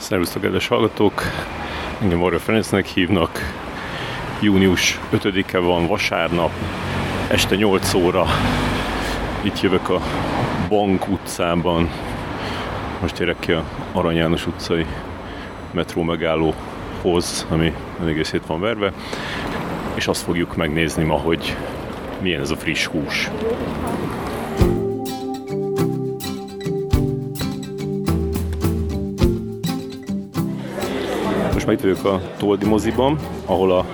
Szervusztok, 0.00 0.42
kedves 0.42 0.68
hallgatók! 0.68 1.22
Engem 2.00 2.18
Varga 2.18 2.38
Ferencnek 2.38 2.86
hívnak. 2.86 3.38
Június 4.40 5.00
5-e 5.12 5.58
van 5.58 5.86
vasárnap, 5.86 6.50
este 7.28 7.56
8 7.56 7.94
óra. 7.94 8.26
Itt 9.42 9.60
jövök 9.60 9.88
a 9.88 10.00
Bank 10.68 11.08
utcában. 11.08 11.90
Most 13.00 13.20
érek 13.20 13.36
ki 13.38 13.52
a 13.52 13.64
Arany 13.92 14.16
János 14.16 14.46
utcai 14.46 14.86
metró 15.70 16.02
megállóhoz, 16.02 17.46
ami 17.50 17.74
elég 18.00 18.24
szét 18.24 18.46
van 18.46 18.60
verve. 18.60 18.92
És 19.94 20.06
azt 20.06 20.22
fogjuk 20.22 20.56
megnézni 20.56 21.04
ma, 21.04 21.16
hogy 21.16 21.56
milyen 22.20 22.40
ez 22.40 22.50
a 22.50 22.56
friss 22.56 22.86
hús. 22.86 23.30
Már 31.70 31.78
itt 31.78 31.84
vagyok 31.84 32.04
a 32.04 32.20
Toldi 32.38 32.66
moziban, 32.66 33.18
ahol 33.44 33.72
a 33.72 33.84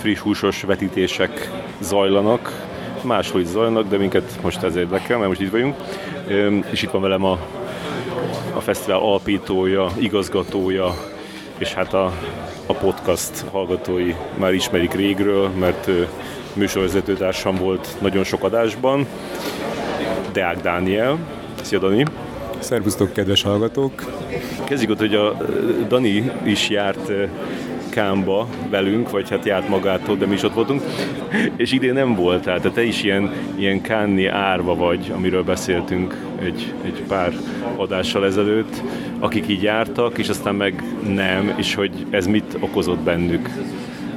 friss 0.00 0.18
húsos 0.18 0.62
vetítések 0.62 1.50
zajlanak. 1.80 2.66
Máshol 3.02 3.40
is 3.40 3.46
zajlanak, 3.46 3.88
de 3.88 3.96
minket 3.96 4.38
most 4.42 4.62
ez 4.62 4.76
érdekel, 4.76 5.16
mert 5.16 5.28
most 5.28 5.40
itt 5.40 5.50
vagyunk. 5.50 5.76
És 6.70 6.82
itt 6.82 6.90
van 6.90 7.02
velem 7.02 7.24
a, 7.24 7.38
a 8.54 8.60
fesztivál 8.60 8.98
alapítója, 8.98 9.90
igazgatója, 9.98 10.94
és 11.58 11.72
hát 11.72 11.94
a, 11.94 12.12
a 12.66 12.72
podcast 12.72 13.44
hallgatói 13.50 14.14
már 14.38 14.52
ismerik 14.52 14.92
régről, 14.92 15.48
mert 15.48 15.90
műsorvezetőtársam 16.54 17.56
volt 17.56 17.96
nagyon 18.00 18.24
sok 18.24 18.44
adásban. 18.44 19.06
Deák 20.32 20.60
Dániel. 20.60 21.18
Szia 21.62 21.78
Dani! 21.78 22.04
Szervusztok, 22.58 23.12
kedves 23.12 23.42
hallgatók! 23.42 24.21
Kezdjük 24.72 24.92
ott, 24.92 24.98
hogy 24.98 25.14
a 25.14 25.36
Dani 25.88 26.30
is 26.42 26.68
járt 26.68 27.12
Kámba 27.90 28.48
velünk, 28.70 29.10
vagy 29.10 29.30
hát 29.30 29.44
járt 29.44 29.68
magától, 29.68 30.16
de 30.16 30.26
mi 30.26 30.34
is 30.34 30.42
ott 30.42 30.54
voltunk, 30.54 30.82
és 31.56 31.72
idén 31.72 31.92
nem 31.92 32.14
volt, 32.14 32.42
tehát 32.42 32.70
te 32.74 32.84
is 32.84 33.02
ilyen, 33.02 33.32
ilyen 33.54 33.80
Kánni 33.80 34.26
árva 34.26 34.74
vagy, 34.74 35.12
amiről 35.14 35.42
beszéltünk 35.42 36.16
egy, 36.42 36.72
egy 36.84 37.02
pár 37.08 37.32
adással 37.76 38.24
ezelőtt, 38.24 38.82
akik 39.18 39.48
így 39.48 39.62
jártak, 39.62 40.18
és 40.18 40.28
aztán 40.28 40.54
meg 40.54 40.82
nem, 41.14 41.54
és 41.56 41.74
hogy 41.74 42.06
ez 42.10 42.26
mit 42.26 42.56
okozott 42.60 43.00
bennük 43.00 43.48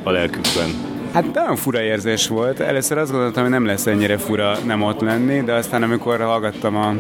a 0.04 0.10
lelkükben. 0.10 0.70
Hát 1.14 1.34
nagyon 1.34 1.56
fura 1.56 1.82
érzés 1.82 2.28
volt. 2.28 2.60
Először 2.60 2.98
azt 2.98 3.12
gondoltam, 3.12 3.44
hogy 3.44 3.52
nem 3.52 3.66
lesz 3.66 3.86
ennyire 3.86 4.18
fura 4.18 4.58
nem 4.66 4.82
ott 4.82 5.02
lenni, 5.02 5.42
de 5.42 5.54
aztán 5.54 5.84
amikor 5.84 6.20
hallgattam 6.20 6.76
a 6.76 6.96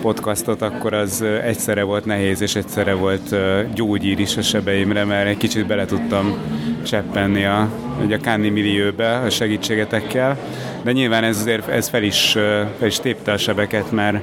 podcastot, 0.00 0.62
akkor 0.62 0.92
az 0.92 1.22
egyszerre 1.22 1.82
volt 1.82 2.04
nehéz, 2.04 2.40
és 2.40 2.54
egyszerre 2.54 2.94
volt 2.94 3.34
gyógyír 3.74 4.20
is 4.20 4.36
a 4.36 4.42
sebeimre, 4.42 5.04
mert 5.04 5.28
egy 5.28 5.36
kicsit 5.36 5.66
bele 5.66 5.84
tudtam 5.84 6.38
cseppenni 6.82 7.44
a, 7.44 7.60
a 8.10 8.16
Káni 8.22 8.48
millióbe 8.48 9.16
a 9.16 9.30
segítségetekkel, 9.30 10.38
de 10.82 10.92
nyilván 10.92 11.24
ez 11.24 11.38
azért 11.38 11.68
ez 11.68 11.88
fel 11.88 12.02
is, 12.02 12.30
fel 12.78 12.86
is 12.86 13.00
tépte 13.00 13.32
a 13.32 13.36
sebeket, 13.36 13.90
mert 13.90 14.22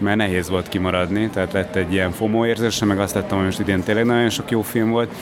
mert 0.00 0.16
nehéz 0.16 0.48
volt 0.48 0.68
kimaradni, 0.68 1.28
tehát 1.32 1.52
lett 1.52 1.76
egy 1.76 1.92
ilyen 1.92 2.10
FOMO 2.10 2.46
érzés, 2.46 2.78
meg 2.78 3.00
azt 3.00 3.14
láttam, 3.14 3.36
hogy 3.36 3.46
most 3.46 3.60
idén 3.60 3.82
tényleg 3.82 4.04
nagyon 4.04 4.30
sok 4.30 4.50
jó 4.50 4.62
film 4.62 4.90
volt, 4.90 5.14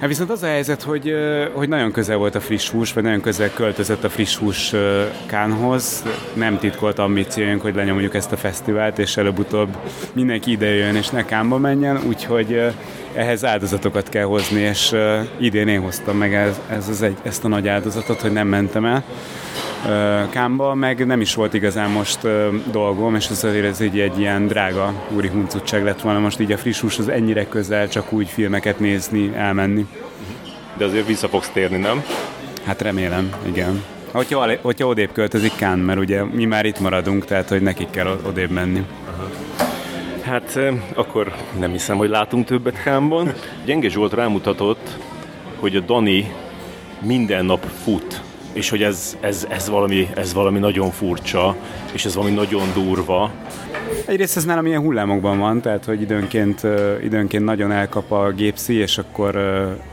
Hát 0.00 0.08
viszont 0.08 0.30
az 0.30 0.42
a 0.42 0.46
helyzet, 0.46 0.82
hogy, 0.82 1.14
hogy 1.52 1.68
nagyon 1.68 1.92
közel 1.92 2.16
volt 2.16 2.34
a 2.34 2.40
friss 2.40 2.70
hús, 2.70 2.92
vagy 2.92 3.02
nagyon 3.02 3.20
közel 3.20 3.50
költözött 3.50 4.04
a 4.04 4.08
friss 4.08 4.36
hús 4.36 4.72
Kánhoz. 5.26 6.04
Nem 6.34 6.58
titkolt 6.58 6.98
ambíciónk, 6.98 7.62
hogy 7.62 7.74
lenyomjuk 7.74 8.14
ezt 8.14 8.32
a 8.32 8.36
fesztivált, 8.36 8.98
és 8.98 9.16
előbb-utóbb 9.16 9.76
mindenki 10.12 10.50
ide 10.50 10.74
jön, 10.74 10.96
és 10.96 11.08
ne 11.08 11.24
Kánba 11.24 11.58
menjen, 11.58 12.00
úgyhogy 12.06 12.62
ehhez 13.14 13.44
áldozatokat 13.44 14.08
kell 14.08 14.24
hozni, 14.24 14.60
és 14.60 14.94
idén 15.38 15.68
én 15.68 15.80
hoztam 15.80 16.16
meg 16.16 16.34
ez, 16.34 16.60
ez 16.70 16.88
az 16.88 17.02
egy, 17.02 17.16
ezt 17.22 17.44
a 17.44 17.48
nagy 17.48 17.68
áldozatot, 17.68 18.20
hogy 18.20 18.32
nem 18.32 18.48
mentem 18.48 18.84
el. 18.84 19.04
Kámba, 20.30 20.74
meg 20.74 21.06
nem 21.06 21.20
is 21.20 21.34
volt 21.34 21.54
igazán 21.54 21.90
most 21.90 22.18
dolgom, 22.70 23.14
és 23.14 23.28
ez 23.28 23.44
azért 23.44 23.64
ez 23.64 23.80
egy, 23.80 24.00
egy 24.00 24.18
ilyen 24.18 24.46
drága 24.46 24.92
úri 25.16 25.28
huncutság 25.28 25.84
lett 25.84 26.00
volna 26.00 26.18
most 26.18 26.40
így 26.40 26.52
a 26.52 26.58
friss 26.58 26.82
az 26.82 27.08
ennyire 27.08 27.48
közel, 27.48 27.88
csak 27.88 28.12
úgy 28.12 28.28
filmeket 28.28 28.78
nézni, 28.78 29.32
elmenni. 29.34 29.86
De 30.76 30.84
azért 30.84 31.06
vissza 31.06 31.28
fogsz 31.28 31.48
térni, 31.48 31.76
nem? 31.76 32.04
Hát 32.64 32.82
remélem, 32.82 33.32
igen. 33.46 33.84
Hogyha, 34.12 34.48
hogyha 34.62 34.86
odébb 34.86 35.12
költözik 35.12 35.52
Kán, 35.56 35.78
mert 35.78 35.98
ugye 35.98 36.24
mi 36.24 36.44
már 36.44 36.64
itt 36.64 36.80
maradunk, 36.80 37.24
tehát 37.24 37.48
hogy 37.48 37.62
nekik 37.62 37.90
kell 37.90 38.18
odébb 38.26 38.50
menni. 38.50 38.86
Hát 40.22 40.58
akkor 40.94 41.32
nem 41.58 41.70
hiszem, 41.70 41.96
hogy 41.96 42.08
látunk 42.08 42.46
többet 42.46 42.82
Kánban. 42.82 43.32
Gyenge 43.64 43.88
Zsolt 43.88 44.12
rámutatott, 44.12 44.98
hogy 45.58 45.76
a 45.76 45.80
Dani 45.80 46.32
minden 47.00 47.44
nap 47.44 47.66
fut 47.82 48.22
és 48.52 48.70
hogy 48.70 48.82
ez, 48.82 49.16
ez, 49.20 49.46
ez, 49.48 49.68
valami, 49.68 50.08
ez 50.14 50.34
valami 50.34 50.58
nagyon 50.58 50.90
furcsa, 50.90 51.56
és 51.92 52.04
ez 52.04 52.14
valami 52.14 52.34
nagyon 52.34 52.72
durva. 52.74 53.30
Egyrészt 54.06 54.36
ez 54.36 54.44
nálam 54.44 54.66
ilyen 54.66 54.80
hullámokban 54.80 55.38
van, 55.38 55.60
tehát 55.60 55.84
hogy 55.84 56.00
időnként, 56.00 56.66
időnként 57.02 57.44
nagyon 57.44 57.72
elkap 57.72 58.12
a 58.12 58.30
gépszi, 58.30 58.74
és 58.74 58.98
akkor, 58.98 59.38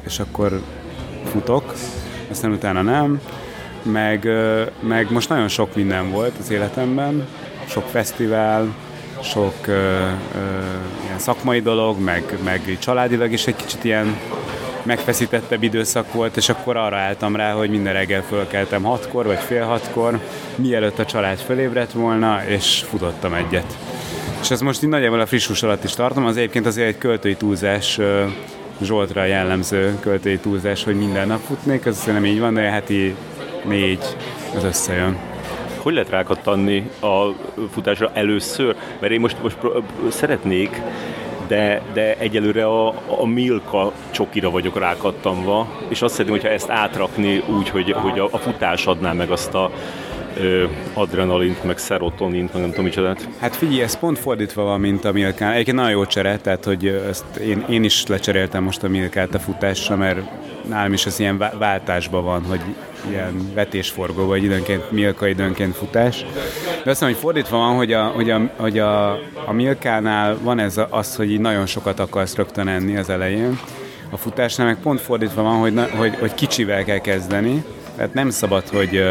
és 0.06 0.20
akkor 0.20 0.62
futok, 1.32 1.74
aztán 2.30 2.52
utána 2.52 2.82
nem. 2.82 3.22
Meg, 3.84 4.28
meg 4.80 5.12
most 5.12 5.30
nagyon 5.30 5.48
sok 5.48 5.76
minden 5.76 6.12
volt 6.12 6.34
az 6.40 6.52
életemben, 6.52 7.28
sok 7.68 7.84
fesztivál, 7.84 8.76
sok 9.22 9.68
ö, 9.68 9.72
ö, 9.72 10.10
ilyen 11.06 11.20
szakmai 11.20 11.62
dolog, 11.62 12.00
meg, 12.00 12.38
meg 12.44 12.78
családilag 12.80 13.32
is 13.32 13.48
egy 13.48 13.56
kicsit 13.56 13.84
ilyen 13.84 14.18
megfeszítettebb 14.88 15.64
időszak 15.64 16.14
volt, 16.14 16.38
és 16.38 16.50
akkor 16.50 16.78
arra 16.78 16.98
álltam 16.98 17.36
rá, 17.36 17.52
hogy 17.52 17.70
minden 17.70 17.94
reggel 17.94 18.24
fölkeltem 18.24 18.84
hatkor, 18.84 19.26
vagy 19.26 19.40
fél 19.40 19.64
hatkor, 19.64 20.20
mielőtt 20.56 21.00
a 21.00 21.06
család 21.06 21.38
fölébredt 21.38 21.92
volna, 21.92 22.42
és 22.48 22.86
futottam 22.90 23.34
egyet. 23.34 23.78
És 24.42 24.52
ez 24.52 24.62
most 24.62 24.84
így 24.84 24.90
nagyjából 24.90 25.20
a 25.20 25.26
friss 25.26 25.48
hús 25.48 25.64
alatt 25.64 25.84
is 25.84 25.94
tartom, 25.94 26.26
az 26.26 26.38
egyébként 26.38 26.66
azért 26.66 26.88
egy 26.88 26.98
költői 26.98 27.36
túlzás, 27.36 28.00
Zsoltra 28.82 29.26
jellemző 29.26 29.98
költői 30.00 30.38
túlzás, 30.38 30.84
hogy 30.84 30.96
minden 30.96 31.28
nap 31.28 31.40
futnék, 31.40 31.86
ez 31.86 32.04
nem 32.06 32.26
így 32.26 32.40
van, 32.40 32.54
de 32.54 32.62
heti 32.62 33.16
négy, 33.66 34.04
az 34.56 34.64
összejön 34.64 35.18
hogy 35.88 35.96
lehet 35.96 36.12
rákattanni 36.12 36.90
a 37.02 37.30
futásra 37.72 38.12
először? 38.14 38.76
Mert 39.00 39.14
én 39.14 39.20
most, 39.20 39.42
most 39.42 39.58
szeretnék 40.10 40.82
de, 41.48 41.82
de 41.94 42.18
egyelőre 42.18 42.66
a, 42.66 42.88
a 43.22 43.26
Milka 43.26 43.92
csokira 44.12 44.50
vagyok 44.50 44.80
rákattamva, 44.80 45.68
és 45.88 46.02
azt 46.02 46.14
szeretném, 46.14 46.40
hogyha 46.40 46.54
ezt 46.54 46.70
átrakni 46.70 47.44
úgy, 47.58 47.70
hogy, 47.70 47.92
hogy 47.92 48.20
a, 48.20 48.28
a 48.32 48.38
futás 48.38 48.86
adná 48.86 49.14
meg 49.14 49.32
azt 49.32 49.54
a 49.54 49.72
ö, 50.40 50.66
adrenalint, 50.94 51.64
meg 51.64 51.78
szerotonint, 51.78 52.54
meg 52.54 52.62
nem 52.62 52.70
tudom 52.70 52.86
micsodát. 52.86 53.28
Hát 53.40 53.56
figyelj, 53.56 53.82
ez 53.82 54.00
pont 54.00 54.20
fordítva 54.20 54.64
van, 54.64 54.80
mint 54.80 55.06
a 55.06 55.12
Milkán. 55.12 55.52
Egyébként 55.52 55.78
nagyon 55.78 55.92
jó 55.92 56.06
csere, 56.06 56.38
tehát 56.38 56.66
hogy 56.66 56.88
ezt 56.88 57.36
én, 57.36 57.66
én 57.70 57.84
is 57.84 58.06
lecseréltem 58.08 58.64
most 58.64 58.84
a 58.84 58.88
Milkát 58.88 59.36
a 59.36 59.40
futásra, 59.40 59.96
mert 59.96 60.20
nálam 60.70 60.94
is 60.94 61.06
ez 61.06 61.20
ilyen 61.20 61.44
váltásban 61.60 62.24
van, 62.24 62.44
hogy 62.44 62.60
ilyen 63.10 63.52
vetésforgó, 63.54 64.26
vagy 64.26 64.44
időnként 64.44 64.92
Milka, 64.92 65.28
időnként 65.28 65.76
futás. 65.76 66.26
De 66.84 66.90
azt 66.90 67.02
mondom, 67.02 67.20
hogy 67.20 67.30
fordítva 67.30 67.58
van, 67.58 67.76
hogy 67.76 67.94
a, 67.94 68.04
hogy 68.04 68.30
a, 68.30 68.50
hogy 68.56 68.80
a, 68.80 69.12
a 69.46 69.52
Milkánál 69.52 70.38
van 70.42 70.60
ez 70.60 70.80
az, 70.90 71.16
hogy 71.16 71.32
így 71.32 71.40
nagyon 71.40 71.66
sokat 71.66 72.00
akarsz 72.00 72.36
rögtön 72.36 72.68
enni 72.68 72.98
az 72.98 73.10
elején. 73.10 73.60
A 74.10 74.18
futásnál 74.18 74.68
meg 74.68 74.78
pont 74.82 75.02
fordítva 75.02 75.42
van, 75.42 75.60
hogy, 75.60 75.80
hogy, 75.98 76.16
hogy 76.20 76.34
kicsivel 76.34 76.84
kell 76.84 76.98
kezdeni, 76.98 77.64
tehát 77.96 78.14
nem 78.14 78.30
szabad, 78.30 78.68
hogy, 78.68 79.04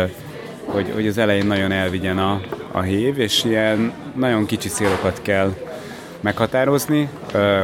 hogy, 0.65 0.91
hogy 0.95 1.07
az 1.07 1.19
elején 1.19 1.47
nagyon 1.47 1.73
elvigyen 1.73 2.19
a, 2.19 2.41
a 2.73 2.81
hév, 2.81 3.19
és 3.19 3.45
ilyen 3.45 3.93
nagyon 4.15 4.47
kicsi 4.47 4.69
célokat 4.69 5.23
kell 5.23 5.55
meghatározni, 6.21 7.09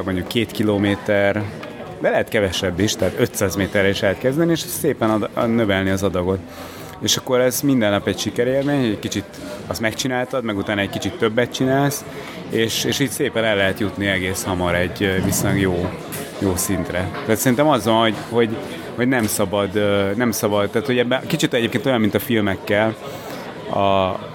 mondjuk 0.05 0.29
két 0.29 0.51
kilométer, 0.51 1.43
de 2.03 2.11
lehet 2.11 2.29
kevesebb 2.29 2.81
is, 2.81 2.95
tehát 2.97 3.15
500 3.19 3.57
méterre 3.57 3.89
is 3.89 4.01
lehet 4.01 4.19
kezdeni, 4.19 4.51
és 4.51 4.59
szépen 4.59 5.11
ad, 5.11 5.55
növelni 5.55 5.91
az 5.91 6.03
adagot. 6.03 6.39
És 7.01 7.17
akkor 7.17 7.41
ez 7.41 7.61
minden 7.61 7.91
nap 7.91 8.07
egy 8.07 8.19
sikerélmény, 8.19 8.85
egy 8.85 8.99
kicsit 8.99 9.25
azt 9.67 9.81
megcsináltad, 9.81 10.45
meg 10.45 10.57
utána 10.57 10.81
egy 10.81 10.91
kicsit 10.91 11.19
többet 11.19 11.53
csinálsz, 11.53 12.05
és, 12.49 12.85
és 12.85 12.99
így 12.99 13.11
szépen 13.11 13.45
el 13.45 13.57
lehet 13.57 13.81
jutni 13.81 14.07
egész 14.07 14.45
hamar 14.45 14.75
egy 14.75 15.23
viszonylag 15.25 15.61
jó, 15.61 15.91
jó 16.39 16.57
szintre. 16.57 17.09
Tehát 17.25 17.41
szerintem 17.41 17.69
az 17.69 17.85
van, 17.85 18.01
hogy, 18.01 18.15
hogy, 18.29 18.57
hogy 18.95 19.09
nem 19.09 19.27
szabad, 19.27 19.71
nem 20.17 20.31
szabad, 20.31 20.71
tehát 20.71 20.87
hogy 20.87 20.99
ebben 20.99 21.27
kicsit 21.27 21.55
egyébként 21.55 21.87
olyan, 21.87 22.01
mint 22.01 22.15
a 22.15 22.19
filmekkel, 22.19 22.95
a, 23.69 23.79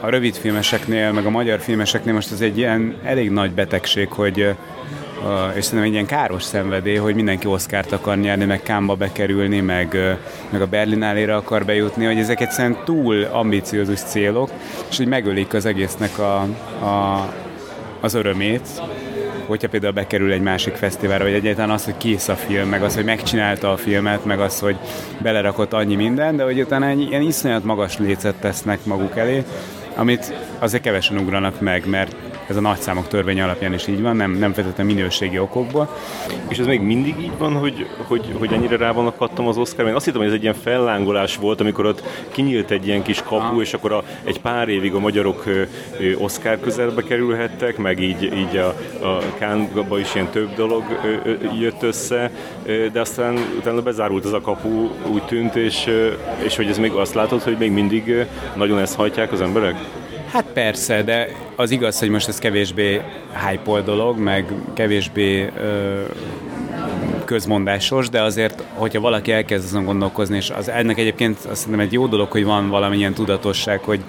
a 0.02 0.10
rövid 0.10 0.36
filmeseknél, 0.36 1.12
meg 1.12 1.26
a 1.26 1.30
magyar 1.30 1.60
filmeseknél 1.60 2.14
most 2.14 2.32
ez 2.32 2.42
egy 2.42 2.58
ilyen 2.58 2.96
elég 3.04 3.32
nagy 3.32 3.52
betegség, 3.52 4.08
hogy 4.10 4.56
és 5.56 5.64
szerintem 5.64 5.88
egy 5.88 5.94
ilyen 5.94 6.06
káros 6.06 6.44
szenvedély, 6.44 6.96
hogy 6.96 7.16
mindenki 7.16 7.48
Oszkárt 7.48 7.92
akar 7.92 8.18
nyerni, 8.18 8.46
meg 8.46 8.62
Kámba 8.62 8.96
bekerülni, 8.96 9.60
meg, 9.60 10.18
meg 10.50 10.62
a 10.62 10.68
Berlinálére 10.68 11.36
akar 11.36 11.66
bejutni, 11.66 12.06
hogy 12.06 12.18
ezek 12.18 12.42
egyszerűen 12.42 12.78
túl 12.86 13.24
ambiciózus 13.24 14.00
célok, 14.00 14.50
és 14.90 14.98
hogy 14.98 15.08
megölik 15.08 15.54
az 15.54 15.66
egésznek 15.66 16.20
a, 16.20 16.42
a, 16.86 17.26
az 18.02 18.14
örömét, 18.14 18.68
hogyha 19.46 19.70
például 19.70 19.94
bekerül 19.94 20.32
egy 20.32 20.42
másik 20.42 20.74
fesztiválra, 20.74 21.24
vagy 21.24 21.34
egyáltalán 21.34 21.70
az, 21.70 21.86
hogy 21.86 21.98
kész 21.98 22.28
a 22.28 22.36
film, 22.36 22.70
meg 22.70 22.84
az, 22.84 22.96
hogy 22.96 23.06
megcsinálta 23.06 23.72
a 23.72 23.78
filmet, 23.78 24.26
meg 24.26 24.40
az, 24.40 24.60
hogy 24.60 24.76
belerakott 25.22 25.74
annyi 25.74 25.96
minden, 25.96 26.36
de 26.36 26.44
hogy 26.44 26.62
utána 26.62 26.88
egy 26.88 27.02
ilyen 27.02 27.22
iszonyat 27.22 27.64
magas 27.64 27.98
lécet 27.98 28.36
tesznek 28.36 28.86
maguk 28.86 29.18
elé, 29.18 29.44
amit 29.98 30.34
azért 30.60 30.84
kevesen 30.84 31.18
ugranak 31.18 31.62
meg, 31.62 31.90
mert 31.90 32.16
ez 32.48 32.56
a 32.56 32.62
nagyszámok 32.62 33.08
törvény 33.08 33.42
alapján 33.42 33.74
is 33.74 33.88
így 33.88 34.02
van, 34.02 34.16
nem, 34.16 34.32
nem 34.32 34.54
feltétlenül 34.54 34.94
minőségi 34.94 35.40
okokból. 35.40 35.98
És 36.48 36.58
ez 36.58 36.66
még 36.66 36.82
mindig 36.82 37.16
így 37.20 37.38
van, 37.38 37.54
hogy, 37.54 37.88
hogy, 37.98 38.36
hogy 38.40 38.54
ennyire 38.54 38.78
rá 38.78 38.92
vannak 38.92 39.18
kattam 39.18 39.48
az 39.48 39.58
Oscar? 39.58 39.88
Én 39.88 39.94
azt 39.94 40.06
hittem, 40.06 40.20
hogy 40.20 40.30
ez 40.30 40.36
egy 40.36 40.42
ilyen 40.42 40.54
fellángolás 40.54 41.36
volt, 41.36 41.62
amikor 41.62 41.86
ott 41.86 42.04
kinyílt 42.32 42.72
egy 42.72 42.88
ilyen 42.88 43.02
kis 43.02 43.22
kapu, 43.22 43.56
ah. 43.56 43.62
és 43.62 43.74
akkor 43.74 43.92
a, 43.92 44.04
egy 44.24 44.42
pár 44.42 44.68
évig 44.68 44.94
a 44.94 45.00
magyarok 45.00 45.46
ö, 45.46 45.62
ö, 46.00 46.14
Oscar 46.14 46.60
közelbe 46.60 47.04
kerülhettek, 47.04 47.78
meg 47.78 48.00
így, 48.00 48.24
így 48.24 48.58
a, 48.58 48.68
a 49.08 49.22
Kánba 49.38 50.00
is 50.00 50.16
ilyen 50.16 50.30
több 50.30 50.56
dolog 50.56 50.84
ö, 51.04 51.30
ö, 51.30 51.36
jött 51.60 51.84
össze, 51.84 52.32
ö, 52.66 52.86
de 52.92 53.00
aztán 53.00 53.38
utána 53.58 53.82
bezárult 53.82 54.26
az 54.26 54.34
a 54.34 54.42
kapu, 54.42 54.90
úgy 55.12 55.24
tűnt, 55.24 55.56
és, 55.56 55.88
ö, 55.88 56.12
és 56.44 56.56
hogy 56.56 56.68
ez 56.68 56.78
még 56.78 56.92
azt 56.92 57.14
látod, 57.14 57.42
hogy 57.42 57.58
még 57.58 57.72
mindig 57.72 58.26
nagyon 58.56 58.80
ezt 58.80 58.96
hajtják 58.96 59.32
az 59.32 59.42
emberek? 59.42 59.76
Hát 60.32 60.46
persze, 60.54 61.04
de 61.04 61.28
az 61.56 61.72
igaz, 61.72 62.00
hogy 62.00 62.10
most 62.10 62.28
ez 62.28 62.40
kevésbé 62.40 63.02
hype 63.50 63.82
dolog, 63.82 64.18
meg 64.18 64.46
kevésbé 64.74 65.50
ö, 65.58 66.02
közmondásos, 67.26 68.10
de 68.10 68.22
azért, 68.22 68.64
hogyha 68.74 69.00
valaki 69.00 69.32
elkezd 69.32 69.66
azon 69.66 69.86
gondolkozni, 69.86 70.36
és 70.38 70.50
az 70.50 70.70
ennek 70.70 70.98
egyébként 70.98 71.38
azt 71.50 71.56
szerintem 71.56 71.86
egy 71.86 71.94
jó 71.94 72.08
dolog, 72.08 72.32
hogy 72.32 72.44
van 72.44 72.70
valamilyen 72.70 73.14
tudatosság, 73.14 73.80
hogy 73.80 74.00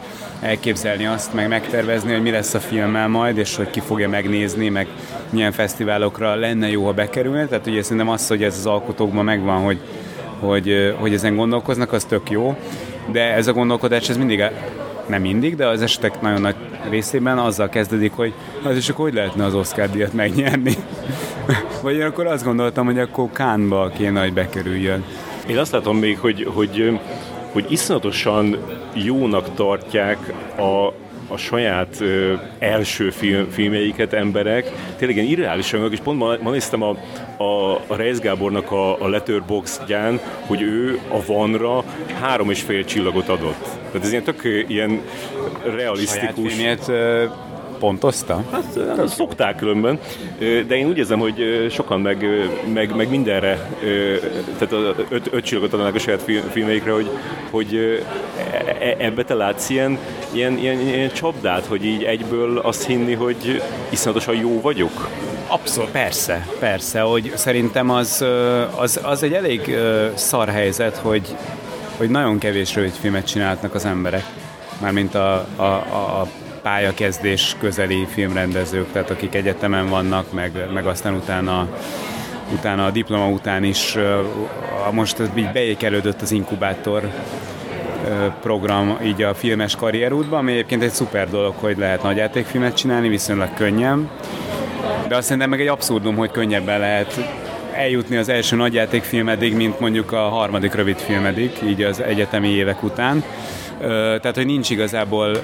elképzelni 0.41 1.07
azt, 1.07 1.35
meg 1.35 1.49
megtervezni, 1.49 2.13
hogy 2.13 2.23
mi 2.23 2.31
lesz 2.31 2.55
a 2.55 2.61
filmmel 2.61 3.09
majd, 3.09 3.39
és 3.39 3.57
hogy 3.57 3.71
ki 3.71 3.81
fogja 3.81 4.09
megnézni, 4.09 4.69
meg 4.69 4.87
milyen 5.31 5.53
fesztiválokra 5.53 6.35
lenne 6.35 6.71
jó, 6.71 6.85
ha 6.85 6.93
bekerülne. 6.93 7.47
Tehát 7.47 7.67
ugye 7.67 7.83
szerintem 7.83 8.09
az, 8.09 8.29
hogy 8.29 8.43
ez 8.43 8.57
az 8.59 8.67
alkotókban 8.67 9.25
megvan, 9.25 9.63
hogy, 9.63 9.79
hogy, 10.41 10.95
hogy 10.99 11.13
ezen 11.13 11.37
gondolkoznak, 11.37 11.93
az 11.93 12.05
tök 12.05 12.31
jó, 12.31 12.57
de 13.13 13.35
ez 13.35 13.47
a 13.47 13.53
gondolkodás 13.53 14.09
ez 14.09 14.17
mindig 14.17 14.43
nem 15.09 15.21
mindig, 15.21 15.57
de 15.57 15.67
az 15.67 15.83
esetek 15.83 16.21
nagyon 16.21 16.41
nagy 16.41 16.55
részében 16.91 17.39
azzal 17.39 17.69
kezdődik, 17.69 18.13
hogy 18.13 18.33
az 18.63 18.77
is 18.77 18.89
akkor 18.89 19.05
hogy 19.05 19.15
lehetne 19.15 19.45
az 19.45 19.55
Oscar 19.55 19.91
díjat 19.91 20.13
megnyerni. 20.13 20.75
Vagy 21.83 21.95
én 21.95 22.03
akkor 22.03 22.27
azt 22.27 22.45
gondoltam, 22.45 22.87
hogy 22.87 22.99
akkor 22.99 23.29
Kánba 23.33 23.91
kéne, 23.97 24.21
hogy 24.21 24.33
bekerüljön. 24.33 25.05
Én 25.47 25.59
azt 25.59 25.73
látom 25.73 25.99
még, 25.99 26.19
hogy, 26.19 26.49
hogy, 26.55 27.01
hogy 27.53 27.67
iszonyatosan 27.69 28.57
jónak 28.95 29.55
tartják 29.55 30.33
a, 30.59 30.93
a 31.29 31.37
saját 31.37 32.01
ö, 32.01 32.35
első 32.59 33.11
film, 33.11 33.51
filmjeiket 33.51 34.13
emberek, 34.13 34.73
tényleg 34.97 35.17
ilyen 35.17 35.29
irreálisan, 35.29 35.93
és 35.93 35.99
pont 35.99 36.19
ma, 36.19 36.35
ma 36.43 36.51
néztem 36.51 36.83
a, 36.83 36.97
a, 37.37 37.75
a 37.87 37.97
Reis 37.97 38.19
Gábornak 38.19 38.71
a, 38.71 39.03
a 39.03 39.09
Letterboxdján, 39.09 40.21
hogy 40.47 40.63
ő 40.63 41.01
a 41.09 41.25
Vanra 41.27 41.85
három 42.21 42.51
és 42.51 42.63
fél 42.63 42.85
csillagot 42.85 43.29
adott. 43.29 43.63
Tehát 43.63 44.07
ez 44.07 44.11
ilyen 44.11 44.23
tök 44.25 44.65
ilyen 44.69 45.01
realisztikus. 45.65 46.55
Saját 46.55 46.91
pontozta? 47.79 48.45
Hát, 48.51 48.97
hát 48.97 49.09
szokták 49.09 49.57
különben, 49.57 49.99
de 50.39 50.77
én 50.77 50.89
úgy 50.89 50.99
érzem, 50.99 51.19
hogy 51.19 51.67
sokan 51.71 52.01
meg, 52.01 52.27
meg, 52.73 52.97
meg 52.97 53.11
mindenre, 53.11 53.71
tehát 54.59 54.73
az 54.73 55.05
öt, 55.09 55.29
öt 55.33 55.45
csillagot 55.45 55.73
adnak 55.73 55.95
a 55.95 55.99
saját 55.99 56.25
filmeikre, 56.51 56.93
hogy, 56.93 57.11
hogy 57.51 58.01
e, 58.81 58.97
ebbe 58.99 59.25
te 59.25 59.35
látsz 59.35 59.69
ilyen, 59.69 59.99
ilyen, 60.33 60.59
ilyen, 60.59 60.81
ilyen 60.81 61.13
csapdát, 61.13 61.67
hogy 61.67 61.85
így 61.85 62.03
egyből 62.03 62.59
azt 62.59 62.87
hinni, 62.87 63.15
hogy 63.15 63.63
iszonyatosan 63.89 64.35
jó 64.35 64.61
vagyok? 64.61 65.09
Abszolút, 65.47 65.91
persze, 65.91 66.47
persze, 66.59 67.01
hogy 67.01 67.33
szerintem 67.35 67.91
az, 67.91 68.25
az, 68.77 69.01
az 69.03 69.23
egy 69.23 69.33
elég 69.33 69.77
szar 70.15 70.49
helyzet, 70.49 70.97
hogy, 70.97 71.37
hogy 71.97 72.11
nagyon 72.11 72.39
kevés 72.39 72.75
rövidfilmet 72.75 73.27
csinálnak 73.27 73.75
az 73.75 73.85
emberek. 73.85 74.25
Mármint 74.81 75.15
a, 75.15 75.47
a, 75.57 75.63
a, 75.63 76.21
a 76.21 76.29
pályakezdés 76.69 77.57
közeli 77.61 78.07
filmrendezők, 78.11 78.93
tehát 78.93 79.11
akik 79.11 79.35
egyetemen 79.35 79.89
vannak, 79.89 80.33
meg, 80.33 80.53
meg 80.73 80.87
aztán 80.87 81.15
utána 81.15 81.69
utána 82.53 82.87
a 82.87 82.91
diploma 82.91 83.29
után 83.29 83.65
is 83.65 83.97
most 84.91 85.23
így 85.35 85.53
beékelődött 85.53 86.21
az 86.21 86.31
inkubátor 86.31 87.11
program 88.43 88.99
így 89.05 89.23
a 89.23 89.35
filmes 89.35 89.77
karrierútban, 89.77 90.39
ami 90.39 90.53
egyébként 90.53 90.83
egy 90.83 90.91
szuper 90.91 91.31
dolog, 91.31 91.55
hogy 91.61 91.79
lehet 91.79 92.03
nagyjátékfilmet 92.03 92.77
csinálni, 92.77 93.09
viszonylag 93.09 93.55
könnyen. 93.55 94.11
De 95.09 95.17
azt 95.17 95.25
szerintem 95.25 95.51
meg 95.51 95.61
egy 95.61 95.67
abszurdum, 95.67 96.17
hogy 96.17 96.31
könnyebben 96.31 96.79
lehet 96.79 97.21
eljutni 97.73 98.17
az 98.17 98.29
első 98.29 98.57
nagyjátékfilmedig, 98.57 99.55
mint 99.55 99.81
mondjuk 99.81 100.13
a 100.13 100.29
harmadik 100.29 100.75
rövidfilmedig, 100.75 101.51
így 101.65 101.83
az 101.83 102.01
egyetemi 102.03 102.49
évek 102.49 102.83
után. 102.83 103.25
Tehát, 104.21 104.35
hogy 104.35 104.47
nincs 104.47 104.71
igazából 104.71 105.37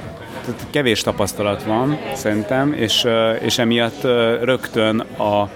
kevés 0.71 1.01
tapasztalat 1.01 1.63
van, 1.63 1.99
szerintem, 2.15 2.73
és, 2.73 3.07
és 3.41 3.59
emiatt 3.59 4.03
rögtön 4.43 5.01
a, 5.01 5.49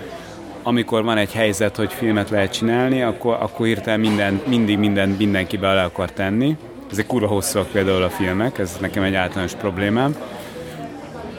amikor 0.63 1.05
van 1.05 1.17
egy 1.17 1.33
helyzet, 1.33 1.77
hogy 1.77 1.93
filmet 1.93 2.31
lehet 2.31 2.53
csinálni, 2.53 3.03
akkor, 3.03 3.37
akkor 3.41 3.67
hirtelen 3.67 4.01
minden, 4.01 4.41
mindig 4.47 4.79
minden, 4.79 5.09
mindenki 5.09 5.57
bele 5.57 5.83
akar 5.83 6.13
tenni. 6.13 6.57
Ezek 6.91 7.07
kurva 7.07 7.27
hosszúak 7.27 7.67
például 7.67 8.03
a 8.03 8.11
filmek, 8.11 8.59
ez 8.59 8.77
nekem 8.81 9.03
egy 9.03 9.15
általános 9.15 9.55
problémám. 9.55 10.17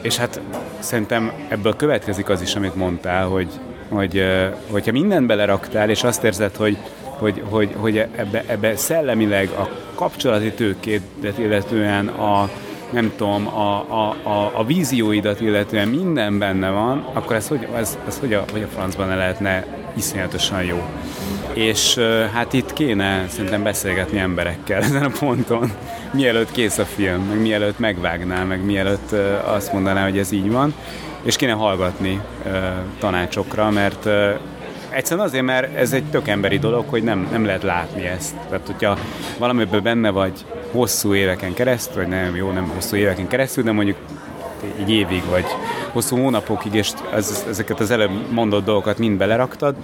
És 0.02 0.16
hát 0.16 0.40
szerintem 0.78 1.32
ebből 1.48 1.76
következik 1.76 2.28
az 2.28 2.42
is, 2.42 2.54
amit 2.54 2.74
mondtál, 2.74 3.26
hogy, 3.26 3.48
hogy 3.88 4.24
hogyha 4.70 4.92
mindent 4.92 5.26
beleraktál, 5.26 5.90
és 5.90 6.02
azt 6.02 6.24
érzed, 6.24 6.56
hogy, 6.56 6.76
hogy, 7.18 7.42
hogy, 7.48 7.74
hogy 7.76 7.98
ebbe, 7.98 8.44
ebbe 8.46 8.76
szellemileg 8.76 9.48
a 9.48 9.68
kapcsolati 9.94 10.52
tőkét, 10.52 11.02
illetően 11.38 12.06
a, 12.08 12.50
nem 12.90 13.12
tudom, 13.16 13.46
a, 13.46 13.84
a, 13.88 14.16
a, 14.22 14.50
a 14.54 14.64
vízióidat 14.64 15.40
illetően 15.40 15.88
minden 15.88 16.38
benne 16.38 16.70
van, 16.70 17.06
akkor 17.12 17.36
ez 17.36 17.48
hogy, 17.48 17.68
ez, 17.76 17.98
ez 18.06 18.18
hogy, 18.18 18.32
a, 18.32 18.44
hogy 18.52 18.62
a 18.62 18.66
francban 18.66 19.08
ne 19.08 19.14
lehetne 19.14 19.64
iszonyatosan 19.96 20.64
jó. 20.64 20.82
És 21.52 21.98
hát 22.32 22.52
itt 22.52 22.72
kéne 22.72 23.24
szerintem 23.28 23.62
beszélgetni 23.62 24.18
emberekkel 24.18 24.82
ezen 24.90 25.04
a 25.04 25.10
ponton, 25.18 25.72
mielőtt 26.12 26.50
kész 26.50 26.78
a 26.78 26.84
film, 26.84 27.22
meg 27.22 27.40
mielőtt 27.40 27.78
megvágnál, 27.78 28.44
meg 28.44 28.64
mielőtt 28.64 29.12
azt 29.44 29.72
mondaná, 29.72 30.04
hogy 30.04 30.18
ez 30.18 30.32
így 30.32 30.50
van, 30.50 30.74
és 31.22 31.36
kéne 31.36 31.52
hallgatni 31.52 32.20
tanácsokra, 32.98 33.70
mert 33.70 34.08
Egyszerűen 34.90 35.26
azért, 35.26 35.44
mert 35.44 35.76
ez 35.76 35.92
egy 35.92 36.04
tök 36.04 36.28
emberi 36.28 36.58
dolog, 36.58 36.84
hogy 36.88 37.02
nem, 37.02 37.28
nem 37.30 37.44
lehet 37.44 37.62
látni 37.62 38.06
ezt. 38.06 38.34
Tehát, 38.48 38.66
hogyha 38.66 38.98
valamiből 39.38 39.80
benne 39.80 40.10
vagy 40.10 40.44
hosszú 40.72 41.14
éveken 41.14 41.54
keresztül, 41.54 42.02
vagy 42.02 42.08
nem 42.08 42.36
jó, 42.36 42.50
nem 42.50 42.68
hosszú 42.74 42.96
éveken 42.96 43.26
keresztül, 43.26 43.64
de 43.64 43.72
mondjuk 43.72 43.96
egy 44.78 44.90
évig, 44.90 45.22
vagy 45.30 45.44
hosszú 45.92 46.16
hónapokig, 46.16 46.74
és 46.74 46.90
ez, 47.14 47.44
ezeket 47.48 47.80
az 47.80 47.90
előbb 47.90 48.10
mondott 48.30 48.64
dolgokat 48.64 48.98
mind 48.98 49.18
beleraktad, 49.18 49.74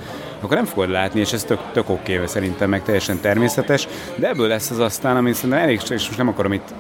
akkor 0.40 0.56
nem 0.56 0.64
fogod 0.64 0.90
látni, 0.90 1.20
és 1.20 1.32
ez 1.32 1.44
tök, 1.44 1.60
tök 1.72 1.88
oké, 1.88 2.20
szerintem 2.26 2.68
meg 2.68 2.82
teljesen 2.82 3.20
természetes, 3.20 3.88
de 4.14 4.28
ebből 4.28 4.48
lesz 4.48 4.70
az 4.70 4.78
aztán, 4.78 5.16
ami 5.16 5.32
szerintem 5.32 5.58
elég, 5.58 5.80
és 5.82 6.06
most 6.06 6.16
nem 6.16 6.28
akarom 6.28 6.52
itt, 6.52 6.74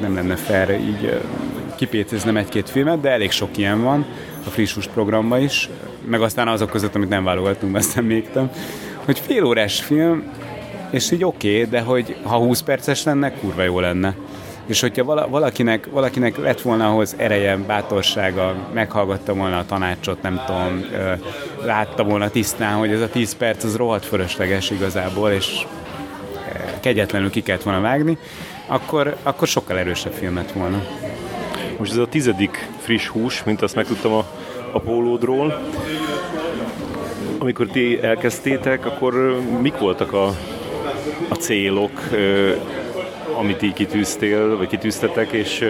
nem 0.00 0.14
lenne 0.14 0.36
fair 0.36 0.70
így 0.70 1.20
kipécéznem 1.76 2.36
egy-két 2.36 2.70
filmet, 2.70 3.00
de 3.00 3.10
elég 3.10 3.30
sok 3.30 3.56
ilyen 3.56 3.82
van 3.82 4.06
a 4.46 4.50
friss 4.50 4.76
programban 4.94 5.40
is, 5.40 5.68
meg 6.04 6.20
aztán 6.20 6.48
azok 6.48 6.70
között, 6.70 6.94
amit 6.94 7.08
nem 7.08 7.24
válogatunk, 7.24 7.76
aztán 7.76 8.04
még 8.04 8.28
hogy 9.04 9.18
fél 9.18 9.44
órás 9.44 9.80
film, 9.80 10.32
és 10.90 11.10
így 11.10 11.24
oké, 11.24 11.54
okay, 11.54 11.70
de 11.70 11.80
hogy 11.80 12.16
ha 12.22 12.36
20 12.36 12.60
perces 12.60 13.04
lenne, 13.04 13.32
kurva 13.32 13.62
jó 13.62 13.80
lenne. 13.80 14.14
És 14.66 14.80
hogyha 14.80 15.28
valakinek, 15.28 15.88
valakinek 15.90 16.36
lett 16.36 16.60
volna 16.60 16.88
ahhoz 16.88 17.14
ereje, 17.16 17.56
bátorsága, 17.56 18.54
meghallgatta 18.72 19.34
volna 19.34 19.58
a 19.58 19.66
tanácsot, 19.66 20.22
nem 20.22 20.42
tudom, 20.46 20.84
látta 21.64 22.04
volna 22.04 22.30
tisztán, 22.30 22.78
hogy 22.78 22.90
ez 22.90 23.00
a 23.00 23.08
10 23.08 23.36
perc 23.36 23.64
az 23.64 23.76
rohadt 23.76 24.06
fölösleges 24.06 24.70
igazából, 24.70 25.30
és 25.30 25.66
kegyetlenül 26.80 27.30
ki 27.30 27.42
kellett 27.42 27.62
volna 27.62 27.80
vágni, 27.80 28.18
akkor, 28.66 29.16
akkor 29.22 29.48
sokkal 29.48 29.78
erősebb 29.78 30.12
filmet 30.12 30.52
volna. 30.52 30.82
Most 31.82 31.94
ez 31.94 32.00
a 32.00 32.06
tizedik 32.06 32.68
friss 32.78 33.06
hús, 33.06 33.44
mint 33.44 33.62
azt 33.62 33.74
megtudtam 33.74 34.12
a, 34.12 34.24
a 34.72 34.80
pólódról. 34.80 35.60
Amikor 37.38 37.66
ti 37.66 38.02
elkezdtétek, 38.02 38.86
akkor 38.86 39.40
mik 39.60 39.78
voltak 39.78 40.12
a, 40.12 40.26
a 41.28 41.34
célok, 41.34 41.90
amit 43.38 43.62
így 43.62 43.72
kitűztél, 43.72 44.56
vagy 44.56 44.66
kitűztetek, 44.66 45.32
és 45.32 45.64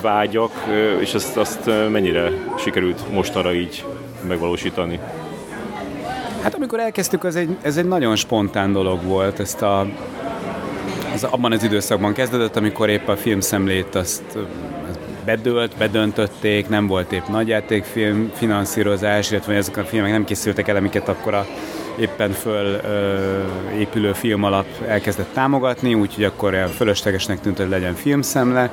vágyak, 0.00 0.52
és 1.00 1.14
azt, 1.14 1.36
azt 1.36 1.70
mennyire 1.90 2.30
sikerült 2.58 3.12
mostanra 3.12 3.54
így 3.54 3.84
megvalósítani? 4.28 5.00
Hát 6.42 6.54
amikor 6.54 6.80
elkezdtük, 6.80 7.24
ez 7.24 7.34
egy, 7.34 7.56
ez 7.62 7.76
egy 7.76 7.88
nagyon 7.88 8.16
spontán 8.16 8.72
dolog 8.72 9.04
volt. 9.04 9.40
Ezt 9.40 9.62
a, 9.62 9.86
az 11.14 11.24
abban 11.24 11.52
az 11.52 11.62
időszakban 11.62 12.12
kezdődött, 12.12 12.56
amikor 12.56 12.88
épp 12.88 13.08
a 13.08 13.16
filmszemlét 13.16 13.94
azt 13.94 14.38
bedőlt, 15.24 15.76
bedöntötték, 15.76 16.68
nem 16.68 16.86
volt 16.86 17.12
épp 17.12 17.26
nagyjátékfilm 17.28 18.30
finanszírozás, 18.34 19.30
illetve 19.30 19.54
ezek 19.54 19.76
a 19.76 19.84
filmek 19.84 20.10
nem 20.10 20.24
készültek 20.24 20.68
el, 20.68 20.76
amiket 20.76 21.08
akkor 21.08 21.34
a 21.34 21.46
éppen 21.98 22.30
föl 22.30 22.80
ö, 22.84 23.18
épülő 23.78 24.12
film 24.12 24.42
alap 24.42 24.66
elkezdett 24.86 25.32
támogatni, 25.32 25.94
úgyhogy 25.94 26.24
akkor 26.24 26.68
fölöslegesnek 26.76 27.40
tűnt, 27.40 27.58
hogy 27.58 27.68
legyen 27.68 27.94
filmszemle, 27.94 28.72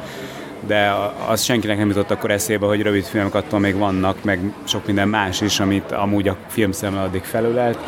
de 0.67 0.93
az 1.27 1.41
senkinek 1.41 1.77
nem 1.77 1.87
jutott 1.87 2.11
akkor 2.11 2.31
eszébe, 2.31 2.65
hogy 2.65 2.81
rövid 2.81 3.03
filmek 3.03 3.35
attól 3.35 3.59
még 3.59 3.77
vannak, 3.77 4.23
meg 4.23 4.39
sok 4.63 4.85
minden 4.85 5.07
más 5.07 5.41
is, 5.41 5.59
amit 5.59 5.91
amúgy 5.91 6.27
a 6.27 6.37
filmszemle 6.47 7.01
addig 7.01 7.23
felülelt 7.23 7.79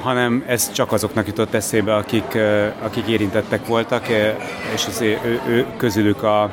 hanem 0.00 0.44
ez 0.46 0.72
csak 0.72 0.92
azoknak 0.92 1.26
jutott 1.26 1.54
eszébe, 1.54 1.94
akik, 1.94 2.38
akik 2.82 3.06
érintettek 3.06 3.66
voltak, 3.66 4.08
és 4.74 4.86
az 4.86 5.00
ő, 5.00 5.40
ő, 5.48 5.66
közülük 5.76 6.22
a 6.22 6.50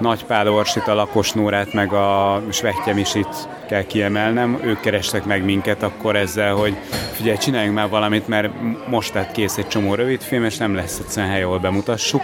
Nagy 0.00 0.24
Pál 0.24 0.48
Orsit, 0.48 0.86
a 0.86 0.94
Lakos 0.94 1.32
Nórát, 1.32 1.72
meg 1.72 1.92
a 1.92 2.42
Svehtyem 2.50 2.94
Misit 2.94 3.48
kell 3.68 3.82
kiemelnem. 3.82 4.60
Ők 4.62 4.80
kerestek 4.80 5.24
meg 5.24 5.44
minket 5.44 5.82
akkor 5.82 6.16
ezzel, 6.16 6.54
hogy 6.54 6.76
figyelj, 7.12 7.36
csináljunk 7.36 7.76
már 7.76 7.88
valamit, 7.88 8.28
mert 8.28 8.50
most 8.88 9.14
lett 9.14 9.32
kész 9.32 9.56
egy 9.56 9.68
csomó 9.68 9.94
rövidfilm, 9.94 10.44
és 10.44 10.56
nem 10.56 10.74
lesz 10.74 10.98
egyszerűen 10.98 11.32
hely, 11.32 11.42
ahol 11.42 11.58
bemutassuk. 11.58 12.22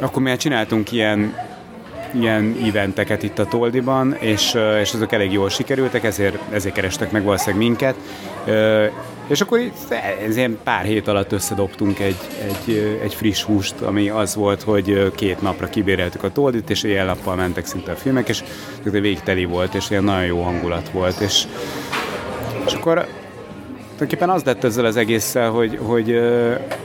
Akkor 0.00 0.22
mi 0.22 0.36
csináltunk 0.36 0.92
ilyen 0.92 1.46
ilyen 2.12 2.56
eventeket 2.66 3.22
itt 3.22 3.38
a 3.38 3.44
Toldiban, 3.44 4.16
és, 4.18 4.54
és 4.80 4.94
azok 4.94 5.12
elég 5.12 5.32
jól 5.32 5.48
sikerültek, 5.48 6.04
ezért, 6.04 6.38
ezért 6.50 6.74
kerestek 6.74 7.10
meg 7.10 7.22
valószínűleg 7.24 7.66
minket. 7.66 7.94
És 9.28 9.40
akkor 9.40 9.60
ez 10.26 10.36
ilyen 10.36 10.58
pár 10.64 10.84
hét 10.84 11.08
alatt 11.08 11.32
összedobtunk 11.32 11.98
egy, 11.98 12.16
egy, 12.46 12.98
egy 13.02 13.14
friss 13.14 13.42
húst, 13.42 13.80
ami 13.80 14.08
az 14.08 14.34
volt, 14.34 14.62
hogy 14.62 15.12
két 15.14 15.42
napra 15.42 15.68
kibéreltük 15.68 16.22
a 16.22 16.32
Toldit, 16.32 16.70
és 16.70 16.82
éjjel-nappal 16.82 17.34
mentek 17.34 17.66
szinte 17.66 17.92
a 17.92 17.96
filmek, 17.96 18.28
és 18.28 18.42
végteli 18.82 19.44
volt, 19.44 19.74
és 19.74 19.90
ilyen 19.90 20.04
nagyon 20.04 20.24
jó 20.24 20.42
hangulat 20.42 20.90
volt. 20.90 21.20
És, 21.20 21.44
és 22.66 22.72
akkor 22.72 23.06
tulajdonképpen 23.80 24.30
az 24.30 24.42
lett 24.42 24.64
ezzel 24.64 24.84
az 24.84 24.96
egésszel, 24.96 25.50
hogy, 25.50 25.78
hogy, 25.82 26.20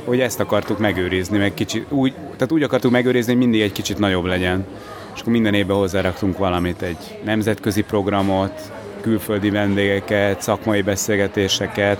hogy 0.05 0.19
ezt 0.19 0.39
akartuk 0.39 0.79
megőrizni, 0.79 1.37
meg 1.37 1.53
kicsit, 1.53 1.85
úgy, 1.91 2.13
tehát 2.13 2.51
úgy 2.51 2.63
akartuk 2.63 2.91
megőrizni, 2.91 3.31
hogy 3.31 3.41
mindig 3.41 3.61
egy 3.61 3.71
kicsit 3.71 3.99
nagyobb 3.99 4.25
legyen 4.25 4.65
és 5.13 5.19
akkor 5.19 5.33
minden 5.33 5.53
évben 5.53 5.77
hozzáraktunk 5.77 6.37
valamit, 6.37 6.81
egy 6.81 7.19
nemzetközi 7.23 7.81
programot, 7.81 8.71
külföldi 9.01 9.49
vendégeket, 9.49 10.41
szakmai 10.41 10.81
beszélgetéseket, 10.81 11.99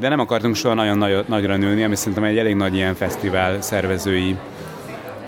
de 0.00 0.08
nem 0.08 0.20
akartunk 0.20 0.54
soha 0.54 0.74
nagyon 0.74 0.98
nagy, 0.98 1.24
nagyra 1.28 1.56
nőni, 1.56 1.84
ami 1.84 1.96
szerintem 1.96 2.24
egy 2.24 2.38
elég 2.38 2.54
nagy 2.54 2.74
ilyen 2.74 2.94
fesztivál 2.94 3.60
szervezői 3.60 4.36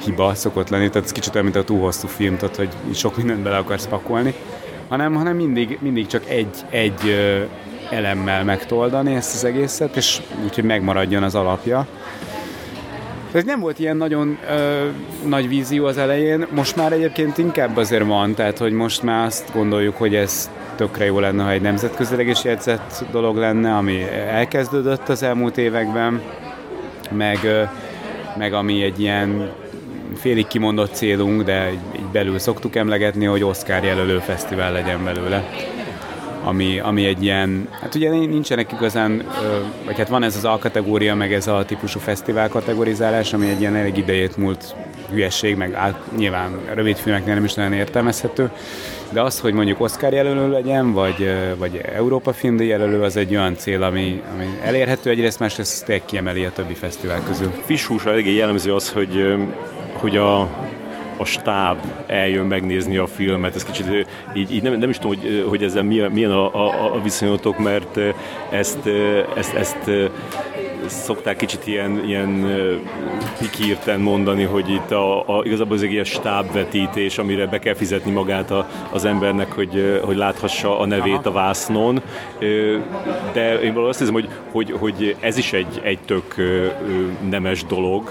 hiba 0.05 0.35
szokott 0.35 0.69
lenni, 0.69 0.89
tehát 0.89 1.07
ez 1.07 1.13
kicsit 1.13 1.35
olyan, 1.35 1.45
mint 1.45 1.59
a 1.59 1.65
túl 1.65 1.81
hosszú 1.81 2.09
film, 2.09 2.37
tehát 2.37 2.57
hogy 2.57 2.69
sok 2.95 3.17
mindent 3.17 3.43
bele 3.43 3.57
akarsz 3.57 3.87
pakolni, 3.87 4.35
hanem, 4.89 5.15
hanem 5.15 5.37
mindig, 5.37 5.79
mindig 5.81 6.07
csak 6.07 6.29
egy, 6.29 6.65
egy 6.71 7.17
elemmel 7.91 8.45
megtoldani 8.45 9.15
ezt 9.15 9.35
az 9.35 9.45
egészet, 9.45 9.97
és 9.97 10.21
úgyhogy 10.45 10.65
megmaradjon 10.65 11.23
az 11.23 11.35
alapja. 11.35 11.87
Ez 13.33 13.45
nem 13.45 13.61
volt 13.61 13.79
ilyen 13.79 13.97
nagyon 13.97 14.39
ö, 14.51 14.89
nagy 15.27 15.49
vízió 15.49 15.87
az 15.87 15.99
elején, 15.99 16.47
most 16.51 16.77
már 16.77 16.93
egyébként 16.93 17.39
inkább 17.39 17.77
azért 17.77 18.05
van, 18.05 18.35
tehát 18.35 18.59
hogy 18.59 18.73
most 18.73 19.03
már 19.03 19.25
azt 19.27 19.53
gondoljuk, 19.55 19.97
hogy 19.97 20.15
ez 20.15 20.51
tökre 20.77 21.05
jó 21.05 21.19
lenne, 21.21 21.43
ha 21.43 21.51
egy 21.51 21.61
nemzetközileg 21.61 22.29
is 22.29 22.45
jegyzett 22.45 23.05
dolog 23.11 23.37
lenne, 23.37 23.77
ami 23.77 24.03
elkezdődött 24.29 25.09
az 25.09 25.23
elmúlt 25.23 25.59
években, 25.59 26.23
meg, 27.11 27.39
ö, 27.45 27.63
meg 28.37 28.53
ami 28.53 28.83
egy 28.83 29.01
ilyen 29.01 29.51
félig 30.15 30.47
kimondott 30.47 30.95
célunk, 30.95 31.43
de 31.43 31.71
így 31.73 32.05
belül 32.13 32.39
szoktuk 32.39 32.77
emlegetni, 32.77 33.25
hogy 33.25 33.45
Oscar 33.45 33.85
jelölő 33.85 34.19
fesztivál 34.19 34.73
legyen 34.73 35.05
belőle 35.05 35.45
ami, 36.49 36.79
ami 36.79 37.07
egy 37.07 37.23
ilyen, 37.23 37.69
hát 37.81 37.95
ugye 37.95 38.11
nincsenek 38.11 38.73
igazán, 38.73 39.23
vagy 39.85 39.97
hát 39.97 40.09
van 40.09 40.23
ez 40.23 40.37
az 40.37 40.45
alkategória, 40.45 41.15
meg 41.15 41.33
ez 41.33 41.47
a 41.47 41.65
típusú 41.65 41.99
fesztivál 41.99 42.49
kategorizálás, 42.49 43.33
ami 43.33 43.49
egy 43.49 43.61
ilyen 43.61 43.77
elég 43.77 43.97
idejét 43.97 44.37
múlt 44.37 44.75
hülyesség, 45.11 45.57
meg 45.57 45.75
át, 45.75 46.01
nyilván 46.17 46.59
rövid 46.75 46.97
filmeknél 46.97 47.35
nem 47.35 47.45
is 47.45 47.55
nagyon 47.55 47.73
értelmezhető, 47.73 48.51
de 49.11 49.23
az, 49.23 49.41
hogy 49.41 49.53
mondjuk 49.53 49.81
Oscar 49.81 50.13
jelölő 50.13 50.51
legyen, 50.51 50.93
vagy, 50.93 51.31
vagy 51.59 51.81
Európa 51.95 52.33
filmdíj 52.33 52.67
jelölő, 52.67 53.03
az 53.03 53.17
egy 53.17 53.37
olyan 53.37 53.57
cél, 53.57 53.83
ami, 53.83 54.23
ami 54.35 54.47
elérhető 54.63 55.11
egyrészt, 55.11 55.39
másrészt 55.39 55.85
tényleg 55.85 56.05
kiemeli 56.05 56.45
a 56.45 56.53
többi 56.53 56.75
fesztivál 56.75 57.23
közül. 57.27 57.53
Fishhúsra 57.65 58.11
eléggé 58.11 58.35
jellemző 58.35 58.75
az, 58.75 58.91
hogy, 58.91 59.35
hogy 59.93 60.17
a 60.17 60.49
a 61.19 61.25
stáb 61.25 61.79
eljön 62.07 62.47
megnézni 62.47 62.97
a 62.97 63.07
filmet. 63.07 63.55
Ez 63.55 63.65
kicsit 63.65 64.07
így, 64.35 64.53
így 64.53 64.63
nem, 64.63 64.79
nem 64.79 64.91
is 64.91 64.99
tudom, 64.99 65.17
hogy, 65.19 65.45
hogy 65.49 65.63
ezzel 65.63 65.83
milyen, 65.83 66.11
milyen 66.11 66.31
a, 66.31 66.55
a, 66.55 66.95
a 66.95 67.03
viszonyotok, 67.03 67.59
mert 67.59 67.99
ezt, 68.51 68.89
ezt, 69.37 69.55
ezt 69.55 69.91
szokták 70.87 71.37
kicsit 71.37 71.67
ilyen, 71.67 72.05
ilyen 72.07 72.47
pikírten 73.39 74.01
mondani, 74.01 74.43
hogy 74.43 74.71
itt 74.71 74.91
a, 74.91 75.39
a, 75.39 75.45
igazából 75.45 75.77
ez 75.77 75.83
egy 75.83 75.93
ilyen 75.93 76.05
stábvetítés, 76.05 77.19
amire 77.19 77.47
be 77.47 77.59
kell 77.59 77.75
fizetni 77.75 78.11
magát 78.11 78.51
a, 78.51 78.69
az 78.91 79.05
embernek, 79.05 79.53
hogy, 79.53 80.01
hogy 80.05 80.17
láthassa 80.17 80.79
a 80.79 80.87
nevét 80.87 81.27
a 81.27 81.33
vásznon. 81.33 82.03
De 83.33 83.61
én 83.61 83.75
valószínűleg 83.75 83.89
azt 83.89 83.99
hiszem, 83.99 84.15
hogy, 84.15 84.29
hogy, 84.51 84.75
hogy 84.79 85.17
ez 85.21 85.39
is 85.39 85.53
egy, 85.53 85.81
egy 85.83 85.99
tök 85.99 86.35
nemes 87.31 87.65
dolog, 87.65 88.11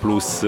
plusz 0.00 0.44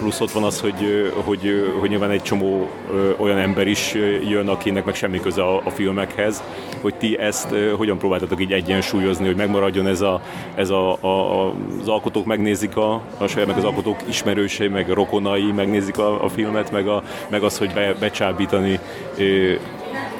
plusz 0.00 0.20
ott 0.20 0.30
van 0.30 0.42
az, 0.42 0.60
hogy, 0.60 1.12
hogy, 1.24 1.72
hogy 1.80 1.88
nyilván 1.88 2.10
egy 2.10 2.22
csomó 2.22 2.68
olyan 3.16 3.38
ember 3.38 3.66
is 3.66 3.94
jön, 4.28 4.48
akinek 4.48 4.84
meg 4.84 4.94
semmi 4.94 5.20
köze 5.20 5.42
a, 5.42 5.56
a 5.64 5.70
filmekhez, 5.70 6.42
hogy 6.80 6.94
ti 6.94 7.18
ezt 7.18 7.54
hogyan 7.76 7.98
próbáltatok 7.98 8.40
így 8.40 8.52
egyensúlyozni, 8.52 9.26
hogy 9.26 9.36
megmaradjon 9.36 9.86
ez, 9.86 10.00
a, 10.00 10.20
ez 10.54 10.70
a, 10.70 11.02
a, 11.02 11.46
az 11.80 11.88
alkotók 11.88 12.24
megnézik 12.24 12.76
a, 12.76 13.02
a 13.18 13.26
saját, 13.26 13.48
meg 13.48 13.56
az 13.56 13.64
alkotók 13.64 13.98
ismerősei, 14.08 14.68
meg 14.68 14.88
rokonai 14.88 15.52
megnézik 15.52 15.98
a, 15.98 16.24
a 16.24 16.28
filmet, 16.28 16.70
meg, 16.70 16.88
a, 16.88 17.02
meg 17.28 17.42
az, 17.42 17.58
hogy 17.58 17.72
be, 17.72 17.94
becsábítani 17.94 18.78
ö, 19.16 19.52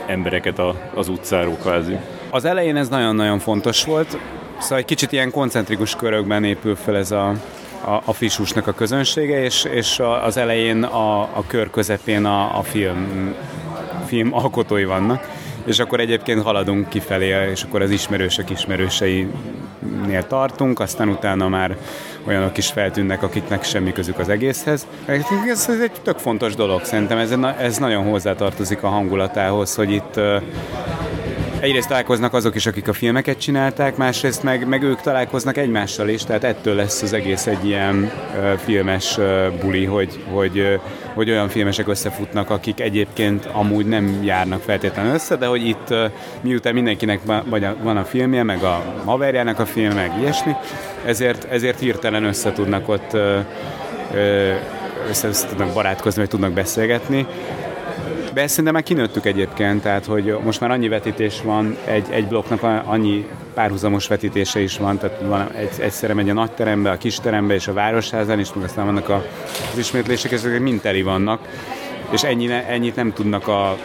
embereket 0.07 0.59
a, 0.59 0.75
az 0.95 1.09
utcáról 1.09 1.57
kvázi. 1.61 1.97
Az 2.31 2.45
elején 2.45 2.77
ez 2.77 2.89
nagyon-nagyon 2.89 3.39
fontos 3.39 3.85
volt, 3.85 4.19
Szóval 4.61 4.79
egy 4.79 4.85
kicsit 4.85 5.13
ilyen 5.13 5.31
koncentrikus 5.31 5.95
körökben 5.95 6.45
épül 6.45 6.77
fel 6.77 6.97
ez 6.97 7.11
a, 7.11 7.35
a, 7.85 8.01
a 8.05 8.13
fisúsnak 8.13 8.67
a 8.67 8.73
közönsége, 8.73 9.43
és, 9.43 9.65
és 9.65 10.01
az 10.25 10.37
elején 10.37 10.83
a, 10.83 11.21
a 11.21 11.45
kör 11.47 11.71
közepén 11.71 12.25
a, 12.25 12.59
a 12.59 12.63
film, 12.63 13.35
film 14.07 14.35
alkotói 14.35 14.85
vannak, 14.85 15.29
és 15.65 15.79
akkor 15.79 16.01
egyébként 16.01 16.43
haladunk 16.43 16.89
kifelé, 16.89 17.51
és 17.51 17.63
akkor 17.63 17.83
az 17.83 17.91
ismerősök 17.91 18.51
ismerőseinél 18.51 20.27
tartunk, 20.29 20.81
aztán 20.81 21.09
utána 21.09 21.49
már 21.49 21.77
olyanok 22.27 22.57
is 22.57 22.67
feltűnnek, 22.67 23.23
akiknek 23.23 23.65
semmi 23.65 23.93
közük 23.93 24.19
az 24.19 24.29
egészhez. 24.29 24.87
Ez, 25.07 25.25
ez 25.69 25.81
egy 25.81 25.93
tök 26.03 26.19
fontos 26.19 26.55
dolog, 26.55 26.85
szerintem 26.85 27.19
ez, 27.19 27.35
ez 27.59 27.79
nagyon 27.79 28.05
hozzátartozik 28.05 28.83
a 28.83 28.89
hangulatához, 28.89 29.75
hogy 29.75 29.91
itt 29.91 30.21
egyrészt 31.61 31.89
találkoznak 31.89 32.35
azok 32.35 32.55
is, 32.55 32.67
akik 32.67 32.89
a 32.89 32.93
filmeket 32.93 33.39
csinálták, 33.39 33.97
másrészt 33.97 34.43
meg, 34.43 34.69
meg 34.69 34.83
ők 34.83 35.01
találkoznak 35.01 35.57
egymással 35.57 36.09
is, 36.09 36.25
tehát 36.25 36.45
ettől 36.45 36.75
lesz 36.75 37.03
az 37.03 37.13
egész 37.13 37.47
egy 37.47 37.67
ilyen 37.67 38.13
uh, 38.37 38.53
filmes 38.53 39.17
uh, 39.17 39.47
buli, 39.61 39.85
hogy, 39.85 40.25
hogy, 40.33 40.59
uh, 40.59 40.75
hogy 41.15 41.31
olyan 41.31 41.49
filmesek 41.49 41.89
összefutnak, 41.89 42.51
akik 42.51 42.81
egyébként 42.81 43.49
amúgy 43.53 43.87
nem 43.87 44.23
járnak 44.23 44.63
feltétlenül 44.63 45.15
össze, 45.15 45.37
de 45.37 45.47
hogy 45.47 45.67
itt 45.67 45.91
uh, 45.91 46.05
miután 46.41 46.75
mindenkinek 46.75 47.21
van 47.83 47.97
a 47.97 48.05
filmje, 48.05 48.43
meg 48.43 48.63
a 48.63 49.03
haverjának 49.05 49.59
a 49.59 49.67
film, 49.67 49.95
meg 49.95 50.13
ilyesmi, 50.21 50.53
ezért, 51.05 51.45
ezért 51.45 51.79
hirtelen 51.79 52.25
össze 52.25 52.53
tudnak 52.53 52.89
ott 52.89 53.13
uh, 53.13 53.39
össze 55.09 55.47
tudnak 55.49 55.73
barátkozni, 55.73 56.21
vagy 56.21 56.31
tudnak 56.31 56.53
beszélgetni. 56.53 57.27
De 58.33 58.41
ezt 58.41 58.51
szerintem 58.51 58.75
már 58.75 58.83
kinőttük 58.83 59.27
egyébként, 59.27 59.83
tehát 59.83 60.07
hogy 60.07 60.37
most 60.45 60.61
már 60.61 60.71
annyi 60.71 60.89
vetítés 60.89 61.43
van, 61.43 61.77
egy, 61.85 62.07
egy 62.11 62.27
blokknak 62.27 62.63
annyi 62.85 63.27
párhuzamos 63.55 64.09
vetítése 64.09 64.61
is 64.61 64.79
van, 64.79 64.99
tehát 64.99 65.21
van 65.21 65.51
egy, 65.53 65.71
egyszerre 65.79 66.15
megy 66.15 66.31
a 66.31 66.33
nagyterembe, 66.33 66.91
a 66.91 66.99
kisterembe 66.99 67.55
és 67.55 67.69
a 67.69 67.73
városházán, 67.73 68.39
és 68.39 68.49
meg 68.55 68.65
aztán 68.65 68.85
vannak 68.85 69.09
a, 69.09 69.25
az 69.73 69.79
ismétlések, 69.79 70.33
ezek 70.33 70.61
mind 70.61 70.81
teli 70.81 71.03
vannak, 71.03 71.41
és 72.11 72.23
ennyi, 72.23 72.53
ennyit 72.69 72.97
nem 72.97 73.13
tudnak 73.13 73.49
a 73.49 73.77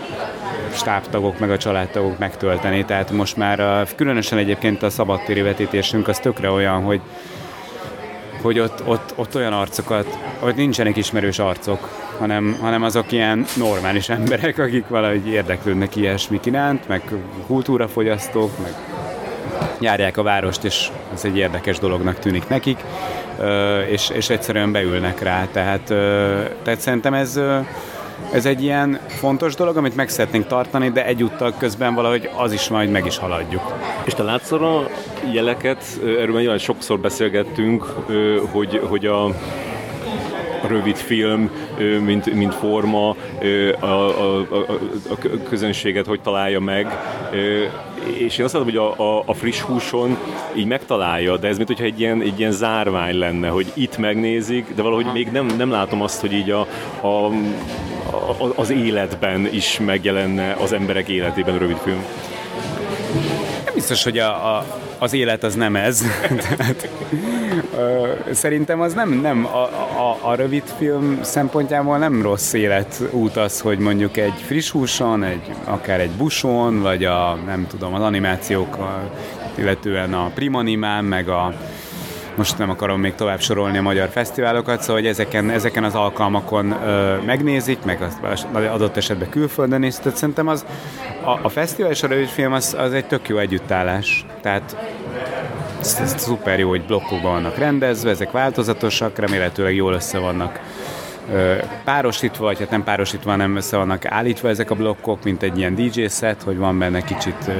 stábtagok 0.74 1.40
meg 1.40 1.52
a 1.52 1.58
családtagok 1.58 2.18
megtölteni, 2.18 2.86
tehát 2.86 3.12
most 3.12 3.38
már 3.38 3.88
különösen 3.96 4.38
egyébként 4.38 4.84
a 4.84 4.90
szabadtéri 4.90 5.42
vetítésünk 5.42 6.08
az 6.08 6.20
tökre 6.20 6.50
olyan, 6.50 6.82
hogy 6.82 7.02
hogy 8.46 8.60
ott, 8.60 8.82
ott, 8.86 9.14
ott 9.16 9.36
olyan 9.36 9.54
arcokat, 9.54 10.18
hogy 10.40 10.56
nincsenek 10.56 10.96
ismerős 10.96 11.40
arcok, 11.40 11.90
hanem, 12.20 12.58
hanem 12.62 12.84
azok 12.84 13.12
ilyen 13.12 13.46
normális 13.58 14.10
emberek, 14.10 14.58
akik 14.58 14.88
valahogy 14.88 15.28
érdeklődnek 15.28 15.96
ilyesmik 15.96 16.46
iránt, 16.46 16.88
meg 16.88 17.02
kultúrafogyasztók, 17.48 18.52
meg 18.62 18.74
járják 19.80 20.18
a 20.18 20.24
várost, 20.24 20.64
és 20.64 20.90
ez 21.14 21.26
egy 21.26 21.38
érdekes 21.38 21.80
dolognak 21.80 22.20
tűnik 22.20 22.48
nekik, 22.48 22.80
és, 23.90 24.10
és 24.10 24.30
egyszerűen 24.30 24.72
beülnek 24.72 25.22
rá. 25.22 25.48
Tehát, 25.52 25.82
tehát 26.64 26.80
szerintem 26.80 27.14
ez, 27.14 27.40
ez 28.34 28.46
egy 28.46 28.64
ilyen 28.64 29.00
fontos 29.08 29.56
dolog, 29.56 29.78
amit 29.78 29.96
meg 29.96 30.10
szeretnénk 30.10 30.48
tartani, 30.48 30.90
de 30.90 31.06
egyúttal 31.06 31.54
közben 31.58 31.96
valahogy 31.96 32.30
az 32.36 32.54
is 32.54 32.68
majd 32.68 32.90
meg 32.90 33.06
is 33.06 33.18
haladjuk. 33.18 33.74
És 34.06 34.14
te 34.14 34.24
látsz 34.24 34.52
a 34.52 34.90
jeleket, 35.32 35.84
erről 36.04 36.44
már 36.44 36.60
sokszor 36.60 37.00
beszélgettünk, 37.00 37.84
hogy, 38.52 38.82
hogy 38.90 39.06
a 39.06 39.30
rövid 40.68 40.96
film, 40.96 41.50
mint, 42.06 42.34
mint 42.34 42.54
forma, 42.54 43.16
a, 43.80 43.86
a, 43.86 44.40
a, 44.40 44.68
a 45.10 45.18
közönséget 45.50 46.06
hogy 46.06 46.22
találja 46.22 46.60
meg. 46.60 46.88
És 48.18 48.38
én 48.38 48.46
azt 48.46 48.54
mondom, 48.54 48.74
hogy 48.74 48.96
a, 48.98 49.18
a, 49.18 49.24
a 49.26 49.34
friss 49.34 49.60
húson 49.60 50.18
így 50.56 50.66
megtalálja, 50.66 51.38
de 51.38 51.48
ez 51.48 51.58
mint 51.58 51.68
hogyha 51.68 51.84
egy 51.84 52.00
ilyen, 52.00 52.22
egy 52.22 52.40
ilyen 52.40 52.52
zárvány 52.52 53.18
lenne, 53.18 53.48
hogy 53.48 53.72
itt 53.74 53.98
megnézik, 53.98 54.74
de 54.76 54.82
valahogy 54.82 55.08
még 55.14 55.32
nem, 55.32 55.46
nem 55.46 55.72
látom 55.72 56.02
azt, 56.02 56.22
hogy 56.22 56.34
így 56.34 56.52
a, 56.52 56.68
a, 57.02 57.32
az 58.56 58.70
életben 58.70 59.48
is 59.52 59.80
megjelenne 59.86 60.56
az 60.60 60.74
emberek 60.74 61.08
életében 61.08 61.56
a 61.56 61.58
rövid 61.58 61.78
film. 61.78 62.04
Nem 63.66 63.74
biztos, 63.74 64.04
hogy 64.04 64.18
a, 64.18 64.56
a, 64.58 64.66
az 64.98 65.14
élet 65.14 65.44
az 65.44 65.56
nem 65.56 65.76
ez. 65.76 66.04
Tehát, 66.58 66.90
ö, 67.78 68.08
szerintem 68.34 68.82
az 68.82 68.94
nem, 68.94 69.10
nem 69.10 69.46
a, 69.46 69.64
a, 70.02 70.18
a 70.22 70.36
rövid 70.36 70.64
film 70.78 71.20
szempontjából 71.22 71.98
nem 71.98 72.22
rossz 72.22 72.54
életút 72.54 73.38
az, 73.38 73.60
hogy 73.60 73.78
mondjuk 73.78 74.18
egy 74.18 74.42
friss 74.46 74.70
húson, 74.70 75.24
egy, 75.24 75.52
akár 75.64 76.00
egy 76.00 76.12
buson, 76.12 76.82
vagy 76.82 77.06
a, 77.06 77.38
nem 77.46 77.68
tudom, 77.68 77.94
az 77.94 78.02
animációk, 78.02 78.78
illetően 79.58 80.14
a 80.14 80.32
Primanimán, 80.34 81.06
meg 81.06 81.30
a 81.30 81.54
most 82.36 82.58
nem 82.58 82.70
akarom 82.70 83.00
még 83.00 83.16
tovább 83.16 83.40
sorolni 83.40 83.78
a 83.78 83.82
magyar 83.82 84.10
fesztiválokat, 84.10 84.82
szóval 84.82 84.96
hogy 84.96 85.08
ezeken, 85.08 85.50
ezeken 85.50 85.84
az 85.84 85.96
alkalmakon 85.96 86.72
ö, 86.72 87.16
megnézik, 87.26 87.84
meg 87.84 88.02
az, 88.02 88.48
adott 88.54 88.98
esetben 88.98 89.30
külföldön 89.30 89.84
is, 89.84 89.96
tehát 89.96 90.18
szerintem 90.18 90.48
az, 90.48 90.66
a, 91.24 91.40
a 91.42 91.50
fesztivál 91.50 91.92
és 91.92 92.04
a 92.04 92.08
rövidfilm 92.08 92.54
az, 92.54 92.76
az 92.78 92.94
egy 92.94 93.06
tök 93.06 93.28
jó 93.28 93.38
együttállás. 93.38 94.26
Tehát 94.42 94.78
ez, 95.80 95.98
ez 96.02 96.16
szuper 96.18 96.60
jó, 96.60 96.70
hogy 96.70 96.86
blokkokban 96.86 97.32
vannak 97.32 97.58
rendezve, 97.58 98.10
ezek 98.10 98.32
változatosak, 98.32 99.18
remélhetőleg 99.18 99.76
jól 99.76 99.94
össze 99.94 100.18
vannak 100.18 100.60
párosítva, 101.84 102.44
vagy 102.44 102.60
hát 102.60 102.70
nem 102.70 102.84
párosítva, 102.84 103.30
hanem 103.30 103.56
össze 103.56 103.78
vannak 103.78 104.06
állítva 104.06 104.50
ezek 104.50 104.72
a 104.72 104.76
blokkok, 104.76 105.24
mint 105.24 105.44
egy 105.44 105.58
ilyen 105.58 105.76
DJ 105.76 106.06
set, 106.08 106.42
hogy 106.42 106.58
van 106.58 106.80
benne 106.80 107.02
kicsit 107.02 107.52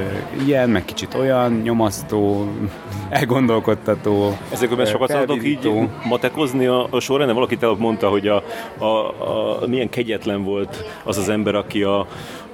ilyen, 0.46 0.70
meg 0.70 0.84
kicsit 0.84 1.14
olyan, 1.14 1.52
nyomasztó, 1.52 2.48
elgondolkodtató. 3.08 4.36
Ezekben 4.52 4.86
sokat 4.86 5.10
szoktak 5.10 5.44
így 5.44 5.70
matekozni 6.04 6.66
a, 6.66 6.86
a 6.90 7.00
során, 7.00 7.34
valaki 7.34 7.56
te 7.56 7.66
mondta, 7.78 8.08
hogy 8.08 8.28
a, 8.28 8.42
a, 8.78 8.84
a, 8.84 9.66
milyen 9.66 9.88
kegyetlen 9.88 10.44
volt 10.44 10.84
az 11.04 11.18
az 11.18 11.28
ember, 11.28 11.54
aki 11.54 11.82
a, 11.82 12.06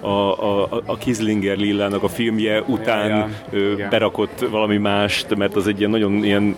a, 0.03 0.63
a, 0.63 0.83
a 0.87 0.97
Kislinger 0.97 1.57
Lillának 1.57 2.03
a 2.03 2.09
filmje 2.09 2.63
után 2.67 3.09
ja, 3.09 3.59
ja. 3.77 3.89
berakott 3.89 4.45
valami 4.51 4.77
mást, 4.77 5.37
mert 5.37 5.57
az 5.57 5.67
egy 5.67 5.79
ilyen 5.79 5.91
nagyon 5.91 6.25
ilyen 6.25 6.57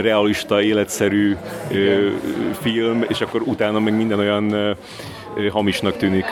realista, 0.00 0.62
életszerű 0.62 1.36
Igen. 1.70 2.20
film, 2.60 3.04
és 3.08 3.20
akkor 3.20 3.42
utána 3.42 3.78
meg 3.78 3.96
minden 3.96 4.18
olyan 4.18 4.76
hamisnak 5.50 5.96
tűnik 5.96 6.24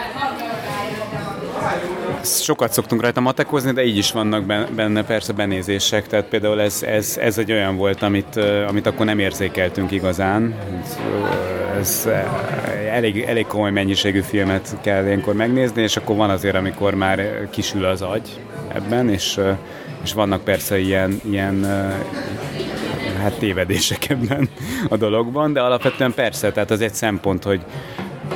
sokat 2.25 2.73
szoktunk 2.73 3.02
rajta 3.02 3.21
matekozni, 3.21 3.73
de 3.73 3.85
így 3.85 3.97
is 3.97 4.12
vannak 4.12 4.45
benne 4.75 5.04
persze 5.04 5.33
benézések, 5.33 6.07
tehát 6.07 6.26
például 6.26 6.61
ez, 6.61 6.83
ez, 6.83 7.16
ez 7.21 7.38
egy 7.38 7.52
olyan 7.52 7.76
volt, 7.76 8.02
amit, 8.02 8.37
amit 8.69 8.87
akkor 8.87 9.07
nem 9.07 9.19
érzékeltünk 9.19 9.90
igazán. 9.90 10.54
Ez 11.78 12.09
elég, 12.90 13.21
elég 13.21 13.47
komoly 13.47 13.71
mennyiségű 13.71 14.21
filmet 14.21 14.76
kell 14.81 15.04
ilyenkor 15.04 15.35
megnézni, 15.35 15.83
és 15.83 15.97
akkor 15.97 16.16
van 16.16 16.31
azért, 16.31 16.54
amikor 16.54 16.95
már 16.95 17.49
kisül 17.50 17.85
az 17.85 18.02
agy 18.02 18.40
ebben, 18.69 19.09
és, 19.09 19.40
és 20.02 20.12
vannak 20.12 20.45
persze 20.45 20.78
ilyen, 20.78 21.21
ilyen 21.30 21.67
hát 23.19 23.39
tévedések 23.39 24.08
ebben 24.10 24.49
a 24.89 24.97
dologban, 24.97 25.52
de 25.52 25.60
alapvetően 25.60 26.15
persze, 26.15 26.52
tehát 26.52 26.71
az 26.71 26.80
egy 26.80 26.95
szempont, 26.95 27.45
hogy, 27.45 27.60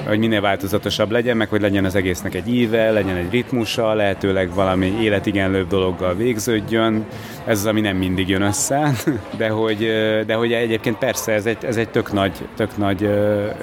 hogy 0.07 0.19
minél 0.19 0.41
változatosabb 0.41 1.11
legyen, 1.11 1.37
meg 1.37 1.49
hogy 1.49 1.61
legyen 1.61 1.85
az 1.85 1.95
egésznek 1.95 2.35
egy 2.35 2.49
íve, 2.49 2.91
legyen 2.91 3.17
egy 3.17 3.31
ritmusa, 3.31 3.95
lehetőleg 3.95 4.55
valami 4.55 4.87
életigenlőbb 5.01 5.69
dologgal 5.69 6.15
végződjön. 6.15 7.07
Ez 7.45 7.59
az, 7.59 7.67
ami 7.67 7.81
nem 7.81 7.97
mindig 7.97 8.29
jön 8.29 8.43
össze, 8.43 8.93
de 9.39 9.49
hogy, 9.49 9.79
de 10.27 10.35
hogy 10.35 10.53
egyébként 10.53 10.99
persze 10.99 11.33
ez 11.33 11.47
egy, 11.47 11.57
ez 11.61 11.77
egy 11.77 11.89
tök 11.89 12.13
nagy, 12.13 12.33
tök 12.57 12.77
nagy 12.77 13.11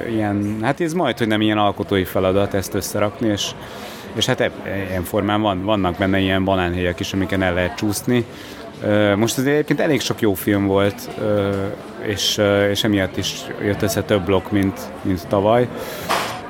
ilyen, 0.10 0.58
hát 0.62 0.82
ez 0.82 0.94
majd, 0.94 1.18
hogy 1.18 1.28
nem 1.28 1.42
ilyen 1.42 1.58
alkotói 1.58 2.04
feladat 2.04 2.54
ezt 2.54 2.74
összerakni, 2.74 3.28
és, 3.28 3.50
és 4.16 4.26
hát 4.26 4.52
ilyen 4.90 5.04
formán 5.04 5.42
van, 5.42 5.64
vannak 5.64 5.98
benne 5.98 6.20
ilyen 6.20 6.44
banánhéjak 6.44 7.00
is, 7.00 7.14
amiken 7.14 7.42
el 7.42 7.54
lehet 7.54 7.76
csúszni. 7.76 8.26
Most 9.16 9.38
azért 9.38 9.54
egyébként 9.54 9.80
elég 9.80 10.02
sok 10.02 10.22
jó 10.22 10.34
film 10.34 10.66
volt, 10.66 11.10
és, 12.06 12.42
és 12.70 12.84
emiatt 12.84 13.18
is 13.18 13.34
jött 13.62 13.82
össze 13.82 14.02
több 14.02 14.26
blokk, 14.26 14.50
mint, 14.50 14.80
mint 15.02 15.28
tavaly. 15.28 15.68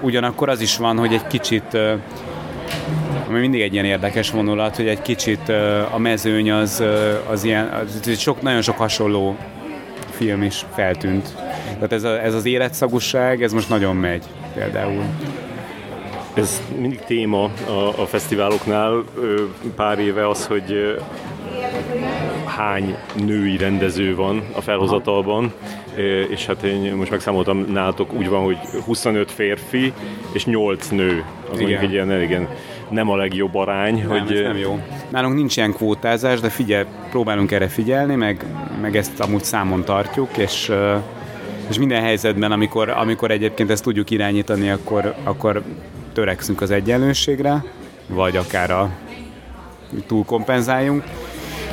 Ugyanakkor 0.01 0.49
az 0.49 0.61
is 0.61 0.77
van, 0.77 0.97
hogy 0.97 1.13
egy 1.13 1.27
kicsit 1.27 1.77
ami 3.29 3.39
mindig 3.39 3.61
egy 3.61 3.73
ilyen 3.73 3.85
érdekes 3.85 4.31
vonulat, 4.31 4.75
hogy 4.75 4.87
egy 4.87 5.01
kicsit 5.01 5.49
a 5.91 5.97
mezőny 5.97 6.51
az, 6.51 6.83
az 7.29 7.43
ilyen, 7.43 7.65
az 7.67 8.19
sok, 8.19 8.41
nagyon 8.41 8.61
sok 8.61 8.77
hasonló 8.77 9.35
film 10.09 10.43
is 10.43 10.65
feltűnt. 10.73 11.35
Tehát 11.73 11.91
ez, 11.91 12.03
a, 12.03 12.23
ez 12.23 12.33
az 12.33 12.45
életszagúság, 12.45 13.43
ez 13.43 13.53
most 13.53 13.69
nagyon 13.69 13.95
megy 13.95 14.23
például. 14.53 15.03
Ez 16.33 16.61
mindig 16.79 16.99
téma 16.99 17.43
a, 17.43 18.01
a 18.01 18.05
fesztiváloknál 18.05 19.03
pár 19.75 19.99
éve 19.99 20.29
az, 20.29 20.45
hogy 20.45 20.97
hány 22.55 22.95
női 23.25 23.57
rendező 23.57 24.15
van 24.15 24.43
a 24.55 24.61
felhozatalban, 24.61 25.53
és 26.29 26.45
hát 26.45 26.63
én 26.63 26.93
most 26.93 27.11
megszámoltam 27.11 27.65
nálatok, 27.71 28.13
úgy 28.13 28.29
van, 28.29 28.43
hogy 28.43 28.57
25 28.85 29.31
férfi 29.31 29.93
és 30.31 30.45
8 30.45 30.89
nő. 30.89 31.23
Az 31.51 31.59
igen. 31.59 31.81
egy 31.81 31.91
ilyen, 31.91 32.21
igen, 32.21 32.47
nem 32.89 33.09
a 33.09 33.15
legjobb 33.15 33.55
arány. 33.55 33.97
Nem, 33.97 34.07
hogy... 34.07 34.31
ez 34.31 34.39
nem 34.39 34.57
jó. 34.57 34.79
Nálunk 35.09 35.35
nincs 35.35 35.57
ilyen 35.57 35.73
kvótázás, 35.73 36.39
de 36.39 36.49
figyel, 36.49 36.85
próbálunk 37.09 37.51
erre 37.51 37.67
figyelni, 37.67 38.15
meg, 38.15 38.45
meg 38.81 38.95
ezt 38.95 39.19
amúgy 39.19 39.43
számon 39.43 39.83
tartjuk, 39.83 40.37
és 40.37 40.71
és 41.69 41.77
minden 41.77 42.01
helyzetben, 42.01 42.51
amikor, 42.51 42.89
amikor 42.89 43.31
egyébként 43.31 43.69
ezt 43.69 43.83
tudjuk 43.83 44.09
irányítani, 44.09 44.69
akkor, 44.69 45.15
akkor 45.23 45.63
törekszünk 46.13 46.61
az 46.61 46.71
egyenlőségre, 46.71 47.63
vagy 48.07 48.37
akár 48.37 48.71
a 48.71 48.89
túlkompenzáljunk. 50.07 51.03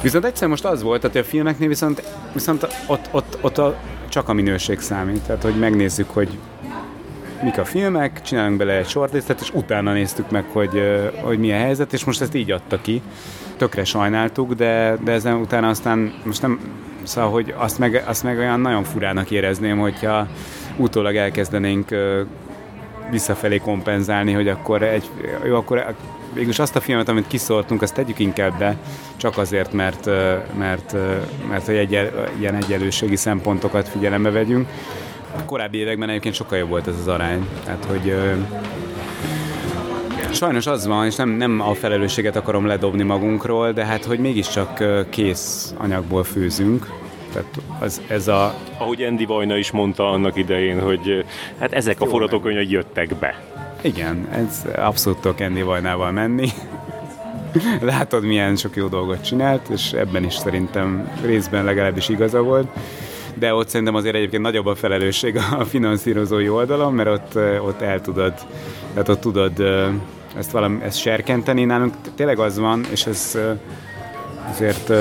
Viszont 0.03 0.25
egyszer 0.25 0.49
most 0.49 0.65
az 0.65 0.83
volt, 0.83 1.03
hogy 1.03 1.17
a 1.17 1.25
filmeknél 1.25 1.69
viszont, 1.69 2.03
viszont 2.33 2.67
ott, 2.87 3.09
ott, 3.11 3.39
ott 3.41 3.59
a, 3.59 3.77
csak 4.09 4.29
a 4.29 4.33
minőség 4.33 4.81
számít. 4.81 5.21
Tehát, 5.21 5.43
hogy 5.43 5.59
megnézzük, 5.59 6.11
hogy 6.11 6.39
mik 7.43 7.59
a 7.59 7.65
filmek, 7.65 8.23
csinálunk 8.23 8.57
bele 8.57 8.73
egy 8.73 8.89
shortlistet, 8.89 9.41
és 9.41 9.51
utána 9.55 9.93
néztük 9.93 10.31
meg, 10.31 10.45
hogy, 10.53 10.83
hogy 11.21 11.39
milyen 11.39 11.61
helyzet, 11.61 11.93
és 11.93 12.05
most 12.05 12.21
ezt 12.21 12.35
így 12.35 12.51
adta 12.51 12.81
ki. 12.81 13.03
Tökre 13.57 13.85
sajnáltuk, 13.85 14.55
de, 14.55 14.97
de 15.05 15.13
ezen 15.13 15.35
utána 15.35 15.69
aztán 15.69 16.15
most 16.25 16.43
nem, 16.43 16.61
szóval, 17.03 17.31
hogy 17.31 17.55
azt 17.57 17.79
meg, 17.79 18.05
azt 18.07 18.23
meg 18.23 18.39
olyan 18.39 18.61
nagyon 18.61 18.85
furának 18.85 19.31
érezném, 19.31 19.79
hogyha 19.79 20.27
utólag 20.77 21.17
elkezdenénk 21.17 21.89
visszafelé 23.11 23.59
kompenzálni, 23.59 24.33
hogy 24.33 24.49
akkor 24.49 24.83
egy, 24.83 25.11
jó, 25.45 25.57
akkor 25.57 25.95
végülis 26.33 26.59
azt 26.59 26.77
a 26.77 26.81
filmet, 26.81 27.09
amit 27.09 27.27
kiszóltunk, 27.27 27.83
azt 27.83 27.95
tegyük 27.95 28.19
inkább 28.19 28.59
be, 28.59 28.77
csak 29.17 29.39
azért, 29.39 29.73
mert, 29.73 30.07
mert, 30.59 30.97
mert 31.49 31.67
hogy 31.67 31.75
egy, 31.75 32.11
ilyen 32.39 32.55
egyenlőségi 32.55 33.17
szempontokat 33.17 33.89
figyelembe 33.89 34.31
vegyünk. 34.31 34.69
A 35.37 35.45
korábbi 35.45 35.79
években 35.79 36.09
egyébként 36.09 36.35
sokkal 36.35 36.59
jobb 36.59 36.69
volt 36.69 36.87
ez 36.87 36.99
az 37.01 37.09
arány. 37.09 37.49
Tehát, 37.65 37.85
hogy 37.85 38.15
Sajnos 40.33 40.67
az 40.67 40.87
van, 40.87 41.07
és 41.07 41.17
nem, 41.17 41.29
nem 41.29 41.61
a 41.61 41.75
felelősséget 41.75 42.37
akarom 42.37 42.67
ledobni 42.67 43.03
magunkról, 43.03 43.73
de 43.73 43.85
hát, 43.85 44.05
hogy 44.05 44.19
mégiscsak 44.19 44.85
kész 45.11 45.75
anyagból 45.79 46.25
főzünk, 46.25 46.87
tehát 47.33 47.61
az, 47.79 48.01
ez 48.09 48.29
a... 48.29 48.55
Ahogy 48.79 49.03
Andy 49.03 49.25
Vajna 49.25 49.57
is 49.57 49.71
mondta 49.71 50.11
annak 50.11 50.37
idején, 50.37 50.81
hogy 50.81 51.25
hát 51.59 51.73
ezek 51.73 52.01
a 52.01 52.07
forgatókönyvek 52.07 52.71
jöttek 52.71 53.15
be. 53.15 53.41
Igen, 53.83 54.29
ez 54.31 54.65
abszolút 54.77 55.21
tudok 55.21 55.41
Andy 55.41 55.63
Vajnával 55.63 56.11
menni. 56.11 56.49
Látod, 57.81 58.25
milyen 58.25 58.57
sok 58.57 58.77
jó 58.77 58.87
dolgot 58.87 59.25
csinált, 59.25 59.69
és 59.69 59.93
ebben 59.93 60.25
is 60.25 60.35
szerintem 60.35 61.11
részben 61.23 61.65
legalábbis 61.65 62.09
igaza 62.09 62.43
volt. 62.43 62.69
De 63.35 63.55
ott 63.55 63.69
szerintem 63.69 63.95
azért 63.95 64.15
egyébként 64.15 64.43
nagyobb 64.43 64.67
a 64.67 64.75
felelősség 64.75 65.37
a 65.37 65.65
finanszírozói 65.75 66.49
oldalon, 66.49 66.95
mert 66.95 67.09
ott, 67.09 67.37
ott 67.67 67.81
el 67.81 68.01
tudod, 68.01 68.35
tehát 68.93 69.09
ott 69.09 69.21
tudod 69.21 69.61
ezt, 70.37 70.51
valami, 70.51 70.83
ezt 70.83 70.99
serkenteni. 70.99 71.65
Nálunk 71.65 71.95
tényleg 72.15 72.39
az 72.39 72.59
van, 72.59 72.85
és 72.91 73.07
ez 73.07 73.39
azért 74.51 74.93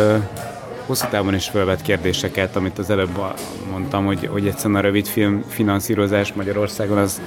hosszú 0.86 1.08
távon 1.10 1.34
is 1.34 1.50
felvet 1.50 1.82
kérdéseket, 1.82 2.56
amit 2.56 2.78
az 2.78 2.89
előbb 2.89 3.20
mondtam, 3.72 4.06
hogy, 4.06 4.28
hogy 4.32 4.48
egyszerűen 4.48 4.80
a 4.80 4.82
rövid 4.82 5.06
film 5.06 5.44
finanszírozás 5.48 6.34
Magyarországon 6.34 6.98
az, 6.98 7.22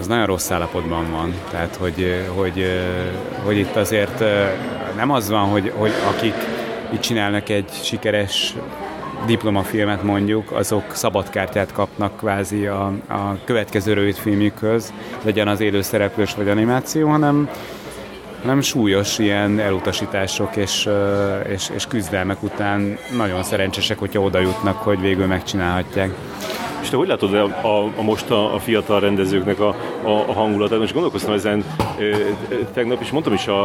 az 0.00 0.06
nagyon 0.06 0.26
rossz 0.26 0.50
állapotban 0.50 1.10
van. 1.10 1.34
Tehát, 1.50 1.76
hogy, 1.76 2.24
hogy, 2.34 2.66
hogy 3.44 3.56
itt 3.56 3.76
azért 3.76 4.24
nem 4.96 5.10
az 5.10 5.30
van, 5.30 5.44
hogy, 5.44 5.72
hogy 5.76 5.92
akik 6.08 6.34
itt 6.92 7.00
csinálnak 7.00 7.48
egy 7.48 7.70
sikeres 7.82 8.54
diplomafilmet 9.26 10.02
mondjuk, 10.02 10.52
azok 10.52 10.94
szabadkártyát 10.94 11.72
kapnak 11.72 12.16
kvázi 12.16 12.66
a, 12.66 12.84
a 13.08 13.38
következő 13.44 13.92
rövidfilmjükhöz, 13.92 14.92
legyen 15.22 15.48
az 15.48 15.60
élőszereplős 15.60 16.34
vagy 16.34 16.48
animáció, 16.48 17.08
hanem 17.08 17.48
nem 18.44 18.60
súlyos 18.60 19.18
ilyen 19.18 19.58
elutasítások 19.58 20.56
és, 20.56 20.88
és, 21.48 21.70
és 21.74 21.86
küzdelmek 21.86 22.42
után 22.42 22.98
nagyon 23.16 23.42
szerencsések, 23.42 23.98
hogyha 23.98 24.20
oda 24.20 24.38
jutnak, 24.38 24.76
hogy 24.76 25.00
végül 25.00 25.26
megcsinálhatják. 25.26 26.10
És 26.82 26.88
te 26.88 26.96
hogy 26.96 27.08
látod 27.08 27.34
a, 27.34 27.44
a, 27.44 27.92
a 27.96 28.02
most 28.02 28.30
a, 28.30 28.54
a 28.54 28.58
fiatal 28.58 29.00
rendezőknek 29.00 29.60
a, 29.60 29.68
a, 30.02 30.10
a 30.10 30.32
hangulatát? 30.32 30.78
Most 30.78 30.92
gondolkoztam 30.92 31.32
ezen 31.32 31.64
e, 31.78 32.04
tegnap, 32.74 33.00
és 33.00 33.10
mondtam 33.10 33.32
is 33.32 33.46
a, 33.46 33.64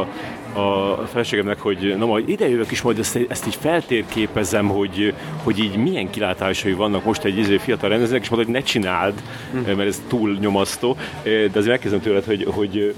a 0.53 0.95
feleségemnek, 1.11 1.59
hogy 1.59 1.95
na 1.97 2.05
majd 2.05 2.29
ide 2.29 2.49
jövök 2.49 2.71
is, 2.71 2.81
majd 2.81 2.99
ezt, 2.99 3.19
ezt 3.27 3.47
így 3.47 3.55
feltérképezem, 3.55 4.67
hogy, 4.67 5.13
hogy 5.43 5.59
így 5.59 5.75
milyen 5.75 6.09
kilátásai 6.09 6.73
vannak 6.73 7.03
most 7.03 7.23
egy 7.23 7.37
izé 7.37 7.57
fiatal 7.57 7.89
rendezőnek, 7.89 8.21
és 8.21 8.29
mondta, 8.29 8.51
hogy 8.51 8.61
ne 8.61 8.67
csináld, 8.67 9.21
hm. 9.51 9.57
mert 9.57 9.87
ez 9.87 10.01
túl 10.07 10.37
nyomasztó, 10.39 10.97
de 11.23 11.49
azért 11.53 11.67
megkezdem 11.67 12.01
tőled, 12.01 12.23
hogy, 12.23 12.47
hogy 12.53 12.95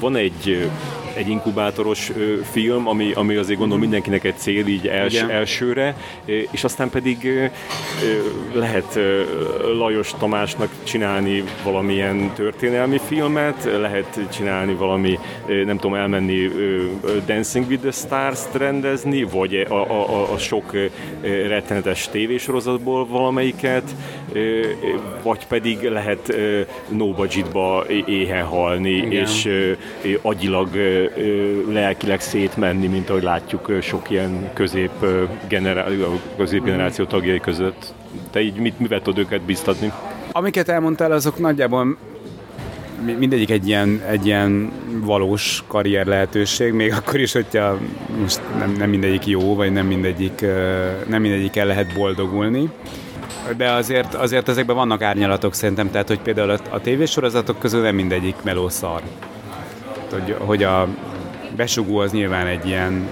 van 0.00 0.16
egy 0.16 0.68
egy 1.14 1.28
inkubátoros 1.28 2.10
film, 2.50 2.88
ami, 2.88 3.12
ami 3.12 3.36
azért 3.36 3.58
gondolom 3.58 3.82
mindenkinek 3.82 4.24
egy 4.24 4.36
cél 4.36 4.66
így 4.66 4.86
els, 4.86 5.14
elsőre, 5.14 5.96
és 6.50 6.64
aztán 6.64 6.90
pedig 6.90 7.50
lehet 8.52 8.98
Lajos 9.78 10.14
Tamásnak 10.18 10.68
csinálni 10.82 11.44
valamilyen 11.64 12.32
történelmi 12.34 13.00
filmet, 13.06 13.68
lehet 13.80 14.20
csinálni 14.32 14.74
valami, 14.74 15.18
nem 15.64 15.76
tudom, 15.76 15.94
elmenni 15.94 16.50
Dancing 17.26 17.66
with 17.68 17.82
the 17.82 17.90
Stars-t 17.90 18.54
rendezni, 18.54 19.22
vagy 19.22 19.54
a, 19.54 19.74
a, 19.74 20.10
a, 20.20 20.32
a 20.32 20.38
sok 20.38 20.72
rettenetes 21.22 22.08
tévésorozatból 22.08 23.06
valamelyiket, 23.06 23.94
vagy 25.22 25.46
pedig 25.46 25.82
lehet 25.82 26.34
no 26.88 27.12
budgetba 27.12 27.84
éhen 28.06 28.44
halni, 28.44 28.90
Igen. 28.90 29.10
és 29.10 29.48
agyilag 30.22 30.68
lelkileg 31.72 32.20
szétmenni, 32.20 32.86
mint 32.86 33.10
ahogy 33.10 33.22
látjuk 33.22 33.72
sok 33.80 34.10
ilyen 34.10 34.50
közép 34.54 34.90
generá- 35.48 35.88
középgeneráció 36.36 37.04
tagjai 37.04 37.40
között. 37.40 37.94
Te 38.30 38.40
így 38.40 38.54
mit, 38.54 38.78
mivel 38.78 39.02
tudod 39.02 39.18
őket 39.18 39.40
biztatni? 39.40 39.92
Amiket 40.32 40.68
elmondtál, 40.68 41.12
azok 41.12 41.38
nagyjából 41.38 41.96
mindegyik 43.18 43.50
egy 43.50 43.68
ilyen, 43.68 44.02
egy 44.08 44.26
ilyen 44.26 44.72
valós 45.04 45.64
karrier 45.66 46.06
lehetőség, 46.06 46.72
még 46.72 46.92
akkor 46.92 47.20
is, 47.20 47.32
hogyha 47.32 47.78
most 48.20 48.40
nem, 48.58 48.72
nem 48.78 48.90
mindegyik 48.90 49.26
jó, 49.26 49.54
vagy 49.54 49.72
nem 49.72 49.86
mindegyik, 49.86 50.44
nem 51.06 51.20
mindegyik 51.20 51.56
el 51.56 51.66
lehet 51.66 51.94
boldogulni. 51.94 52.70
De 53.56 53.70
azért, 53.70 54.14
azért 54.14 54.48
ezekben 54.48 54.76
vannak 54.76 55.02
árnyalatok 55.02 55.54
szerintem, 55.54 55.90
tehát 55.90 56.08
hogy 56.08 56.20
például 56.20 56.50
a, 56.50 56.58
a 56.70 56.80
tévésorozatok 56.80 57.58
közül 57.58 57.82
nem 57.82 57.94
mindegyik 57.94 58.36
melószar 58.42 59.02
hogy, 60.12 60.36
hogy 60.38 60.62
a 60.62 60.88
besugó 61.56 61.98
az 61.98 62.12
nyilván 62.12 62.46
egy 62.46 62.66
ilyen 62.66 63.08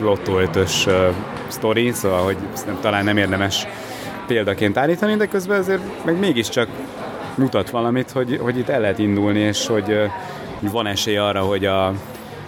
lottó 0.00 0.38
ötös 0.38 0.86
uh, 0.86 0.94
sztori, 1.48 1.92
szóval 1.92 2.24
hogy 2.24 2.36
nem, 2.66 2.78
talán 2.80 3.04
nem 3.04 3.16
érdemes 3.16 3.66
példaként 4.26 4.76
állítani, 4.76 5.16
de 5.16 5.26
közben 5.26 5.58
azért 5.58 6.04
meg 6.04 6.18
mégiscsak 6.18 6.68
mutat 7.34 7.70
valamit, 7.70 8.10
hogy, 8.10 8.38
hogy 8.42 8.58
itt 8.58 8.68
el 8.68 8.80
lehet 8.80 8.98
indulni, 8.98 9.38
és 9.38 9.66
hogy 9.66 9.90
uh, 9.90 10.70
van 10.72 10.86
esély 10.86 11.16
arra, 11.16 11.40
hogy 11.40 11.64
a 11.64 11.92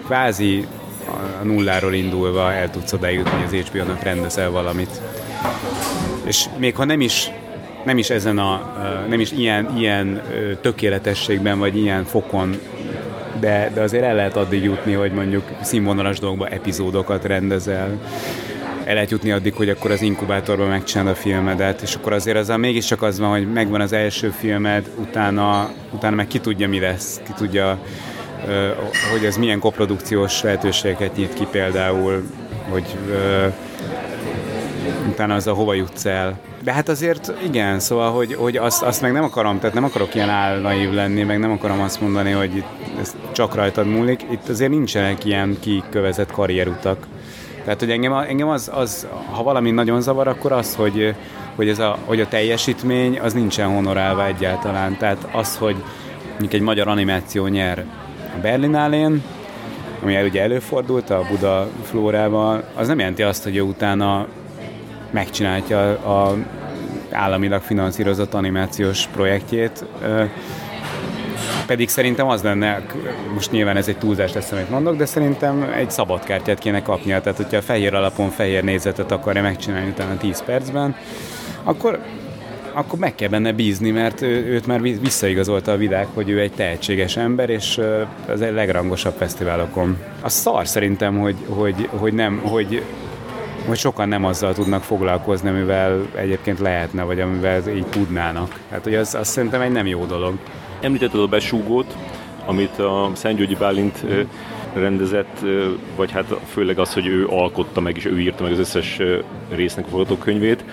kvázi 0.05 0.67
a 1.07 1.45
nulláról 1.45 1.95
indulva 1.95 2.53
el 2.53 2.71
tudsz 2.71 2.93
odájutni, 2.93 3.31
hogy 3.45 3.61
az 3.61 3.69
HBO-nak 3.69 4.03
rendezel 4.03 4.51
valamit. 4.51 5.01
És 6.25 6.45
még 6.59 6.77
ha 6.77 6.85
nem 6.85 7.01
is 7.01 7.31
nem 7.85 7.99
is 7.99 8.11
ezen 8.11 8.39
a, 8.39 8.73
nem 9.09 9.21
is 9.21 9.33
ilyen, 9.33 9.77
ilyen 9.79 10.23
tökéletességben, 10.61 11.59
vagy 11.59 11.77
ilyen 11.77 12.05
fokon 12.05 12.61
de, 13.41 13.71
de 13.75 13.81
azért 13.81 14.05
el 14.05 14.15
lehet 14.15 14.37
addig 14.37 14.63
jutni, 14.63 14.93
hogy 14.93 15.13
mondjuk 15.13 15.43
színvonalas 15.63 16.19
dolgokban 16.19 16.49
epizódokat 16.49 17.25
rendezel, 17.25 17.99
el 18.85 18.95
lehet 18.95 19.11
jutni 19.11 19.31
addig, 19.31 19.55
hogy 19.55 19.69
akkor 19.69 19.91
az 19.91 20.03
inkubátorban 20.03 20.69
megcsinálod 20.69 21.13
a 21.13 21.17
filmedet, 21.17 21.83
és 21.83 21.95
akkor 21.95 22.13
azért 22.13 22.37
az 22.37 22.53
mégiscsak 22.57 23.03
az 23.03 23.19
van, 23.19 23.31
hogy 23.31 23.53
megvan 23.53 23.81
az 23.81 23.93
első 23.93 24.31
filmed, 24.31 24.91
utána, 24.99 25.71
utána 25.91 26.17
meg 26.17 26.27
ki 26.27 26.39
tudja, 26.39 26.69
mi 26.69 26.81
lesz, 26.81 27.21
ki 27.25 27.33
tudja, 27.37 27.79
hogy 29.13 29.25
ez 29.25 29.37
milyen 29.37 29.59
koprodukciós 29.59 30.43
lehetőségeket 30.43 31.17
nyit 31.17 31.35
ki 31.35 31.47
például, 31.51 32.23
hogy 32.71 32.85
utána 35.09 35.35
az 35.35 35.47
a 35.47 35.53
hova 35.53 35.75
jutsz 35.75 36.05
el. 36.05 36.39
De 36.63 36.73
hát 36.73 36.89
azért 36.89 37.33
igen, 37.45 37.81
szóval, 37.81 38.13
hogy, 38.13 38.35
hogy 38.35 38.57
azt, 38.57 38.83
azt 38.83 39.03
meg 39.03 39.13
nem 39.13 39.25
akarom, 39.25 39.59
tehát 39.59 39.75
nem 39.75 39.85
akarok 39.85 40.15
ilyen 40.15 40.29
álnaív 40.29 40.93
lenni, 40.93 41.23
meg 41.23 41.39
nem 41.39 41.51
akarom 41.51 41.81
azt 41.81 42.01
mondani, 42.01 42.31
hogy 42.31 42.65
ez 43.01 43.15
csak 43.33 43.55
rajtad 43.55 43.87
múlik. 43.87 44.27
Itt 44.31 44.49
azért 44.49 44.71
nincsenek 44.71 45.25
ilyen 45.25 45.57
kikövezett 45.61 46.31
karrierutak. 46.31 47.07
Tehát, 47.65 47.81
hogy 47.81 47.91
engem, 47.91 48.13
engem 48.13 48.49
az, 48.49 48.71
az, 48.75 49.07
ha 49.31 49.43
valami 49.43 49.71
nagyon 49.71 50.01
zavar, 50.01 50.29
akkor 50.29 50.53
az, 50.53 50.75
hogy, 50.75 51.15
hogy, 51.55 51.69
ez 51.69 51.79
a, 51.79 51.99
hogy 52.05 52.21
a 52.21 52.29
teljesítmény 52.29 53.19
az 53.19 53.33
nincsen 53.33 53.69
honorálva 53.69 54.27
egyáltalán. 54.27 54.97
Tehát 54.97 55.29
az, 55.33 55.57
hogy 55.57 55.77
mondjuk 56.31 56.53
egy 56.53 56.61
magyar 56.61 56.89
animáció 56.89 57.47
nyer 57.47 57.85
a 58.37 58.41
Berlinálén, 58.43 59.23
ami 60.03 60.23
ugye 60.23 60.43
előfordult 60.43 61.11
a 61.11 61.25
Buda 61.31 61.69
Flórával, 61.83 62.65
az 62.75 62.87
nem 62.87 62.99
jelenti 62.99 63.23
azt, 63.23 63.43
hogy 63.43 63.57
ő 63.57 63.61
utána 63.61 64.27
megcsinálja 65.11 65.89
a 65.91 66.37
államilag 67.11 67.63
finanszírozott 67.63 68.35
animációs 68.35 69.07
projektjét, 69.07 69.85
pedig 71.67 71.89
szerintem 71.89 72.29
az 72.29 72.43
lenne, 72.43 72.83
most 73.35 73.51
nyilván 73.51 73.77
ez 73.77 73.89
egy 73.89 73.99
túlzás 73.99 74.33
lesz, 74.33 74.53
amit 74.53 74.71
mondok, 74.71 74.97
de 74.97 75.07
szerintem 75.07 75.73
egy 75.77 75.91
szabad 75.91 76.25
kártyát 76.25 76.59
kéne 76.59 76.83
kapnia. 76.83 77.21
Tehát, 77.21 77.37
hogyha 77.37 77.63
fehér 77.63 77.95
alapon 77.95 78.31
fehér 78.31 78.65
nézetet 78.65 79.13
akarja 79.13 79.43
megcsinálni 79.43 79.89
utána 79.89 80.17
10 80.17 80.43
percben, 80.45 80.97
akkor 81.63 81.99
akkor 82.73 82.99
meg 82.99 83.15
kell 83.15 83.29
benne 83.29 83.53
bízni, 83.53 83.91
mert 83.91 84.23
ő, 84.23 84.45
őt 84.47 84.67
már 84.67 84.81
visszaigazolta 84.81 85.73
a 85.73 85.77
vidák, 85.77 86.07
hogy 86.15 86.29
ő 86.29 86.41
egy 86.41 86.53
tehetséges 86.53 87.17
ember, 87.17 87.51
és 87.51 87.81
az 88.29 88.41
egy 88.41 88.53
legrangosabb 88.53 89.15
fesztiválokon. 89.17 89.97
A 90.21 90.29
szar 90.29 90.67
szerintem, 90.67 91.19
hogy, 91.19 91.37
hogy, 91.49 91.89
hogy 91.91 92.13
nem, 92.13 92.39
hogy 92.45 92.83
hogy 93.67 93.79
sokan 93.79 94.09
nem 94.09 94.25
azzal 94.25 94.55
tudnak 94.55 94.83
foglalkozni, 94.83 95.49
amivel 95.49 96.07
egyébként 96.15 96.59
lehetne, 96.59 97.03
vagy 97.03 97.21
amivel 97.21 97.69
így 97.69 97.87
tudnának. 97.87 98.61
Hát, 98.71 98.85
hogy 98.85 98.95
az, 98.95 99.15
az 99.15 99.29
szerintem 99.29 99.61
egy 99.61 99.73
nem 99.73 99.87
jó 99.87 100.05
dolog. 100.05 100.35
Említetted 100.81 101.21
a 101.21 101.27
besúgót, 101.27 101.97
amit 102.47 102.79
a 102.79 103.11
Szentgyörgyi 103.15 103.55
Bálint 103.55 104.05
rendezett, 104.75 105.45
vagy 105.97 106.11
hát 106.11 106.35
főleg 106.47 106.79
az, 106.79 106.95
hogy 106.95 107.07
ő 107.07 107.27
alkotta 107.27 107.81
meg, 107.81 107.97
és 107.97 108.05
ő 108.05 108.21
írta 108.21 108.43
meg 108.43 108.53
az 108.53 108.59
összes 108.59 109.01
résznek 109.51 109.85
a 109.87 109.89
forgatókönyvét 109.89 110.65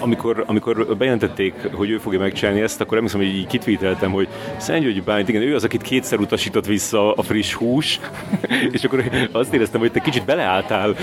amikor, 0.00 0.44
amikor 0.46 0.96
bejelentették, 0.96 1.54
hogy 1.72 1.90
ő 1.90 1.98
fogja 1.98 2.18
megcsinálni 2.18 2.60
ezt, 2.60 2.80
akkor 2.80 2.96
emlékszem, 2.96 3.20
hogy 3.20 3.28
így 3.28 3.46
kitvíteltem, 3.46 4.10
hogy 4.10 4.28
Györgyi 4.66 5.00
Bálint, 5.00 5.28
igen, 5.28 5.42
ő 5.42 5.54
az, 5.54 5.64
akit 5.64 5.82
kétszer 5.82 6.18
utasított 6.18 6.66
vissza 6.66 7.12
a 7.12 7.22
friss 7.22 7.52
hús, 7.52 8.00
és 8.72 8.84
akkor 8.84 9.04
azt 9.32 9.54
éreztem, 9.54 9.80
hogy 9.80 9.92
te 9.92 10.00
kicsit 10.00 10.24
beleálltál 10.24 10.94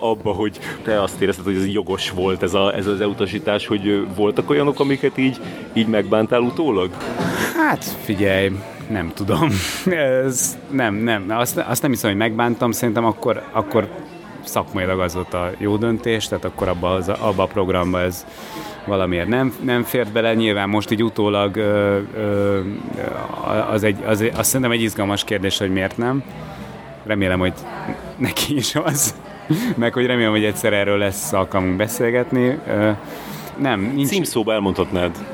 abba, 0.00 0.32
hogy 0.32 0.58
te 0.82 1.02
azt 1.02 1.20
érezted, 1.20 1.44
hogy 1.44 1.56
ez 1.56 1.66
jogos 1.66 2.10
volt 2.10 2.42
ez, 2.42 2.54
a, 2.54 2.76
ez 2.76 2.86
az 2.86 3.00
elutasítás, 3.00 3.66
hogy 3.66 4.06
voltak 4.16 4.50
olyanok, 4.50 4.80
amiket 4.80 5.18
így, 5.18 5.40
így 5.72 5.86
megbántál 5.86 6.40
utólag? 6.40 6.90
Hát 7.56 7.84
figyelj, 7.84 8.50
nem 8.90 9.12
tudom. 9.14 9.48
Ez 10.24 10.58
nem, 10.70 10.94
nem. 10.94 11.24
Azt, 11.28 11.56
azt 11.56 11.82
nem 11.82 11.90
hiszem, 11.90 12.10
hogy 12.10 12.18
megbántam, 12.18 12.72
szerintem 12.72 13.04
akkor, 13.04 13.42
akkor 13.52 13.88
szakmailag 14.50 15.00
az 15.00 15.14
volt 15.14 15.34
a 15.34 15.50
jó 15.58 15.76
döntés, 15.76 16.28
tehát 16.28 16.44
akkor 16.44 16.68
abba, 16.68 16.94
az, 16.94 17.08
abba 17.08 17.42
a 17.42 17.46
programba 17.46 18.00
ez 18.00 18.26
valamiért 18.86 19.28
nem, 19.28 19.54
nem 19.62 19.82
fért 19.82 20.12
bele. 20.12 20.34
Nyilván 20.34 20.68
most 20.68 20.90
így 20.90 21.02
utólag 21.04 21.56
ö, 21.56 21.98
ö, 22.16 22.60
az, 23.70 23.82
egy, 23.82 23.96
az, 24.06 24.24
azt 24.34 24.48
szerintem 24.48 24.70
egy 24.70 24.82
izgalmas 24.82 25.24
kérdés, 25.24 25.58
hogy 25.58 25.72
miért 25.72 25.96
nem. 25.96 26.22
Remélem, 27.04 27.38
hogy 27.38 27.52
neki 28.16 28.56
is 28.56 28.74
az. 28.74 29.14
Meg 29.76 29.92
hogy 29.92 30.06
remélem, 30.06 30.30
hogy 30.30 30.44
egyszer 30.44 30.72
erről 30.72 30.98
lesz 30.98 31.32
alkalmunk 31.32 31.76
beszélgetni. 31.76 32.58
Ö, 32.66 32.90
nem, 33.56 33.80
nincs... 33.80 34.08
Címszóba 34.08 34.52
elmondhatnád. 34.52 35.29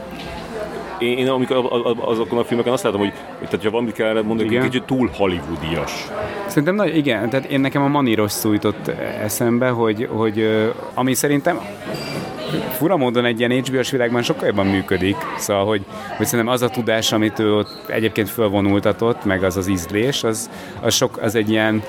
Én, 0.98 1.18
én 1.18 1.28
amikor 1.28 1.56
azokon 2.00 2.38
a 2.38 2.44
filmeken 2.44 2.72
azt 2.72 2.82
látom, 2.82 3.00
hogy, 3.00 3.12
hogy 3.38 3.48
tehát, 3.48 3.64
ha 3.64 3.70
valamit 3.70 3.94
kellene 3.94 4.20
mondani, 4.20 4.56
hogy 4.56 4.64
kicsit 4.64 4.82
túl 4.82 5.11
hollywoodias. 5.12 6.06
Szerintem 6.46 6.74
nagy, 6.74 6.96
igen, 6.96 7.30
tehát 7.30 7.46
én 7.46 7.61
nekem 7.61 7.82
a 7.82 7.88
Maniros 7.88 8.32
szújtott 8.32 8.88
eszembe, 9.22 9.68
hogy, 9.68 10.09
hogy 10.11 10.66
ami 10.94 11.14
szerintem 11.14 11.61
fura 12.70 12.96
módon 12.96 13.24
egy 13.24 13.38
ilyen 13.38 13.50
HBO-s 13.50 13.90
világban 13.90 14.22
sokkal 14.22 14.46
jobban 14.46 14.66
működik, 14.66 15.16
szóval, 15.37 15.66
hogy, 15.66 15.85
hogy 16.16 16.26
szerintem 16.26 16.54
az 16.54 16.62
a 16.62 16.68
tudás, 16.68 17.12
amit 17.12 17.38
ő 17.38 17.54
ott 17.54 17.90
egyébként 17.90 18.28
fölvonultatott, 18.28 19.24
meg 19.24 19.42
az 19.42 19.56
az 19.56 19.66
ízlés, 19.66 20.24
az, 20.24 20.50
az, 20.80 20.94
sok, 20.94 21.18
az 21.22 21.35
egy 21.35 21.50
ilyen 21.50 21.82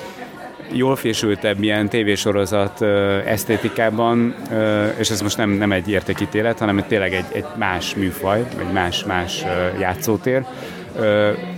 jól 0.72 0.96
fésültebb 0.96 1.64
ilyen 1.64 1.90
tévésorozat 1.90 2.82
esztétikában, 3.26 4.36
és 5.00 5.10
ez 5.10 5.22
most 5.22 5.38
nem, 5.38 5.50
nem 5.50 5.72
egy 5.72 5.90
értékítélet, 5.90 6.60
hanem 6.60 6.86
tényleg 6.88 7.14
egy, 7.14 7.26
egy 7.32 7.46
más 7.56 7.96
műfaj, 7.96 8.46
egy 8.60 8.72
más-más 8.74 9.44
játszótér, 9.80 10.46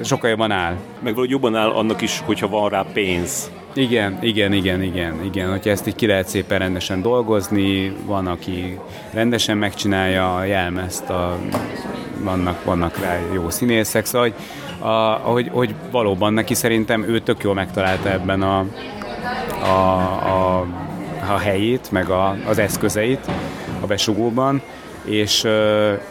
sokkal 0.04 0.30
jobban 0.30 0.52
áll. 0.52 0.74
Meg 0.74 1.13
valahogy 1.13 1.30
jobban 1.30 1.56
áll 1.56 1.69
annak 1.69 2.02
is, 2.02 2.22
hogyha 2.26 2.48
van 2.48 2.69
rá 2.69 2.86
pénz. 2.93 3.52
Igen, 3.74 4.17
igen, 4.22 4.54
igen, 4.54 4.82
igen, 4.82 5.24
igen. 5.24 5.50
Hogyha 5.50 5.69
ezt 5.69 5.88
így 5.88 5.95
ki 5.95 6.08
lehet 6.08 6.28
szépen 6.28 6.60
rendesen 6.60 7.02
dolgozni, 7.02 7.95
van, 8.06 8.28
aki 8.28 8.80
rendesen 9.13 9.58
megcsinálja 9.58 10.36
a 10.36 10.43
jelmezt, 10.43 11.10
a, 11.10 11.38
vannak, 12.24 12.63
vannak 12.63 13.00
rá 13.00 13.19
jó 13.34 13.50
színészek, 13.50 14.06
szóval 14.06 14.28
hogy, 14.28 14.36
a, 14.89 15.30
hogy, 15.32 15.50
hogy 15.54 15.74
valóban 15.91 16.34
neki 16.34 16.54
szerintem 16.54 17.04
ő 17.04 17.19
tök 17.19 17.43
jól 17.43 17.54
megtalálta 17.54 18.12
ebben 18.12 18.41
a, 18.41 18.65
a, 19.62 19.67
a, 19.67 20.65
a 21.30 21.38
helyét, 21.38 21.91
meg 21.91 22.10
a, 22.10 22.36
az 22.48 22.58
eszközeit 22.58 23.30
a 23.82 23.86
besugóban, 23.86 24.62
és, 25.04 25.48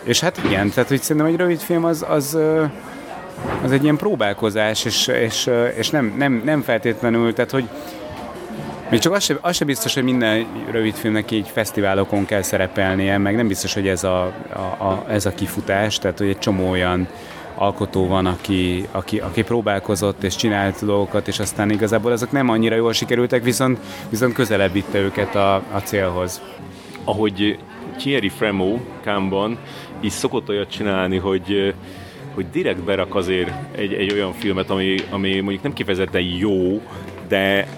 és 0.03 0.21
hát 0.21 0.41
igen, 0.45 0.71
tehát 0.71 0.89
hogy 0.89 1.03
szerintem 1.03 1.33
egy 1.33 1.37
rövid 1.37 1.61
film 1.61 1.85
az, 1.85 2.05
az, 2.09 2.39
az 3.65 3.73
egy 3.73 3.83
ilyen 3.83 3.97
próbálkozás, 3.97 4.85
és, 4.85 5.07
és, 5.07 5.51
és 5.77 5.91
nem, 5.91 6.15
nem, 6.19 6.43
nem 6.45 6.63
feltétlenül, 6.63 7.35
tehát 7.35 7.51
hogy 7.51 7.69
még 8.91 9.01
csak 9.01 9.13
az 9.13 9.25
sem, 9.25 9.39
az 9.41 9.57
sem 9.57 9.67
biztos, 9.67 9.95
hogy 9.95 10.03
minden 10.03 10.47
rövidfilmnek 10.71 11.31
így 11.31 11.49
fesztiválokon 11.49 12.25
kell 12.25 12.43
szerepelnie, 12.43 13.19
meg 13.19 13.37
nem 13.37 13.49
biztos, 13.49 13.75
hogy 13.75 13.89
ez 13.89 14.05
a, 14.05 14.23
a, 14.53 14.85
a, 14.85 15.05
ez 15.09 15.27
a 15.27 15.31
kifutás, 15.31 15.99
tehát 15.99 16.19
hogy 16.19 16.29
egy 16.29 16.39
csomó 16.39 16.71
olyan 16.71 17.09
alkotó 17.59 18.07
van, 18.07 18.27
aki, 18.27 18.87
aki, 18.91 19.19
aki 19.19 19.43
próbálkozott 19.43 20.23
és 20.23 20.37
csinált 20.37 20.85
dolgokat, 20.85 21.29
és 21.29 21.39
aztán 21.39 21.71
igazából 21.71 22.13
azok 22.13 22.31
nem 22.31 22.49
annyira 22.49 22.77
jól 22.77 22.93
sikerültek, 22.93 23.45
viszont, 23.45 23.79
viszont 24.11 24.33
közelebb 24.33 24.73
vitte 24.73 24.99
őket 24.99 25.35
a, 25.35 25.55
a 25.55 25.79
célhoz. 25.85 26.43
Ahogy 27.05 27.59
Thierry 27.97 28.29
Fremo 28.29 28.79
Kámban 29.01 29.59
is 30.01 30.13
szokott 30.13 30.49
olyat 30.49 30.71
csinálni, 30.71 31.17
hogy 31.17 31.75
hogy 32.35 32.51
direkt 32.51 32.85
berak 32.85 33.15
azért 33.15 33.51
egy, 33.77 33.93
egy 33.93 34.13
olyan 34.13 34.33
filmet, 34.33 34.71
ami, 34.71 34.97
ami 35.11 35.41
mondjuk 35.41 35.63
nem 35.63 35.73
kifejezetten 35.73 36.23
jó, 36.23 36.83
de 37.29 37.69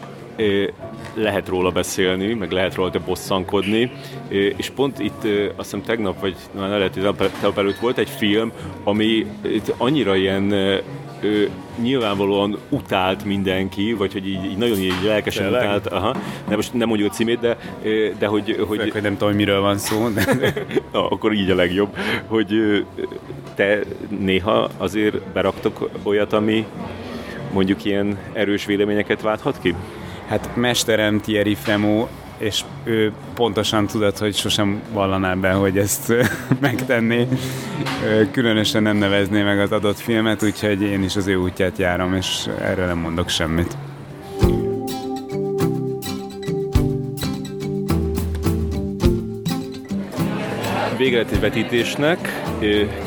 lehet 1.14 1.48
róla 1.48 1.70
beszélni, 1.70 2.34
meg 2.34 2.50
lehet 2.50 2.74
róla 2.74 2.90
bosszankodni, 3.04 3.92
és 4.28 4.70
pont 4.70 4.98
itt 4.98 5.24
azt 5.56 5.70
hiszem 5.70 5.82
tegnap, 5.82 6.20
vagy 6.20 6.36
már 6.58 6.68
lehet, 6.68 6.94
hogy 6.94 7.14
tegnap 7.16 7.58
előtt 7.58 7.78
volt 7.78 7.98
egy 7.98 8.08
film, 8.08 8.52
ami 8.84 9.26
itt 9.42 9.74
annyira 9.76 10.16
ilyen 10.16 10.52
ő 11.20 11.50
nyilvánvalóan 11.82 12.58
utált 12.68 13.24
mindenki, 13.24 13.92
vagy 13.92 14.12
hogy 14.12 14.28
így, 14.28 14.44
így 14.44 14.56
nagyon 14.56 14.78
így 14.78 15.02
lelkesen 15.04 15.42
Tényleg? 15.42 15.62
utált, 15.62 15.86
aha, 15.86 16.16
de 16.48 16.56
most 16.56 16.74
nem 16.74 16.88
mondjuk 16.88 17.10
a 17.10 17.14
címét, 17.14 17.40
de, 17.40 17.56
de 18.18 18.26
hogy... 18.26 18.56
hogy 18.68 18.76
Főleg, 18.78 18.92
hogy 18.92 19.02
nem 19.02 19.12
tudom, 19.12 19.28
hogy 19.28 19.36
miről 19.36 19.60
van 19.60 19.78
szó. 19.78 20.08
De... 20.08 20.24
Na, 20.92 21.08
akkor 21.08 21.32
így 21.32 21.50
a 21.50 21.54
legjobb, 21.54 21.96
hogy 22.26 22.84
te 23.54 23.80
néha 24.18 24.68
azért 24.76 25.20
beraktok 25.22 25.90
olyat, 26.02 26.32
ami 26.32 26.66
mondjuk 27.52 27.84
ilyen 27.84 28.18
erős 28.32 28.64
véleményeket 28.64 29.20
válthat 29.20 29.58
ki? 29.62 29.74
Hát 30.30 30.56
mesterem 30.56 31.20
Thierry 31.20 31.54
Fremo, 31.54 32.06
és 32.38 32.64
ő 32.84 33.12
pontosan 33.34 33.86
tudott, 33.86 34.18
hogy 34.18 34.34
sosem 34.34 34.82
vallaná 34.92 35.34
be, 35.34 35.52
hogy 35.52 35.78
ezt 35.78 36.12
megtenné. 36.60 37.28
Különösen 38.30 38.82
nem 38.82 38.96
nevezné 38.96 39.42
meg 39.42 39.60
az 39.60 39.72
adott 39.72 39.98
filmet, 39.98 40.42
úgyhogy 40.42 40.82
én 40.82 41.02
is 41.02 41.16
az 41.16 41.26
ő 41.26 41.36
útját 41.36 41.78
járom, 41.78 42.14
és 42.14 42.48
erről 42.60 42.86
nem 42.86 42.98
mondok 42.98 43.28
semmit. 43.28 43.76
Vége 50.96 51.16
lett 51.16 51.30
egy 51.30 51.40
vetítésnek, 51.40 52.42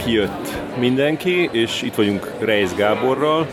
kijött 0.04 0.62
mindenki, 0.80 1.50
és 1.52 1.82
itt 1.82 1.96
vagyunk 1.96 2.32
Reis 2.40 2.74
Gáborral, 2.76 3.48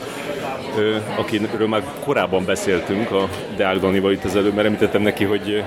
akiről 1.18 1.68
már 1.68 1.83
korábban 2.04 2.44
beszéltünk 2.44 3.11
a 3.11 3.28
Deák 3.56 3.78
Danival 3.78 4.12
itt 4.12 4.24
az 4.24 4.37
előbb, 4.37 4.54
mert 4.54 4.66
említettem 4.66 5.02
neki, 5.02 5.24
hogy 5.24 5.64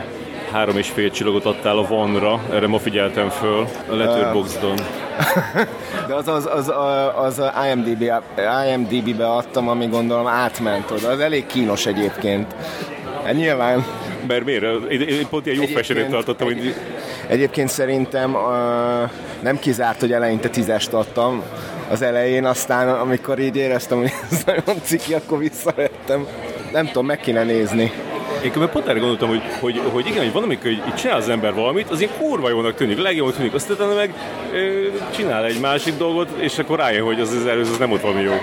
három 0.51 0.77
és 0.77 0.89
fél 0.89 1.11
csillagot 1.11 1.45
adtál 1.45 1.77
a 1.77 1.87
vanra, 1.87 2.39
erre 2.51 2.67
ma 2.67 2.79
figyeltem 2.79 3.29
föl, 3.29 3.67
a 3.89 3.95
Letterboxdon. 3.95 4.75
De 6.07 6.13
az, 6.13 6.27
az, 6.27 6.49
az, 6.53 6.73
az, 7.15 7.39
az 7.39 7.51
IMDB, 7.71 8.11
IMDB-be 8.67 9.27
adtam, 9.27 9.69
ami 9.69 9.87
gondolom 9.87 10.27
átment 10.27 10.91
oda. 10.91 11.09
Az 11.09 11.19
elég 11.19 11.45
kínos 11.45 11.85
egyébként. 11.85 12.55
Hát 13.23 13.33
nyilván 13.33 13.85
mert 14.27 14.45
miért? 14.45 14.91
Én, 14.91 15.01
én 15.01 15.27
pont 15.29 15.45
ilyen 15.45 15.61
jó 15.61 15.65
feserét 15.65 16.09
tartottam, 16.09 16.47
egy, 16.47 16.57
hogy... 16.57 16.75
Egyébként 17.27 17.69
szerintem 17.69 18.33
uh, 18.33 18.41
nem 19.41 19.59
kizárt, 19.59 19.99
hogy 19.99 20.11
eleinte 20.11 20.49
tízest 20.49 20.93
adtam 20.93 21.43
az 21.93 22.01
elején, 22.01 22.45
aztán 22.45 22.89
amikor 22.89 23.39
így 23.39 23.56
éreztem, 23.56 23.97
hogy 23.97 24.12
ez 24.32 24.43
nagyon 24.45 24.82
ciki, 24.84 25.13
akkor 25.13 25.38
visszavettem. 25.38 26.27
Nem 26.71 26.86
tudom, 26.86 27.06
meg 27.06 27.19
kéne 27.19 27.43
nézni. 27.43 27.91
Én 28.43 28.69
pont 28.71 28.88
erre 28.88 28.99
gondoltam, 28.99 29.29
hogy, 29.29 29.41
hogy, 29.60 29.82
hogy 29.91 30.08
igen, 30.08 30.23
hogy 30.23 30.32
van, 30.32 30.43
amikor 30.43 30.71
így 30.71 30.93
csinál 30.93 31.17
az 31.17 31.29
ember 31.29 31.53
valamit, 31.53 31.89
az 31.89 32.01
ilyen 32.01 32.13
kurva 32.17 32.49
jónak 32.49 32.75
tűnik, 32.75 33.01
legjobbnak 33.01 33.36
tűnik, 33.36 33.53
azt 33.53 33.69
utána 33.69 33.93
meg 33.93 34.13
ö, 34.53 34.88
csinál 35.15 35.45
egy 35.45 35.60
másik 35.60 35.97
dolgot, 35.97 36.29
és 36.38 36.60
akkor 36.60 36.77
rájön, 36.77 37.06
hogy 37.06 37.19
az 37.19 37.32
az 37.32 37.45
előző 37.45 37.71
az 37.71 37.77
nem 37.77 37.91
ott 37.91 38.01
valami 38.01 38.21
jó. 38.21 38.34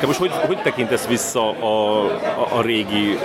Te 0.00 0.06
most 0.06 0.18
hogy, 0.18 0.30
hogy 0.46 0.62
tekintesz 0.62 1.06
vissza 1.06 1.50
a, 1.50 2.04
a, 2.24 2.56
a 2.58 2.62
régi 2.62 3.18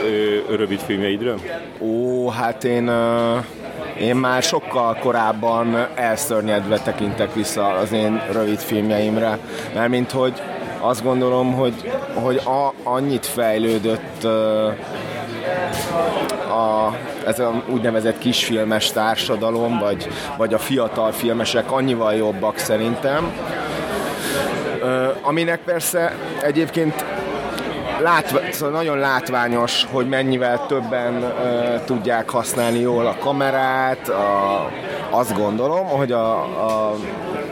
ö, 0.50 0.56
rövid 0.56 0.80
filmjeidről? 0.80 1.40
Ó, 1.80 2.30
hát 2.30 2.64
én... 2.64 2.90
Uh 2.90 3.63
én 4.00 4.16
már 4.16 4.44
sokkal 4.44 4.98
korábban 5.00 5.88
elszörnyedve 5.96 6.80
tekintek 6.80 7.34
vissza 7.34 7.68
az 7.68 7.92
én 7.92 8.22
rövid 8.32 8.60
filmjeimre, 8.60 9.38
mert 9.74 9.90
mint 9.90 10.12
hogy 10.12 10.42
azt 10.80 11.04
gondolom, 11.04 11.54
hogy, 11.54 11.92
hogy 12.14 12.42
a, 12.46 12.74
annyit 12.84 13.26
fejlődött 13.26 14.24
a, 16.54 16.96
ez 17.26 17.40
a 17.40 17.64
úgynevezett 17.70 18.18
kisfilmes 18.18 18.92
társadalom, 18.92 19.80
vagy, 19.80 20.08
vagy 20.38 20.54
a 20.54 20.58
fiatal 20.58 21.12
filmesek 21.12 21.72
annyival 21.72 22.14
jobbak 22.14 22.58
szerintem, 22.58 23.32
aminek 25.22 25.60
persze 25.60 26.16
egyébként 26.42 27.06
látva, 28.02 28.40
szóval 28.52 28.74
nagyon 28.74 28.98
látványos, 28.98 29.86
hogy 29.92 30.08
mennyivel 30.08 30.66
többen 30.68 31.14
uh, 31.14 31.84
tudják 31.86 32.30
használni 32.30 32.80
jól 32.80 33.06
a 33.06 33.16
kamerát. 33.20 34.10
A, 34.10 34.70
azt 35.10 35.38
gondolom, 35.38 35.88
hogy 35.88 36.12
a, 36.12 36.34
a 36.42 36.96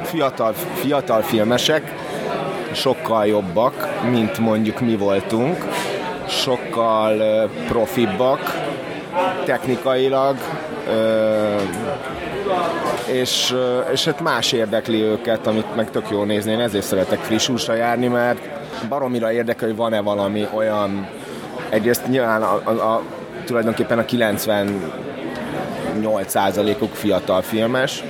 fiatal, 0.04 0.54
fiatal 0.54 1.22
filmesek 1.22 1.94
sokkal 2.72 3.26
jobbak, 3.26 3.88
mint 4.10 4.38
mondjuk 4.38 4.80
mi 4.80 4.96
voltunk, 4.96 5.68
sokkal 6.28 7.18
uh, 7.18 7.50
profibbak 7.68 8.40
technikailag, 9.46 10.36
uh, 10.88 11.62
és, 13.06 13.56
és 13.92 14.06
hát 14.06 14.22
más 14.22 14.52
érdekli 14.52 15.02
őket, 15.02 15.48
amit 15.48 15.76
meg 15.76 15.92
tök 15.92 16.10
jó 16.10 16.24
nézni. 16.24 16.52
Én 16.52 16.60
ezért 16.60 16.86
szeretek 16.86 17.20
friss 17.20 17.50
járni, 17.68 18.08
mert 18.08 18.61
baromira 18.90 19.32
érdekel, 19.32 19.68
hogy 19.68 19.78
van-e 19.78 20.02
valami 20.02 20.48
olyan, 20.54 21.08
egyrészt 21.70 22.08
nyilván 22.08 22.42
a, 22.42 22.62
a, 22.64 22.70
a, 22.70 23.02
tulajdonképpen 23.46 24.00
a 24.00 24.06
98%-uk 24.06 26.94
fiatal 26.94 27.42
filmes, 27.42 28.04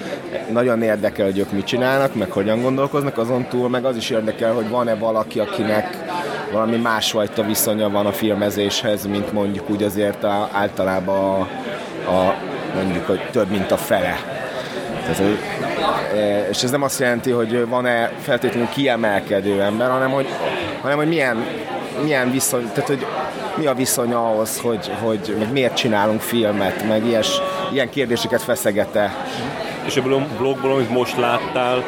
nagyon 0.51 0.81
érdekel, 0.81 1.25
hogy 1.25 1.37
ők 1.37 1.51
mit 1.51 1.65
csinálnak, 1.65 2.15
meg 2.15 2.31
hogyan 2.31 2.61
gondolkoznak, 2.61 3.17
azon 3.17 3.47
túl 3.47 3.69
meg 3.69 3.85
az 3.85 3.95
is 3.95 4.09
érdekel, 4.09 4.53
hogy 4.53 4.69
van-e 4.69 4.95
valaki, 4.95 5.39
akinek 5.39 5.97
valami 6.51 6.77
másfajta 6.77 7.43
viszonya 7.43 7.89
van 7.89 8.05
a 8.05 8.11
filmezéshez, 8.11 9.05
mint 9.05 9.31
mondjuk 9.31 9.69
úgy 9.69 9.83
azért 9.83 10.23
a, 10.23 10.49
általában 10.51 11.47
a, 12.05 12.11
a 12.11 12.35
mondjuk, 12.75 13.05
hogy 13.05 13.21
több, 13.31 13.49
mint 13.49 13.71
a 13.71 13.77
fele. 13.77 14.15
Tehát, 15.01 15.17
és 16.49 16.63
ez 16.63 16.71
nem 16.71 16.81
azt 16.81 16.99
jelenti, 16.99 17.31
hogy 17.31 17.67
van-e 17.67 18.11
feltétlenül 18.21 18.69
kiemelkedő 18.69 19.61
ember, 19.61 19.89
hanem 19.89 20.11
hogy, 20.11 20.27
hanem, 20.81 20.97
hogy 20.97 21.07
milyen, 21.07 21.45
milyen 22.03 22.31
viszony, 22.31 22.69
tehát 22.73 22.89
hogy 22.89 23.05
mi 23.55 23.65
a 23.65 23.73
viszony 23.73 24.13
ahhoz, 24.13 24.59
hogy, 24.59 24.91
hogy 25.01 25.35
miért 25.51 25.75
csinálunk 25.75 26.21
filmet, 26.21 26.87
meg 26.87 27.05
ilyes, 27.05 27.41
ilyen 27.71 27.89
kérdéseket 27.89 28.41
feszegete. 28.41 29.15
És 29.85 29.95
ebből 29.95 30.13
a 30.13 30.27
blogból, 30.37 30.71
amit 30.71 30.89
most 30.89 31.17
láttál, 31.17 31.83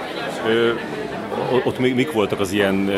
ott 1.64 1.80
még 1.80 1.96
mik 1.96 2.12
voltak 2.12 2.40
az 2.40 2.52
ilyen 2.52 2.92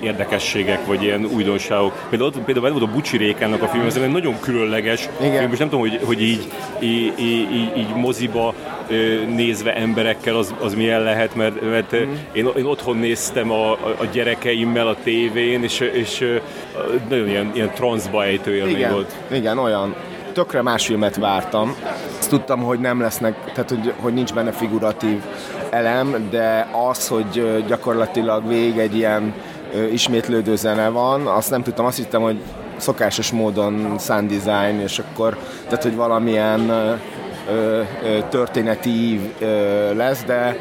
érdekességek, 0.00 0.86
vagy 0.86 1.02
ilyen 1.02 1.24
újdonságok? 1.24 2.06
Például, 2.08 2.30
ott, 2.30 2.44
például 2.44 2.70
volt 2.70 2.82
a 2.82 2.92
Bucsi 2.92 3.16
Rékának 3.16 3.62
a 3.62 3.68
film, 3.68 3.86
ez 3.86 3.96
egy 3.96 4.10
nagyon 4.10 4.40
különleges 4.40 5.08
Igen. 5.20 5.38
film, 5.38 5.52
és 5.52 5.58
nem 5.58 5.68
tudom, 5.68 5.88
hogy, 5.88 6.00
hogy 6.04 6.22
így, 6.22 6.52
így, 6.80 7.12
így, 7.18 7.76
így, 7.76 7.94
moziba 7.94 8.54
nézve 9.34 9.74
emberekkel 9.74 10.36
az, 10.36 10.54
az 10.60 10.74
milyen 10.74 11.02
lehet, 11.02 11.34
mert, 11.34 11.70
mert 11.70 11.96
mm. 11.96 12.12
én, 12.32 12.48
én 12.56 12.64
otthon 12.64 12.96
néztem 12.96 13.50
a, 13.50 13.72
a 13.72 14.04
gyerekeimmel 14.12 14.86
a 14.86 14.96
tévén, 15.02 15.62
és, 15.62 15.80
és 15.80 16.40
nagyon 17.08 17.28
ilyen, 17.28 17.50
ilyen 17.54 17.70
transzba 17.74 18.24
ejtő 18.24 18.54
élmény 18.54 18.76
Igen, 18.76 18.92
volt. 18.92 19.12
igen, 19.30 19.58
olyan. 19.58 19.94
Tökre 20.32 20.62
más 20.62 20.86
filmet 20.86 21.16
vártam. 21.16 21.76
Azt 22.18 22.28
tudtam, 22.28 22.60
hogy 22.60 22.78
nem 22.78 23.00
lesznek, 23.00 23.52
tehát 23.52 23.70
hogy, 23.70 23.92
hogy 24.00 24.14
nincs 24.14 24.32
benne 24.32 24.52
figuratív 24.52 25.20
elem, 25.74 26.28
de 26.30 26.68
az, 26.88 27.08
hogy 27.08 27.64
gyakorlatilag 27.66 28.48
végig 28.48 28.78
egy 28.78 28.96
ilyen 28.96 29.34
ismétlődő 29.92 30.56
zene 30.56 30.88
van, 30.88 31.26
azt 31.26 31.50
nem 31.50 31.62
tudtam, 31.62 31.86
azt 31.86 31.96
hittem, 31.96 32.22
hogy 32.22 32.38
szokásos 32.76 33.30
módon 33.30 33.98
sound 33.98 34.32
design, 34.32 34.80
és 34.80 34.98
akkor, 34.98 35.36
tehát 35.68 35.82
hogy 35.82 35.96
valamilyen 35.96 36.68
ö, 36.68 36.92
ö, 37.50 38.18
történeti 38.28 38.90
ív 38.90 39.20
ö, 39.38 39.94
lesz, 39.94 40.24
de 40.24 40.56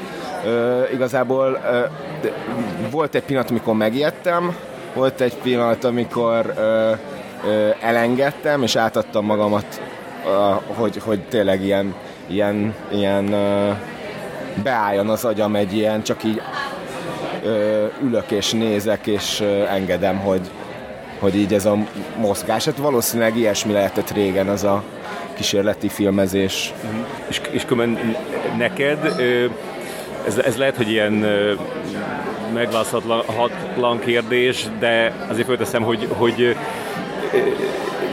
ö, 0.45 0.81
igazából 0.93 1.61
ö, 1.71 1.79
de 2.21 2.33
volt 2.91 3.15
egy 3.15 3.23
pillanat, 3.23 3.49
amikor 3.49 3.73
megijedtem, 3.73 4.55
volt 4.93 5.21
egy 5.21 5.35
pillanat, 5.35 5.83
amikor 5.83 6.53
ö, 6.57 6.91
ö, 7.47 7.69
elengedtem, 7.81 8.63
és 8.63 8.75
átadtam 8.75 9.25
magamat, 9.25 9.81
ö, 10.25 10.29
hogy, 10.75 10.97
hogy 11.05 11.21
tényleg 11.21 11.63
ilyen, 11.63 11.95
ilyen, 12.27 12.75
ilyen 12.91 13.33
ö, 13.33 13.71
beálljon 14.63 15.09
az 15.09 15.25
agyam 15.25 15.55
egy 15.55 15.73
ilyen, 15.73 16.03
csak 16.03 16.23
így 16.23 16.41
ö, 17.43 17.85
ülök 18.03 18.31
és 18.31 18.51
nézek, 18.51 19.07
és 19.07 19.39
ö, 19.39 19.65
engedem, 19.67 20.17
hogy, 20.17 20.49
hogy 21.19 21.35
így 21.35 21.53
ez 21.53 21.65
a 21.65 21.77
mozgás. 22.17 22.65
Hát 22.65 22.77
valószínűleg 22.77 23.37
ilyesmi 23.37 23.73
lehetett 23.73 24.11
régen 24.11 24.47
az 24.47 24.63
a 24.63 24.83
kísérleti 25.33 25.89
filmezés. 25.89 26.73
És, 27.27 27.41
és 27.51 27.65
különben 27.65 28.15
neked 28.57 29.13
ö, 29.17 29.45
ez, 30.27 30.37
ez 30.37 30.57
lehet, 30.57 30.77
hogy 30.77 30.89
ilyen 30.89 31.23
ö, 31.23 31.53
megválaszthatatlan 32.53 33.99
kérdés, 33.99 34.67
de 34.79 35.13
azért 35.29 35.47
fölteszem, 35.47 35.83
hogy, 35.83 36.07
hogy 36.17 36.55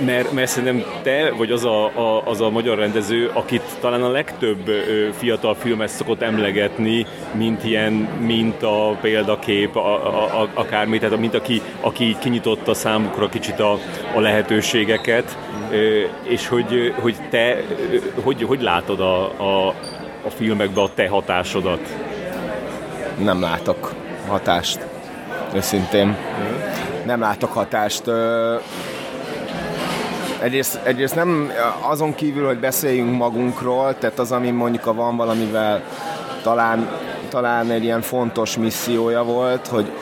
mert, 0.05 0.33
mert 0.33 0.51
szerintem 0.51 0.85
te 1.03 1.31
vagy 1.37 1.51
az 1.51 1.65
a, 1.65 1.85
a, 1.85 2.23
az 2.25 2.41
a 2.41 2.51
magyar 2.51 2.79
rendező, 2.79 3.31
akit 3.33 3.63
talán 3.81 4.03
a 4.03 4.11
legtöbb 4.11 4.69
ö, 4.69 5.09
fiatal 5.13 5.55
filmet 5.55 5.89
szokott 5.89 6.23
emlegetni, 6.23 7.07
mint 7.33 7.65
ilyen 7.65 7.93
minta, 8.21 8.99
példakép, 9.01 9.77
a, 9.77 10.07
a, 10.07 10.43
a, 10.43 10.49
akármi, 10.55 10.99
tehát 10.99 11.19
mint 11.19 11.35
aki, 11.35 11.63
aki 11.81 12.17
kinyitotta 12.21 12.75
számukra 12.75 13.29
kicsit 13.29 13.61
a, 13.61 13.79
a 14.15 14.21
lehetőségeket, 14.21 15.39
ö, 15.71 16.01
és 16.23 16.49
hogy, 16.49 16.95
hogy 17.01 17.17
te 17.31 17.63
hogy, 18.23 18.43
hogy 18.43 18.63
látod 18.63 19.01
a, 19.01 19.25
a, 19.25 19.69
a 20.25 20.31
filmekbe 20.37 20.81
a 20.81 20.91
te 20.95 21.09
hatásodat? 21.09 21.81
Nem 23.23 23.41
látok 23.41 23.93
hatást, 24.29 24.87
őszintén. 25.55 26.17
Nem 27.05 27.21
látok 27.21 27.53
hatást. 27.53 28.07
Ö, 28.07 28.57
Egyrészt, 30.43 30.81
egyrészt 30.83 31.15
nem 31.15 31.53
azon 31.81 32.15
kívül, 32.15 32.47
hogy 32.47 32.59
beszéljünk 32.59 33.17
magunkról, 33.17 33.99
tehát 33.99 34.19
az, 34.19 34.33
ami 34.33 34.51
mondjuk 34.51 34.87
a 34.87 34.95
van 34.95 35.17
valamivel 35.17 35.83
talán, 36.43 36.89
talán 37.29 37.71
egy 37.71 37.85
ilyen 37.85 38.01
fontos 38.01 38.57
missziója 38.57 39.25
volt, 39.25 39.67
hogy 39.67 39.93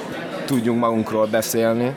tudjunk 0.44 0.80
magunkról 0.80 1.26
beszélni. 1.26 1.94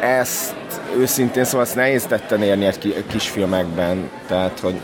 Ezt 0.00 0.54
őszintén 0.98 1.44
szóval 1.44 1.66
ezt 1.66 1.74
nehéz 1.74 2.04
tetten 2.04 2.42
érni 2.42 2.64
egy 2.64 2.78
ki- 2.78 3.04
kisfilmekben, 3.08 4.10
tehát 4.26 4.60
hogy 4.60 4.74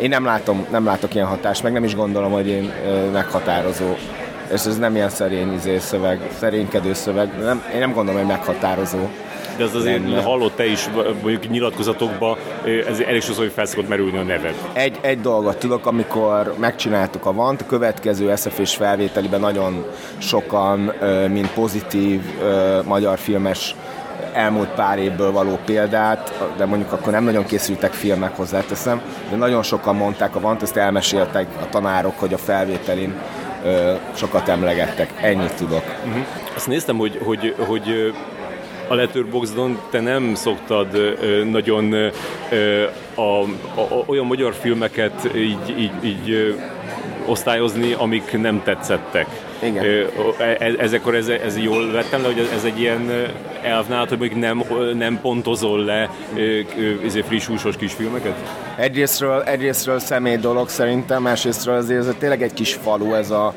én 0.00 0.08
nem 0.08 0.24
látom, 0.24 0.66
nem 0.70 0.84
látok 0.84 1.14
ilyen 1.14 1.26
hatást, 1.26 1.62
meg 1.62 1.72
nem 1.72 1.84
is 1.84 1.94
gondolom, 1.94 2.32
hogy 2.32 2.48
én 2.48 2.72
meghatározó. 3.12 3.94
És 4.52 4.64
ez 4.64 4.78
nem 4.78 4.94
ilyen 4.94 5.08
szerény 5.08 5.54
izé 5.54 5.78
szöveg, 5.78 6.20
szerénykedő 6.38 6.94
szöveg. 6.94 7.38
Nem, 7.42 7.62
én 7.74 7.78
nem 7.78 7.92
gondolom, 7.92 8.20
hogy 8.20 8.28
meghatározó. 8.28 9.08
De 9.56 9.64
az 9.64 9.74
azért 9.74 10.08
Lenne. 10.08 10.22
hallott 10.22 10.56
te 10.56 10.66
is 10.66 10.88
mondjuk 11.22 11.48
nyilatkozatokban, 11.48 12.36
ez 12.88 13.00
elég 13.00 13.22
sokszor, 13.22 13.44
hogy 13.44 13.52
fel 13.52 13.66
szokott 13.66 13.88
merülni 13.88 14.18
a 14.18 14.22
neved. 14.22 14.54
Egy, 14.72 14.98
egy 15.00 15.20
dolgot 15.20 15.58
tudok, 15.58 15.86
amikor 15.86 16.54
megcsináltuk 16.58 17.26
a 17.26 17.32
VANT, 17.32 17.60
a 17.60 17.66
következő 17.66 18.34
SZF-és 18.36 18.74
felvételiben 18.74 19.40
nagyon 19.40 19.84
sokan, 20.18 20.92
mint 21.30 21.52
pozitív 21.52 22.20
magyar 22.84 23.18
filmes 23.18 23.74
elmúlt 24.32 24.68
pár 24.68 24.98
évből 24.98 25.32
való 25.32 25.58
példát, 25.64 26.44
de 26.56 26.64
mondjuk 26.64 26.92
akkor 26.92 27.12
nem 27.12 27.24
nagyon 27.24 27.44
készültek 27.44 27.92
filmek 27.92 28.36
hozzáteszem, 28.36 29.00
de 29.30 29.36
nagyon 29.36 29.62
sokan 29.62 29.96
mondták 29.96 30.36
a 30.36 30.40
VANT, 30.40 30.62
ezt 30.62 30.76
elmeséltek 30.76 31.46
a 31.60 31.68
tanárok, 31.68 32.18
hogy 32.18 32.32
a 32.32 32.38
felvételin 32.38 33.14
sokat 34.14 34.48
emlegettek. 34.48 35.12
Ennyit 35.20 35.54
tudok. 35.54 35.82
Azt 36.54 36.66
néztem, 36.66 36.96
hogy, 36.96 37.20
hogy, 37.24 37.54
hogy 37.58 38.14
a 38.88 38.94
Letterboxdon 38.94 39.78
te 39.90 40.00
nem 40.00 40.34
szoktad 40.34 40.94
ö, 40.94 41.44
nagyon 41.44 41.92
ö, 42.50 42.84
a, 43.14 43.20
a, 43.20 43.44
a, 43.74 44.02
olyan 44.06 44.26
magyar 44.26 44.54
filmeket 44.60 45.30
így, 45.36 45.78
így, 45.78 45.92
így 46.04 46.30
ö, 46.30 46.50
osztályozni, 47.26 47.92
amik 47.92 48.40
nem 48.40 48.62
tetszettek. 48.64 49.26
Igen. 49.62 49.84
Ö, 49.84 50.04
e- 50.38 50.74
Ezekor 50.78 51.14
ez, 51.14 51.28
ez 51.28 51.58
jól 51.58 51.90
vettem 51.92 52.20
le, 52.20 52.26
hogy 52.26 52.48
ez- 52.54 52.64
egy 52.64 52.80
ilyen 52.80 53.10
elv 53.62 53.88
nálad, 53.88 54.08
hogy 54.08 54.18
mondjuk 54.18 54.40
nem, 54.40 54.62
nem 54.96 55.20
pontozol 55.20 55.84
le 55.84 56.10
izé 57.04 57.20
friss 57.20 57.46
húsos 57.46 57.76
kisfilmeket? 57.76 58.34
Egyrésztről, 58.76 59.42
egyrésztről 59.42 59.98
személy 59.98 60.36
dolog 60.36 60.68
szerintem, 60.68 61.22
másrésztről 61.22 61.76
azért 61.76 62.06
ez 62.06 62.14
tényleg 62.18 62.42
egy 62.42 62.54
kis 62.54 62.74
falu 62.74 63.14
ez 63.14 63.30
a, 63.30 63.54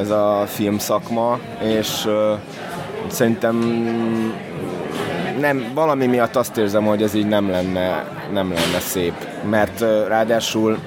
ez 0.00 0.10
a 0.10 0.44
filmszakma, 0.46 1.38
és 1.62 2.08
szerintem 3.08 3.56
nem, 5.40 5.70
valami 5.74 6.06
miatt 6.06 6.36
azt 6.36 6.56
érzem, 6.56 6.84
hogy 6.84 7.02
ez 7.02 7.14
így 7.14 7.26
nem 7.26 7.50
lenne, 7.50 8.04
nem 8.32 8.48
lenne 8.48 8.78
szép, 8.80 9.14
mert 9.50 9.80
ráadásul 10.08 10.78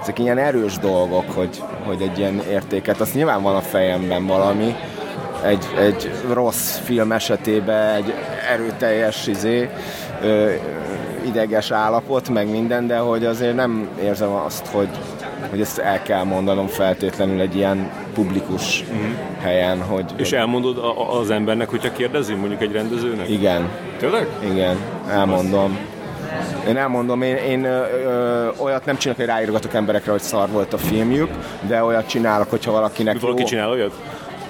ezek 0.00 0.18
ilyen 0.18 0.38
erős 0.38 0.78
dolgok, 0.78 1.30
hogy, 1.30 1.62
hogy 1.84 2.02
egy 2.02 2.18
ilyen 2.18 2.42
értéket, 2.50 3.00
az 3.00 3.12
nyilván 3.12 3.42
van 3.42 3.56
a 3.56 3.60
fejemben 3.60 4.26
valami, 4.26 4.74
egy, 5.44 5.66
egy 5.78 6.10
rossz 6.32 6.78
film 6.78 7.12
esetében 7.12 7.94
egy 7.94 8.14
erőteljes 8.52 9.26
izé, 9.26 9.70
ö, 10.22 10.52
ideges 11.26 11.70
állapot, 11.70 12.28
meg 12.28 12.50
minden, 12.50 12.86
de 12.86 12.96
hogy 12.96 13.24
azért 13.24 13.54
nem 13.54 13.88
érzem 14.02 14.32
azt, 14.32 14.66
hogy, 14.66 14.88
hogy 15.50 15.60
ezt 15.60 15.78
el 15.78 16.02
kell 16.02 16.22
mondanom 16.22 16.66
feltétlenül 16.66 17.40
egy 17.40 17.56
ilyen 17.56 17.90
publikus 18.14 18.84
helyen, 19.44 19.82
hogy, 19.82 20.04
És 20.16 20.28
hogy 20.30 20.38
elmondod 20.38 20.78
a- 20.78 21.18
az 21.18 21.30
embernek, 21.30 21.68
hogyha 21.70 21.92
kérdezi, 21.92 22.34
mondjuk 22.34 22.62
egy 22.62 22.72
rendezőnek? 22.72 23.28
igen, 23.28 23.68
Tényleg? 23.98 24.26
igen, 24.52 24.76
elmondom. 25.10 25.78
Én 26.68 26.76
elmondom, 26.76 27.22
én, 27.22 27.36
én 27.36 27.64
ö, 27.64 27.82
ö, 28.04 28.48
olyat 28.58 28.84
nem 28.84 28.96
csinálok, 28.96 29.20
hogy 29.20 29.30
ráírgatok 29.34 29.74
emberekre, 29.74 30.10
hogy 30.10 30.20
szar 30.20 30.48
volt 30.50 30.72
a 30.72 30.78
filmjük, 30.78 31.30
de 31.66 31.82
olyat 31.84 32.06
csinálok, 32.08 32.50
hogyha 32.50 32.72
valakinek 32.72 33.20
Valaki 33.20 33.40
jó... 33.40 33.46
csinál 33.46 33.70
olyat? 33.70 33.92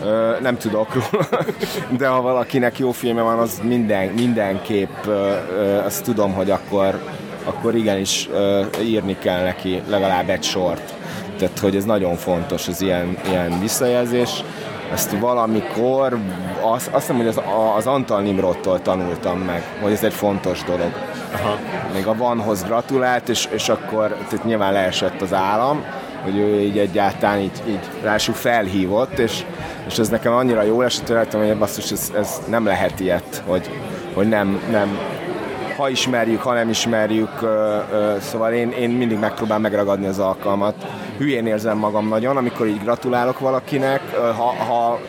Ö, 0.05 0.31
nem 0.41 0.57
tudok 0.57 0.95
róla, 0.95 1.27
de 1.99 2.07
ha 2.07 2.21
valakinek 2.21 2.79
jó 2.79 2.91
filme 2.91 3.23
van, 3.23 3.39
az 3.39 3.61
minden, 3.63 4.07
mindenképp 4.09 5.07
ö, 5.07 5.33
ö, 5.59 5.79
azt 5.85 6.05
tudom, 6.05 6.33
hogy 6.33 6.51
akkor, 6.51 6.99
akkor 7.45 7.75
igenis 7.75 8.29
ö, 8.33 8.63
írni 8.83 9.17
kell 9.19 9.43
neki 9.43 9.83
legalább 9.89 10.29
egy 10.29 10.43
sort. 10.43 10.95
Tehát, 11.39 11.59
hogy 11.59 11.77
ez 11.77 11.85
nagyon 11.85 12.15
fontos, 12.17 12.69
az 12.69 12.83
ilyen, 12.83 13.19
ilyen 13.29 13.61
visszajelzés. 13.61 14.45
Ezt 14.93 15.19
valamikor, 15.19 16.19
azt, 16.61 16.87
azt 16.87 17.07
hiszem, 17.07 17.17
hogy 17.17 17.27
az, 17.27 17.41
az 17.77 17.87
Antal 17.87 18.21
Nimrodtól 18.21 18.83
tanultam 18.83 19.39
meg, 19.39 19.63
hogy 19.81 19.93
ez 19.93 20.03
egy 20.03 20.13
fontos 20.13 20.63
dolog. 20.63 20.91
Aha. 21.35 21.59
Még 21.93 22.07
a 22.07 22.17
Vanhoz 22.17 22.65
gratulált, 22.65 23.29
és, 23.29 23.49
és 23.51 23.69
akkor 23.69 24.09
tehát 24.09 24.45
nyilván 24.45 24.73
leesett 24.73 25.21
az 25.21 25.33
állam, 25.33 25.85
hogy 26.23 26.37
ő 26.37 26.61
így 26.61 26.79
egyáltalán 26.79 27.39
így, 27.39 27.63
így 27.69 27.91
rásul 28.03 28.35
felhívott, 28.35 29.19
és, 29.19 29.45
és 29.87 29.99
ez 29.99 30.09
nekem 30.09 30.33
annyira 30.33 30.63
jól 30.63 30.85
esett, 30.85 31.07
hogy 31.07 31.17
láttam, 31.17 31.47
hogy 31.47 31.57
basszus, 31.57 31.91
ez, 31.91 32.13
ez 32.17 32.43
nem 32.49 32.67
lehet 32.67 33.01
ilyet, 33.01 33.43
hogy, 33.47 33.71
hogy 34.15 34.29
nem, 34.29 34.61
nem, 34.71 34.99
ha 35.77 35.89
ismerjük, 35.89 36.43
ha 36.43 36.53
nem 36.53 36.69
ismerjük, 36.69 37.43
ö, 37.43 37.79
ö, 37.93 38.15
szóval 38.21 38.53
én, 38.53 38.71
én 38.71 38.91
mindig 38.91 39.19
megpróbálom 39.19 39.63
megragadni 39.63 40.07
az 40.07 40.19
alkalmat. 40.19 40.75
Hülyén 41.19 41.47
érzem 41.47 41.79
magam 41.79 42.09
nagyon, 42.09 42.37
amikor 42.37 42.67
így 42.67 42.81
gratulálok 42.83 43.39
valakinek, 43.39 44.01
ha, 44.17 44.55
ha 44.65 45.01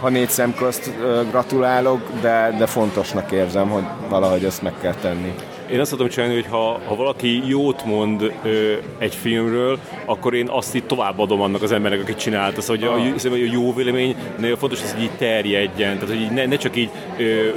ha 0.00 0.08
négy 0.08 0.28
szem 0.28 0.54
közt 0.54 0.90
gratulálok, 1.30 2.00
de, 2.20 2.54
de 2.58 2.66
fontosnak 2.66 3.32
érzem, 3.32 3.68
hogy 3.68 3.84
valahogy 4.08 4.44
ezt 4.44 4.62
meg 4.62 4.72
kell 4.80 4.94
tenni. 4.94 5.34
Én 5.70 5.80
azt 5.80 5.90
tudom 5.90 6.08
csinálni, 6.08 6.34
hogy 6.34 6.46
ha, 6.46 6.80
ha 6.86 6.96
valaki 6.96 7.42
jót 7.48 7.84
mond 7.84 8.32
ö, 8.44 8.72
egy 8.98 9.14
filmről, 9.14 9.78
akkor 10.04 10.34
én 10.34 10.48
azt 10.48 10.74
itt 10.74 10.86
továbbadom 10.86 11.40
annak 11.40 11.62
az 11.62 11.72
embernek, 11.72 12.00
aki 12.00 12.14
csinálta. 12.14 12.60
Szóval 12.60 12.88
hogy 12.88 13.04
a, 13.24 13.30
a 13.30 13.36
jó 13.36 13.74
vélemény 13.74 14.16
nagyon 14.38 14.56
fontos, 14.56 14.92
hogy 14.92 15.02
így 15.02 15.16
terjedjen. 15.18 15.94
Tehát, 15.94 16.08
hogy 16.08 16.20
így 16.20 16.30
ne, 16.30 16.46
ne 16.46 16.56
csak 16.56 16.76
így, 16.76 16.90
ö, 17.18 17.22
ö, 17.22 17.50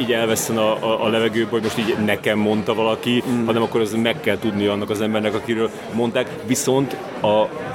így 0.00 0.12
elveszten 0.12 0.56
a, 0.56 0.84
a, 0.84 1.04
a 1.04 1.08
levegőből, 1.08 1.50
hogy 1.50 1.62
most 1.62 1.78
így 1.78 1.96
nekem 2.04 2.38
mondta 2.38 2.74
valaki, 2.74 3.22
mm. 3.28 3.46
hanem 3.46 3.62
akkor 3.62 3.80
az 3.80 3.94
meg 3.94 4.20
kell 4.20 4.38
tudni 4.38 4.66
annak 4.66 4.90
az 4.90 5.00
embernek, 5.00 5.34
akiről 5.34 5.70
mondták. 5.94 6.30
Viszont 6.46 6.96
a, 7.20 7.26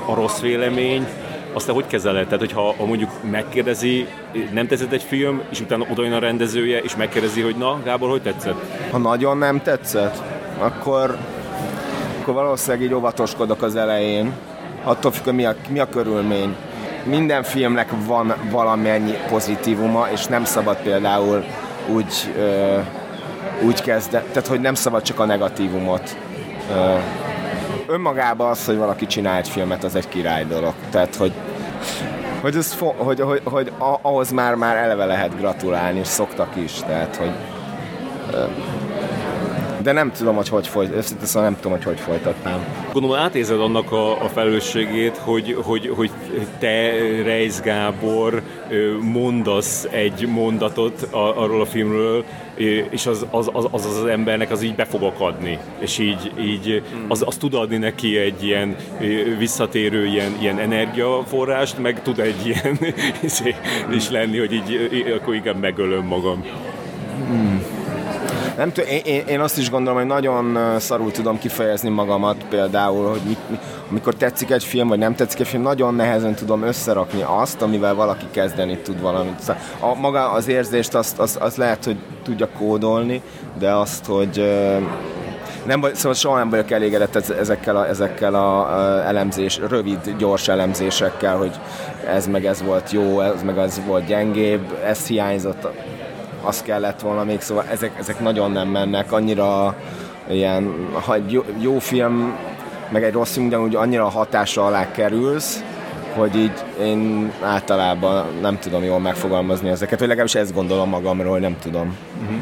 a 0.05 0.13
rossz 0.15 0.39
vélemény, 0.39 1.07
aztán 1.53 1.75
hogy 1.75 1.87
kezeled? 1.87 2.25
Tehát, 2.25 2.39
hogyha 2.39 2.73
ha 2.77 2.85
mondjuk 2.85 3.11
megkérdezi, 3.31 4.07
nem 4.51 4.67
tetszett 4.67 4.91
egy 4.91 5.03
film, 5.03 5.41
és 5.49 5.59
utána 5.59 5.85
oda 5.91 6.03
jön 6.03 6.13
a 6.13 6.19
rendezője, 6.19 6.79
és 6.79 6.95
megkérdezi, 6.95 7.41
hogy 7.41 7.55
na, 7.55 7.81
Gábor, 7.83 8.09
hogy 8.09 8.21
tetszett? 8.21 8.89
Ha 8.91 8.97
nagyon 8.97 9.37
nem 9.37 9.61
tetszett, 9.61 10.21
akkor, 10.57 11.17
akkor 12.21 12.33
valószínűleg 12.33 12.85
így 12.85 12.93
óvatoskodok 12.93 13.61
az 13.61 13.75
elején. 13.75 14.33
Attól 14.83 15.11
függ, 15.11 15.33
mi 15.33 15.45
a, 15.45 15.55
mi 15.69 15.79
a 15.79 15.89
körülmény. 15.89 16.55
Minden 17.03 17.43
filmnek 17.43 17.89
van 18.05 18.33
valamennyi 18.51 19.13
pozitívuma, 19.29 20.07
és 20.11 20.25
nem 20.25 20.43
szabad 20.43 20.77
például 20.77 21.43
úgy, 21.87 22.13
ö, 22.37 22.77
úgy 23.65 23.81
kezdeni, 23.81 24.25
tehát 24.31 24.47
hogy 24.47 24.59
nem 24.59 24.73
szabad 24.73 25.01
csak 25.01 25.19
a 25.19 25.25
negatívumot 25.25 26.17
ö, 26.71 26.95
önmagában 27.91 28.49
az, 28.49 28.65
hogy 28.65 28.77
valaki 28.77 29.05
csinál 29.05 29.37
egy 29.37 29.49
filmet, 29.49 29.83
az 29.83 29.95
egy 29.95 30.07
király 30.07 30.45
dolog. 30.45 30.73
Tehát, 30.89 31.15
hogy 31.15 31.33
hogy, 32.41 32.55
ez 32.55 32.71
fo- 32.71 32.95
hogy, 32.97 33.19
hogy, 33.19 33.41
hogy 33.43 33.71
ahhoz 34.01 34.31
már, 34.31 34.55
már 34.55 34.75
eleve 34.75 35.05
lehet 35.05 35.37
gratulálni, 35.37 35.99
és 35.99 36.07
szoktak 36.07 36.55
is, 36.55 36.71
tehát, 36.71 37.15
hogy 37.15 37.31
de 39.81 39.91
nem 39.91 40.11
tudom, 40.11 40.35
hogy 40.35 40.49
hogy 40.49 40.67
folyt, 40.67 40.95
őszintén 40.95 41.25
szóval 41.25 41.49
nem 41.49 41.55
tudom, 41.59 41.71
hogy 41.71 41.83
hogy 41.83 41.99
folytatnám. 41.99 42.65
Gondolom 42.93 43.17
átézed 43.17 43.59
annak 43.59 43.91
a, 43.91 44.23
a 44.23 44.27
felelősségét, 44.27 45.17
hogy, 45.17 45.57
hogy, 45.63 45.93
hogy 45.95 46.11
te, 46.59 46.91
Reis 47.23 47.59
Gábor 47.59 48.41
mondasz 49.01 49.87
egy 49.91 50.27
mondatot 50.27 51.07
arról 51.11 51.61
a 51.61 51.65
filmről, 51.65 52.23
és 52.89 53.05
az 53.05 53.25
az, 53.29 53.49
az, 53.53 53.67
az 53.71 53.85
az 53.85 54.05
embernek 54.05 54.51
az 54.51 54.61
így 54.61 54.75
be 54.75 54.85
fog 54.85 55.03
akadni, 55.03 55.57
és 55.79 55.97
így, 55.97 56.31
így 56.39 56.83
az, 57.07 57.23
az 57.25 57.35
tud 57.35 57.53
adni 57.53 57.77
neki 57.77 58.17
egy 58.17 58.43
ilyen 58.43 58.75
visszatérő 59.37 60.05
ilyen, 60.05 60.31
ilyen 60.39 60.59
energiaforrást, 60.59 61.77
meg 61.77 62.01
tud 62.01 62.19
egy 62.19 62.45
ilyen 62.45 62.79
izé, 63.23 63.55
is 63.93 64.09
lenni, 64.09 64.37
hogy 64.37 64.53
így 64.53 65.15
akkor 65.19 65.35
inkább 65.35 65.59
megölöm 65.59 66.05
magam. 66.05 66.45
Hmm. 67.27 67.50
Nem 68.57 68.71
tudom, 68.71 68.89
én, 68.89 69.23
én 69.27 69.39
azt 69.39 69.57
is 69.57 69.69
gondolom, 69.69 69.99
hogy 69.99 70.07
nagyon 70.07 70.79
szarul 70.79 71.11
tudom 71.11 71.39
kifejezni 71.39 71.89
magamat 71.89 72.43
például, 72.49 73.09
hogy 73.09 73.21
mi, 73.27 73.37
mi, 73.47 73.59
amikor 73.89 74.13
tetszik 74.15 74.51
egy 74.51 74.63
film, 74.63 74.87
vagy 74.87 74.99
nem 74.99 75.15
tetszik 75.15 75.39
egy 75.39 75.47
film, 75.47 75.61
nagyon 75.61 75.95
nehezen 75.95 76.35
tudom 76.35 76.63
összerakni 76.63 77.23
azt, 77.25 77.61
amivel 77.61 77.95
valaki 77.95 78.25
kezdeni 78.31 78.77
tud 78.77 79.01
valamit. 79.01 79.39
Szóval 79.39 79.61
a, 79.79 79.95
maga 79.99 80.31
az 80.31 80.47
érzést 80.47 80.93
azt, 80.93 81.19
azt, 81.19 81.35
azt 81.35 81.57
lehet, 81.57 81.85
hogy 81.85 81.97
tudja 82.23 82.47
kódolni, 82.57 83.21
de 83.59 83.71
azt, 83.71 84.05
hogy 84.05 84.43
nem, 85.65 85.81
szóval 85.93 86.13
soha 86.13 86.37
nem 86.37 86.49
vagyok 86.49 86.71
elégedett 86.71 87.15
ezekkel 87.15 87.75
a, 87.75 87.87
ezekkel 87.87 88.35
a 88.35 88.69
elemzés, 89.07 89.59
rövid, 89.69 90.15
gyors 90.17 90.47
elemzésekkel, 90.47 91.37
hogy 91.37 91.59
ez 92.07 92.27
meg 92.27 92.45
ez 92.45 92.63
volt 92.63 92.91
jó, 92.91 93.19
ez 93.19 93.43
meg 93.43 93.57
ez 93.57 93.81
volt 93.85 94.05
gyengébb, 94.05 94.77
ez 94.85 95.07
hiányzott, 95.07 95.67
az 96.41 96.61
kellett 96.61 96.99
volna 96.99 97.23
még, 97.23 97.41
szóval 97.41 97.65
ezek, 97.71 97.91
ezek 97.99 98.19
nagyon 98.19 98.51
nem 98.51 98.67
mennek, 98.67 99.11
annyira 99.11 99.75
ilyen, 100.29 100.87
ha 101.05 101.13
egy 101.13 101.31
jó, 101.31 101.43
jó 101.59 101.79
film, 101.79 102.35
meg 102.89 103.03
egy 103.03 103.13
rossz 103.13 103.33
film, 103.33 103.45
ugyanúgy 103.45 103.75
annyira 103.75 104.09
hatásra 104.09 104.65
alá 104.65 104.91
kerülsz, 104.91 105.63
hogy 106.13 106.35
így 106.35 106.53
én 106.81 107.31
általában 107.41 108.25
nem 108.41 108.59
tudom 108.59 108.83
jól 108.83 108.99
megfogalmazni 108.99 109.69
ezeket, 109.69 109.99
vagy 109.99 110.07
legalábbis 110.07 110.35
ezt 110.35 110.53
gondolom 110.53 110.89
magamról, 110.89 111.39
nem 111.39 111.57
tudom. 111.61 111.97
Uh-huh. 112.21 112.37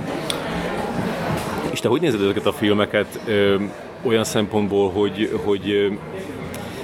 És 1.71 1.79
te 1.79 1.87
hogy 1.87 2.01
nézed 2.01 2.21
ezeket 2.21 2.45
a 2.45 2.53
filmeket 2.53 3.19
ö, 3.25 3.55
olyan 4.03 4.23
szempontból, 4.23 4.91
hogy, 4.91 5.39
hogy 5.43 5.69
ö, 5.69 5.87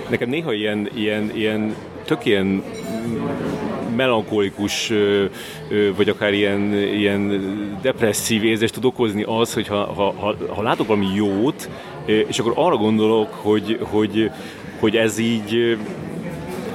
nekem 0.10 0.30
néha 0.30 0.54
ilyen, 0.54 0.90
ilyen, 0.94 1.32
ilyen 1.34 1.76
tök 2.06 2.26
ilyen 2.26 2.64
melankolikus, 3.96 4.92
vagy 5.96 6.10
akár 6.10 6.34
ilyen, 6.34 6.74
ilyen 6.74 7.42
depresszív 7.82 8.44
érzést 8.44 8.74
tud 8.74 8.86
okozni 8.86 9.24
az, 9.28 9.54
hogy 9.54 9.68
ha, 9.68 9.94
ha, 9.94 10.14
ha, 10.20 10.36
ha 10.56 10.62
látok 10.62 10.88
valami 10.88 11.08
jót, 11.16 11.70
és 12.06 12.40
akkor 12.40 12.52
arra 12.56 12.76
gondolok, 12.76 13.34
hogy, 13.34 13.80
hogy, 13.82 14.32
hogy 14.80 14.96
ez 14.96 15.18
így 15.18 15.78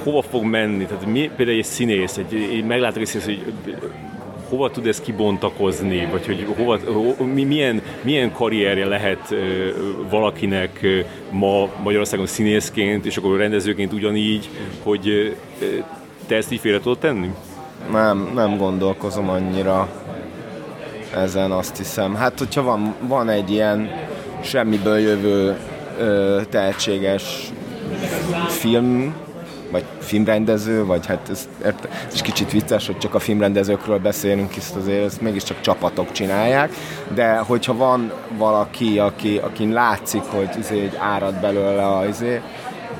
hova 0.03 0.21
fog 0.21 0.43
menni. 0.43 0.85
Tehát 0.85 1.05
mi, 1.05 1.29
például 1.35 1.57
egy 1.57 1.63
színész, 1.63 2.17
egy, 2.17 2.63
meglátok 2.67 3.01
egy 3.01 3.07
színész, 3.07 3.25
hogy 3.25 3.53
hova 4.49 4.69
tud 4.69 4.87
ez 4.87 5.01
kibontakozni, 5.01 6.07
vagy 6.11 6.25
hogy 6.25 6.45
hova, 6.57 6.79
ho, 6.85 7.23
milyen, 7.23 7.81
milyen 8.01 8.31
karrierje 8.31 8.85
lehet 8.85 9.35
valakinek 10.09 10.85
ma 11.29 11.69
Magyarországon 11.83 12.25
színészként, 12.25 13.05
és 13.05 13.17
akkor 13.17 13.37
rendezőként 13.37 13.93
ugyanígy, 13.93 14.49
hogy 14.83 15.35
te 16.31 16.37
ezt 16.37 16.51
így 16.51 16.59
félre 16.59 16.79
tudod 16.79 16.97
tenni? 16.97 17.31
Nem, 17.91 18.31
nem 18.33 18.57
gondolkozom 18.57 19.29
annyira 19.29 19.87
ezen, 21.15 21.51
azt 21.51 21.77
hiszem. 21.77 22.15
Hát, 22.15 22.39
hogyha 22.39 22.63
van, 22.63 22.95
van 23.07 23.29
egy 23.29 23.51
ilyen 23.51 23.89
semmiből 24.41 24.97
jövő 24.97 25.57
ö, 25.99 26.41
tehetséges 26.49 27.51
film, 28.47 29.15
vagy 29.71 29.83
filmrendező, 29.99 30.85
vagy 30.85 31.05
hát 31.05 31.29
ez, 31.29 31.49
ez 32.11 32.21
kicsit 32.21 32.51
vicces, 32.51 32.85
hogy 32.85 32.97
csak 32.97 33.13
a 33.13 33.19
filmrendezőkről 33.19 33.99
beszélünk, 33.99 34.51
hisz 34.51 34.73
azért 34.77 35.05
ezt 35.05 35.21
mégiscsak 35.21 35.61
csapatok 35.61 36.11
csinálják, 36.11 36.73
de 37.13 37.37
hogyha 37.37 37.75
van 37.75 38.11
valaki, 38.37 38.99
aki, 38.99 39.37
akin 39.37 39.71
látszik, 39.71 40.23
hogy 40.23 40.49
izé, 40.59 40.89
árad 40.97 41.33
belőle 41.33 41.87
a 41.87 42.07
izé, 42.07 42.41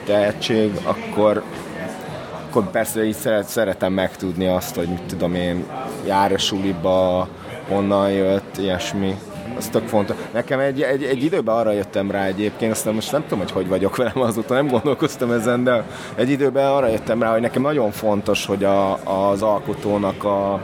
tehetség, 0.05 0.71
akkor, 0.83 1.43
akkor 2.51 2.71
persze 2.71 3.05
így 3.05 3.13
szeret, 3.13 3.47
szeretem 3.47 3.93
megtudni 3.93 4.47
azt, 4.47 4.75
hogy 4.75 4.87
mit 4.87 5.01
tudom 5.01 5.35
én, 5.35 5.65
jár 6.05 6.31
a 6.31 6.37
suliba, 6.37 7.27
honnan 7.69 8.11
jött, 8.11 8.57
ilyesmi. 8.57 9.15
Ez 9.57 9.69
tök 9.69 9.87
fontos. 9.87 10.15
Nekem 10.33 10.59
egy, 10.59 10.81
egy, 10.81 11.03
egy 11.03 11.23
időben 11.23 11.55
arra 11.55 11.71
jöttem 11.71 12.11
rá 12.11 12.25
egyébként, 12.25 12.71
aztán 12.71 12.93
most 12.93 13.11
nem 13.11 13.21
tudom, 13.21 13.39
hogy 13.39 13.51
hogy 13.51 13.67
vagyok 13.67 13.95
velem 13.95 14.21
azóta, 14.21 14.53
nem 14.53 14.67
gondolkoztam 14.67 15.31
ezen, 15.31 15.63
de 15.63 15.83
egy 16.15 16.29
időben 16.29 16.67
arra 16.67 16.87
jöttem 16.87 17.21
rá, 17.21 17.31
hogy 17.31 17.41
nekem 17.41 17.61
nagyon 17.61 17.91
fontos, 17.91 18.45
hogy 18.45 18.63
a, 18.63 18.93
az 19.29 19.41
alkotónak 19.41 20.23
a... 20.23 20.61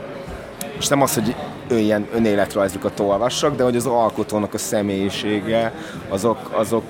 Most 0.74 0.90
nem 0.90 1.02
az, 1.02 1.14
hogy 1.14 1.34
ő 1.68 1.78
ilyen 1.78 2.08
önéletrajzokat 2.14 3.00
olvassak, 3.00 3.56
de 3.56 3.62
hogy 3.62 3.76
az 3.76 3.86
alkotónak 3.86 4.54
a 4.54 4.58
személyisége, 4.58 5.72
azok, 6.08 6.38
azok 6.52 6.84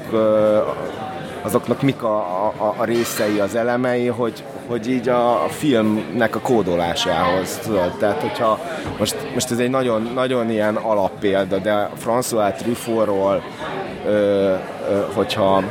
azoknak 1.42 1.82
mik 1.82 2.02
a, 2.02 2.16
a, 2.46 2.74
a 2.76 2.84
részei, 2.84 3.38
az 3.38 3.54
elemei, 3.54 4.06
hogy, 4.06 4.44
hogy 4.66 4.90
így 4.90 5.08
a, 5.08 5.46
filmnek 5.48 6.36
a 6.36 6.40
kódolásához, 6.40 7.58
tudod? 7.58 7.92
Tehát, 7.98 8.20
hogyha 8.20 8.60
most, 8.98 9.16
most 9.34 9.50
ez 9.50 9.58
egy 9.58 9.70
nagyon, 9.70 10.10
nagyon 10.14 10.50
ilyen 10.50 10.76
alappélda, 10.76 11.58
de 11.58 11.90
François 12.04 12.54
Truffautról, 12.56 13.42
ö, 14.06 14.10
ö, 14.10 14.54
hogyha 15.14 15.62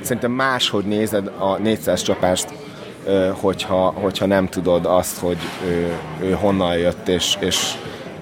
szerintem 0.00 0.30
máshogy 0.30 0.84
nézed 0.84 1.30
a 1.38 1.56
400 1.56 2.02
csapást, 2.02 2.48
ö, 3.04 3.30
hogyha, 3.40 3.94
hogyha 4.00 4.26
nem 4.26 4.48
tudod 4.48 4.86
azt, 4.86 5.18
hogy 5.18 5.38
ő, 5.66 5.92
ő 6.20 6.32
honnan 6.32 6.76
jött, 6.76 7.08
és, 7.08 7.36
és 7.40 7.74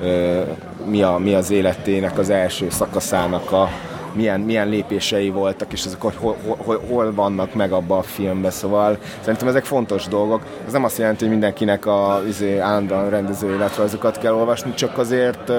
ö, 0.02 0.42
mi, 0.84 1.02
a, 1.02 1.18
mi 1.18 1.34
az 1.34 1.50
életének 1.50 2.18
az 2.18 2.30
első 2.30 2.66
szakaszának 2.70 3.52
a, 3.52 3.68
milyen, 4.14 4.40
milyen 4.40 4.68
lépései 4.68 5.30
voltak, 5.30 5.72
és 5.72 5.86
hogy 5.98 6.14
hol, 6.16 6.36
hol, 6.56 6.80
hol 6.88 7.14
vannak 7.14 7.54
meg 7.54 7.72
abban 7.72 7.98
a 7.98 8.02
filmben, 8.02 8.50
szóval 8.50 8.98
szerintem 9.20 9.48
ezek 9.48 9.64
fontos 9.64 10.06
dolgok. 10.06 10.42
Ez 10.66 10.72
nem 10.72 10.84
azt 10.84 10.98
jelenti, 10.98 11.20
hogy 11.20 11.32
mindenkinek 11.32 11.86
a 11.86 12.22
izé, 12.28 12.58
állandóan 12.58 13.10
rendező 13.10 13.54
életrajzokat 13.54 14.18
kell 14.18 14.32
olvasni, 14.32 14.74
csak 14.74 14.98
azért 14.98 15.52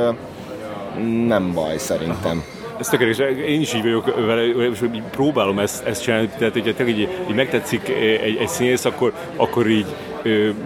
nem 1.27 1.53
baj 1.53 1.77
szerintem. 1.77 2.43
Ez 2.79 2.89
tökéletes. 2.89 3.19
Én 3.47 3.61
is 3.61 3.73
így 3.73 3.81
vagyok 3.81 4.25
vele, 4.25 4.45
és 4.45 4.83
próbálom 5.11 5.59
ezt, 5.59 5.85
ezt 5.85 6.01
csinálni. 6.01 6.29
Tehát, 6.37 6.53
hogyha 6.53 6.87
így, 6.87 6.99
így 7.29 7.35
megtetszik 7.35 7.89
egy, 7.89 8.37
egy 8.39 8.47
színész, 8.47 8.85
akkor, 8.85 9.13
akkor 9.35 9.67
így 9.67 9.85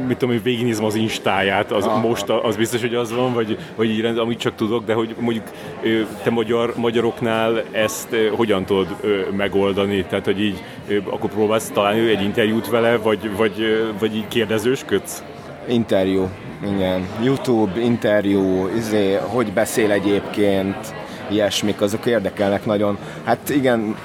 mit 0.07 0.18
tudom, 0.18 0.30
hogy 0.36 0.43
végignézem 0.43 0.86
az 0.86 0.95
instáját, 0.95 1.72
az 1.72 1.86
Aha. 1.86 2.07
most 2.07 2.30
az 2.30 2.55
biztos, 2.55 2.82
hogy 2.82 2.95
az 2.95 3.14
van, 3.14 3.34
vagy, 3.34 3.57
vagy 3.76 3.89
így 3.89 4.01
rend, 4.01 4.18
amit 4.18 4.39
csak 4.39 4.55
tudok, 4.55 4.86
de 4.86 4.93
hogy 4.93 5.16
mondjuk 5.20 5.45
te 6.24 6.30
magyar, 6.30 6.74
magyaroknál 6.76 7.64
ezt 7.72 8.16
hogyan 8.36 8.66
tudod 8.66 8.88
megoldani? 9.38 10.05
Tehát, 10.10 10.26
hogy 10.26 10.41
így 10.41 10.64
akkor 11.10 11.30
próbálsz 11.30 11.70
találni 11.70 12.10
egy 12.10 12.24
interjút 12.24 12.70
vele, 12.70 12.97
vagy, 12.97 13.36
vagy, 13.38 13.86
vagy 13.99 14.16
így 14.16 14.28
kérdezősködsz? 14.28 15.24
Interjú, 15.68 16.30
igen. 16.76 17.07
YouTube, 17.24 17.80
interjú, 17.80 18.68
izé, 18.78 19.14
hogy 19.14 19.51
beszél 19.51 19.91
egyébként, 19.91 20.93
ilyesmik, 21.32 21.82
azok 21.82 22.05
érdekelnek 22.05 22.66
nagyon. 22.66 22.97
Hát 23.24 23.49
igen, 23.49 23.95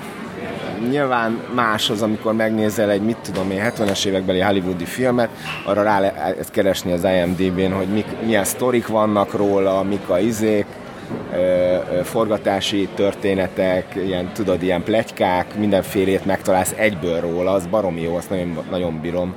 nyilván 0.91 1.41
más 1.55 1.91
az, 1.91 2.03
amikor 2.03 2.33
megnézel 2.33 2.91
egy, 2.91 3.03
mit 3.03 3.17
tudom 3.17 3.51
én, 3.51 3.63
70-es 3.77 4.05
évekbeli 4.05 4.41
hollywoodi 4.41 4.85
filmet, 4.85 5.29
arra 5.65 5.83
rá 5.83 6.01
lehet 6.01 6.51
keresni 6.51 6.93
az 6.93 7.05
IMDb-n, 7.05 7.73
hogy 7.73 7.89
mik, 7.89 8.07
milyen 8.25 8.45
sztorik 8.45 8.87
vannak 8.87 9.33
róla, 9.33 9.83
mik 9.83 10.09
a 10.09 10.19
izék, 10.19 10.67
forgatási 12.03 12.89
történetek, 12.95 13.95
ilyen, 13.95 14.33
tudod, 14.33 14.63
ilyen 14.63 14.83
plegykák, 14.83 15.59
mindenfélét 15.59 16.25
megtalálsz 16.25 16.75
egyből 16.77 17.21
róla, 17.21 17.51
az 17.51 17.67
baromi 17.67 18.01
jó, 18.01 18.17
azt 18.17 18.31
nagyon, 18.31 18.59
nagyon 18.71 19.01
bírom. 19.01 19.35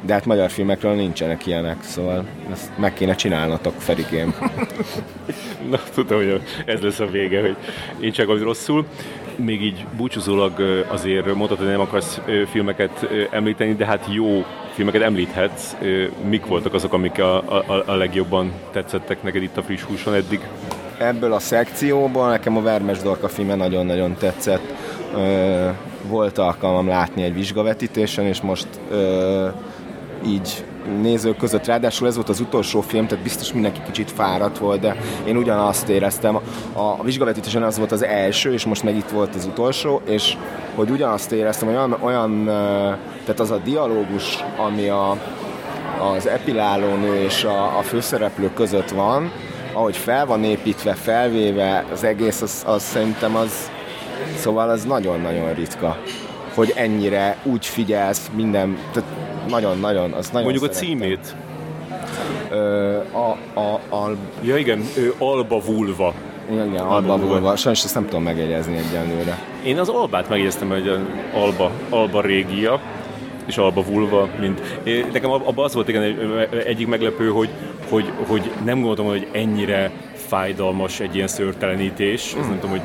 De 0.00 0.12
hát 0.12 0.24
magyar 0.24 0.50
filmekről 0.50 0.94
nincsenek 0.94 1.46
ilyenek, 1.46 1.76
szóval 1.82 2.24
ezt 2.52 2.70
meg 2.78 2.92
kéne 2.92 3.14
csinálnatok, 3.14 3.74
Ferikém. 3.78 4.34
Na, 5.70 5.78
tudom, 5.94 6.18
hogy 6.18 6.42
ez 6.66 6.80
lesz 6.80 7.00
a 7.00 7.06
vége, 7.06 7.40
hogy 7.40 7.56
én 8.00 8.12
csak 8.12 8.26
hogy 8.26 8.40
rosszul. 8.40 8.86
Még 9.44 9.62
így 9.62 9.86
búcsúzólag 9.96 10.84
azért 10.88 11.26
mondhatod, 11.26 11.58
hogy 11.58 11.66
nem 11.66 11.80
akarsz 11.80 12.20
filmeket 12.50 13.08
említeni, 13.30 13.74
de 13.74 13.84
hát 13.84 14.06
jó 14.12 14.44
filmeket 14.72 15.02
említhetsz. 15.02 15.74
Mik 16.28 16.46
voltak 16.46 16.74
azok, 16.74 16.92
amik 16.92 17.18
a, 17.18 17.36
a, 17.36 17.82
a 17.86 17.94
legjobban 17.94 18.52
tetszettek 18.72 19.22
neked 19.22 19.42
itt 19.42 19.56
a 19.56 19.62
friss 19.62 19.82
húson 19.82 20.14
eddig? 20.14 20.40
Ebből 20.98 21.32
a 21.32 21.38
szekcióból 21.38 22.28
nekem 22.28 22.56
a 22.56 22.62
Vermes 22.62 22.98
Dorka 22.98 23.28
filme 23.28 23.54
nagyon-nagyon 23.54 24.14
tetszett. 24.18 24.74
Volt 26.08 26.38
alkalmam 26.38 26.88
látni 26.88 27.22
egy 27.22 27.34
vizsgavetítésen, 27.34 28.24
és 28.24 28.40
most 28.40 28.68
így 30.26 30.64
nézők 31.00 31.36
között. 31.36 31.66
Ráadásul 31.66 32.06
ez 32.06 32.14
volt 32.14 32.28
az 32.28 32.40
utolsó 32.40 32.80
film, 32.80 33.06
tehát 33.06 33.24
biztos 33.24 33.52
mindenki 33.52 33.80
kicsit 33.84 34.10
fáradt 34.10 34.58
volt, 34.58 34.80
de 34.80 34.96
én 35.26 35.36
ugyanazt 35.36 35.88
éreztem. 35.88 36.38
A 36.72 37.02
vizsgavetítésen 37.02 37.62
az 37.62 37.78
volt 37.78 37.92
az 37.92 38.04
első, 38.04 38.52
és 38.52 38.64
most 38.64 38.82
meg 38.82 38.96
itt 38.96 39.08
volt 39.08 39.34
az 39.34 39.44
utolsó, 39.44 40.00
és 40.04 40.36
hogy 40.74 40.90
ugyanazt 40.90 41.32
éreztem, 41.32 41.68
olyan, 41.68 41.96
olyan 42.00 42.44
tehát 43.24 43.40
az 43.40 43.50
a 43.50 43.60
dialógus, 43.64 44.44
ami 44.56 44.88
a, 44.88 45.16
az 46.14 46.26
epilálónő 46.26 47.14
és 47.14 47.44
a, 47.44 47.78
a 47.78 47.82
főszereplő 47.82 48.50
között 48.54 48.90
van, 48.90 49.32
ahogy 49.72 49.96
fel 49.96 50.26
van 50.26 50.44
építve, 50.44 50.94
felvéve 50.94 51.84
az 51.92 52.04
egész, 52.04 52.42
az, 52.42 52.62
az 52.66 52.82
szerintem 52.82 53.36
az, 53.36 53.70
szóval 54.36 54.68
az 54.68 54.84
nagyon-nagyon 54.84 55.54
ritka, 55.54 55.96
hogy 56.54 56.72
ennyire 56.76 57.36
úgy 57.42 57.66
figyelsz 57.66 58.30
minden, 58.34 58.78
tehát 58.92 59.08
nagyon-nagyon, 59.50 60.12
az 60.12 60.30
nagyon 60.30 60.50
Mondjuk 60.50 60.72
szerettem. 60.72 60.98
a 60.98 61.00
címét. 61.00 61.34
Ö, 62.50 62.96
a, 63.12 63.36
a, 63.60 63.96
a, 63.96 64.16
ja 64.42 64.56
igen, 64.56 64.84
ő 64.96 65.14
Alba 65.18 65.60
Vulva. 65.66 66.14
Igen, 66.50 66.66
igen 66.66 66.84
Alba 66.84 67.18
Vulva. 67.18 67.56
Sajnos 67.56 67.84
ezt 67.84 67.94
nem 67.94 68.04
tudom 68.04 68.22
megjegyezni 68.22 68.76
egyenlőre. 68.76 69.38
Én 69.64 69.78
az 69.78 69.88
Albát 69.88 70.28
megjegyeztem, 70.28 70.68
hogy 70.68 70.98
Alba, 71.34 71.70
Alba 71.88 72.20
régia, 72.20 72.80
és 73.46 73.56
Alba 73.56 73.82
Vulva, 73.82 74.28
mint... 74.40 74.60
Nekem 75.12 75.30
abban 75.30 75.64
az 75.64 75.74
volt 75.74 75.88
igen 75.88 76.02
egyik 76.66 76.86
meglepő, 76.86 77.28
hogy, 77.28 77.48
hogy, 77.88 78.12
hogy 78.26 78.50
nem 78.64 78.76
gondoltam, 78.76 79.06
hogy 79.06 79.28
ennyire 79.32 79.90
fájdalmas 80.14 81.00
egy 81.00 81.14
ilyen 81.14 81.28
szőrtelenítés. 81.28 82.32
Hmm. 82.32 82.48
nem 82.48 82.60
tudom, 82.60 82.70
hogy... 82.70 82.80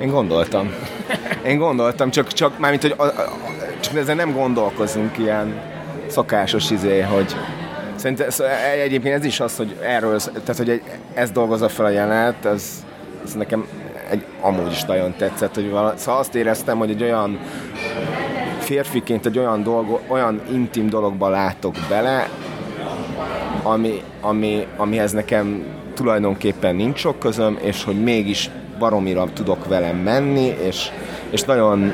Én 0.00 0.10
gondoltam. 0.10 0.74
Én 1.46 1.58
gondoltam, 1.58 2.10
csak, 2.10 2.32
csak 2.32 2.58
mármint, 2.58 2.82
hogy 2.82 2.94
a, 2.96 3.02
a, 3.02 3.12
csak 3.80 3.96
ezen 3.96 4.16
nem 4.16 4.32
gondolkozunk 4.32 5.18
ilyen 5.18 5.54
szokásos 6.10 6.70
izé, 6.70 7.00
hogy 7.00 7.36
Szerintem 8.00 8.26
ez, 8.26 8.42
egyébként 8.82 9.14
ez 9.14 9.24
is 9.24 9.40
az, 9.40 9.56
hogy 9.56 9.76
erről, 9.82 10.18
tehát 10.20 10.56
hogy 10.56 10.68
egy, 10.68 10.82
ez 11.14 11.30
dolgozza 11.30 11.68
fel 11.68 11.84
a 11.84 11.88
jelenet, 11.88 12.44
ez, 12.44 12.84
ez 13.24 13.34
nekem 13.34 13.66
egy, 14.10 14.24
amúgy 14.40 14.70
is 14.70 14.84
nagyon 14.84 15.14
tetszett, 15.16 15.54
hogy 15.54 15.70
vala, 15.70 15.96
szóval 15.96 16.20
azt 16.20 16.34
éreztem, 16.34 16.78
hogy 16.78 16.90
egy 16.90 17.02
olyan 17.02 17.38
férfiként 18.58 19.26
egy 19.26 19.38
olyan, 19.38 19.62
dolgo, 19.62 19.98
olyan 20.08 20.42
intim 20.52 20.88
dologba 20.88 21.28
látok 21.28 21.74
bele, 21.88 22.28
ami, 23.62 24.02
ami, 24.20 24.66
amihez 24.76 25.12
nekem 25.12 25.64
tulajdonképpen 25.94 26.76
nincs 26.76 26.98
sok 26.98 27.18
közöm, 27.18 27.58
és 27.62 27.84
hogy 27.84 28.02
mégis 28.02 28.50
baromira 28.78 29.26
tudok 29.32 29.66
velem 29.68 29.96
menni, 29.96 30.54
és, 30.66 30.90
és 31.30 31.42
nagyon 31.42 31.92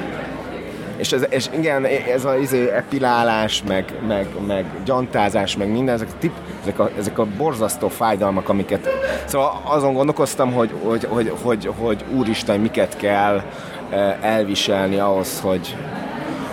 és, 0.97 1.13
ez, 1.13 1.27
és 1.29 1.47
igen, 1.59 1.85
ez 2.15 2.25
a 2.25 2.37
izé, 2.37 2.71
epilálás, 2.71 3.63
meg, 3.69 3.93
meg, 4.07 4.27
meg 4.47 4.65
gyantázás, 4.85 5.57
meg 5.57 5.71
minden, 5.71 5.95
ezek, 5.95 6.09
tip, 6.19 6.33
ezek, 6.63 6.79
a, 6.79 6.91
ezek 6.99 7.19
a 7.19 7.27
borzasztó 7.37 7.89
fájdalmak, 7.89 8.49
amiket... 8.49 8.89
Szóval 9.25 9.61
azon 9.65 9.95
gondolkoztam, 9.95 10.53
hogy, 10.53 10.71
hogy, 10.83 11.05
hogy, 11.05 11.33
hogy, 11.43 11.71
hogy 11.79 12.05
úristen, 12.15 12.61
miket 12.61 12.97
kell 12.97 13.43
eh, 13.91 14.17
elviselni 14.21 14.97
ahhoz, 14.97 15.41
hogy, 15.41 15.77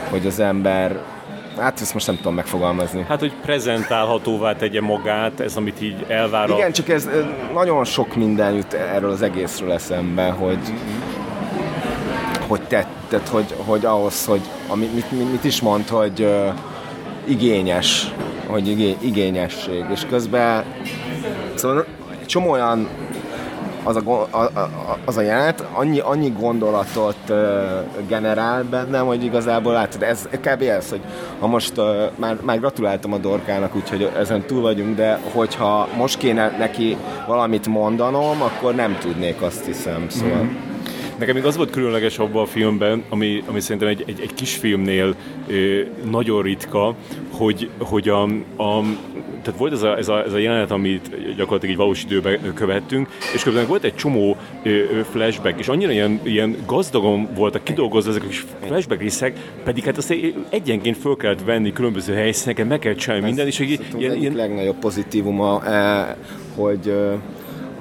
hogy 0.10 0.26
az 0.26 0.40
ember 0.40 1.00
Hát 1.58 1.82
ezt 1.82 1.94
most 1.94 2.08
nem 2.08 2.16
tudom 2.16 2.34
megfogalmazni. 2.34 3.06
Hát, 3.08 3.20
hogy 3.20 3.34
prezentálhatóvá 3.42 4.56
tegye 4.56 4.82
magát, 4.82 5.40
ez 5.40 5.56
amit 5.56 5.82
így 5.82 6.06
elvár 6.08 6.50
Igen, 6.50 6.72
csak 6.72 6.90
ez 6.90 7.10
nagyon 7.54 7.84
sok 7.84 8.16
minden 8.16 8.54
jut 8.54 8.74
erről 8.74 9.12
az 9.12 9.22
egészről 9.22 9.72
eszembe, 9.72 10.30
hogy, 10.30 10.74
hogy 12.48 12.62
tett, 12.62 12.88
tehát 13.08 13.28
hogy, 13.28 13.56
hogy 13.66 13.86
ahhoz, 13.86 14.26
hogy 14.26 14.42
amit, 14.68 14.94
mit, 14.94 15.32
mit 15.32 15.44
is 15.44 15.62
mond, 15.62 15.88
hogy 15.88 16.22
uh, 16.22 16.54
igényes, 17.26 18.14
hogy 18.48 18.68
igény, 18.68 18.98
igényesség, 19.00 19.86
és 19.92 20.06
közben 20.10 20.64
szóval 21.56 21.86
egy 22.22 22.26
csomó 22.26 22.52
olyan 22.52 22.90
az 23.84 23.96
a, 23.96 24.28
a, 24.30 24.38
a, 24.38 24.70
az 25.06 25.18
a 25.18 25.22
jelenet 25.22 25.66
annyi, 25.74 26.00
annyi 26.00 26.34
gondolatot 26.40 27.18
uh, 27.30 27.38
generál 28.08 28.64
bennem, 28.64 29.06
hogy 29.06 29.24
igazából 29.24 29.74
látod, 29.74 30.04
ez 30.04 30.28
kb. 30.32 30.62
ez, 30.62 30.90
hogy 30.90 31.02
ha 31.40 31.48
most 31.48 31.78
uh, 31.78 31.86
már, 32.16 32.38
már 32.42 32.60
gratuláltam 32.60 33.14
a 33.14 33.18
Dorkának, 33.18 33.76
úgyhogy 33.76 34.12
ezen 34.18 34.42
túl 34.42 34.62
vagyunk, 34.62 34.96
de 34.96 35.20
hogyha 35.34 35.88
most 35.98 36.18
kéne 36.18 36.56
neki 36.58 36.98
valamit 37.28 37.68
mondanom, 37.68 38.42
akkor 38.42 38.76
nem 38.76 38.98
tudnék, 39.00 39.42
azt 39.42 39.66
hiszem, 39.66 40.10
szóval. 40.10 40.38
Mm-hmm. 40.38 40.73
Nekem 41.24 41.38
még 41.38 41.46
az 41.46 41.58
volt 41.58 41.70
különleges 41.70 42.20
abban 42.20 42.42
a 42.42 42.46
filmben, 42.46 43.04
ami, 43.10 43.44
ami 43.48 43.60
szerintem 43.60 43.88
egy, 43.88 44.04
egy, 44.08 44.20
egy 44.22 44.34
kis 44.34 44.56
filmnél 44.56 45.16
ö, 45.48 45.82
nagyon 46.10 46.42
ritka, 46.42 46.96
hogy, 47.32 47.70
hogy 47.78 48.10
a, 48.10 48.24
a 48.64 48.82
tehát 49.42 49.60
volt 49.60 49.74
ez 49.74 49.82
a, 49.82 49.98
ez, 49.98 50.08
a, 50.08 50.24
ez 50.24 50.34
a 50.34 50.38
jelenet, 50.38 50.72
amit 50.72 51.10
gyakorlatilag 51.36 51.70
egy 51.70 51.76
valós 51.76 52.04
időben 52.04 52.54
követtünk, 52.54 53.10
és 53.34 53.44
közben 53.44 53.68
volt 53.68 53.84
egy 53.84 53.96
csomó 53.96 54.38
ö, 54.64 54.84
flashback, 55.12 55.60
és 55.60 55.68
annyira 55.68 55.92
ilyen, 55.92 56.20
ilyen 56.24 56.58
gazdagon 56.66 57.30
voltak 57.36 57.64
kidolgozva 57.64 58.10
ezek 58.10 58.24
a 58.24 58.66
flashback 58.66 59.02
részek, 59.02 59.38
pedig 59.64 59.84
hát 59.84 59.98
azt 59.98 60.16
egyenként 60.50 60.98
föl 60.98 61.16
kellett 61.16 61.44
venni 61.44 61.74
különböző 61.74 62.14
helyszíneken, 62.14 62.68
meg 62.68 62.80
kellett 62.80 62.98
csinálni 62.98 63.26
minden, 63.26 63.48
és 63.48 63.60
egy, 63.60 63.80
ilyen, 63.98 64.16
ilyen... 64.16 64.36
legnagyobb 64.36 64.78
pozitívuma, 64.80 65.66
eh, 65.66 66.16
hogy 66.56 66.94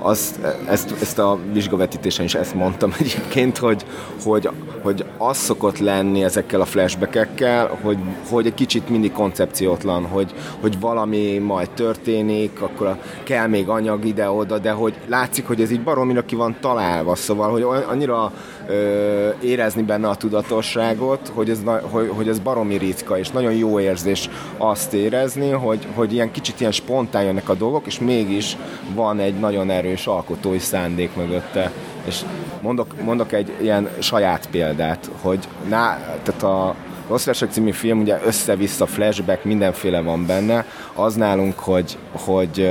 azt, 0.02 0.38
ezt, 0.68 0.94
ezt 1.00 1.18
a 1.18 1.38
vizsgavetítésen 1.52 2.24
is 2.24 2.34
ezt 2.34 2.54
mondtam 2.54 2.94
egyébként, 3.00 3.58
hogy, 3.58 3.84
hogy, 4.24 4.48
hogy 4.82 5.04
az 5.18 5.36
szokott 5.36 5.78
lenni 5.78 6.24
ezekkel 6.24 6.60
a 6.60 6.64
flashbackekkel, 6.64 7.78
hogy, 7.82 7.98
hogy 8.30 8.46
egy 8.46 8.54
kicsit 8.54 8.88
mindig 8.88 9.12
koncepciótlan, 9.12 10.06
hogy, 10.06 10.34
hogy 10.60 10.80
valami 10.80 11.38
majd 11.38 11.70
történik, 11.70 12.62
akkor 12.62 12.96
kell 13.22 13.46
még 13.46 13.68
anyag 13.68 14.04
ide-oda, 14.04 14.58
de 14.58 14.70
hogy 14.70 14.94
látszik, 15.06 15.46
hogy 15.46 15.60
ez 15.60 15.70
így 15.70 15.82
baromira 15.82 16.24
ki 16.24 16.34
van 16.34 16.56
találva, 16.60 17.14
szóval, 17.14 17.50
hogy 17.50 17.62
annyira 17.88 18.32
ö, 18.68 19.28
érezni 19.40 19.82
benne 19.82 20.08
a 20.08 20.14
tudatosságot, 20.14 21.30
hogy 21.34 21.50
ez, 21.50 21.58
hogy, 21.82 22.10
hogy 22.16 22.28
ez 22.28 22.38
baromi 22.38 22.76
ritka, 22.76 23.18
és 23.18 23.30
nagyon 23.30 23.52
jó 23.52 23.80
érzés 23.80 24.30
azt 24.56 24.92
érezni, 24.92 25.50
hogy, 25.50 25.86
hogy 25.94 26.12
ilyen 26.12 26.30
kicsit 26.30 26.60
ilyen 26.60 26.72
spontán 26.72 27.22
jönnek 27.22 27.48
a 27.48 27.54
dolgok, 27.54 27.86
és 27.86 27.98
mégis 27.98 28.56
van 28.94 29.18
egy 29.18 29.34
nagyon 29.34 29.70
erős 29.70 29.91
alkotói 30.06 30.58
szándék 30.58 31.16
mögötte. 31.16 31.72
És 32.04 32.20
mondok, 32.60 33.02
mondok 33.02 33.32
egy 33.32 33.52
ilyen 33.60 33.88
saját 33.98 34.48
példát, 34.50 35.10
hogy 35.20 35.48
ná, 35.68 35.96
tehát 36.22 36.42
a 36.42 36.74
Rossz 37.08 37.24
Versek 37.24 37.50
című 37.50 37.70
film, 37.70 38.00
ugye 38.00 38.20
össze-vissza 38.24 38.86
flashback, 38.86 39.44
mindenféle 39.44 40.00
van 40.00 40.26
benne. 40.26 40.66
Az 40.94 41.14
nálunk, 41.14 41.58
hogy, 41.58 41.98
hogy 42.12 42.70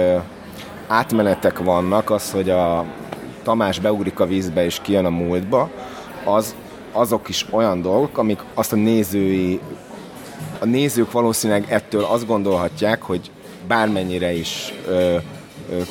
átmenetek 0.88 1.59
vannak, 1.59 2.09
az, 2.09 2.32
hogy 2.32 2.49
a 2.49 2.86
Tamás 3.43 3.80
beugrik 3.80 4.19
a 4.19 4.26
vízbe 4.26 4.65
és 4.65 4.80
kijön 4.82 5.05
a 5.05 5.09
múltba, 5.09 5.69
az, 6.26 6.55
azok 6.91 7.30
is 7.30 7.45
olyan 7.49 7.82
dolgok, 7.82 8.17
amik 8.17 8.39
azt 8.53 8.74
a 8.74 8.76
nézői, 8.76 9.59
a 10.59 10.65
nézők 10.65 11.11
valószínűleg 11.11 11.65
ettől 11.69 12.03
azt 12.03 12.28
gondolhatják, 12.28 13.01
hogy 13.01 13.32
bármennyire 13.67 14.34
is 14.34 14.74
ö, 14.88 15.17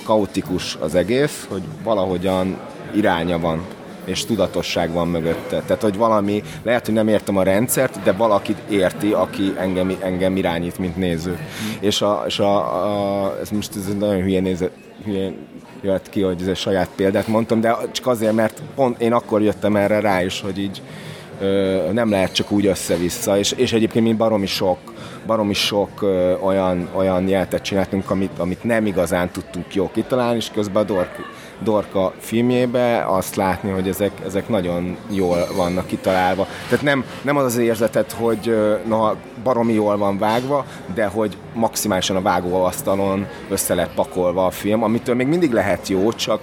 kaotikus 0.04 0.76
az 0.80 0.94
egész, 0.94 1.46
hogy 1.48 1.62
valahogyan 1.82 2.58
iránya 2.94 3.38
van. 3.38 3.64
és 4.04 4.24
tudatosság 4.24 4.92
van 4.92 5.08
mögötte. 5.08 5.62
Tehát, 5.66 5.82
hogy 5.82 5.96
valami, 5.96 6.42
lehet, 6.62 6.84
hogy 6.84 6.94
nem 6.94 7.08
értem 7.08 7.36
a 7.36 7.42
rendszert, 7.42 8.02
de 8.02 8.12
valakit 8.12 8.58
érti, 8.68 9.12
aki 9.12 9.54
engem, 9.58 9.96
engem 10.00 10.36
irányít, 10.36 10.78
mint 10.78 10.96
néző. 10.96 11.30
Mm. 11.30 11.70
És, 11.80 12.02
a, 12.02 12.24
és 12.26 12.38
a, 12.38 12.56
a, 13.26 13.38
ez 13.40 13.50
most 13.50 13.76
ez 13.76 13.96
nagyon 13.98 14.22
hülye 14.22 14.40
nézet, 14.40 14.70
hülye 15.04 15.32
jött 15.82 16.08
ki, 16.08 16.20
hogy 16.20 16.40
ez 16.40 16.46
egy 16.46 16.56
saját 16.56 16.88
példát 16.96 17.26
mondtam, 17.26 17.60
de 17.60 17.76
csak 17.90 18.06
azért, 18.06 18.32
mert 18.32 18.62
pont 18.74 19.00
én 19.00 19.12
akkor 19.12 19.42
jöttem 19.42 19.76
erre 19.76 20.00
rá 20.00 20.22
is, 20.22 20.40
hogy 20.40 20.58
így 20.58 20.82
nem 21.92 22.10
lehet 22.10 22.32
csak 22.32 22.50
úgy 22.50 22.66
össze-vissza, 22.66 23.38
és, 23.38 23.52
és 23.52 23.72
egyébként 23.72 24.04
mi 24.04 24.12
baromi 24.12 24.46
sok, 24.46 24.78
baromi 25.26 25.54
sok 25.54 26.02
olyan, 26.42 26.88
olyan 26.94 27.28
jeltet 27.28 27.62
csináltunk, 27.62 28.10
amit, 28.10 28.38
amit 28.38 28.64
nem 28.64 28.86
igazán 28.86 29.30
tudtunk 29.30 29.74
jó 29.74 29.90
kitalálni, 29.92 30.36
és 30.36 30.50
közben 30.54 30.82
a 30.82 30.86
Dork, 30.86 31.18
Dorka 31.62 32.12
filmjébe 32.18 33.04
azt 33.06 33.36
látni, 33.36 33.70
hogy 33.70 33.88
ezek, 33.88 34.12
ezek 34.24 34.48
nagyon 34.48 34.96
jól 35.10 35.46
vannak 35.56 35.86
kitalálva. 35.86 36.46
Tehát 36.68 36.84
nem, 36.84 37.04
nem 37.22 37.36
az 37.36 37.44
az 37.44 37.56
érzetet, 37.56 38.12
hogy 38.12 38.56
na, 38.86 39.14
baromi 39.42 39.72
jól 39.72 39.96
van 39.98 40.18
vágva, 40.18 40.64
de 40.94 41.06
hogy 41.06 41.36
maximálisan 41.54 42.16
a 42.16 42.22
vágóasztalon 42.22 43.26
össze 43.48 43.74
lett 43.74 43.94
pakolva 43.94 44.46
a 44.46 44.50
film, 44.50 44.82
amitől 44.82 45.14
még 45.14 45.26
mindig 45.26 45.52
lehet 45.52 45.88
jó, 45.88 46.12
csak, 46.12 46.40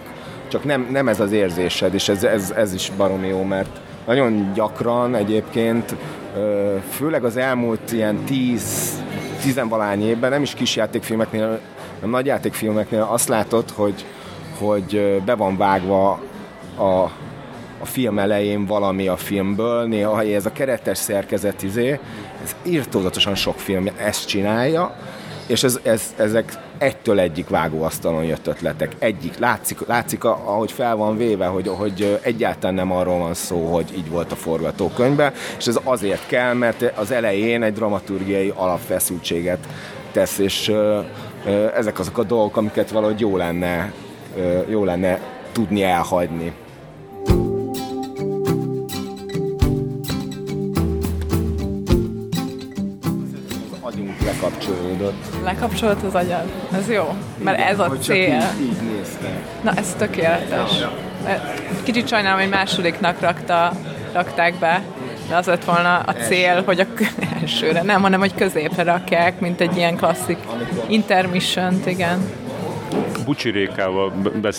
csak 0.47 0.63
nem, 0.63 0.87
nem 0.91 1.07
ez 1.07 1.19
az 1.19 1.31
érzésed, 1.31 1.93
és 1.93 2.09
ez, 2.09 2.23
ez, 2.23 2.51
ez 2.51 2.73
is 2.73 2.91
baromi 2.97 3.27
jó, 3.27 3.43
mert 3.43 3.79
nagyon 4.07 4.51
gyakran 4.53 5.15
egyébként, 5.15 5.95
főleg 6.89 7.23
az 7.23 7.37
elmúlt 7.37 7.91
ilyen 7.91 8.23
tíz, 8.25 8.97
tizenvalány 9.41 10.07
évben, 10.07 10.29
nem 10.29 10.41
is 10.41 10.53
kisjátékfilmeknél, 10.53 11.59
nem 12.01 12.09
nagyjátékfilmeknél 12.09 13.07
azt 13.11 13.27
látod, 13.27 13.69
hogy, 13.69 14.05
hogy 14.59 15.21
be 15.25 15.35
van 15.35 15.57
vágva 15.57 16.19
a, 16.77 16.83
a 17.79 17.85
film 17.85 18.19
elején 18.19 18.65
valami 18.65 19.07
a 19.07 19.17
filmből, 19.17 19.87
néha 19.87 20.23
ez 20.23 20.45
a 20.45 20.51
keretes 20.51 20.97
szerkezet 20.97 21.63
izé, 21.63 21.99
ez 22.43 22.55
írtózatosan 22.63 23.35
sok 23.35 23.59
film 23.59 23.87
ezt 23.97 24.27
csinálja, 24.27 24.95
és 25.47 25.63
ez, 25.63 25.79
ez, 25.83 26.13
ezek 26.17 26.53
egytől 26.78 27.19
egyik 27.19 27.49
vágóasztalon 27.49 28.23
jött 28.23 28.47
ötletek. 28.47 28.95
Egyik. 28.99 29.38
Látszik, 29.38 29.86
látszik 29.88 30.23
ahogy 30.23 30.71
fel 30.71 30.95
van 30.95 31.17
véve, 31.17 31.45
hogy, 31.45 31.67
hogy 31.67 32.19
egyáltalán 32.21 32.75
nem 32.75 32.91
arról 32.91 33.17
van 33.17 33.34
szó, 33.34 33.73
hogy 33.73 33.93
így 33.97 34.09
volt 34.09 34.32
a 34.32 34.36
forgatókönyvben, 34.36 35.34
és 35.57 35.67
ez 35.67 35.80
azért 35.84 36.28
kell, 36.28 36.53
mert 36.53 36.97
az 36.97 37.11
elején 37.11 37.63
egy 37.63 37.73
dramaturgiai 37.73 38.53
alapfeszültséget 38.55 39.67
tesz, 40.11 40.38
és 40.38 40.71
ezek 41.75 41.99
azok 41.99 42.17
a 42.17 42.23
dolgok, 42.23 42.57
amiket 42.57 42.91
valahogy 42.91 43.19
jó 43.19 43.38
lenne, 43.38 43.93
jó 44.67 44.84
lenne 44.84 45.19
tudni 45.51 45.84
elhagyni. 45.84 46.53
Lekapcsolódott. 54.68 55.43
Lekapcsolt 55.43 56.03
az 56.03 56.15
agyad? 56.15 56.51
Ez 56.74 56.89
jó, 56.89 57.15
mert 57.43 57.59
ez 57.59 57.80
a 57.80 57.89
cél. 57.99 58.51
Így, 58.59 58.68
így 58.68 58.82
nézte. 58.95 59.30
Na, 59.61 59.74
ez 59.74 59.95
tökéletes. 59.97 60.72
Kicsit 61.84 62.07
sajnálom, 62.07 62.39
hogy 62.39 62.49
másodiknak 62.49 63.20
rakta, 63.20 63.72
rakták 64.13 64.55
be, 64.59 64.82
de 65.30 65.36
az 65.36 65.45
lett 65.45 65.63
volna 65.63 65.97
a 65.97 66.13
cél, 66.13 66.63
hogy 66.63 66.80
a 66.80 66.86
elsőre, 67.41 67.82
nem, 67.82 68.01
hanem 68.01 68.20
hogy 68.20 68.36
középre 68.36 68.84
rakják, 68.84 69.39
mint 69.39 69.61
egy 69.61 69.78
ilyen 69.78 69.95
klasszik 69.95 70.38
intermission 70.88 71.82
igen. 71.86 72.45
Bucsi 73.26 73.49
Rékával 73.49 74.13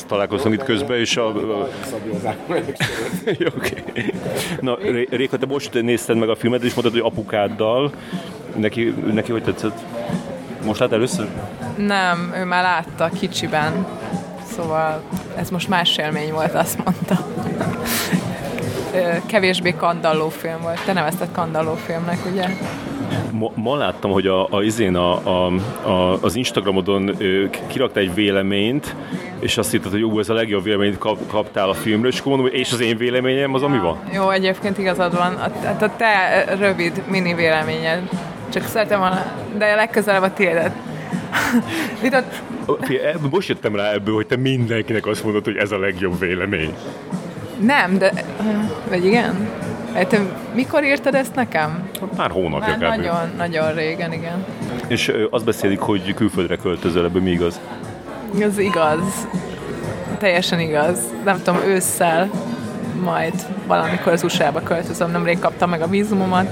találkoztunk 0.06 0.54
itt 0.54 0.62
közben, 0.62 0.98
és 0.98 1.16
a... 1.16 1.26
okay. 3.56 3.82
Na, 4.60 4.78
Réka, 5.10 5.36
te 5.36 5.46
most 5.46 5.82
nézted 5.82 6.16
meg 6.16 6.28
a 6.28 6.34
filmet, 6.34 6.62
és 6.62 6.74
mondtad, 6.74 6.92
hogy 6.92 7.12
apukáddal. 7.12 7.92
Neki, 8.58 8.94
neki 9.12 9.32
hogy 9.32 9.42
tetszett? 9.42 9.78
Most 10.64 10.80
lát 10.80 10.92
először? 10.92 11.28
Nem, 11.76 12.32
ő 12.36 12.44
már 12.44 12.62
látta 12.62 13.10
kicsiben. 13.18 13.86
Szóval 14.56 15.02
ez 15.36 15.50
most 15.50 15.68
más 15.68 15.96
élmény 15.96 16.32
volt, 16.32 16.54
azt 16.54 16.84
mondta. 16.84 17.26
Kevésbé 19.26 19.74
kandalló 19.76 20.28
film 20.28 20.60
volt. 20.62 20.84
Te 20.84 20.92
nevezted 20.92 21.28
kandalló 21.32 21.74
filmnek, 21.74 22.18
ugye? 22.32 22.46
Ma, 23.32 23.50
ma 23.54 23.76
láttam, 23.76 24.10
hogy 24.10 24.26
a, 24.26 24.46
a, 24.50 24.62
izén 24.62 24.96
a, 24.96 25.12
a, 25.26 25.52
a, 25.82 26.18
az 26.22 26.36
Instagramodon 26.36 27.16
kirakta 27.66 28.00
egy 28.00 28.14
véleményt, 28.14 28.94
és 29.38 29.58
azt 29.58 29.70
hitted, 29.70 29.90
hogy 29.90 30.00
jó, 30.00 30.18
ez 30.18 30.28
a 30.28 30.34
legjobb 30.34 30.62
véleményt 30.62 30.98
kap, 30.98 31.18
kaptál 31.26 31.68
a 31.68 31.74
filmről, 31.74 32.10
és 32.10 32.18
akkor 32.18 32.32
mondom, 32.32 32.54
és 32.54 32.72
az 32.72 32.80
én 32.80 32.96
véleményem 32.96 33.54
az, 33.54 33.62
ami 33.62 33.78
van? 33.78 33.98
Jó, 34.12 34.30
egyébként 34.30 34.78
igazad 34.78 35.16
van. 35.16 35.34
A, 35.34 35.44
a, 35.66 35.84
a 35.84 35.96
te 35.96 36.44
rövid 36.58 37.02
mini 37.08 37.34
véleményed. 37.34 38.02
Csak 38.48 38.66
szeretem 38.66 38.98
volna, 38.98 39.32
de 39.56 39.74
legközelebb 39.74 40.22
a 40.22 40.32
tiédet. 40.32 40.72
Vitat... 42.02 42.42
Most 43.30 43.48
jöttem 43.48 43.76
rá 43.76 43.92
ebből, 43.92 44.14
hogy 44.14 44.26
te 44.26 44.36
mindenkinek 44.36 45.06
azt 45.06 45.24
mondod, 45.24 45.44
hogy 45.44 45.56
ez 45.56 45.72
a 45.72 45.78
legjobb 45.78 46.18
vélemény. 46.18 46.74
Nem, 47.60 47.98
de... 47.98 48.12
Vagy 48.88 49.04
igen? 49.04 49.48
Te 50.08 50.20
mikor 50.54 50.84
írtad 50.84 51.14
ezt 51.14 51.34
nekem? 51.34 51.88
Pár 52.16 52.30
hónapja 52.30 52.76
Már 52.80 52.98
nagyon, 52.98 53.32
nagyon 53.36 53.74
régen, 53.74 54.12
igen. 54.12 54.44
És 54.86 55.12
azt 55.30 55.44
beszélik, 55.44 55.78
hogy 55.78 56.14
külföldre 56.14 56.56
költözöl, 56.56 57.04
ebből 57.04 57.22
mi 57.22 57.30
igaz? 57.30 57.60
Ez 58.40 58.58
igaz. 58.58 59.28
Teljesen 60.18 60.60
igaz. 60.60 60.98
Nem 61.24 61.42
tudom, 61.42 61.60
ősszel 61.62 62.30
majd 63.00 63.34
valamikor 63.66 64.12
az 64.12 64.22
USA-ba 64.22 64.62
költözöm. 64.62 65.10
Nemrég 65.10 65.38
kaptam 65.38 65.70
meg 65.70 65.82
a 65.82 65.86
vízumomat. 65.86 66.46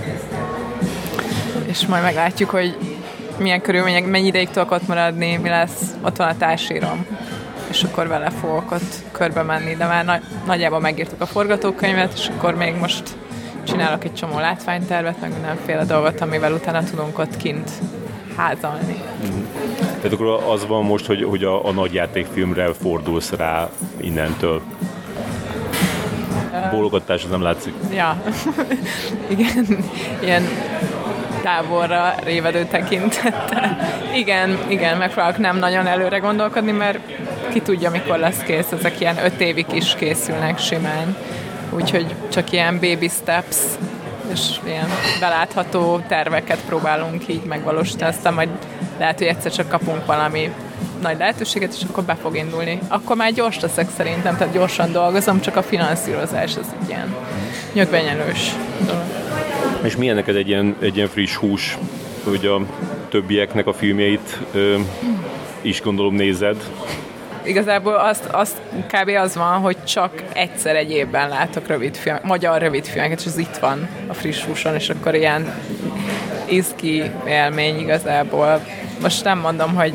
És 1.66 1.86
majd 1.86 2.02
meglátjuk, 2.02 2.50
hogy 2.50 2.76
milyen 3.38 3.60
körülmények, 3.60 4.06
mennyi 4.06 4.26
ideig 4.26 4.48
tudok 4.48 4.70
ott 4.70 4.86
maradni, 4.86 5.36
mi 5.36 5.48
lesz, 5.48 5.94
ott 6.02 6.16
van 6.16 6.28
a 6.28 6.36
társírom 6.36 7.06
és 7.68 7.82
akkor 7.82 8.08
vele 8.08 8.30
fogok 8.30 8.70
ott 8.70 9.02
körbe 9.12 9.42
menni, 9.42 9.74
de 9.74 9.86
már 9.86 10.04
nagy, 10.04 10.22
nagyjából 10.46 10.80
megírtuk 10.80 11.20
a 11.20 11.26
forgatókönyvet, 11.26 12.12
és 12.12 12.28
akkor 12.36 12.54
még 12.54 12.74
most 12.74 13.02
csinálok 13.64 14.04
egy 14.04 14.14
csomó 14.14 14.38
látványtervet, 14.38 15.20
meg 15.20 15.32
mindenféle 15.32 15.84
dolgot, 15.84 16.20
amivel 16.20 16.52
utána 16.52 16.84
tudunk 16.84 17.18
ott 17.18 17.36
kint 17.36 17.70
házalni. 18.36 19.02
Mm. 19.26 19.44
Tehát 19.78 20.12
akkor 20.12 20.26
az 20.48 20.66
van 20.66 20.84
most, 20.84 21.06
hogy, 21.06 21.22
hogy 21.22 21.44
a, 21.44 21.66
a 21.66 21.72
nagyjátékfilmre 21.72 22.72
fordulsz 22.72 23.32
rá 23.32 23.68
innentől. 23.96 24.60
Bólogatás, 26.70 27.24
az 27.24 27.30
nem 27.30 27.42
látszik. 27.42 27.74
Ja, 27.92 28.22
igen, 29.36 29.84
ilyen 30.20 30.42
távolra 31.46 32.14
révedő 32.24 32.64
tekintettel. 32.64 33.76
Igen, 34.14 34.58
igen, 34.68 34.96
megpróbálok 34.96 35.38
nem 35.38 35.56
nagyon 35.56 35.86
előre 35.86 36.18
gondolkodni, 36.18 36.72
mert 36.72 36.98
ki 37.52 37.60
tudja, 37.60 37.90
mikor 37.90 38.18
lesz 38.18 38.38
kész. 38.38 38.72
Ezek 38.72 39.00
ilyen 39.00 39.24
öt 39.24 39.40
évig 39.40 39.66
is 39.72 39.94
készülnek 39.94 40.58
simán. 40.58 41.16
Úgyhogy 41.70 42.14
csak 42.32 42.52
ilyen 42.52 42.74
baby 42.80 43.08
steps 43.08 43.56
és 44.32 44.40
ilyen 44.64 44.88
belátható 45.20 46.00
terveket 46.08 46.58
próbálunk 46.66 47.28
így 47.28 47.42
megvalósítani, 47.42 48.10
aztán 48.10 48.34
majd 48.34 48.48
lehet, 48.98 49.18
hogy 49.18 49.26
egyszer 49.26 49.52
csak 49.52 49.68
kapunk 49.68 50.06
valami 50.06 50.50
nagy 51.00 51.18
lehetőséget, 51.18 51.72
és 51.74 51.82
akkor 51.90 52.04
be 52.04 52.16
fog 52.22 52.36
indulni. 52.36 52.78
Akkor 52.88 53.16
már 53.16 53.32
gyors 53.32 53.60
leszek 53.60 53.88
szerintem, 53.96 54.36
tehát 54.36 54.52
gyorsan 54.54 54.92
dolgozom, 54.92 55.40
csak 55.40 55.56
a 55.56 55.62
finanszírozás 55.62 56.56
az 56.56 56.66
egy 56.82 56.88
ilyen 56.88 57.14
nyögvenyelős 57.72 58.50
dolog. 58.86 59.25
És 59.86 59.96
milyen 59.96 60.14
neked 60.14 60.36
egy 60.36 60.48
ilyen, 60.48 60.76
egy 60.80 60.96
ilyen 60.96 61.08
friss 61.08 61.34
hús, 61.34 61.78
hogy 62.24 62.46
a 62.46 62.60
többieknek 63.08 63.66
a 63.66 63.72
filmjeit 63.72 64.38
ö, 64.52 64.78
is 65.60 65.80
gondolom 65.80 66.14
nézed? 66.14 66.56
Igazából 67.44 67.94
azt, 67.94 68.24
azt 68.24 68.60
kb. 68.92 69.08
az 69.08 69.34
van, 69.34 69.60
hogy 69.60 69.84
csak 69.84 70.22
egyszer 70.32 70.76
egy 70.76 70.90
évben 70.90 71.28
látok 71.28 71.66
rövid 71.66 71.96
film, 71.96 72.16
magyar 72.22 72.60
rövid 72.60 72.84
filmeket, 72.84 73.20
és 73.20 73.26
az 73.26 73.38
itt 73.38 73.56
van 73.56 73.88
a 74.06 74.14
friss 74.14 74.44
húson, 74.44 74.74
és 74.74 74.88
akkor 74.88 75.14
ilyen 75.14 75.54
izgi 76.44 77.02
élmény 77.26 77.80
igazából. 77.80 78.66
Most 79.00 79.24
nem 79.24 79.38
mondom, 79.38 79.74
hogy 79.74 79.94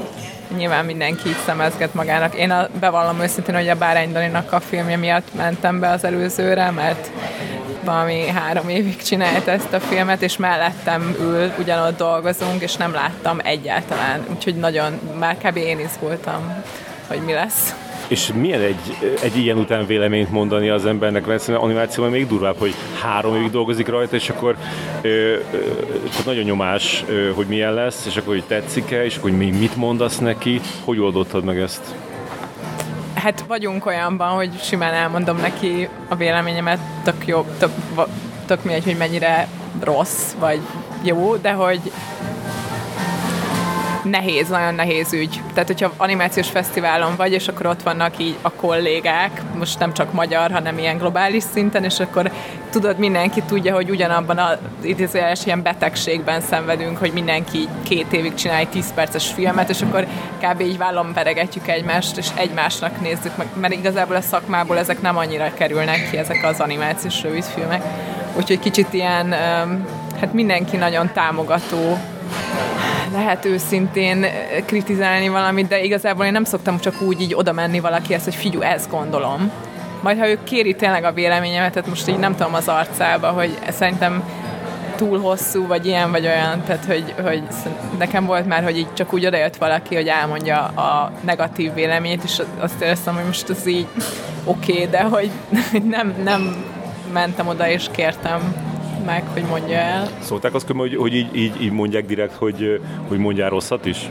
nyilván 0.58 0.86
mindenki 0.86 1.30
így 1.30 1.38
szemezget 1.46 1.94
magának. 1.94 2.36
Én 2.36 2.52
a, 2.52 2.68
bevallom 2.80 3.22
őszintén, 3.22 3.56
hogy 3.56 3.70
a 3.70 3.76
Bárány 3.76 4.12
Daninak 4.12 4.52
a 4.52 4.60
filmje 4.60 4.98
miatt 4.98 5.34
mentem 5.36 5.80
be 5.80 5.90
az 5.90 6.04
előzőre, 6.04 6.72
mert 6.72 7.12
valami 7.84 8.28
három 8.28 8.70
évig 8.70 9.04
csinált 9.04 9.48
ezt 9.48 9.74
a 9.74 9.80
filmet, 9.80 10.22
és 10.22 10.38
mellettem 10.38 11.16
ül, 11.20 11.52
ugyanott 11.60 11.98
dolgozunk, 11.98 12.62
és 12.62 12.76
nem 12.76 12.94
láttam 12.94 13.40
egyáltalán. 13.44 14.26
Úgyhogy 14.36 14.56
nagyon, 14.56 15.00
már 15.20 15.38
kb. 15.38 15.58
én 15.58 15.80
izgultam, 15.80 16.64
hogy 17.08 17.20
mi 17.26 17.34
lesz. 17.34 17.76
És 18.08 18.32
milyen 18.34 18.62
egy, 18.62 19.16
egy 19.22 19.38
ilyen 19.38 19.58
után 19.58 19.86
véleményt 19.86 20.32
mondani 20.32 20.70
az 20.70 20.86
embernek, 20.86 21.26
mert 21.26 21.48
animációban 21.48 22.12
még 22.12 22.28
durvább, 22.28 22.56
hogy 22.58 22.74
három 23.02 23.36
évig 23.36 23.52
dolgozik 23.52 23.88
rajta, 23.88 24.16
és 24.16 24.30
akkor 24.30 24.56
ö, 25.02 25.10
ö, 25.10 25.38
nagyon 26.26 26.44
nyomás, 26.44 27.04
ö, 27.08 27.32
hogy 27.34 27.46
milyen 27.46 27.74
lesz, 27.74 28.06
és 28.06 28.18
akkor 28.18 28.34
hogy 28.34 28.44
tetszik-e, 28.44 29.06
és 29.06 29.18
akkor 29.18 29.30
hogy 29.30 29.60
mit 29.60 29.76
mondasz 29.76 30.18
neki, 30.18 30.62
hogy 30.84 31.00
oldottad 31.00 31.44
meg 31.44 31.60
ezt? 31.60 31.96
Hát 33.22 33.44
vagyunk 33.48 33.86
olyanban, 33.86 34.30
hogy 34.30 34.62
simán 34.62 34.94
elmondom 34.94 35.38
neki 35.38 35.90
a 36.08 36.16
véleményemet, 36.16 36.80
tök 37.04 37.28
jó, 37.28 37.46
tök, 37.60 37.72
tök 38.46 38.64
mindegy, 38.64 38.84
hogy 38.84 38.98
mennyire 38.98 39.48
rossz, 39.80 40.32
vagy 40.40 40.60
jó, 41.02 41.36
de 41.36 41.52
hogy 41.52 41.92
nehéz, 44.04 44.48
nagyon 44.48 44.74
nehéz 44.74 45.14
ügy. 45.14 45.42
Tehát, 45.54 45.68
hogyha 45.68 45.94
animációs 45.98 46.50
fesztiválon 46.50 47.16
vagy, 47.16 47.32
és 47.32 47.48
akkor 47.48 47.66
ott 47.66 47.84
vannak 47.84 48.14
így 48.18 48.36
a 48.42 48.52
kollégák, 48.52 49.42
most 49.58 49.80
nem 49.80 49.94
csak 49.94 50.14
magyar, 50.14 50.52
hanem 50.52 50.78
ilyen 50.78 50.98
globális 50.98 51.44
szinten, 51.54 51.84
és 51.84 52.00
akkor 52.00 52.32
tudod, 52.70 52.98
mindenki 52.98 53.42
tudja, 53.42 53.74
hogy 53.74 53.90
ugyanabban 53.90 54.38
az 54.38 54.58
idézőjeles 54.82 55.46
ilyen 55.46 55.62
betegségben 55.62 56.42
szenvedünk, 56.42 56.98
hogy 56.98 57.12
mindenki 57.14 57.68
két 57.84 58.14
évig 58.14 58.34
csinál 58.34 58.58
egy 58.58 58.70
10 58.70 58.94
perces 58.94 59.28
filmet, 59.28 59.70
és 59.70 59.82
akkor 59.82 60.08
kb. 60.42 60.62
így 60.62 60.78
vállom 60.78 61.14
veregetjük 61.14 61.68
egymást, 61.68 62.18
és 62.18 62.28
egymásnak 62.36 63.02
nézzük 63.02 63.38
meg, 63.38 63.48
mert 63.60 63.74
igazából 63.74 64.16
a 64.16 64.22
szakmából 64.22 64.78
ezek 64.78 65.02
nem 65.02 65.18
annyira 65.18 65.54
kerülnek 65.54 66.10
ki, 66.10 66.18
ezek 66.18 66.44
az 66.44 66.60
animációs 66.60 67.22
rövidfilmek. 67.22 67.84
Úgyhogy 68.38 68.60
kicsit 68.60 68.94
ilyen, 68.94 69.32
hát 70.20 70.34
mindenki 70.34 70.78
nagyon 70.78 71.12
támogató 71.14 71.98
lehet 73.12 73.46
őszintén 73.46 74.24
eh, 74.24 74.32
kritizálni 74.66 75.30
valamit, 75.30 75.68
de 75.68 75.84
igazából 75.84 76.26
én 76.26 76.32
nem 76.32 76.44
szoktam 76.44 76.80
csak 76.80 77.02
úgy 77.02 77.22
így 77.22 77.34
oda 77.34 77.52
menni 77.52 77.80
valakihez, 77.80 78.24
hogy 78.24 78.36
figyú, 78.36 78.62
ezt 78.62 78.90
gondolom. 78.90 79.52
Majd 80.02 80.20
ha 80.20 80.30
ő 80.30 80.40
kéri 80.44 80.76
tényleg 80.76 81.04
a 81.04 81.12
véleményemet, 81.12 81.74
tehát 81.74 81.90
most 81.90 82.08
így 82.08 82.20
nem 82.20 82.36
tudom 82.36 82.54
az 82.54 82.68
arcába, 82.68 83.28
hogy 83.28 83.58
szerintem 83.70 84.24
túl 84.96 85.20
hosszú, 85.20 85.68
vagy 85.68 85.86
ilyen, 85.86 86.12
vagy 86.12 86.26
olyan, 86.26 86.64
tehát 86.64 86.86
hogy, 86.86 87.14
hogy 87.24 87.44
nekem 87.98 88.26
volt 88.26 88.48
már, 88.48 88.64
hogy 88.64 88.78
így 88.78 88.94
csak 88.94 89.14
úgy 89.14 89.26
odajött 89.26 89.56
valaki, 89.56 89.96
hogy 89.96 90.08
elmondja 90.08 90.58
a 90.66 91.12
negatív 91.22 91.74
véleményét, 91.74 92.24
és 92.24 92.42
azt 92.60 92.82
éreztem, 92.82 93.16
hogy 93.16 93.26
most 93.26 93.50
ez 93.50 93.68
így 93.68 93.88
oké, 94.44 94.72
okay, 94.72 94.88
de 94.88 95.02
hogy 95.02 95.32
nem, 95.96 96.14
nem 96.24 96.66
mentem 97.14 97.48
oda 97.48 97.70
és 97.70 97.86
kértem 97.92 98.71
meg, 99.06 99.24
hogy 99.34 99.44
mondja 99.50 99.78
el. 99.78 100.08
Szólták 100.20 100.54
azt, 100.54 100.68
hogy, 100.68 100.96
hogy 100.96 101.16
így, 101.16 101.36
így, 101.36 101.62
így 101.62 101.72
mondják 101.72 102.06
direkt, 102.06 102.34
hogy, 102.34 102.82
hogy 103.08 103.18
mondjál 103.18 103.50
rosszat 103.50 103.86
is? 103.86 104.10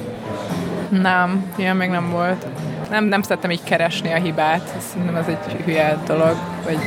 Nem, 0.88 1.52
ilyen 1.56 1.76
még 1.76 1.88
nem 1.88 2.10
volt. 2.10 2.46
Nem, 2.90 3.04
nem 3.04 3.22
szerettem 3.22 3.50
így 3.50 3.62
keresni 3.64 4.12
a 4.12 4.16
hibát. 4.16 4.74
Szerintem 4.78 5.16
ez 5.16 5.26
egy 5.26 5.52
hülye 5.64 5.98
dolog, 6.06 6.36
hogy 6.64 6.78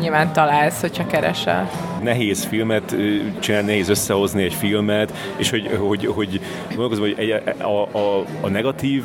nyilván 0.00 0.32
találsz, 0.32 0.80
hogyha 0.80 1.06
keresel 1.06 1.70
nehéz 2.02 2.44
filmet 2.44 2.96
csinálni, 3.38 3.66
nehéz 3.66 3.88
összehozni 3.88 4.42
egy 4.42 4.54
filmet, 4.54 5.12
és 5.36 5.50
hogy, 5.50 5.70
hogy, 5.78 6.06
hogy 6.06 6.40
gondolkozom, 6.68 7.04
hogy 7.04 7.14
egy, 7.18 7.30
a, 7.58 7.98
a, 7.98 8.24
a 8.40 8.48
negatív 8.48 9.04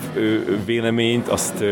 véleményt 0.66 1.28
azt, 1.28 1.64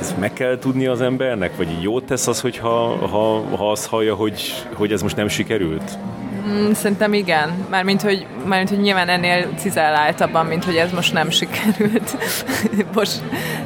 azt 0.00 0.18
meg 0.18 0.32
kell 0.32 0.58
tudni 0.58 0.86
az 0.86 1.00
embernek, 1.00 1.56
vagy 1.56 1.82
jót 1.82 2.04
tesz 2.04 2.26
az, 2.26 2.40
hogyha 2.40 3.06
ha, 3.06 3.56
ha 3.56 3.70
azt 3.70 3.86
hallja, 3.86 4.14
hogy, 4.14 4.66
hogy 4.72 4.92
ez 4.92 5.02
most 5.02 5.16
nem 5.16 5.28
sikerült? 5.28 5.98
Mm, 6.48 6.72
szerintem 6.72 7.12
igen. 7.12 7.66
Mármint 7.70 8.02
hogy, 8.02 8.26
mármint, 8.46 8.68
hogy 8.68 8.80
nyilván 8.80 9.08
ennél 9.08 9.48
cizelláltabban, 9.56 10.46
mint 10.46 10.64
hogy 10.64 10.76
ez 10.76 10.92
most 10.92 11.12
nem 11.12 11.30
sikerült. 11.30 12.16
most 12.94 13.22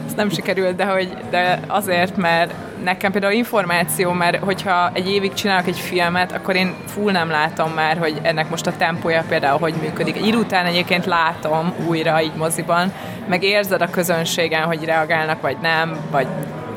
ez 0.07 0.15
nem 0.17 0.31
sikerült, 0.31 0.77
de, 0.77 0.85
hogy, 0.85 1.17
de 1.31 1.61
azért, 1.67 2.17
mert 2.17 2.55
nekem 2.85 3.13
például 3.13 3.33
információ, 3.33 4.13
mert 4.13 4.45
hogyha 4.45 4.91
egy 4.93 5.11
évig 5.11 5.33
csinálok 5.33 5.67
egy 5.67 5.79
filmet, 5.79 6.33
akkor 6.33 6.57
én 6.57 6.75
full 6.87 7.13
nem 7.13 7.31
látom 7.31 7.73
már, 7.73 7.99
hogy 7.99 8.19
ennek 8.23 8.51
most 8.51 8.67
a 8.67 8.77
tempója 8.77 9.25
például 9.29 9.59
hogy 9.59 9.75
működik. 9.83 10.17
Egy 10.17 10.35
után 10.35 10.67
egyébként 10.67 11.07
látom 11.07 11.75
újra 11.87 12.23
így 12.23 12.35
moziban, 12.37 12.93
meg 13.29 13.43
érzed 13.43 13.83
a 13.83 13.91
közönségen, 13.91 14.63
hogy 14.63 14.85
reagálnak, 14.85 15.41
vagy 15.41 15.57
nem, 15.63 15.97
vagy 16.11 16.27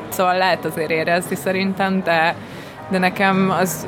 szóval 0.08 0.36
lehet 0.36 0.64
azért 0.64 0.90
érezni 0.90 1.36
szerintem, 1.36 2.02
de, 2.02 2.34
de 2.88 2.98
nekem 2.98 3.54
az 3.60 3.86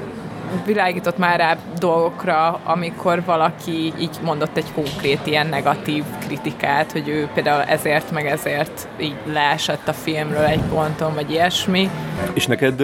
világított 0.67 1.19
már 1.19 1.39
rá 1.39 1.57
dolgokra, 1.79 2.61
amikor 2.65 3.23
valaki 3.25 3.93
így 4.01 4.19
mondott 4.25 4.57
egy 4.57 4.73
konkrét 4.75 5.21
ilyen 5.25 5.47
negatív 5.47 6.05
kritikát, 6.27 6.93
hogy 6.93 7.09
ő 7.09 7.29
például 7.35 7.63
ezért 7.63 8.11
meg 8.11 8.27
ezért 8.27 8.89
így 9.01 9.17
leesett 9.33 9.89
a 9.89 9.93
filmről 9.93 10.45
egy 10.45 10.63
ponton, 10.75 11.15
vagy 11.15 11.31
ilyesmi. 11.31 11.91
És 12.33 12.47
neked, 12.47 12.83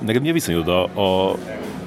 neked 0.00 0.22
mi 0.22 0.30
a 0.30 0.32
viszonyod 0.32 0.68
a, 0.68 0.82
a 0.82 1.36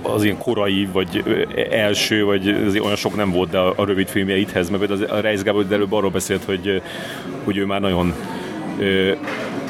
az 0.02 0.24
ilyen 0.24 0.38
korai, 0.38 0.90
vagy 0.92 1.24
első, 1.72 2.24
vagy 2.24 2.48
azért 2.68 2.84
olyan 2.84 2.96
sok 2.96 3.16
nem 3.16 3.32
volt, 3.32 3.50
de 3.50 3.58
a, 3.58 3.74
a 3.76 3.86
rövid 3.86 4.08
filmjeidhez, 4.08 4.70
mert 4.70 4.90
az, 4.90 5.06
a 5.10 5.20
Reis 5.20 5.42
Gábor 5.42 5.66
előbb 5.72 5.94
arról 5.94 6.10
beszélt, 6.10 6.44
hogy, 6.44 6.82
hogy 7.44 7.58
ő 7.58 7.66
már 7.66 7.82
nagyon 7.82 8.14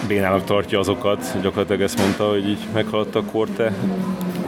bénának 0.08 0.44
tartja 0.44 0.80
azokat, 0.80 1.42
gyakorlatilag 1.42 1.82
ezt 1.82 1.98
mondta, 1.98 2.30
hogy 2.30 2.50
így 2.50 2.68
meghaladt 2.74 3.16
a 3.16 3.24
kor, 3.24 3.48
te 3.50 3.74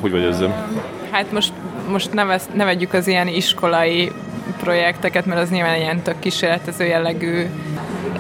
hogy 0.02 0.12
vagy 0.12 0.24
ezzel? 0.24 0.68
Hát 1.12 1.32
most, 1.32 1.54
most 1.90 2.14
ne, 2.14 2.24
vesz, 2.24 2.50
ne 2.54 2.66
vegyük 2.66 2.94
az 2.94 3.08
ilyen 3.08 3.28
iskolai 3.28 4.12
projekteket, 4.60 5.26
mert 5.26 5.42
az 5.42 5.50
nyilván 5.50 5.80
ilyen 5.80 6.02
tök 6.02 6.20
kísérletező 6.20 6.86
jellegű. 6.86 7.46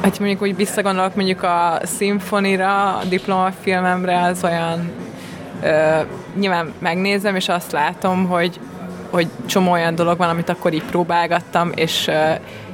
Hát 0.01 0.19
mondjuk 0.19 0.41
úgy 0.41 0.55
visszagondolok 0.55 1.15
mondjuk 1.15 1.43
a 1.43 1.79
szimfonira, 1.83 2.97
a 2.97 3.03
diplomafilmemre, 3.03 4.21
az 4.21 4.43
olyan 4.43 4.91
ö, 5.63 5.99
nyilván 6.39 6.73
megnézem, 6.79 7.35
és 7.35 7.49
azt 7.49 7.71
látom, 7.71 8.27
hogy, 8.27 8.59
hogy 9.09 9.27
csomó 9.45 9.71
olyan 9.71 9.95
dolog 9.95 10.17
van, 10.17 10.29
amit 10.29 10.49
akkor 10.49 10.73
így 10.73 10.83
próbálgattam, 10.83 11.71
és 11.75 12.07
ö, 12.07 12.33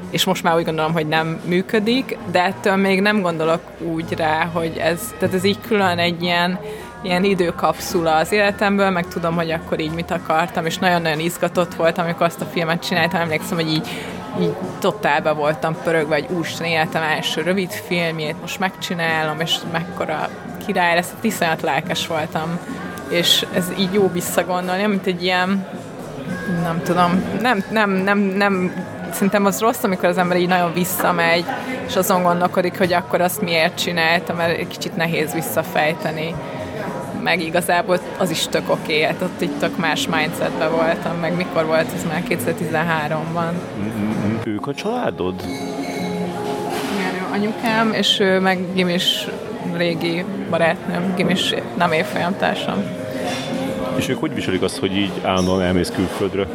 és 0.09 0.23
most 0.23 0.43
már 0.43 0.55
úgy 0.55 0.65
gondolom, 0.65 0.93
hogy 0.93 1.07
nem 1.07 1.41
működik, 1.45 2.17
de 2.31 2.43
ettől 2.43 2.75
még 2.75 3.01
nem 3.01 3.21
gondolok 3.21 3.61
úgy 3.79 4.13
rá, 4.17 4.49
hogy 4.53 4.77
ez, 4.77 5.13
tehát 5.19 5.35
ez 5.35 5.43
így 5.43 5.59
külön 5.67 5.97
egy 5.97 6.23
ilyen, 6.23 6.59
ilyen 7.01 7.23
időkapszula 7.23 8.15
az 8.15 8.31
életemből, 8.31 8.89
meg 8.89 9.07
tudom, 9.07 9.35
hogy 9.35 9.51
akkor 9.51 9.79
így 9.79 9.93
mit 9.93 10.11
akartam, 10.11 10.65
és 10.65 10.77
nagyon-nagyon 10.77 11.19
izgatott 11.19 11.73
voltam, 11.73 12.05
amikor 12.05 12.25
azt 12.25 12.41
a 12.41 12.45
filmet 12.45 12.85
csináltam, 12.85 13.21
emlékszem, 13.21 13.57
hogy 13.57 13.71
így, 13.71 13.87
így 14.41 14.53
totálba 14.79 15.33
voltam 15.33 15.77
pörögve, 15.83 16.15
hogy 16.15 16.27
úristen, 16.37 16.67
életem 16.67 17.01
első 17.01 17.41
rövid 17.41 17.71
filmjét, 17.71 18.41
most 18.41 18.59
megcsinálom, 18.59 19.39
és 19.39 19.55
mekkora 19.71 20.29
király 20.65 20.95
lesz, 20.95 21.13
iszonyat 21.21 21.61
lelkes 21.61 22.07
voltam, 22.07 22.59
és 23.09 23.45
ez 23.53 23.71
így 23.79 23.93
jó 23.93 24.11
visszagondolni, 24.11 24.85
mint 24.85 25.05
egy 25.05 25.23
ilyen 25.23 25.67
nem 26.61 26.81
tudom, 26.83 27.23
nem, 27.41 27.63
nem, 27.69 27.89
nem, 27.89 28.19
nem 28.19 28.71
szerintem 29.11 29.45
az 29.45 29.59
rossz, 29.59 29.83
amikor 29.83 30.09
az 30.09 30.17
ember 30.17 30.37
így 30.37 30.47
nagyon 30.47 30.73
visszamegy, 30.73 31.45
és 31.87 31.95
azon 31.95 32.23
gondolkodik, 32.23 32.77
hogy 32.77 32.93
akkor 32.93 33.21
azt 33.21 33.41
miért 33.41 33.79
csinálta, 33.79 34.33
mert 34.33 34.67
kicsit 34.67 34.95
nehéz 34.95 35.33
visszafejteni. 35.33 36.35
Meg 37.27 37.41
igazából 37.41 37.99
az 38.17 38.29
is 38.29 38.47
tök 38.47 38.69
oké, 38.69 38.93
okay, 38.93 39.01
hát 39.01 39.21
ott 39.21 39.41
itt 39.41 39.59
tök 39.59 39.77
más 39.77 40.07
mindsetben 40.07 40.71
voltam, 40.71 41.17
meg 41.19 41.35
mikor 41.35 41.65
volt 41.65 41.87
ez 41.95 42.05
már 42.07 42.23
2013-ban. 42.29 43.51
Ők 44.43 44.67
a 44.67 44.73
családod? 44.73 45.33
Igen, 46.93 47.31
anyukám, 47.33 47.93
és 47.93 48.19
ő 48.19 48.39
meg 48.39 48.73
Gimis 48.73 49.27
régi 49.75 50.25
barátnőm, 50.49 51.13
Gimis 51.15 51.53
nem 51.77 51.91
évfolyam 51.91 52.37
társam. 52.37 52.83
És 53.95 54.09
ők 54.09 54.19
hogy 54.19 54.33
viselik 54.33 54.61
azt, 54.61 54.77
hogy 54.77 54.95
így 54.95 55.11
állandóan 55.23 55.61
elmész 55.61 55.91
külföldre? 55.95 56.47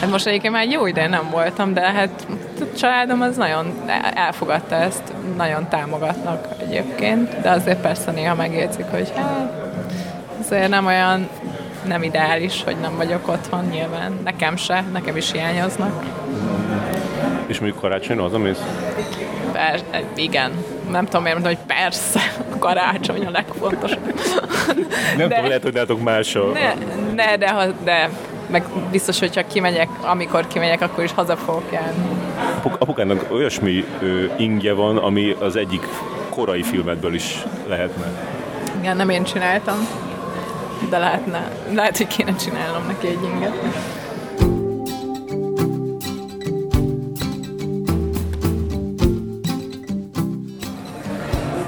Hát 0.00 0.10
most 0.10 0.26
egyébként 0.26 0.52
már 0.52 0.68
jó 0.68 0.86
ide 0.86 1.08
nem 1.08 1.28
voltam, 1.30 1.74
de 1.74 1.80
hát 1.80 2.26
a 2.60 2.76
családom 2.76 3.20
az 3.20 3.36
nagyon 3.36 3.74
elfogadta 4.14 4.74
ezt, 4.74 5.12
nagyon 5.36 5.68
támogatnak 5.68 6.46
egyébként, 6.60 7.40
de 7.40 7.50
azért 7.50 7.80
persze 7.80 8.10
néha 8.10 8.34
megérzik, 8.34 8.84
hogy 8.90 9.12
hát 9.16 9.52
azért 10.40 10.68
nem 10.68 10.86
olyan 10.86 11.28
nem 11.86 12.02
ideális, 12.02 12.62
hogy 12.64 12.76
nem 12.80 12.96
vagyok 12.96 13.28
otthon 13.28 13.64
nyilván. 13.64 14.18
Nekem 14.24 14.56
se, 14.56 14.84
nekem 14.92 15.16
is 15.16 15.32
hiányoznak. 15.32 16.04
És 17.46 17.60
mondjuk 17.60 17.80
karácsony 17.80 18.18
az, 18.18 18.32
amész? 18.32 18.62
Per, 19.52 19.80
igen. 20.14 20.52
Nem 20.90 21.04
tudom, 21.04 21.22
miért 21.22 21.38
mondom, 21.38 21.56
hogy 21.56 21.76
persze, 21.76 22.20
a 22.52 22.58
karácsony 22.66 23.26
a 23.26 23.30
legfontosabb. 23.30 24.14
Nem 25.16 25.28
de, 25.28 25.34
tudom, 25.34 25.44
lehet, 25.44 25.62
hogy 25.62 25.74
látok 25.74 26.02
máshol. 26.02 26.52
Ne, 26.52 26.74
ne 27.14 27.36
de, 27.36 27.72
de 27.84 28.10
meg 28.46 28.64
biztos, 28.90 29.18
hogyha 29.18 29.46
kimegyek, 29.46 29.88
amikor 30.02 30.46
kimegyek, 30.46 30.80
akkor 30.80 31.04
is 31.04 31.12
haza 31.12 31.36
fogok 31.36 31.72
járni. 31.72 32.04
Apuk, 32.66 32.80
apukának 32.80 33.26
olyasmi 33.30 33.84
ö, 34.00 34.24
ingje 34.36 34.72
van, 34.72 34.96
ami 34.96 35.36
az 35.40 35.56
egyik 35.56 35.86
korai 36.30 36.62
filmedből 36.62 37.14
is 37.14 37.44
lehetne. 37.66 38.04
Igen, 38.78 38.96
nem 38.96 39.08
én 39.08 39.24
csináltam, 39.24 39.88
de 40.90 40.98
lehetne, 40.98 41.50
lehet, 41.72 41.96
hogy 41.96 42.06
kéne 42.06 42.36
csinálnom 42.36 42.86
neki 42.86 43.06
egy 43.06 43.22
inget. 43.22 43.52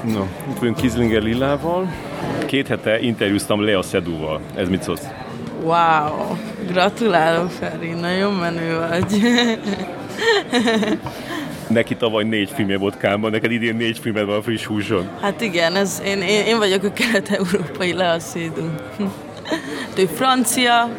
No, 0.03 0.23
itt 0.49 0.59
vagyunk 0.59 0.77
Kizlinger 0.77 1.21
Lillával. 1.21 1.87
Két 2.45 2.67
hete 2.67 2.99
interjúztam 2.99 3.61
Lea 3.63 3.81
Szedúval. 3.81 4.39
Ez 4.55 4.69
mit 4.69 4.83
szólsz? 4.83 5.07
Wow, 5.63 6.37
gratulálok 6.67 7.49
Feri, 7.49 7.89
nagyon 7.89 8.33
menő 8.33 8.87
vagy. 8.89 9.21
neki 11.67 11.95
tavaly 11.95 12.23
négy 12.23 12.51
filmje 12.55 12.77
volt 12.77 12.97
Kánban, 12.97 13.31
neked 13.31 13.51
idén 13.51 13.75
négy 13.75 13.99
filmed 13.99 14.25
van 14.25 14.35
a 14.35 14.41
friss 14.41 14.65
húson. 14.65 15.09
Hát 15.21 15.41
igen, 15.41 15.75
ez, 15.75 16.01
én, 16.05 16.21
én, 16.21 16.45
én 16.45 16.57
vagyok 16.57 16.83
a 16.83 16.93
kelet-európai 16.93 17.93
leaszédú. 17.93 18.69
Ő 19.97 20.05
francia, 20.05 20.89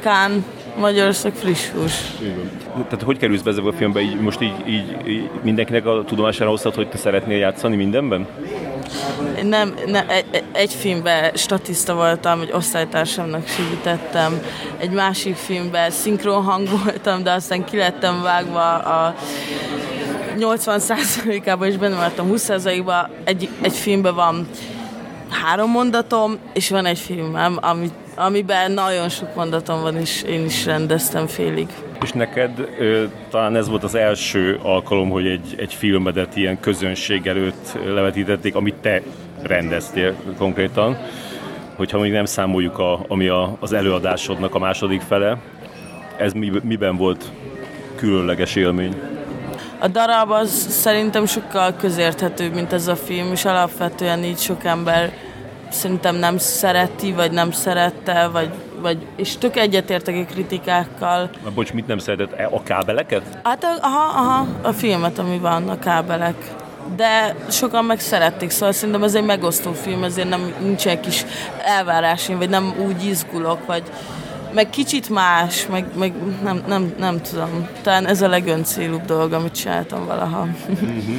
Kán, 0.00 0.44
Magyarország 0.78 1.32
friss 1.32 1.68
hús. 1.68 1.92
Tehát 2.72 3.02
hogy 3.02 3.18
kerülsz 3.18 3.42
be 3.42 3.50
ezzel 3.50 3.66
a 3.66 3.72
filmbe? 3.72 4.00
Így, 4.00 4.20
most 4.20 4.40
így, 4.40 4.68
így, 4.68 5.08
így 5.08 5.30
mindenkinek 5.42 5.86
a 5.86 6.04
tudomására 6.06 6.50
hoztad, 6.50 6.74
hogy 6.74 6.88
te 6.88 6.96
szeretnél 6.96 7.38
játszani 7.38 7.76
mindenben? 7.76 8.26
Nem, 9.42 9.74
nem 9.86 10.08
egy, 10.08 10.44
egy 10.52 10.74
filmben 10.74 11.30
statiszta 11.34 11.94
voltam, 11.94 12.40
egy 12.40 12.52
osztálytársamnak 12.52 13.48
segítettem, 13.48 14.40
egy 14.78 14.90
másik 14.90 15.36
filmben 15.36 15.90
szinkron 15.90 16.42
hang 16.42 16.68
voltam, 16.84 17.22
de 17.22 17.32
aztán 17.32 17.64
kilettem 17.64 18.22
vágva 18.22 18.76
a 18.78 19.14
80%-ában, 20.38 21.68
és 21.68 21.76
benne 21.76 21.96
voltam 21.96 22.32
20%-ban. 22.34 23.10
Egy, 23.24 23.48
egy 23.60 23.76
filmben 23.76 24.14
van 24.14 24.48
három 25.28 25.70
mondatom, 25.70 26.38
és 26.52 26.70
van 26.70 26.86
egy 26.86 26.98
filmem, 26.98 27.58
ami, 27.60 27.90
amiben 28.14 28.72
nagyon 28.72 29.08
sok 29.08 29.34
mondatom 29.34 29.80
van, 29.80 29.96
és 29.96 30.22
én 30.22 30.44
is 30.44 30.64
rendeztem 30.64 31.26
félig. 31.26 31.68
És 32.02 32.12
neked 32.12 32.68
ö, 32.78 33.04
talán 33.30 33.56
ez 33.56 33.68
volt 33.68 33.84
az 33.84 33.94
első 33.94 34.58
alkalom, 34.62 35.10
hogy 35.10 35.26
egy, 35.26 35.54
egy 35.56 35.74
filmedet 35.74 36.36
ilyen 36.36 36.60
közönség 36.60 37.26
előtt 37.26 37.78
levetítették, 37.86 38.54
amit 38.54 38.74
te 38.74 39.02
rendeztél 39.42 40.14
konkrétan, 40.38 40.96
hogyha 41.76 41.98
még 41.98 42.12
nem 42.12 42.24
számoljuk, 42.24 42.78
a, 42.78 43.04
ami 43.08 43.28
a, 43.28 43.56
az 43.60 43.72
előadásodnak 43.72 44.54
a 44.54 44.58
második 44.58 45.00
fele. 45.00 45.38
Ez 46.16 46.32
mi, 46.32 46.52
miben 46.62 46.96
volt 46.96 47.30
különleges 47.96 48.56
élmény? 48.56 49.00
A 49.78 49.88
darab 49.88 50.30
az 50.30 50.50
szerintem 50.68 51.26
sokkal 51.26 51.74
közérthetőbb, 51.74 52.54
mint 52.54 52.72
ez 52.72 52.86
a 52.86 52.96
film, 52.96 53.32
és 53.32 53.44
alapvetően 53.44 54.24
így 54.24 54.38
sok 54.38 54.64
ember 54.64 55.12
szerintem 55.70 56.16
nem 56.16 56.38
szereti, 56.38 57.12
vagy 57.12 57.30
nem 57.30 57.50
szerette, 57.50 58.26
vagy, 58.26 58.50
vagy 58.80 59.06
és 59.16 59.36
tök 59.36 59.56
egyetértek 59.56 60.14
a 60.14 60.32
kritikákkal. 60.32 61.30
Na, 61.44 61.50
bocs, 61.54 61.72
mit 61.72 61.86
nem 61.86 61.98
szeretett? 61.98 62.38
E, 62.38 62.48
a 62.52 62.62
kábeleket? 62.62 63.38
Hát 63.42 63.64
aha, 63.80 64.20
aha, 64.20 64.46
a 64.62 64.72
filmet, 64.72 65.18
ami 65.18 65.38
van, 65.38 65.68
a 65.68 65.78
kábelek. 65.78 66.34
De 66.96 67.34
sokan 67.50 67.84
meg 67.84 68.00
szerették, 68.00 68.50
szóval 68.50 68.72
szerintem 68.72 69.02
ez 69.02 69.14
egy 69.14 69.24
megosztó 69.24 69.72
film, 69.72 70.02
ezért 70.02 70.28
nem 70.28 70.54
nincs 70.62 70.86
egy 70.86 71.00
kis 71.00 71.24
elvárásim, 71.64 72.38
vagy 72.38 72.48
nem 72.48 72.74
úgy 72.86 73.04
izgulok, 73.04 73.66
vagy 73.66 73.82
meg 74.52 74.70
kicsit 74.70 75.08
más, 75.08 75.66
meg, 75.66 75.84
meg 75.98 76.12
nem, 76.42 76.64
nem, 76.66 76.94
nem 76.98 77.20
tudom. 77.20 77.68
Talán 77.82 78.06
ez 78.06 78.22
a 78.22 78.28
legöncélúbb 78.28 79.04
dolog, 79.04 79.32
amit 79.32 79.52
csináltam 79.52 80.06
valaha. 80.06 80.48
Uh-huh. 80.68 81.16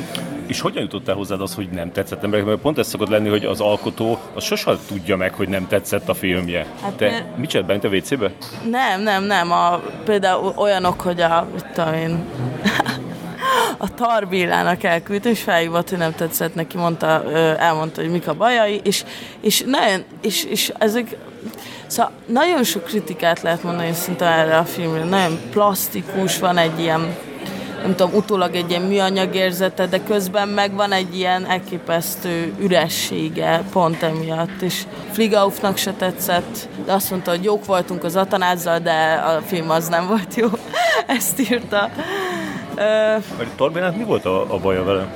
És 0.47 0.61
hogyan 0.61 0.81
jutott 0.81 1.07
el 1.07 1.15
hozzád 1.15 1.41
az, 1.41 1.53
hogy 1.53 1.69
nem 1.69 1.91
tetszett 1.91 2.23
emberek? 2.23 2.45
Mert 2.45 2.59
pont 2.59 2.77
ez 2.77 2.87
szokott 2.87 3.09
lenni, 3.09 3.29
hogy 3.29 3.45
az 3.45 3.61
alkotó 3.61 4.19
az 4.33 4.43
sosem 4.43 4.77
tudja 4.87 5.15
meg, 5.15 5.33
hogy 5.33 5.47
nem 5.47 5.67
tetszett 5.67 6.09
a 6.09 6.13
filmje. 6.13 6.65
Hát 6.81 6.93
Te 6.93 7.09
mert... 7.09 7.37
mit 7.37 7.49
csinált 7.49 7.67
bent 7.67 7.83
a 7.83 7.87
WC-be? 7.87 8.31
Nem, 8.69 9.01
nem, 9.01 9.23
nem. 9.23 9.51
A, 9.51 9.81
például 10.05 10.53
olyanok, 10.55 11.01
hogy 11.01 11.21
a, 11.21 11.47
mit 11.53 11.65
tudom 11.65 11.93
én, 11.93 12.23
a 13.77 13.93
Tarbillának 13.93 14.83
elküldtem, 14.83 15.31
és 15.31 15.41
felhívott, 15.41 15.89
hogy 15.89 15.97
nem 15.97 16.15
tetszett 16.15 16.55
neki, 16.55 16.77
mondta, 16.77 17.31
elmondta, 17.57 18.01
hogy 18.01 18.11
mik 18.11 18.27
a 18.27 18.33
bajai, 18.33 18.81
és, 18.83 19.03
és, 19.41 19.63
nagyon, 19.65 20.03
és, 20.21 20.43
és 20.43 20.71
ezek 20.77 21.17
Szóval 21.87 22.11
nagyon 22.25 22.63
sok 22.63 22.83
kritikát 22.83 23.41
lehet 23.41 23.63
mondani 23.63 23.93
szinte 23.93 24.25
erre 24.25 24.57
a 24.57 24.63
filmre. 24.63 25.03
Nagyon 25.03 25.39
plastikus, 25.51 26.39
van 26.39 26.57
egy 26.57 26.79
ilyen 26.79 27.15
nem 27.81 27.95
tudom, 27.95 28.13
utólag 28.13 28.55
egy 28.55 28.69
ilyen 28.69 28.81
műanyag 28.81 29.35
érzete, 29.35 29.85
de 29.87 30.03
közben 30.03 30.47
meg 30.47 30.73
van 30.73 30.91
egy 30.91 31.17
ilyen 31.17 31.45
elképesztő 31.45 32.53
üressége 32.59 33.63
pont 33.71 34.03
emiatt, 34.03 34.61
és 34.61 34.83
Fligaufnak 35.11 35.77
se 35.77 35.93
tetszett, 35.93 36.69
de 36.85 36.93
azt 36.93 37.09
mondta, 37.09 37.31
hogy 37.31 37.43
jók 37.43 37.65
voltunk 37.65 38.03
az 38.03 38.15
Atanázzal, 38.15 38.79
de 38.79 39.13
a 39.13 39.41
film 39.41 39.69
az 39.69 39.87
nem 39.87 40.07
volt 40.07 40.35
jó. 40.35 40.47
Ezt 41.17 41.39
írta. 41.39 41.89
Uh, 42.75 43.23
Torbénát 43.55 43.97
mi 43.97 44.03
volt 44.03 44.25
a, 44.25 44.53
a 44.53 44.57
baja 44.57 44.83
vele? 44.83 45.07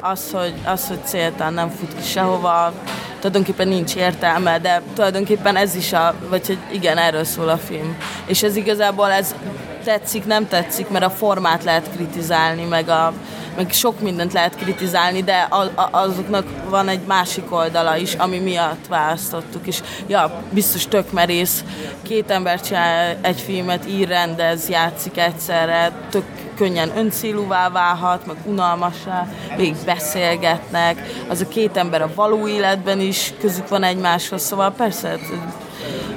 Az, 0.00 0.30
hogy, 0.32 0.54
az, 0.64 0.88
hogy 0.88 1.04
céltán 1.04 1.54
nem 1.54 1.68
fut 1.68 1.94
ki 1.94 2.02
sehova, 2.02 2.72
tulajdonképpen 3.20 3.68
nincs 3.68 3.96
értelme, 3.96 4.58
de 4.58 4.82
tulajdonképpen 4.94 5.56
ez 5.56 5.74
is 5.74 5.92
a, 5.92 6.14
vagy 6.28 6.46
hogy 6.46 6.58
igen, 6.72 6.98
erről 6.98 7.24
szól 7.24 7.48
a 7.48 7.58
film. 7.58 7.96
És 8.26 8.42
ez 8.42 8.56
igazából 8.56 9.10
ez 9.10 9.34
tetszik, 9.84 10.24
nem 10.24 10.48
tetszik, 10.48 10.88
mert 10.88 11.04
a 11.04 11.10
formát 11.10 11.64
lehet 11.64 11.90
kritizálni, 11.94 12.64
meg, 12.64 12.88
a, 12.88 13.12
meg 13.60 13.72
sok 13.72 14.00
mindent 14.00 14.32
lehet 14.32 14.56
kritizálni, 14.56 15.22
de 15.22 15.46
a, 15.50 15.60
a, 15.60 15.88
azoknak 15.90 16.46
van 16.68 16.88
egy 16.88 17.00
másik 17.06 17.52
oldala 17.52 17.96
is, 17.96 18.14
ami 18.14 18.38
miatt 18.38 18.86
választottuk, 18.88 19.66
és 19.66 19.80
ja, 20.06 20.42
biztos 20.50 20.86
tök 20.86 21.12
merész, 21.12 21.64
két 22.02 22.30
ember 22.30 22.60
csinál 22.60 23.16
egy 23.22 23.40
filmet, 23.40 23.88
ír, 23.88 24.08
rendez, 24.08 24.68
játszik 24.68 25.18
egyszerre, 25.18 25.92
tök 26.10 26.24
könnyen 26.56 26.96
öncélúvá 26.96 27.68
válhat, 27.68 28.26
meg 28.26 28.36
unalmasá, 28.44 29.28
még 29.56 29.74
beszélgetnek, 29.84 31.02
az 31.28 31.40
a 31.40 31.48
két 31.48 31.76
ember 31.76 32.02
a 32.02 32.10
való 32.14 32.48
életben 32.48 33.00
is 33.00 33.32
közük 33.40 33.68
van 33.68 33.82
egymáshoz, 33.82 34.42
szóval 34.42 34.72
persze, 34.72 35.18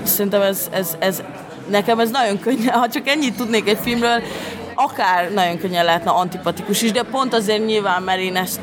szerintem 0.03 0.41
ez, 0.41 0.67
ez, 0.71 0.95
ez 0.99 1.23
nekem 1.69 1.99
ez 1.99 2.09
nagyon 2.09 2.39
könnyen, 2.39 2.79
ha 2.79 2.89
csak 2.89 3.07
ennyit 3.07 3.35
tudnék 3.35 3.69
egy 3.69 3.79
filmről, 3.81 4.21
akár 4.75 5.31
nagyon 5.31 5.57
könnyen 5.57 5.85
lehetne 5.85 6.11
antipatikus 6.11 6.81
is, 6.81 6.91
de 6.91 7.03
pont 7.03 7.33
azért 7.33 7.65
nyilván, 7.65 8.03
mert 8.03 8.19
én 8.19 8.35
ezt 8.35 8.59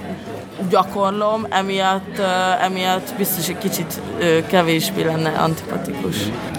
gyakorlom, 0.71 1.47
emiatt, 1.51 2.19
uh, 2.19 2.65
emiatt 2.65 3.15
biztos 3.17 3.49
egy 3.49 3.59
kicsit 3.59 4.01
uh, 4.19 4.47
kevésbé 4.47 5.03
lenne 5.03 5.31
antipatikus. 5.31 6.17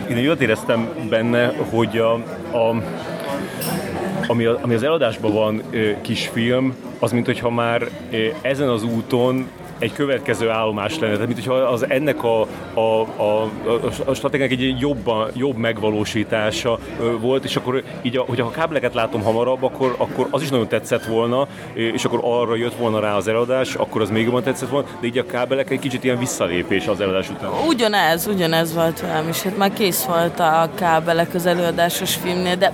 Én 0.10 0.18
jól 0.18 0.36
éreztem 0.36 0.90
benne, 1.10 1.54
hogy 1.70 1.98
a, 1.98 2.14
a 2.58 2.76
ami, 4.28 4.46
a, 4.46 4.60
ami 4.62 4.74
az 4.74 4.84
eladásban 4.84 5.34
van 5.34 5.62
kisfilm, 6.02 6.76
az 7.00 7.12
mint 7.12 7.26
hogyha 7.26 7.50
már 7.50 7.90
ezen 8.42 8.70
az 8.70 8.84
úton 8.84 9.50
egy 9.82 9.94
következő 9.94 10.50
állomás 10.50 11.00
lenne. 11.00 11.14
Tehát, 11.14 11.28
mint 11.28 11.46
hogyha 11.46 11.62
az 11.64 11.90
ennek 11.90 12.24
a, 12.24 12.42
a, 12.74 13.02
a, 13.02 13.50
a 14.06 14.14
stratégiának 14.14 14.60
egy 14.60 14.80
jobban, 14.80 15.30
jobb 15.36 15.56
megvalósítása 15.56 16.80
volt, 17.20 17.44
és 17.44 17.56
akkor 17.56 17.84
így, 18.02 18.18
a, 18.18 18.24
hogyha 18.28 18.46
a 18.46 18.52
kábeleket 18.52 18.94
látom 18.94 19.22
hamarabb, 19.22 19.64
akkor, 19.64 19.96
akkor 19.98 20.28
az 20.30 20.42
is 20.42 20.50
nagyon 20.50 20.68
tetszett 20.68 21.06
volna, 21.06 21.48
és 21.74 22.06
akkor 22.06 22.20
arra 22.24 22.56
jött 22.56 22.76
volna 22.76 23.00
rá 23.00 23.16
az 23.16 23.28
eladás, 23.28 23.76
akkor 23.76 24.02
az 24.02 24.10
még 24.10 24.24
jobban 24.24 24.44
tetszett 24.44 24.70
volna, 24.70 24.88
de 25.00 25.08
így 25.08 25.18
a 25.18 25.26
kábelek 25.26 25.70
egy 25.70 25.80
kicsit 25.80 26.04
ilyen 26.04 26.20
visszalépés 26.20 26.88
az 26.88 27.02
eladás 27.02 27.30
után. 27.30 27.50
Ugyanez, 27.68 28.28
ugyanez 28.28 28.74
volt 28.74 29.00
velem 29.00 29.28
is. 29.30 29.42
Hát 29.42 29.58
már 29.58 29.74
kész 29.74 30.04
volt 30.04 30.40
a 30.40 30.70
kábelek 30.76 31.34
az 31.34 31.46
előadásos 31.46 32.16
filmnél, 32.16 32.56
de 32.56 32.74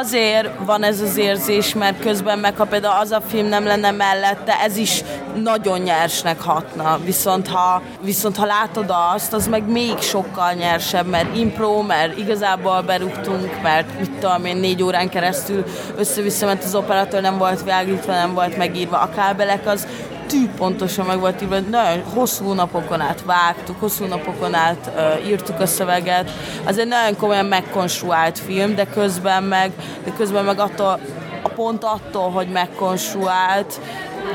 azért 0.00 0.48
van 0.64 0.82
ez 0.82 1.00
az 1.00 1.16
érzés, 1.16 1.74
mert 1.74 2.00
közben 2.00 2.38
meg 2.38 2.56
ha 2.56 2.64
például 2.64 3.00
az 3.00 3.10
a 3.10 3.20
film 3.20 3.46
nem 3.46 3.64
lenne 3.64 3.90
mellette, 3.90 4.60
ez 4.60 4.76
is 4.76 5.02
nagyon 5.42 5.78
nyersnek 5.78 6.40
hatna. 6.40 6.98
Viszont 7.04 7.48
ha, 7.48 7.82
viszont 8.00 8.36
ha 8.36 8.46
látod 8.46 8.94
azt, 9.14 9.32
az 9.32 9.46
meg 9.46 9.70
még 9.70 9.98
sokkal 9.98 10.52
nyersebb, 10.52 11.06
mert 11.06 11.36
impro, 11.36 11.82
mert 11.82 12.18
igazából 12.18 12.82
berúgtunk, 12.82 13.62
mert 13.62 13.98
mit 13.98 14.10
tudom 14.10 14.44
én, 14.44 14.56
négy 14.56 14.82
órán 14.82 15.08
keresztül 15.08 15.64
össze-vissza 15.96 16.46
ment 16.46 16.64
az 16.64 16.74
operatőr, 16.74 17.20
nem 17.20 17.38
volt 17.38 17.62
világítva, 17.62 18.12
nem 18.12 18.34
volt 18.34 18.56
megírva. 18.56 18.98
A 18.98 19.08
kábelek 19.14 19.66
az 19.66 19.86
tű 20.26 20.48
pontosan 20.56 21.06
meg 21.06 21.18
volt 21.18 21.42
írva, 21.42 21.58
nagyon 21.58 22.02
hosszú 22.14 22.52
napokon 22.52 23.00
át 23.00 23.22
vágtuk, 23.24 23.80
hosszú 23.80 24.04
napokon 24.04 24.54
át 24.54 24.90
uh, 24.94 25.28
írtuk 25.28 25.60
a 25.60 25.66
szöveget. 25.66 26.30
Az 26.64 26.78
egy 26.78 26.88
nagyon 26.88 27.16
komolyan 27.16 27.46
megkonstruált 27.46 28.38
film, 28.38 28.74
de 28.74 28.86
közben 28.86 29.42
meg, 29.42 29.72
de 30.04 30.12
közben 30.16 30.44
meg 30.44 30.58
attól, 30.58 31.00
a 31.42 31.48
pont 31.48 31.84
attól, 31.84 32.30
hogy 32.30 32.48
megkonstruált, 32.48 33.80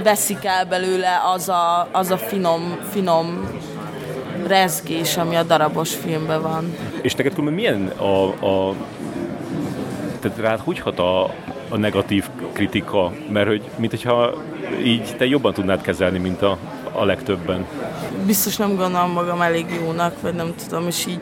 veszik 0.04 0.46
el 0.46 0.66
belőle 0.66 1.22
az 1.34 1.50
a, 1.50 1.88
az 1.92 2.12
a 2.12 2.18
finom, 2.18 2.78
finom 2.92 3.48
rezgés, 4.48 5.18
ami 5.18 5.36
a 5.36 5.44
darabos 5.44 5.96
filmben 5.96 6.42
van. 6.42 6.76
És 7.02 7.16
neked 7.16 7.34
különben 7.34 7.54
milyen 7.54 7.88
a, 7.88 8.26
a 8.46 8.74
tehát 10.20 10.38
rád 10.38 10.60
hogy 10.60 10.80
hat 10.80 11.00
a, 11.00 11.24
a 11.70 11.78
negatív 11.78 12.26
kritika? 12.54 13.12
Mert 13.30 13.48
hogy, 13.48 13.62
mint 13.76 13.92
hogyha 13.92 14.34
így 14.84 15.16
te 15.18 15.26
jobban 15.26 15.54
tudnád 15.54 15.82
kezelni, 15.82 16.18
mint 16.18 16.42
a, 16.42 16.58
a 16.92 17.06
legtöbben. 17.06 17.66
Biztos 18.26 18.56
nem 18.56 18.76
gondolom 18.76 19.12
magam 19.12 19.42
elég 19.42 19.66
jónak, 19.84 20.22
vagy 20.22 20.34
nem 20.34 20.54
tudom, 20.68 20.88
és 20.88 21.06
így 21.06 21.20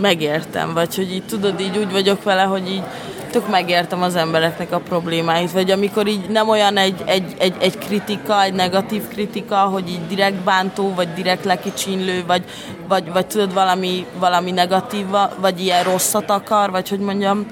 megértem, 0.00 0.74
vagy 0.74 0.94
hogy 0.94 1.12
így 1.12 1.24
tudod, 1.24 1.60
így 1.60 1.78
úgy 1.78 1.92
vagyok 1.92 2.22
vele, 2.22 2.42
hogy 2.42 2.70
így 2.70 2.82
tök 3.30 3.48
megértem 3.48 4.02
az 4.02 4.16
embereknek 4.16 4.72
a 4.72 4.78
problémáit, 4.78 5.52
vagy 5.52 5.70
amikor 5.70 6.06
így 6.06 6.28
nem 6.28 6.48
olyan 6.48 6.76
egy, 6.76 7.02
egy, 7.04 7.34
egy, 7.38 7.54
egy 7.58 7.78
kritika, 7.78 8.42
egy 8.42 8.52
negatív 8.52 9.08
kritika, 9.08 9.56
hogy 9.56 9.88
így 9.88 10.06
direkt 10.08 10.42
bántó, 10.44 10.94
vagy 10.94 11.12
direkt 11.12 11.44
lekicsinlő, 11.44 12.24
vagy, 12.26 12.44
vagy, 12.88 13.12
vagy 13.12 13.26
tudod 13.26 13.52
valami, 13.52 14.06
valami 14.18 14.50
negatív, 14.50 15.06
vagy 15.40 15.60
ilyen 15.60 15.84
rosszat 15.84 16.30
akar, 16.30 16.70
vagy 16.70 16.88
hogy 16.88 16.98
mondjam, 16.98 17.46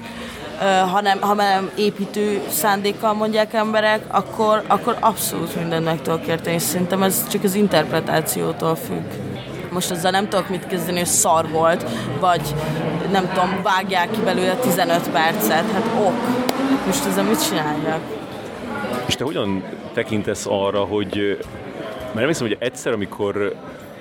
ha 0.91 1.01
nem, 1.01 1.21
ha 1.21 1.33
nem 1.33 1.69
építő 1.75 2.41
szándékkal 2.49 3.13
mondják 3.13 3.53
emberek, 3.53 4.01
akkor, 4.07 4.63
akkor 4.67 4.97
abszolút 4.99 5.55
mindent 5.55 5.85
meg 5.85 6.01
tudok 6.01 6.27
érteni, 6.27 6.55
és 6.55 6.61
szerintem 6.61 7.03
ez 7.03 7.27
csak 7.27 7.43
az 7.43 7.55
interpretációtól 7.55 8.75
függ. 8.75 9.05
Most 9.71 9.91
azzal 9.91 10.11
nem 10.11 10.29
tudok 10.29 10.49
mit 10.49 10.67
kezdeni, 10.67 10.97
hogy 10.97 11.07
szar 11.07 11.49
volt, 11.49 11.85
vagy 12.19 12.55
nem 13.11 13.29
tudom, 13.33 13.59
vágják 13.63 14.11
ki 14.11 14.19
belőle 14.21 14.55
15 14.55 15.09
percet, 15.09 15.71
hát 15.71 15.85
ok. 15.99 16.13
Most 16.85 17.05
ezzel 17.05 17.23
mit 17.23 17.47
csináljak? 17.47 17.99
És 19.05 19.15
te 19.15 19.23
hogyan 19.23 19.63
tekintesz 19.93 20.45
arra, 20.49 20.79
hogy 20.79 21.37
mert 22.01 22.13
nem 22.13 22.27
hiszem, 22.27 22.47
hogy 22.47 22.57
egyszer, 22.59 22.93
amikor 22.93 23.55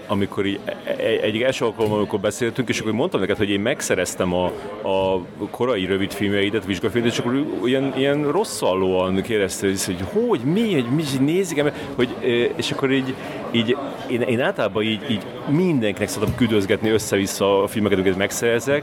amikor 0.07 0.47
így, 0.47 0.61
e, 0.65 0.77
e, 0.87 0.95
egy 1.23 1.43
első 1.43 1.65
alkalommal, 1.65 1.99
amikor 1.99 2.21
beszéltünk, 2.21 2.69
és 2.69 2.81
akkor 2.81 2.93
mondtam 2.93 3.21
neked, 3.21 3.37
hogy 3.37 3.51
én 3.51 3.61
megszereztem 3.61 4.35
a, 4.35 4.45
a 4.83 5.21
korai 5.51 5.85
rövid 5.87 6.13
filmjeidet, 6.13 6.65
vizsgafilmet, 6.65 7.13
és 7.13 7.19
akkor 7.19 7.47
ilyen, 7.65 7.93
ilyen 7.97 8.31
rosszallóan 8.31 9.23
kérdezte, 9.23 9.67
hogy 9.67 10.05
hogy, 10.13 10.41
mi, 10.41 10.73
hogy 10.73 10.87
mi, 10.91 11.03
nézik, 11.21 11.63
hogy, 11.95 12.15
és 12.57 12.71
akkor 12.71 12.93
így, 12.93 13.15
így 13.51 13.77
én, 14.09 14.21
én 14.21 14.41
általában 14.41 14.83
így, 14.83 15.11
így 15.11 15.23
mindenkinek 15.49 16.09
szoktam 16.09 16.35
küldözgetni 16.35 16.91
össze-vissza 16.91 17.63
a 17.63 17.67
filmeket, 17.67 17.99
amiket 17.99 18.19
megszerzek, 18.19 18.83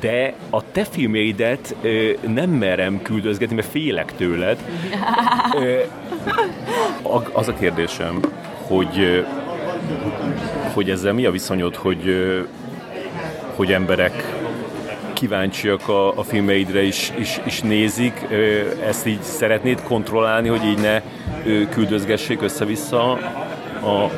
de 0.00 0.34
a 0.50 0.70
te 0.72 0.84
filmjeidet 0.84 1.74
nem 2.26 2.50
merem 2.50 3.02
küldözgetni, 3.02 3.54
mert 3.54 3.68
félek 3.68 4.16
tőled. 4.16 4.58
Az 7.32 7.48
a 7.48 7.54
kérdésem, 7.54 8.20
hogy 8.66 9.24
hogy 10.74 10.90
ezzel 10.90 11.12
mi 11.12 11.26
a 11.26 11.30
viszonyod, 11.30 11.74
hogy, 11.74 12.16
hogy 13.56 13.72
emberek 13.72 14.24
kíváncsiak 15.12 15.88
a, 15.88 16.18
a 16.18 16.22
filmeidre 16.22 16.82
is, 16.82 17.12
is, 17.18 17.40
is 17.46 17.60
nézik, 17.60 18.26
ezt 18.86 19.06
így 19.06 19.22
szeretnéd 19.22 19.82
kontrollálni, 19.82 20.48
hogy 20.48 20.64
így 20.64 20.78
ne 20.78 21.02
küldözgessék 21.68 22.42
össze-vissza 22.42 23.10
a, 23.82 24.10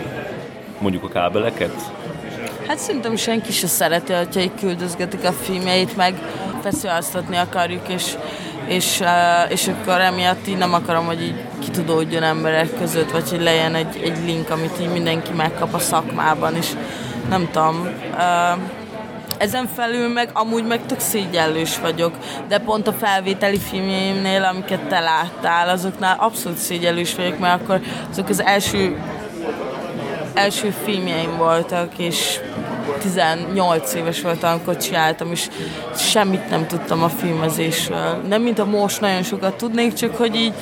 mondjuk 0.78 1.04
a 1.04 1.08
kábeleket? 1.08 1.74
Hát 2.66 2.78
szerintem 2.78 3.16
senki 3.16 3.52
se 3.52 3.66
szereti, 3.66 4.12
hogyha 4.12 4.40
így 4.40 4.54
küldözgetik 4.60 5.24
a 5.24 5.32
filmjeit, 5.32 5.96
meg 5.96 6.14
feszüláztatni 6.62 7.36
akarjuk, 7.36 7.88
és, 7.88 8.16
és, 8.70 9.02
és 9.48 9.68
akkor 9.68 10.00
emiatt 10.00 10.48
így 10.48 10.56
nem 10.56 10.74
akarom, 10.74 11.06
hogy 11.06 11.22
így 11.22 11.34
kitudódjon 11.58 12.22
emberek 12.22 12.78
között, 12.78 13.10
vagy 13.10 13.30
hogy 13.30 13.42
legyen 13.42 13.74
egy, 13.74 14.00
egy 14.02 14.24
link, 14.24 14.50
amit 14.50 14.80
így 14.80 14.92
mindenki 14.92 15.32
megkap 15.32 15.74
a 15.74 15.78
szakmában, 15.78 16.56
és 16.56 16.66
nem 17.28 17.48
tudom. 17.52 17.88
Ezen 19.38 19.68
felül 19.74 20.08
meg 20.08 20.30
amúgy 20.32 20.66
meg 20.66 20.86
tök 20.86 21.00
szégyellős 21.00 21.78
vagyok, 21.78 22.14
de 22.48 22.58
pont 22.58 22.86
a 22.86 22.92
felvételi 22.92 23.58
filmjeimnél, 23.58 24.44
amiket 24.44 24.80
te 24.80 25.00
láttál, 25.00 25.68
azoknál 25.68 26.16
abszolút 26.18 26.58
szégyellős 26.58 27.14
vagyok, 27.14 27.38
mert 27.38 27.62
akkor 27.62 27.80
azok 28.10 28.28
az 28.28 28.42
első 28.42 28.96
első 30.34 30.74
filmjeim 30.84 31.36
voltak, 31.36 31.98
és 31.98 32.40
18 32.98 33.94
éves 33.94 34.20
voltam, 34.20 34.52
amikor 34.52 34.76
csináltam, 34.76 35.30
és 35.30 35.48
semmit 35.96 36.50
nem 36.50 36.66
tudtam 36.66 37.02
a 37.02 37.08
filmezésről. 37.08 38.22
Nem, 38.28 38.42
mint 38.42 38.58
a 38.58 38.64
most 38.64 39.00
nagyon 39.00 39.22
sokat 39.22 39.56
tudnék, 39.56 39.92
csak 39.92 40.16
hogy 40.16 40.34
így 40.34 40.54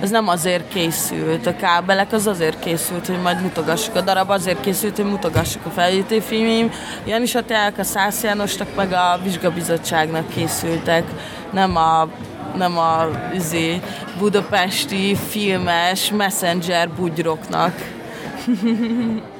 ez 0.00 0.10
nem 0.10 0.28
azért 0.28 0.68
készült. 0.68 1.46
A 1.46 1.56
kábelek 1.56 2.12
az 2.12 2.26
azért 2.26 2.58
készült, 2.58 3.06
hogy 3.06 3.20
majd 3.22 3.42
mutogassuk. 3.42 3.94
A 3.94 4.00
darab 4.00 4.30
azért 4.30 4.60
készült, 4.60 4.96
hogy 4.96 5.04
mutogassuk 5.04 5.66
a 5.66 5.70
felvételi 5.70 6.20
filmjeim. 6.20 6.70
Janis 7.06 7.34
Attilák, 7.34 7.78
a 7.78 7.84
Szász 7.84 8.22
Jánosnak, 8.22 8.74
meg 8.76 8.92
a 8.92 9.20
vizsgabizottságnak 9.22 10.28
készültek. 10.28 11.04
Nem 11.52 11.76
a 11.76 12.08
nem 12.56 12.78
a 12.78 13.08
izé, 13.34 13.80
budapesti 14.18 15.16
filmes 15.28 16.10
messenger 16.10 16.88
bugyroknak. 16.90 17.74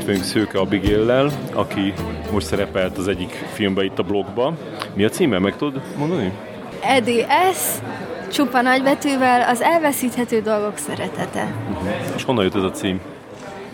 Itt 0.00 0.06
vagyunk 0.06 0.24
Szőke 0.24 0.58
Abigail-lel, 0.58 1.30
aki 1.52 1.92
most 2.32 2.46
szerepelt 2.46 2.98
az 2.98 3.08
egyik 3.08 3.30
filmben 3.52 3.84
itt 3.84 3.98
a 3.98 4.02
blogba. 4.02 4.54
Mi 4.94 5.04
a 5.04 5.08
címe, 5.08 5.38
meg 5.38 5.56
tudod 5.56 5.82
mondani? 5.96 6.32
EDS, 6.82 7.58
csupa 8.32 8.60
nagybetűvel, 8.60 9.48
az 9.48 9.60
elveszíthető 9.60 10.40
dolgok 10.40 10.76
szeretete. 10.76 11.54
Uh-huh. 11.70 11.88
És 12.16 12.24
honnan 12.24 12.44
jött 12.44 12.54
ez 12.54 12.62
a 12.62 12.70
cím? 12.70 13.00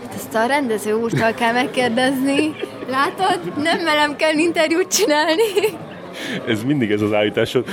Hát 0.03 0.13
ezt 0.15 0.35
a 0.35 0.45
rendező 0.45 0.93
úrtól 0.93 1.31
kell 1.31 1.53
megkérdezni. 1.53 2.55
Látod? 2.89 3.39
Nem 3.63 3.83
velem 3.83 4.15
kell 4.15 4.37
interjút 4.37 4.87
csinálni. 4.87 5.77
Ez 6.47 6.63
mindig 6.63 6.91
ez 6.91 7.01
az 7.01 7.13
állításod. 7.13 7.65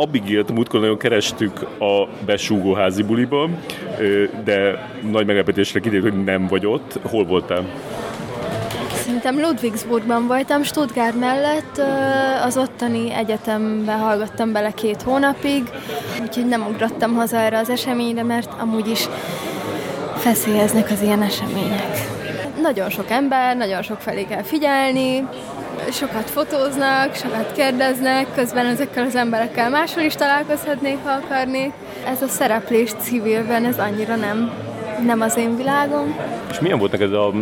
Abigilt 0.00 0.52
múltkor 0.52 0.80
nagyon 0.80 0.98
kerestük 0.98 1.62
a 1.62 2.08
besúgó 2.26 2.72
házi 2.72 3.02
buliba, 3.02 3.48
de 4.44 4.88
nagy 5.10 5.26
meglepetésre 5.26 5.80
kiderült, 5.80 6.12
hogy 6.12 6.24
nem 6.24 6.46
vagy 6.46 6.66
ott. 6.66 6.98
Hol 7.10 7.24
voltál? 7.24 7.64
Szerintem 8.92 9.40
Ludwigsburgban 9.40 10.26
voltam, 10.26 10.62
Stuttgart 10.62 11.18
mellett, 11.18 11.80
az 12.44 12.56
ottani 12.56 13.12
egyetembe 13.12 13.92
hallgattam 13.92 14.52
bele 14.52 14.70
két 14.70 15.02
hónapig, 15.02 15.62
úgyhogy 16.22 16.46
nem 16.46 16.66
ugrottam 16.70 17.14
haza 17.14 17.36
erre 17.36 17.58
az 17.58 17.70
eseményre, 17.70 18.22
mert 18.22 18.50
amúgy 18.60 18.88
is 18.88 19.08
feszélyeznek 20.16 20.90
az 20.90 21.02
ilyen 21.02 21.22
események. 21.22 22.08
Nagyon 22.62 22.90
sok 22.90 23.10
ember, 23.10 23.56
nagyon 23.56 23.82
sok 23.82 24.00
felé 24.00 24.24
kell 24.24 24.42
figyelni, 24.42 25.28
sokat 25.90 26.30
fotóznak, 26.30 27.14
sokat 27.14 27.52
kérdeznek, 27.52 28.26
közben 28.34 28.66
ezekkel 28.66 29.04
az 29.04 29.14
emberekkel 29.14 29.70
máshol 29.70 30.02
is 30.02 30.14
találkozhatnék, 30.14 30.98
ha 31.04 31.10
akarnék. 31.10 31.72
Ez 32.06 32.22
a 32.22 32.28
szereplés 32.28 32.92
civilben, 32.92 33.64
ez 33.64 33.78
annyira 33.78 34.16
nem, 34.16 34.52
nem 35.06 35.20
az 35.20 35.36
én 35.36 35.56
világom. 35.56 36.16
És 36.50 36.60
milyen 36.60 36.78
volt 36.78 36.92
neked 36.92 37.14
a, 37.14 37.32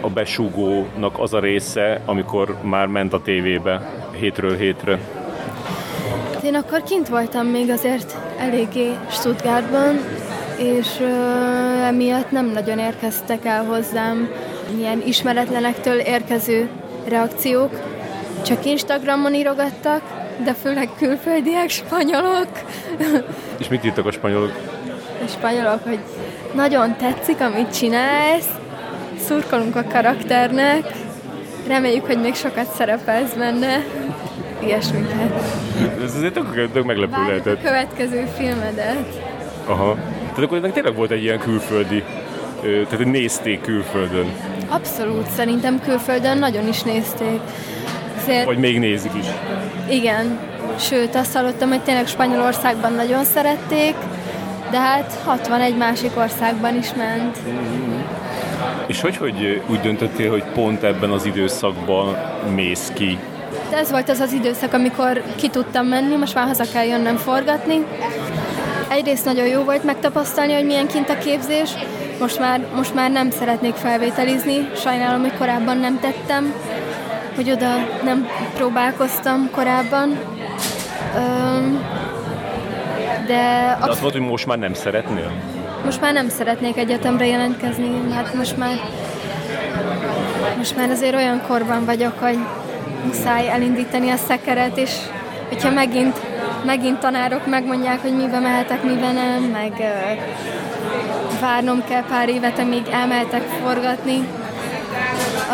a 0.00 0.08
besúgónak 0.08 1.18
az 1.18 1.34
a 1.34 1.40
része, 1.40 2.00
amikor 2.04 2.56
már 2.62 2.86
ment 2.86 3.12
a 3.12 3.22
tévébe 3.22 3.90
hétről 4.18 4.56
hétre? 4.56 4.98
Én 6.44 6.54
akkor 6.54 6.82
kint 6.82 7.08
voltam 7.08 7.46
még 7.46 7.70
azért 7.70 8.16
eléggé 8.38 8.90
Stuttgartban, 9.10 9.98
és 10.58 10.86
uh, 11.00 11.86
emiatt 11.86 12.30
nem 12.30 12.46
nagyon 12.46 12.78
érkeztek 12.78 13.44
el 13.44 13.64
hozzám 13.64 14.28
ilyen 14.78 15.02
ismeretlenektől 15.06 15.98
érkező 15.98 16.68
reakciók. 17.08 17.80
Csak 18.44 18.64
Instagramon 18.64 19.34
írogattak, 19.34 20.02
de 20.44 20.54
főleg 20.62 20.88
külföldiek, 20.98 21.68
spanyolok. 21.68 22.48
És 23.58 23.68
mit 23.68 23.84
írtak 23.84 24.06
a 24.06 24.10
spanyolok? 24.10 24.52
A 25.24 25.28
spanyolok, 25.28 25.82
hogy 25.84 25.98
nagyon 26.54 26.96
tetszik, 26.96 27.40
amit 27.40 27.76
csinálsz, 27.76 28.48
szurkolunk 29.26 29.76
a 29.76 29.84
karakternek, 29.84 30.92
reméljük, 31.66 32.06
hogy 32.06 32.20
még 32.20 32.34
sokat 32.34 32.72
szerepelsz 32.74 33.32
benne. 33.32 33.84
Ilyesmiket. 34.64 35.42
Ez 36.04 36.14
azért 36.14 36.32
tök, 36.32 36.84
meglepő 36.84 37.10
Várjuk 37.10 37.28
lehetett. 37.28 37.58
a 37.58 37.66
következő 37.68 38.28
filmedet. 38.36 39.22
Aha. 39.66 39.94
Tehát 40.20 40.38
akkor 40.38 40.56
ennek 40.56 40.72
tényleg 40.72 40.94
volt 40.94 41.10
egy 41.10 41.22
ilyen 41.22 41.38
külföldi, 41.38 42.04
tehát 42.60 43.04
nézték 43.04 43.60
külföldön. 43.60 44.26
Abszolút, 44.74 45.26
szerintem 45.26 45.80
külföldön 45.80 46.38
nagyon 46.38 46.68
is 46.68 46.82
nézték. 46.82 47.40
Azért... 48.22 48.44
Vagy 48.44 48.58
még 48.58 48.78
nézik 48.78 49.12
is. 49.18 49.26
Igen, 49.88 50.38
sőt 50.78 51.14
azt 51.14 51.34
hallottam, 51.34 51.68
hogy 51.68 51.80
tényleg 51.82 52.06
Spanyolországban 52.06 52.92
nagyon 52.92 53.24
szerették, 53.24 53.94
de 54.70 54.80
hát 54.80 55.20
61 55.24 55.76
másik 55.76 56.10
országban 56.16 56.76
is 56.76 56.94
ment. 56.94 57.38
Mm-hmm. 57.48 58.00
És 58.86 59.00
hogy, 59.00 59.16
hogy 59.16 59.62
úgy 59.66 59.80
döntöttél, 59.80 60.30
hogy 60.30 60.44
pont 60.44 60.82
ebben 60.82 61.10
az 61.10 61.24
időszakban 61.24 62.16
mész 62.54 62.90
ki? 62.94 63.18
Ez 63.72 63.90
volt 63.90 64.08
az 64.08 64.20
az 64.20 64.32
időszak, 64.32 64.72
amikor 64.72 65.22
ki 65.36 65.48
tudtam 65.48 65.86
menni, 65.86 66.16
most 66.16 66.34
már 66.34 66.46
haza 66.46 66.64
kell 66.72 66.84
jönnöm 66.84 67.16
forgatni. 67.16 67.84
Egyrészt 68.88 69.24
nagyon 69.24 69.46
jó 69.46 69.62
volt 69.62 69.84
megtapasztalni, 69.84 70.52
hogy 70.52 70.64
milyen 70.64 70.86
kint 70.86 71.08
a 71.08 71.18
képzés, 71.18 71.70
most 72.20 72.38
már, 72.38 72.66
most 72.74 72.94
már 72.94 73.10
nem 73.10 73.30
szeretnék 73.30 73.74
felvételizni, 73.74 74.68
sajnálom, 74.76 75.20
hogy 75.20 75.36
korábban 75.38 75.76
nem 75.76 76.00
tettem, 76.00 76.54
hogy 77.34 77.50
oda 77.50 77.70
nem 78.04 78.26
próbálkoztam 78.54 79.50
korábban. 79.50 80.18
Öm, 81.16 81.84
de... 83.26 83.76
De 83.80 83.90
az 83.90 84.00
volt, 84.00 84.12
hogy 84.12 84.22
most 84.22 84.46
már 84.46 84.58
nem 84.58 84.74
szeretnél? 84.74 85.32
Most 85.84 86.00
már 86.00 86.12
nem 86.12 86.28
szeretnék 86.28 86.76
egyetemre 86.76 87.26
jelentkezni, 87.26 87.88
mert 88.08 88.34
most 88.34 88.56
már 88.56 88.80
most 90.56 90.76
már 90.76 90.90
azért 90.90 91.14
olyan 91.14 91.42
korban 91.46 91.84
vagyok, 91.84 92.18
hogy 92.18 92.38
muszáj 93.04 93.48
elindítani 93.48 94.10
a 94.10 94.16
szekeret, 94.16 94.76
és 94.76 94.90
hogyha 95.48 95.70
megint, 95.70 96.20
megint 96.64 96.98
tanárok 96.98 97.46
megmondják, 97.46 98.00
hogy 98.00 98.16
mibe 98.16 98.38
mehetek, 98.38 98.82
mibe 98.82 99.12
nem, 99.12 99.42
meg 99.42 99.72
várnom 101.42 101.84
kell 101.84 102.04
pár 102.04 102.28
évet, 102.28 102.58
amíg 102.58 102.82
elmehetek 102.90 103.42
forgatni, 103.42 104.28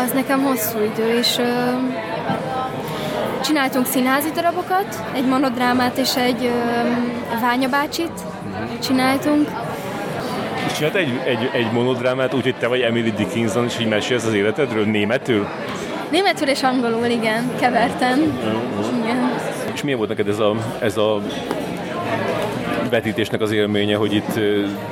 az 0.03 0.11
nekem 0.11 0.43
hosszú 0.43 0.77
idő, 0.93 1.17
és 1.17 1.37
ö, 1.37 1.43
csináltunk 3.43 3.85
színházi 3.85 4.29
darabokat, 4.33 5.03
egy 5.13 5.25
monodrámát 5.25 5.97
és 5.97 6.15
egy 6.15 6.45
ö, 6.45 7.39
ványabácsit 7.41 8.11
csináltunk. 8.83 9.49
És 10.67 10.73
csinált 10.73 10.95
egy, 10.95 11.19
egy, 11.25 11.49
egy 11.53 11.71
monodrámát, 11.71 12.33
úgyhogy 12.33 12.55
te 12.55 12.67
vagy 12.67 12.81
Emily 12.81 13.11
Dickinson, 13.11 13.65
és 13.65 13.79
így 13.79 13.87
mesélsz 13.87 14.25
az 14.25 14.33
életedről 14.33 14.85
németül? 14.85 15.47
Németül 16.11 16.47
és 16.47 16.63
angolul, 16.63 17.05
igen, 17.05 17.51
kevertem. 17.59 18.19
Igen. 19.03 19.31
És 19.73 19.83
milyen 19.83 19.97
volt 19.97 20.09
neked 20.09 20.27
ez 20.27 20.39
a, 20.39 20.55
ez 20.79 20.97
a 20.97 21.21
vetítésnek 22.89 23.41
az 23.41 23.51
élménye, 23.51 23.95
hogy 23.95 24.13
itt 24.13 24.39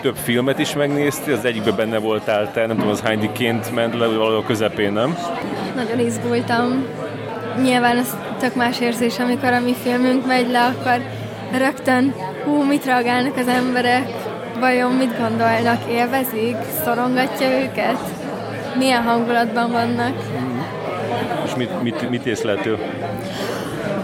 több 0.02 0.16
filmet 0.16 0.60
is 0.60 0.74
megnéztél, 0.74 1.34
az 1.34 1.45
egyikben 1.45 1.76
benne 1.76 1.98
voltál 1.98 2.52
te, 2.52 2.66
nem 2.66 2.76
tudom, 2.76 2.91
az 2.91 3.02
hányiként 3.02 3.74
ment 3.74 3.93
le, 3.93 4.06
valahol 4.06 4.36
a 4.36 4.43
közepén, 4.43 4.93
nem? 4.93 5.18
Nagyon 5.76 6.00
izgultam. 6.00 6.86
Nyilván 7.62 7.98
ez 7.98 8.18
tök 8.39 8.56
más 8.56 8.80
érzés, 8.80 9.20
amikor 9.20 9.54
a 9.54 9.60
mi 9.60 9.74
filmünk 9.84 10.26
megy 10.26 10.50
le, 10.50 10.66
akkor 10.66 11.02
rögtön, 11.58 12.14
hú, 12.43 12.64
mit 12.64 12.86
reagálnak 12.86 13.38
az 13.38 13.48
emberek, 13.48 14.08
vajon 14.60 14.91
mit 14.91 15.18
gondolnak, 15.18 15.82
élvezik, 15.91 16.56
szorongatja 16.84 17.62
őket, 17.62 18.00
milyen 18.78 19.04
hangulatban 19.04 19.72
vannak. 19.72 20.16
És 21.45 21.56
mit, 21.56 21.82
mit, 21.82 22.10
mit 22.10 22.26
észleltél? 22.26 22.80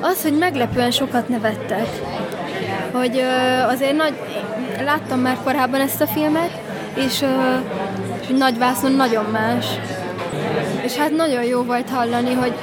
Az, 0.02 0.22
hogy 0.22 0.38
meglepően 0.38 0.91
sokat 0.91 1.30
nevettek. 1.30 1.88
Hogy 2.94 3.24
azért 3.68 3.96
nagy, 3.96 4.14
láttam 4.84 5.20
már 5.20 5.38
korábban 5.44 5.82
ezt 5.82 6.02
a 6.02 6.08
filmet, 6.08 6.62
és, 6.96 7.24
és 8.22 8.28
nagy 8.38 8.58
vászon 8.58 8.91
nagyon 8.91 9.26
más. 9.32 9.66
És 10.84 10.96
hát 10.96 11.12
nagyon 11.12 11.44
jó 11.44 11.64
volt 11.64 11.89
hallani, 11.89 12.34
hogy, 12.34 12.54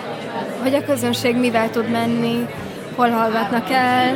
hogy 0.63 0.75
a 0.75 0.85
közönség 0.85 1.37
mivel 1.37 1.71
tud 1.71 1.91
menni, 1.91 2.47
hol 2.95 3.09
hallgatnak 3.09 3.71
el. 3.71 4.15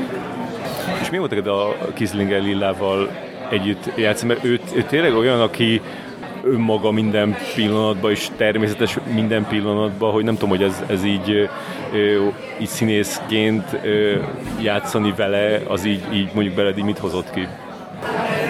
És 1.01 1.11
mi 1.11 1.19
volt 1.19 1.47
a 1.47 1.77
Kislinger 1.95 2.43
Lillával 2.43 3.11
együtt 3.51 3.91
játszani? 3.97 4.33
Mert 4.33 4.45
ő, 4.45 4.61
ő 4.75 4.83
tényleg 4.83 5.15
olyan, 5.15 5.41
aki 5.41 5.83
önmaga 6.45 6.91
minden 6.91 7.37
pillanatban, 7.55 8.11
és 8.11 8.29
természetes 8.37 8.99
minden 9.15 9.47
pillanatban, 9.47 10.13
hogy 10.13 10.25
nem 10.25 10.35
tudom, 10.35 10.49
hogy 10.49 10.63
ez, 10.63 10.83
ez 10.87 11.05
így, 11.05 11.49
így 12.61 12.69
színészként 12.69 13.77
játszani 14.61 15.15
vele, 15.17 15.61
az 15.69 15.85
így, 15.85 16.03
így 16.13 16.31
mondjuk 16.35 16.55
beled 16.55 16.79
így 16.79 16.85
mit 16.85 16.99
hozott 16.99 17.31
ki? 17.31 17.49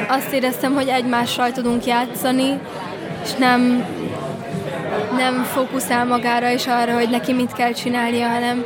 Azt 0.09 0.33
éreztem, 0.33 0.75
hogy 0.75 0.89
egymással 0.89 1.53
tudunk 1.53 1.85
játszani, 1.85 2.59
és 3.25 3.35
nem, 3.35 3.85
nem 5.17 5.43
fókuszál 5.43 6.05
magára 6.05 6.51
és 6.51 6.67
arra, 6.67 6.95
hogy 6.95 7.11
neki 7.11 7.33
mit 7.33 7.53
kell 7.53 7.73
csinálnia, 7.73 8.29
hanem 8.29 8.65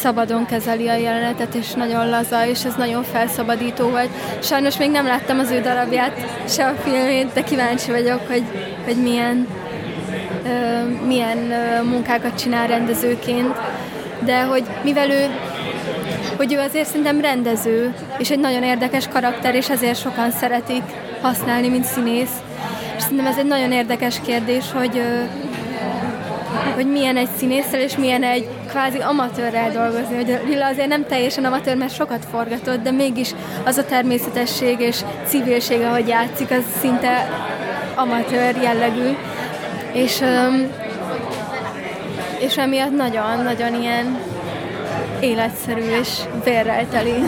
szabadon 0.00 0.46
kezeli 0.46 0.88
a 0.88 0.94
jelenetet, 0.94 1.54
és 1.54 1.72
nagyon 1.72 2.08
laza, 2.08 2.46
és 2.46 2.64
ez 2.64 2.74
nagyon 2.74 3.02
felszabadító 3.02 3.88
volt. 3.88 4.08
Sajnos 4.42 4.76
még 4.78 4.90
nem 4.90 5.06
láttam 5.06 5.38
az 5.38 5.50
ő 5.50 5.60
darabját, 5.60 6.12
se 6.48 6.66
a 6.66 6.74
filmét, 6.74 7.32
de 7.32 7.42
kíváncsi 7.42 7.90
vagyok, 7.90 8.20
hogy, 8.26 8.42
hogy 8.84 8.96
milyen, 8.96 9.46
ö, 10.44 11.06
milyen 11.06 11.50
ö, 11.50 11.82
munkákat 11.82 12.38
csinál 12.38 12.66
rendezőként. 12.66 13.54
De 14.24 14.42
hogy 14.42 14.64
mivel 14.82 15.10
ő 15.10 15.26
hogy 16.36 16.52
ő 16.52 16.58
azért 16.58 16.86
szerintem 16.86 17.20
rendező, 17.20 17.94
és 18.18 18.30
egy 18.30 18.38
nagyon 18.38 18.62
érdekes 18.62 19.08
karakter, 19.08 19.54
és 19.54 19.70
ezért 19.70 20.00
sokan 20.00 20.30
szeretik 20.30 20.82
használni, 21.22 21.68
mint 21.68 21.84
színész. 21.84 22.32
És 22.96 23.02
szerintem 23.02 23.26
ez 23.26 23.36
egy 23.36 23.46
nagyon 23.46 23.72
érdekes 23.72 24.20
kérdés, 24.26 24.64
hogy, 24.72 25.02
hogy 26.74 26.86
milyen 26.86 27.16
egy 27.16 27.28
színésszel, 27.38 27.80
és 27.80 27.96
milyen 27.96 28.22
egy 28.22 28.48
kvázi 28.78 28.98
amatőrrel 28.98 29.70
dolgozni. 29.70 30.14
Hogy 30.14 30.40
Lilla 30.46 30.66
azért 30.66 30.88
nem 30.88 31.06
teljesen 31.06 31.44
amatőr, 31.44 31.76
mert 31.76 31.94
sokat 31.94 32.26
forgatott, 32.30 32.82
de 32.82 32.90
mégis 32.90 33.34
az 33.64 33.76
a 33.76 33.84
természetesség 33.84 34.80
és 34.80 35.00
civilség, 35.26 35.80
ahogy 35.80 36.08
játszik, 36.08 36.50
az 36.50 36.62
szinte 36.80 37.30
amatőr 37.94 38.56
jellegű. 38.62 39.16
És, 39.92 40.22
és 42.38 42.56
emiatt 42.56 42.96
nagyon-nagyon 42.96 43.80
ilyen 43.80 44.18
életszerű 45.20 45.82
és 46.00 46.08
vérrel 46.44 46.88
teli. 46.88 47.22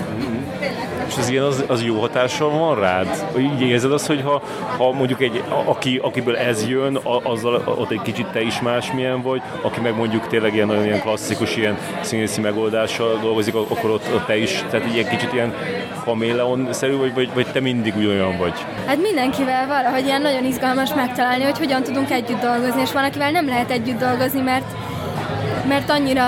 És 1.11 1.16
az 1.16 1.28
ilyen 1.28 1.44
az, 1.44 1.64
az 1.66 1.84
jó 1.84 2.00
hatással 2.00 2.50
van 2.50 2.80
rád? 2.80 3.24
Így 3.38 3.61
érzed 3.61 3.92
azt, 3.92 4.06
hogy 4.06 4.22
ha, 4.22 4.42
ha 4.76 4.92
mondjuk 4.92 5.20
egy, 5.20 5.42
aki, 5.64 6.00
akiből 6.02 6.36
ez 6.36 6.68
jön, 6.68 6.96
a- 6.96 7.30
azzal 7.30 7.54
ott 7.78 7.90
egy 7.90 8.02
kicsit 8.02 8.26
te 8.26 8.40
is 8.40 8.61
másmilyen 8.61 9.22
vagy, 9.22 9.42
aki 9.62 9.80
meg 9.80 9.96
mondjuk 9.96 10.26
tényleg 10.26 10.54
ilyen 10.54 10.66
nagyon 10.66 10.84
ilyen 10.84 11.00
klasszikus, 11.00 11.56
ilyen 11.56 11.78
színészi 12.00 12.40
megoldással 12.40 13.18
dolgozik, 13.22 13.54
akkor 13.54 13.90
ott, 13.90 14.04
ott 14.14 14.26
te 14.26 14.36
is, 14.36 14.64
tehát 14.70 14.86
egy 14.86 15.08
kicsit 15.08 15.32
ilyen 15.32 15.54
kaméleon-szerű 16.04 16.96
vagy, 16.96 17.14
vagy, 17.14 17.30
vagy 17.34 17.46
te 17.46 17.61
mindig 17.61 17.96
ugyanolyan 17.96 18.38
vagy? 18.38 18.64
Hát 18.86 19.02
mindenkivel 19.02 19.66
valahogy 19.66 20.04
ilyen 20.04 20.22
nagyon 20.22 20.44
izgalmas 20.44 20.94
megtalálni, 20.94 21.44
hogy 21.44 21.58
hogyan 21.58 21.82
tudunk 21.82 22.11
együtt 22.11 22.40
dolgozni, 22.40 22.80
és 22.80 22.92
van, 22.92 23.04
akivel 23.04 23.30
nem 23.30 23.46
lehet 23.46 23.70
együtt 23.70 23.98
dolgozni, 23.98 24.40
mert, 24.40 24.66
mert 25.68 25.90
annyira 25.90 26.24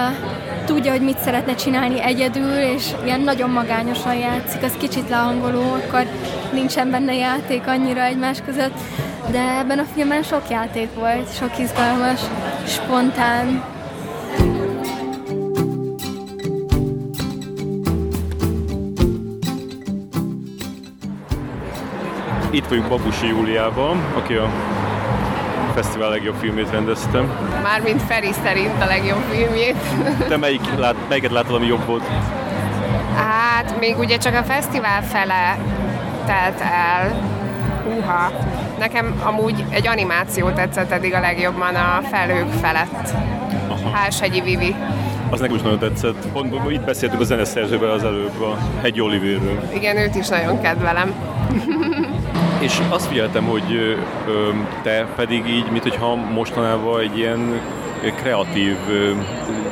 tudja, 0.64 0.90
hogy 0.90 1.00
mit 1.00 1.18
szeretne 1.18 1.54
csinálni 1.54 2.00
egyedül, 2.00 2.52
és 2.52 2.90
ilyen 3.04 3.20
nagyon 3.20 3.50
magányosan 3.50 4.14
játszik, 4.14 4.62
az 4.62 4.72
kicsit 4.78 5.08
lehangoló, 5.08 5.72
akkor 5.72 6.06
nincsen 6.52 6.90
benne 6.90 7.14
játék 7.14 7.66
annyira 7.66 8.02
egymás 8.02 8.38
között, 8.44 8.74
de 9.30 9.58
ebben 9.58 9.78
a 9.78 9.84
filmben 9.94 10.22
sok 10.22 10.42
játék 10.50 10.88
volt, 10.94 11.34
sok 11.36 11.58
izgalmas, 11.58 12.20
spontán, 12.66 13.64
Itt 22.54 22.66
vagyunk 22.66 22.88
Babusi 22.88 23.26
Júliával, 23.26 23.96
aki 24.16 24.34
a 24.34 24.50
fesztivál 25.74 26.10
legjobb 26.10 26.34
filmét 26.40 26.70
rendeztem. 26.70 27.32
Mármint 27.62 28.02
Feri 28.02 28.32
szerint 28.44 28.82
a 28.82 28.84
legjobb 28.84 29.22
filmjét. 29.30 29.76
Te 30.28 30.36
melyik, 30.36 30.60
lát, 30.76 30.94
melyiket 31.08 31.30
látod, 31.30 31.54
ami 31.54 31.66
jobb 31.66 31.86
volt? 31.86 32.02
Hát 33.16 33.80
még 33.80 33.98
ugye 33.98 34.16
csak 34.16 34.34
a 34.34 34.42
fesztivál 34.42 35.02
fele 35.02 35.58
telt 36.26 36.60
el. 36.60 37.30
Húha. 37.84 38.32
Nekem 38.78 39.20
amúgy 39.24 39.64
egy 39.70 39.86
animáció 39.86 40.50
tetszett 40.50 40.90
eddig 40.90 41.14
a 41.14 41.20
legjobban 41.20 41.74
a 41.74 42.02
felhők 42.10 42.52
felett. 42.60 43.14
Háshegyi 43.92 44.40
Vivi. 44.40 44.74
Az 45.30 45.40
nekem 45.40 45.56
is 45.56 45.62
nagyon 45.62 45.78
tetszett. 45.78 46.26
Pont 46.32 46.70
itt 46.70 46.84
beszéltük 46.84 47.20
a 47.20 47.24
zeneszerzővel 47.24 47.90
az 47.90 48.04
előbb, 48.04 48.40
a 48.40 48.58
Hegy 48.80 49.00
Oliverről. 49.00 49.62
Igen, 49.74 49.96
őt 49.96 50.14
is 50.14 50.28
nagyon 50.28 50.60
kedvelem. 50.60 51.14
És 52.62 52.80
azt 52.88 53.06
figyeltem, 53.06 53.44
hogy 53.44 53.96
te 54.82 55.06
pedig 55.16 55.46
így, 55.48 55.70
mint 55.70 55.82
hogyha 55.82 56.14
mostanában 56.14 57.00
egy 57.00 57.18
ilyen 57.18 57.60
kreatív 58.16 58.76
ö, 58.88 59.10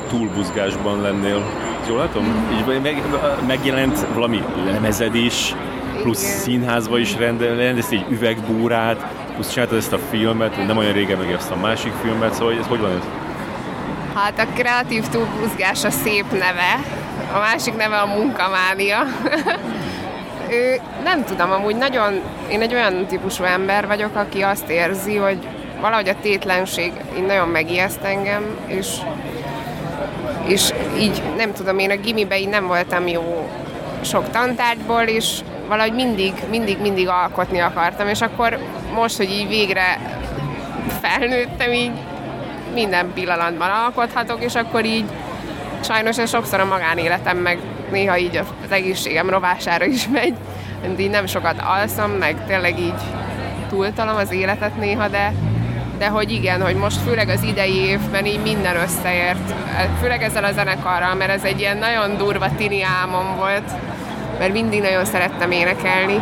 túlbuzgásban 0.09 1.01
lennél. 1.01 1.43
Jól 1.89 1.99
látom? 1.99 2.25
Így 2.59 2.81
meg, 2.83 3.03
megjelent 3.47 4.07
valami 4.15 4.43
lemezed 4.65 5.15
is, 5.15 5.55
plusz 6.03 6.19
színházba 6.19 6.99
is 6.99 7.17
rendel, 7.17 7.57
rendeztél 7.57 7.99
egy 7.99 8.13
üvegbúrát, 8.13 9.07
plusz 9.35 9.53
csináltad 9.53 9.79
ezt 9.79 9.93
a 9.93 9.99
filmet, 10.11 10.67
nem 10.67 10.77
olyan 10.77 10.93
régen 10.93 11.19
meg 11.19 11.31
ezt 11.31 11.51
a 11.51 11.57
másik 11.57 11.93
filmet, 12.03 12.35
szóval 12.35 12.55
ez 12.59 12.67
hogy 12.67 12.81
van 12.81 12.91
ez? 12.91 13.05
Hát 14.15 14.39
a 14.39 14.47
kreatív 14.55 15.09
túlbuzgás 15.09 15.85
a 15.85 15.91
szép 15.91 16.31
neve, 16.33 16.81
a 17.35 17.39
másik 17.39 17.77
neve 17.77 17.97
a 17.97 18.07
munkamánia. 18.07 18.99
ő, 20.51 20.81
nem 21.05 21.25
tudom, 21.25 21.51
amúgy 21.51 21.77
nagyon, 21.77 22.21
én 22.51 22.61
egy 22.61 22.75
olyan 22.75 23.07
típusú 23.07 23.45
ember 23.45 23.87
vagyok, 23.87 24.17
aki 24.17 24.43
azt 24.43 24.69
érzi, 24.69 25.17
hogy 25.17 25.39
valahogy 25.81 26.09
a 26.09 26.21
tétlenség 26.23 26.93
így 27.17 27.27
nagyon 27.27 27.49
megijeszt 27.49 28.03
engem, 28.03 28.57
és, 28.67 28.89
és 30.47 30.71
így 30.99 31.23
nem 31.37 31.53
tudom, 31.53 31.79
én 31.79 31.91
a 31.91 31.97
gimibe 31.97 32.39
így 32.39 32.49
nem 32.49 32.67
voltam 32.67 33.07
jó 33.07 33.49
sok 34.05 34.31
tantárgyból, 34.31 35.03
és 35.03 35.41
valahogy 35.69 35.95
mindig, 35.95 36.33
mindig, 36.51 36.79
mindig 36.79 37.09
alkotni 37.09 37.59
akartam, 37.59 38.09
és 38.09 38.21
akkor 38.21 38.59
most, 38.95 39.17
hogy 39.17 39.31
így 39.31 39.49
végre 39.49 39.99
felnőttem, 41.01 41.73
így 41.73 41.93
minden 42.75 43.13
pillanatban 43.15 43.71
alkothatok, 43.71 44.45
és 44.45 44.55
akkor 44.55 44.85
így 44.85 45.05
sajnos 45.81 46.19
ez 46.19 46.31
sokszor 46.31 46.61
a 46.61 46.65
magánéletem 46.65 47.37
meg 47.37 47.59
néha 47.91 48.19
így 48.19 48.37
az 48.37 48.71
egészségem 48.71 49.31
rovására 49.31 49.85
is 49.85 50.09
megy, 50.13 50.35
így 50.99 51.11
nem 51.11 51.27
sokat 51.27 51.63
alszom, 51.65 52.11
meg 52.11 52.47
tényleg 52.47 52.79
így 52.79 53.01
túltalom 53.69 54.17
az 54.17 54.33
életet 54.33 54.77
néha, 54.77 55.09
de, 55.09 55.33
de 55.99 56.09
hogy 56.09 56.31
igen, 56.31 56.63
hogy 56.63 56.75
most 56.75 57.01
főleg 57.07 57.29
az 57.29 57.43
idei 57.43 57.77
évben 57.77 58.27
így 58.27 58.43
minden 58.43 58.77
összeért, 58.77 59.55
főleg 60.01 60.23
ezzel 60.23 60.45
a 60.45 60.53
zenekarral, 60.53 61.15
mert 61.15 61.31
ez 61.31 61.45
egy 61.45 61.61
ilyen 61.61 61.77
nagyon 61.77 62.17
durva 62.17 62.55
tini 62.57 62.83
álmom 62.83 63.37
volt, 63.37 63.71
mert 64.39 64.53
mindig 64.53 64.81
nagyon 64.81 65.05
szerettem 65.05 65.51
énekelni. 65.51 66.21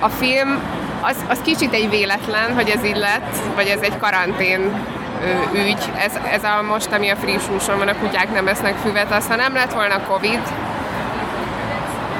A 0.00 0.08
film 0.08 0.58
az, 1.00 1.16
az 1.28 1.38
kicsit 1.42 1.72
egy 1.72 1.90
véletlen, 1.90 2.54
hogy 2.54 2.68
ez 2.68 2.84
így 2.84 2.96
lett, 2.96 3.36
vagy 3.54 3.66
ez 3.66 3.80
egy 3.80 3.98
karantén 3.98 4.72
ügy. 5.52 5.90
Ez, 5.96 6.18
ez 6.32 6.44
a 6.44 6.62
most, 6.62 6.92
ami 6.92 7.08
a 7.08 7.16
friss 7.16 7.46
húson 7.46 7.78
van, 7.78 7.88
a 7.88 7.98
kutyák 7.98 8.32
nem 8.32 8.48
esznek 8.48 8.76
füvet, 8.76 9.12
az 9.12 9.26
ha 9.26 9.36
nem 9.36 9.54
lett 9.54 9.72
volna 9.72 10.06
Covid, 10.06 10.40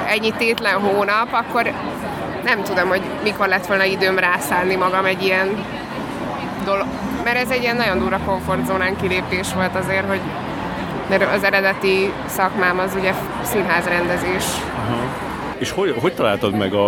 ennyi 0.06 0.32
tétlen 0.38 0.80
hónap, 0.80 1.28
akkor 1.30 1.72
nem 2.44 2.62
tudom, 2.62 2.88
hogy 2.88 3.02
mikor 3.22 3.48
lett 3.48 3.66
volna 3.66 3.84
időm 3.84 4.18
rászállni 4.18 4.74
magam 4.74 5.04
egy 5.04 5.22
ilyen 5.22 5.64
dolog. 6.64 6.86
Mert 7.24 7.36
ez 7.36 7.50
egy 7.50 7.62
ilyen 7.62 7.76
nagyon 7.76 7.98
durva 7.98 8.18
komfortzónán 8.24 8.96
kilépés 8.96 9.52
volt 9.54 9.74
azért, 9.74 10.08
hogy 10.08 10.20
mert 11.08 11.34
az 11.34 11.44
eredeti 11.44 12.12
szakmám 12.26 12.78
az 12.78 12.94
ugye 12.98 13.12
színházrendezés. 13.42 14.44
Aha. 14.76 14.96
És 15.58 15.70
hogy, 15.70 15.94
hogy 16.00 16.14
találtad 16.14 16.54
meg 16.54 16.72
a, 16.72 16.86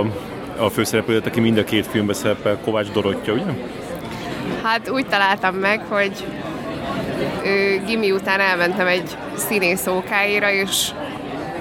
a 0.59 0.68
főszereplőt, 0.68 1.26
aki 1.26 1.40
mind 1.40 1.59
a 1.59 1.64
két 1.64 1.86
filmben 1.86 2.14
szerepel, 2.14 2.59
Kovács 2.64 2.90
Dorottya, 2.90 3.32
ugye? 3.32 3.44
Hát 4.62 4.90
úgy 4.90 5.06
találtam 5.06 5.55
meg, 5.55 5.81
hogy 5.89 6.24
ő, 7.44 7.82
gimi 7.86 8.10
után 8.10 8.40
elmentem 8.40 8.86
egy 8.86 9.16
színész 9.36 9.86
ókáira, 9.86 10.51
és 10.51 10.90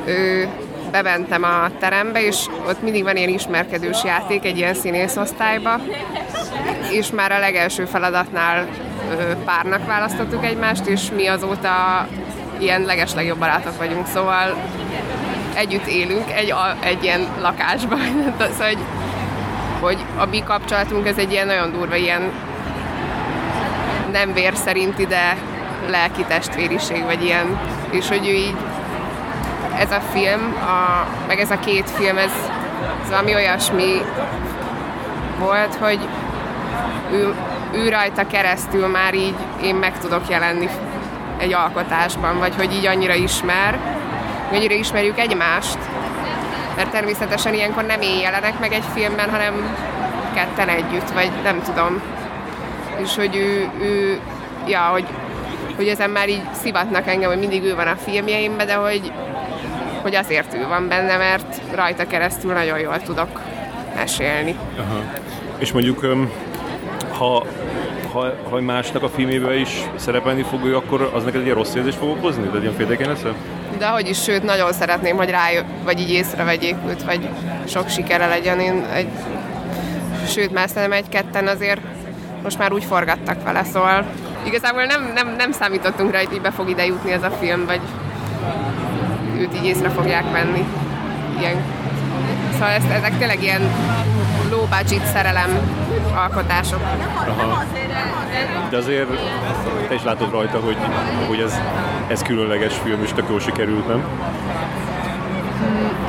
ő, 0.06 0.48
bementem 0.92 1.44
a 1.44 1.70
terembe, 1.80 2.26
és 2.26 2.46
ott 2.68 2.82
mindig 2.82 3.04
van 3.04 3.16
ilyen 3.16 3.30
ismerkedős 3.30 4.04
játék 4.04 4.46
egy 4.46 4.58
ilyen 4.58 4.74
színészosztályba, 4.74 5.80
és 6.92 7.12
már 7.12 7.32
a 7.32 7.40
legelső 7.40 7.86
feladatnál 7.86 8.68
párnak 9.46 9.86
választottuk 9.86 10.46
egymást, 10.46 10.86
és 10.86 11.02
mi 11.16 11.28
azóta 11.28 12.08
ilyen 12.60 12.82
legeslegjobb 12.82 13.38
barátok 13.38 13.78
vagyunk, 13.78 14.08
szóval 14.08 14.56
együtt 15.54 15.88
élünk 15.88 16.32
egy, 16.32 16.52
a, 16.52 16.76
egy 16.80 17.04
ilyen 17.04 17.28
lakásban, 17.42 18.00
szóval, 18.38 18.68
hogy, 18.68 18.78
hogy 19.80 19.98
a 20.18 20.26
mi 20.26 20.44
kapcsolatunk 20.44 21.08
ez 21.08 21.18
egy 21.18 21.32
ilyen 21.32 21.48
nagyon 21.48 21.72
durva, 21.72 21.96
ilyen 21.96 22.32
nem 24.16 24.34
vér 24.34 24.56
szerinti, 24.56 25.06
de 25.06 25.38
lelki 25.90 26.24
testvériség, 26.28 27.04
vagy 27.04 27.24
ilyen, 27.24 27.60
és 27.90 28.08
hogy 28.08 28.28
ő 28.28 28.34
így 28.34 28.56
ez 29.80 29.92
a 29.92 30.00
film, 30.14 30.56
a, 30.62 31.08
meg 31.28 31.40
ez 31.40 31.52
a 31.52 31.60
két 31.60 31.90
film, 31.90 32.18
ez, 32.18 32.32
ez 33.04 33.10
valami 33.10 33.34
olyasmi 33.34 34.02
volt, 35.40 35.76
hogy 35.76 36.00
ő, 37.12 37.34
ő 37.74 37.90
rajta 37.90 38.28
keresztül 38.28 38.88
már 38.88 39.14
így 39.14 39.36
én 39.62 39.76
meg 39.76 40.00
tudok 40.00 40.30
jelenni 40.30 40.70
egy 41.38 41.54
alkotásban, 41.54 42.40
vagy 42.40 42.56
hogy 42.56 42.74
így 42.74 42.86
annyira 42.86 43.14
ismer, 43.14 43.80
annyira 44.52 44.74
ismerjük 44.74 45.20
egymást, 45.20 45.78
mert 46.76 46.92
természetesen 46.92 47.54
ilyenkor 47.54 47.84
nem 47.84 48.02
én 48.02 48.20
jelenek 48.20 48.60
meg 48.60 48.74
egy 48.74 48.86
filmben, 48.94 49.30
hanem 49.30 49.76
ketten 50.34 50.70
együtt, 50.70 51.10
vagy 51.10 51.32
nem 51.44 51.62
tudom. 51.62 52.02
És 53.02 53.16
hogy 53.16 53.36
ő, 53.36 53.70
ő 53.82 54.20
ja, 54.68 54.80
hogy, 54.80 55.06
hogy 55.76 55.88
ezen 55.88 56.10
már 56.10 56.30
így 56.30 56.44
szivatnak 56.52 57.08
engem, 57.08 57.30
hogy 57.30 57.40
mindig 57.40 57.64
ő 57.64 57.76
van 57.76 57.88
a 57.88 57.96
filmjeimben, 57.96 58.68
de 58.68 58.74
hogy, 58.74 59.12
hogy 60.02 60.16
azért 60.16 60.54
ő 60.54 60.68
van 60.68 60.88
benne, 60.88 61.18
mert 61.18 61.62
rajta 61.76 62.08
keresztül 62.08 62.54
nagyon 62.54 62.80
jól 62.80 63.02
tudok 63.02 63.42
mesélni. 63.96 64.56
Aha. 64.78 65.02
És 65.58 65.72
mondjuk, 65.72 66.06
ha 67.10 67.46
ha, 68.16 68.34
ha 68.50 68.62
másnak 68.62 69.04
a 69.04 69.10
filmében 69.10 69.58
is 69.58 69.70
szerepelni 69.96 70.44
fog 70.44 70.66
ő, 70.66 70.76
akkor 70.76 71.12
az 71.14 71.24
neked 71.24 71.42
egy 71.42 71.52
rossz 71.52 71.76
érzést 71.76 71.98
fog 71.98 72.10
okozni? 72.10 72.50
De 72.50 72.60
ilyen 72.60 72.74
féltékeny 72.74 73.08
leszel? 73.08 73.36
De 73.78 73.88
hogy 73.88 74.10
is, 74.10 74.22
sőt, 74.22 74.44
nagyon 74.44 74.74
szeretném, 74.74 75.16
hogy 75.16 75.30
rájö, 75.30 75.62
vagy 75.84 76.00
így 76.00 76.12
észrevegyék 76.12 76.76
őt, 76.88 77.04
vagy 77.04 77.30
sok 77.68 77.90
sikere 77.90 78.28
legyen. 78.28 78.60
Én 78.60 78.86
egy, 78.94 79.08
sőt, 80.28 80.54
már 80.54 80.68
szerintem 80.70 80.92
egy-ketten 80.92 81.48
azért 81.48 81.82
most 82.46 82.58
már 82.58 82.72
úgy 82.72 82.84
forgattak 82.84 83.44
vele, 83.44 83.64
szóval 83.64 84.06
igazából 84.44 84.84
nem, 84.84 85.12
nem, 85.14 85.36
nem 85.38 85.52
számítottunk 85.52 86.12
rá, 86.12 86.20
hogy 86.20 86.34
így 86.34 86.42
be 86.42 86.52
fog 86.52 86.70
ide 86.70 86.86
jutni 86.86 87.12
ez 87.12 87.24
a 87.24 87.30
film, 87.30 87.66
vagy 87.66 87.80
őt 89.38 89.56
így 89.56 89.66
észre 89.66 89.90
fogják 89.90 90.32
venni. 90.32 90.66
Ilyen. 91.40 91.56
Szóval 92.54 92.70
ezt, 92.70 92.90
ezek 92.90 93.18
tényleg 93.18 93.44
ilyen 93.44 93.62
low 94.50 94.66
budget 94.66 95.06
szerelem 95.06 95.50
alkotások. 96.16 96.82
Aha. 97.28 97.64
De 98.70 98.78
azért 98.78 99.10
te 99.88 99.94
is 99.94 100.04
látod 100.04 100.32
rajta, 100.32 100.60
hogy, 100.60 100.78
hogy 101.28 101.40
ez, 101.40 101.60
ez 102.08 102.22
különleges 102.22 102.74
film, 102.84 103.04
és 103.04 103.10
tök 103.14 103.26
jól 103.30 103.40
sikerült, 103.40 103.88
nem? 103.88 104.04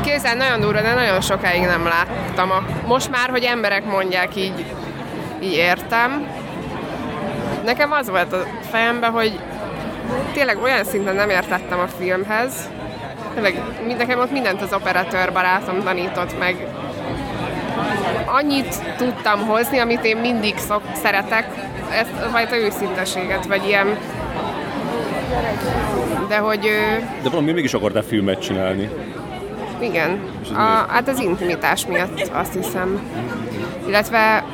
Kézzel 0.04 0.34
nagyon 0.34 0.60
durva, 0.60 0.80
de 0.80 0.94
nagyon 0.94 1.20
sokáig 1.20 1.62
nem 1.62 1.84
láttam. 1.84 2.50
Most 2.86 3.10
már, 3.10 3.30
hogy 3.30 3.42
emberek 3.42 3.84
mondják, 3.84 4.36
így, 4.36 4.64
így 5.42 5.52
értem. 5.52 6.26
Nekem 7.64 7.92
az 7.92 8.08
volt 8.10 8.32
a 8.32 8.44
fejemben, 8.70 9.10
hogy 9.10 9.38
tényleg 10.32 10.62
olyan 10.62 10.84
szinten 10.84 11.14
nem 11.14 11.30
értettem 11.30 11.78
a 11.78 11.86
filmhez. 11.86 12.70
Tényleg 13.34 13.62
nekem 13.96 14.18
ott 14.18 14.30
mindent 14.30 14.62
az 14.62 14.72
operatőr 14.72 15.32
barátom 15.32 15.82
tanított 15.82 16.38
meg 16.38 16.66
annyit 18.26 18.96
tudtam 18.96 19.46
hozni, 19.46 19.78
amit 19.78 20.04
én 20.04 20.16
mindig 20.16 20.58
szok, 20.58 20.82
szeretek, 20.94 21.46
ezt 21.90 22.22
a 22.24 22.28
fajta 22.28 22.56
őszinteséget, 22.56 23.46
vagy 23.46 23.66
ilyen 23.66 23.98
de 26.28 26.36
hogy... 26.36 26.70
De 27.22 27.28
valami 27.30 27.52
mégis 27.52 27.74
akartál 27.74 28.02
filmet 28.02 28.40
csinálni. 28.40 28.90
Igen. 29.80 30.20
A, 30.54 30.60
hát 30.88 31.08
az 31.08 31.20
intimitás 31.20 31.86
miatt 31.86 32.30
azt 32.32 32.54
hiszem. 32.54 33.00
Illetve 33.86 34.44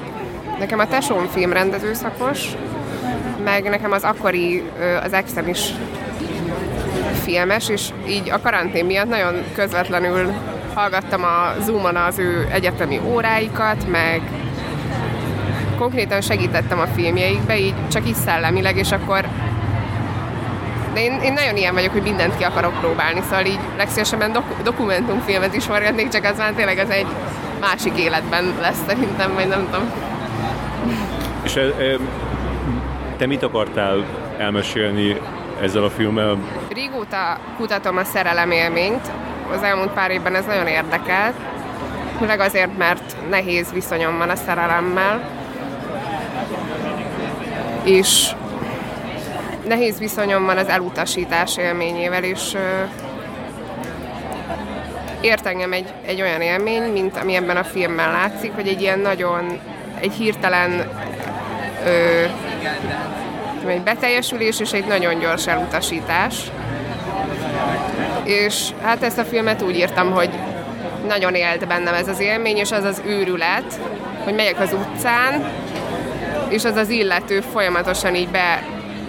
nekem 0.63 0.79
a 0.79 0.87
tesóm 0.87 1.27
filmrendező 1.27 1.95
szakos, 1.95 2.47
meg 3.45 3.69
nekem 3.69 3.93
az 3.93 4.03
akkori, 4.03 4.63
az 5.05 5.13
exem 5.13 5.49
is 5.49 5.61
filmes, 7.23 7.69
és 7.69 7.89
így 8.09 8.31
a 8.31 8.41
karantén 8.41 8.85
miatt 8.85 9.09
nagyon 9.09 9.35
közvetlenül 9.55 10.33
hallgattam 10.75 11.25
a 11.25 11.55
Zoom-on 11.61 11.97
az 11.97 12.19
ő 12.19 12.49
egyetemi 12.53 13.01
óráikat, 13.05 13.89
meg 13.91 14.21
konkrétan 15.79 16.21
segítettem 16.21 16.79
a 16.79 16.87
filmjeikbe, 16.87 17.59
így 17.59 17.89
csak 17.89 18.09
is 18.09 18.17
szellemileg, 18.17 18.77
és 18.77 18.93
akkor 18.93 19.29
de 20.95 21.01
én, 21.01 21.21
én 21.23 21.33
nagyon 21.33 21.57
ilyen 21.57 21.75
vagyok, 21.75 21.93
hogy 21.93 22.03
mindent 22.03 22.37
ki 22.37 22.45
akarok 22.45 22.81
próbálni, 22.81 23.21
szóval 23.23 23.45
így 23.45 23.61
legszívesebben 23.77 24.33
dok- 24.33 24.63
dokumentumfilmet 24.63 25.55
is 25.55 25.65
forgatnék, 25.65 26.09
csak 26.09 26.25
az 26.25 26.39
már 26.39 26.53
tényleg 26.53 26.79
az 26.79 26.91
egy 26.91 27.07
másik 27.61 27.99
életben 27.99 28.55
lesz 28.61 28.83
szerintem, 28.87 29.35
vagy 29.35 29.49
nem 29.49 29.69
tudom. 29.71 30.12
És 31.55 31.61
te 33.17 33.27
mit 33.27 33.43
akartál 33.43 34.05
elmesélni 34.39 35.21
ezzel 35.61 35.85
a 35.85 35.91
filmmel? 35.91 36.39
Régóta 36.75 37.39
kutatom 37.57 37.97
a 37.97 38.05
szerelem 38.05 38.51
élményt, 38.51 39.11
az 39.55 39.63
elmúlt 39.63 39.91
pár 39.91 40.11
évben 40.11 40.35
ez 40.35 40.45
nagyon 40.45 40.67
érdekelt, 40.67 41.35
főleg 42.19 42.41
azért, 42.41 42.79
mert 42.79 43.17
nehéz 43.31 43.73
viszonyom 43.73 44.19
van 44.19 44.29
a 44.29 44.37
szerelemmel, 44.37 45.29
és 47.85 48.31
nehéz 49.67 49.99
viszonyom 49.99 50.45
van 50.45 50.57
az 50.57 50.69
elutasítás 50.69 51.57
élményével, 51.57 52.25
és 52.25 52.57
ért 55.21 55.47
engem 55.47 55.73
egy, 55.73 55.93
egy 56.07 56.21
olyan 56.21 56.41
élmény, 56.41 56.83
mint 56.83 57.17
ami 57.17 57.35
ebben 57.35 57.57
a 57.57 57.65
filmben 57.65 58.11
látszik, 58.11 58.53
hogy 58.53 58.69
egy 58.69 58.81
ilyen 58.81 58.99
nagyon, 58.99 59.59
egy 60.01 60.13
hirtelen 60.13 60.89
ö, 61.87 62.25
egy 63.69 63.83
beteljesülés 63.83 64.61
és 64.61 64.73
egy 64.73 64.87
nagyon 64.87 65.19
gyors 65.19 65.47
elutasítás. 65.47 66.51
És 68.25 68.69
hát 68.83 69.03
ezt 69.03 69.19
a 69.19 69.25
filmet 69.25 69.63
úgy 69.63 69.77
írtam, 69.77 70.11
hogy 70.11 70.31
nagyon 71.07 71.35
élt 71.35 71.67
bennem 71.67 71.95
ez 71.95 72.09
az 72.09 72.21
élmény, 72.21 72.57
és 72.57 72.73
az 72.73 72.85
az 72.85 73.03
őrület, 73.07 73.81
hogy 74.25 74.35
megyek 74.35 74.61
az 74.61 74.73
utcán, 74.73 75.45
és 76.49 76.65
az 76.65 76.77
az 76.77 76.89
illető 76.89 77.41
folyamatosan 77.41 78.15
így 78.15 78.29
be, 78.29 78.63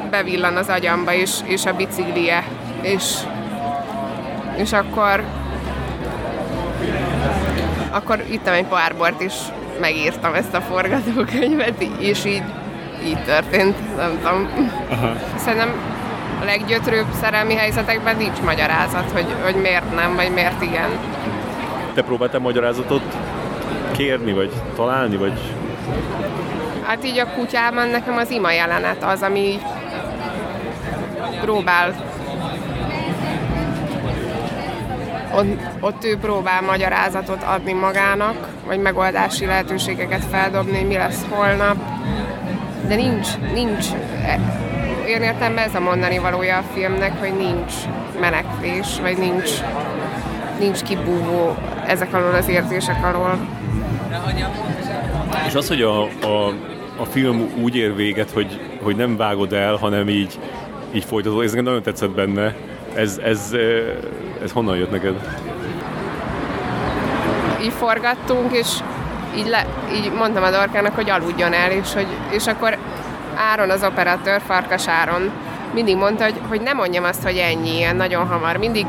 bevillan 0.10 0.56
az 0.56 0.70
agyamba, 0.70 1.14
és, 1.14 1.32
és 1.46 1.66
a 1.66 1.74
biciklie, 1.74 2.44
és, 2.82 3.04
és 4.56 4.74
akkor 4.74 5.24
akkor 7.92 8.24
ittam 8.32 8.54
egy 8.54 8.66
pohár 8.66 8.96
bort, 8.96 9.22
és 9.22 9.34
megírtam 9.80 10.34
ezt 10.34 10.54
a 10.54 10.62
forgatókönyvet, 10.62 11.82
és 12.00 12.26
így, 12.26 12.44
így 13.06 13.24
történt, 13.24 13.96
nem 13.98 14.20
tudom. 14.22 14.50
Aha. 14.90 15.16
Szerintem 15.36 15.74
a 16.42 16.46
leggyötrőbb 16.46 17.06
szerelmi 17.22 17.56
helyzetekben 17.56 18.16
nincs 18.18 18.40
magyarázat, 18.42 19.12
hogy, 19.12 19.26
hogy 19.44 19.56
miért 19.56 19.96
nem, 19.96 20.16
vagy 20.16 20.32
miért 20.34 20.62
igen. 20.62 20.90
Te 21.94 22.02
próbáltál 22.02 22.40
magyarázatot 22.40 23.02
kérni, 23.92 24.34
vagy 24.34 24.52
találni, 24.76 25.18
vagy... 25.18 25.40
Hát 26.84 27.06
így 27.06 27.20
a 27.20 27.28
kutyában 27.28 27.88
nekem 27.88 28.18
az 28.18 28.30
ima 28.30 28.52
jelenet 28.52 29.04
az, 29.04 29.22
ami 29.22 29.60
próbál 31.42 31.94
ott, 35.36 35.60
ott 35.80 36.04
ő 36.04 36.18
próbál 36.18 36.62
magyarázatot 36.62 37.44
adni 37.44 37.74
magának, 37.74 38.48
vagy 38.66 38.80
megoldási 38.80 39.46
lehetőségeket 39.46 40.24
feldobni, 40.26 40.84
mi 40.84 40.94
lesz 40.94 41.26
holnap, 41.30 41.76
de 42.88 42.96
nincs, 42.96 43.28
nincs, 43.54 43.86
olyan 45.06 45.22
értelemben 45.22 45.64
ez 45.64 45.76
a 45.76 45.80
mondani 45.80 46.18
valója 46.18 46.58
a 46.58 46.64
filmnek, 46.74 47.20
hogy 47.20 47.34
nincs 47.38 47.74
menekvés, 48.20 49.00
vagy 49.02 49.18
nincs, 49.18 49.52
nincs 50.60 50.82
kibúvó 50.82 51.56
ezek 51.88 52.14
alól 52.14 52.34
az 52.34 52.48
érzések 52.48 53.06
alól. 53.06 53.48
És 55.48 55.54
az, 55.54 55.68
hogy 55.68 55.82
a, 55.82 56.02
a, 56.04 56.48
a 56.98 57.06
film 57.10 57.52
úgy 57.62 57.76
ér 57.76 57.96
véget, 57.96 58.32
hogy, 58.32 58.60
hogy 58.82 58.96
nem 58.96 59.18
vágod 59.18 59.54
el, 59.54 59.76
hanem 59.76 60.10
így, 60.10 60.40
így 60.92 61.04
folytatod, 61.04 61.44
ez 61.44 61.50
nekem 61.50 61.64
nagyon 61.66 61.82
tetszett 61.82 62.12
benne. 62.12 62.56
Ez, 62.96 63.20
ez, 63.24 63.56
ez 64.44 64.52
honnan 64.52 64.78
jött 64.78 64.92
neked? 64.92 65.16
Így 67.64 67.74
forgattunk, 67.74 68.54
és 68.54 68.68
így, 69.38 69.48
le, 69.48 69.66
így 69.94 70.12
mondtam 70.12 70.44
a 70.44 70.50
Dorkának, 70.50 70.96
hogy 70.96 71.10
aludjon 71.10 71.54
el, 71.54 71.72
és, 71.72 71.94
hogy, 71.94 72.08
és 72.30 72.48
akkor 72.48 72.78
Áron, 73.36 73.70
az 73.70 73.84
operatőr, 73.84 74.42
Farkas 74.48 74.88
Áron 74.88 75.32
mindig 75.74 75.98
mondta, 75.98 76.24
hogy, 76.24 76.40
hogy 76.50 76.62
nem 76.62 76.78
mondjam 76.78 77.04
azt, 77.04 77.24
hogy 77.24 77.38
ennyi, 77.38 77.76
ilyen 77.76 77.96
nagyon 77.96 78.28
hamar. 78.28 78.58
Mindig, 78.58 78.86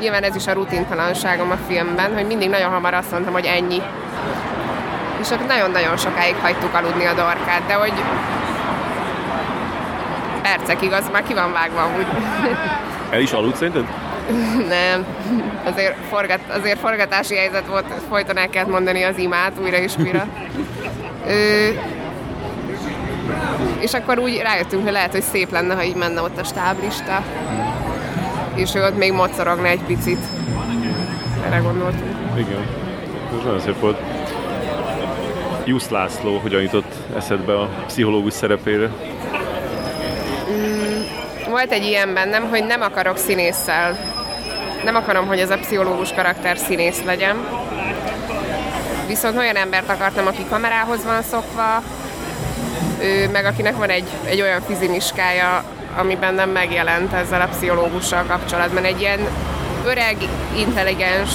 nyilván 0.00 0.22
ez 0.22 0.34
is 0.34 0.46
a 0.46 0.52
rutintalanságom 0.52 1.50
a 1.50 1.56
filmben, 1.66 2.14
hogy 2.14 2.26
mindig 2.26 2.48
nagyon 2.48 2.70
hamar 2.70 2.94
azt 2.94 3.10
mondtam, 3.10 3.32
hogy 3.32 3.44
ennyi. 3.44 3.82
És 5.20 5.30
akkor 5.30 5.46
nagyon-nagyon 5.46 5.96
sokáig 5.96 6.34
hagytuk 6.42 6.74
aludni 6.74 7.04
a 7.04 7.14
dorkát, 7.14 7.66
de 7.66 7.74
hogy 7.74 7.92
percekig 10.42 10.92
az 10.92 11.08
már 11.12 11.22
ki 11.22 11.34
van 11.34 11.52
vágva 11.52 11.88
úgy. 11.98 12.06
El 13.10 13.20
is 13.20 13.32
aludt 13.32 13.56
szerinted? 13.56 13.84
Nem. 14.68 15.04
Azért, 15.64 15.94
forgat, 16.08 16.40
azért 16.48 16.78
forgatási 16.78 17.36
helyzet 17.36 17.66
volt, 17.66 17.86
folyton 18.08 18.36
el 18.36 18.48
kellett 18.48 18.70
mondani 18.70 19.02
az 19.02 19.18
imát 19.18 19.52
újra 19.62 19.76
és 19.76 19.92
újra. 19.98 20.26
Ö, 21.26 21.68
és 23.80 23.92
akkor 23.92 24.18
úgy 24.18 24.40
rájöttünk, 24.42 24.82
hogy 24.82 24.92
lehet, 24.92 25.12
hogy 25.12 25.22
szép 25.22 25.50
lenne, 25.50 25.74
ha 25.74 25.84
így 25.84 25.96
menne 25.96 26.20
ott 26.20 26.38
a 26.38 26.44
stáblista. 26.44 27.22
És 28.54 28.74
ő 28.74 28.84
ott 28.84 28.96
még 28.96 29.12
mocorogna 29.12 29.66
egy 29.66 29.82
picit. 29.82 30.24
Erre 31.46 31.58
gondoltunk. 31.58 32.16
Igen. 32.36 32.66
Ez 33.38 33.44
nagyon 33.44 33.60
szép 33.60 33.80
volt. 33.80 33.98
Jusz 35.64 35.88
László 35.88 36.38
hogyan 36.38 36.62
jutott 36.62 36.94
eszedbe 37.16 37.60
a 37.60 37.68
pszichológus 37.86 38.32
szerepére? 38.32 38.90
Mm, 40.50 41.00
volt 41.50 41.70
egy 41.70 41.84
ilyen 41.84 42.14
bennem, 42.14 42.48
hogy 42.48 42.64
nem 42.64 42.80
akarok 42.80 43.16
színésszel. 43.16 43.98
Nem 44.84 44.96
akarom, 44.96 45.26
hogy 45.26 45.38
ez 45.38 45.50
a 45.50 45.58
pszichológus 45.58 46.12
karakter 46.12 46.58
színész 46.58 47.02
legyen. 47.04 47.36
Viszont 49.06 49.36
olyan 49.36 49.56
embert 49.56 49.90
akartam, 49.90 50.26
aki 50.26 50.46
kamerához 50.48 51.04
van 51.04 51.22
szokva, 51.22 51.82
ő, 53.02 53.28
meg 53.32 53.44
akinek 53.44 53.76
van 53.76 53.88
egy, 53.88 54.08
egy 54.24 54.40
olyan 54.40 54.60
fizimiskája, 54.60 55.64
ami 55.96 56.16
bennem 56.16 56.50
megjelent 56.50 57.12
ezzel 57.12 57.40
a 57.40 57.46
pszichológussal 57.46 58.24
kapcsolatban. 58.24 58.84
Egy 58.84 59.00
ilyen 59.00 59.20
öreg, 59.86 60.16
intelligens 60.56 61.30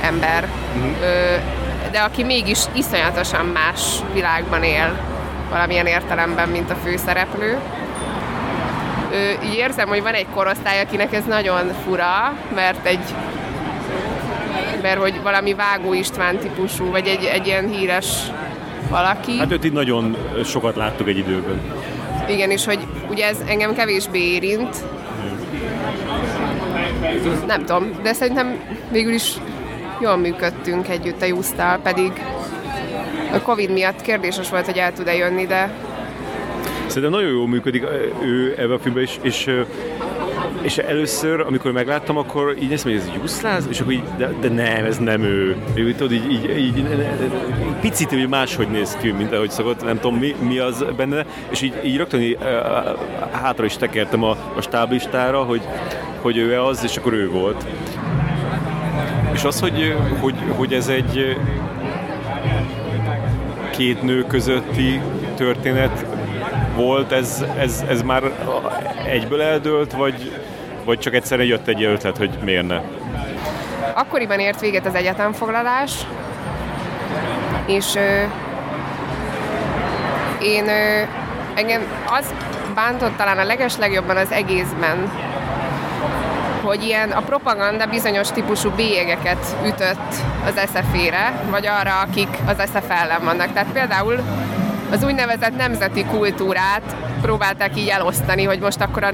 ember, 0.00 0.48
uh-huh. 0.76 1.02
ö, 1.02 1.36
de 1.90 1.98
aki 1.98 2.22
mégis 2.22 2.58
iszonyatosan 2.72 3.46
más 3.46 3.80
világban 4.12 4.62
él 4.62 4.98
valamilyen 5.50 5.86
értelemben, 5.86 6.48
mint 6.48 6.70
a 6.70 6.76
főszereplő. 6.84 7.58
Így 9.44 9.54
érzem, 9.54 9.88
hogy 9.88 10.02
van 10.02 10.14
egy 10.14 10.26
korosztály, 10.34 10.80
akinek 10.80 11.14
ez 11.14 11.24
nagyon 11.24 11.72
fura, 11.84 12.36
mert 12.54 12.86
egy 12.86 13.14
mert 14.82 15.00
hogy 15.00 15.22
valami 15.22 15.54
Vágó 15.54 15.92
István 15.92 16.38
típusú, 16.38 16.90
vagy 16.90 17.06
egy, 17.06 17.24
egy 17.24 17.46
ilyen 17.46 17.68
híres 17.68 18.06
valaki. 18.88 19.38
Hát 19.38 19.52
őt 19.52 19.64
így 19.64 19.72
nagyon 19.72 20.16
sokat 20.44 20.76
láttuk 20.76 21.08
egy 21.08 21.18
időben. 21.18 21.60
Igen, 22.28 22.50
és 22.50 22.64
hogy 22.64 22.78
ugye 23.10 23.26
ez 23.26 23.36
engem 23.46 23.74
kevésbé 23.74 24.18
érint. 24.18 24.76
Nem 27.46 27.64
tudom, 27.64 27.90
de 28.02 28.12
szerintem 28.12 28.58
végül 28.90 29.12
is 29.12 29.32
jól 30.00 30.16
működtünk 30.16 30.88
együtt 30.88 31.22
a 31.22 31.24
Jusztal, 31.24 31.78
pedig 31.78 32.12
a 33.32 33.40
Covid 33.40 33.70
miatt 33.70 34.00
kérdéses 34.00 34.50
volt, 34.50 34.64
hogy 34.64 34.78
el 34.78 34.92
tud-e 34.92 35.14
jönni, 35.14 35.46
de 35.46 35.70
Szerintem 36.96 37.20
nagyon 37.20 37.36
jól 37.36 37.48
működik 37.48 37.84
ő 38.22 38.54
ebbe 38.58 38.74
a 38.74 38.78
filmben, 38.78 39.02
és, 39.02 39.18
és 39.22 39.50
és 40.62 40.78
először, 40.78 41.40
amikor 41.40 41.72
megláttam, 41.72 42.16
akkor 42.16 42.56
így 42.62 42.72
ezt 42.72 42.84
mondja, 42.84 43.02
ez 43.02 43.10
Juszláz, 43.20 43.66
és 43.70 43.80
akkor 43.80 43.92
így, 43.92 44.02
de, 44.16 44.32
de 44.40 44.48
nem, 44.48 44.84
ez 44.84 44.98
nem 44.98 45.22
ő. 45.22 45.56
ő 45.74 45.92
tudod, 45.92 46.12
így, 46.12 46.32
így, 46.32 46.56
így, 46.56 46.86
picit 47.80 48.08
hogy 48.08 48.28
máshogy 48.28 48.68
néz 48.68 48.96
ki, 49.00 49.10
mint 49.10 49.32
ahogy 49.32 49.50
szokott, 49.50 49.84
nem 49.84 49.98
tudom 50.00 50.16
mi, 50.16 50.34
mi 50.40 50.58
az 50.58 50.84
benne, 50.96 51.24
és 51.48 51.62
így, 51.62 51.74
így 51.84 51.96
rögtön 51.96 52.20
így, 52.20 52.38
hátra 53.30 53.64
is 53.64 53.76
tekertem 53.76 54.22
a, 54.22 54.30
a 54.56 54.60
stáblistára, 54.60 55.42
hogy, 55.42 55.62
hogy 56.20 56.36
ő 56.36 56.60
az, 56.60 56.84
és 56.84 56.96
akkor 56.96 57.12
ő 57.12 57.30
volt. 57.30 57.66
És 59.32 59.44
az, 59.44 59.60
hogy, 59.60 59.96
hogy, 60.20 60.34
hogy 60.48 60.72
ez 60.72 60.88
egy 60.88 61.36
két 63.70 64.02
nő 64.02 64.24
közötti 64.28 65.00
történet 65.34 66.15
volt, 66.76 67.12
ez, 67.12 67.44
ez, 67.58 67.84
ez 67.88 68.02
már 68.02 68.22
egyből 69.06 69.42
eldőlt, 69.42 69.92
vagy, 69.92 70.40
vagy 70.84 70.98
csak 70.98 71.14
egyszerre 71.14 71.44
jött 71.44 71.66
egy 71.66 71.84
ötlet, 71.84 72.16
hogy 72.16 72.30
miért 72.44 72.66
ne? 72.66 72.80
Akkoriban 73.94 74.38
ért 74.38 74.60
véget 74.60 74.86
az 74.86 74.94
egyetemfoglalás, 74.94 75.92
és 77.66 77.94
ö, 77.94 78.22
én 80.42 80.68
ö, 80.68 81.02
engem 81.54 81.82
az 82.06 82.34
bántott 82.74 83.16
talán 83.16 83.38
a 83.38 83.44
leges 83.44 83.76
legjobban 83.76 84.16
az 84.16 84.32
egészben, 84.32 85.10
hogy 86.62 86.82
ilyen 86.82 87.10
a 87.10 87.20
propaganda 87.20 87.86
bizonyos 87.86 88.30
típusú 88.30 88.70
bélyegeket 88.70 89.56
ütött 89.66 90.14
az 90.46 90.60
SZF-ére, 90.66 91.40
vagy 91.50 91.66
arra, 91.66 92.00
akik 92.00 92.28
az 92.46 92.56
SZF 92.70 92.90
ellen 92.90 93.24
vannak. 93.24 93.52
Tehát 93.52 93.72
például 93.72 94.20
az 94.90 95.04
úgynevezett 95.04 95.56
nemzeti 95.56 96.04
kultúrát 96.04 96.96
próbálták 97.22 97.76
így 97.76 97.88
elosztani, 97.88 98.44
hogy 98.44 98.58
most 98.58 98.80
akkor 98.80 99.04
a 99.04 99.10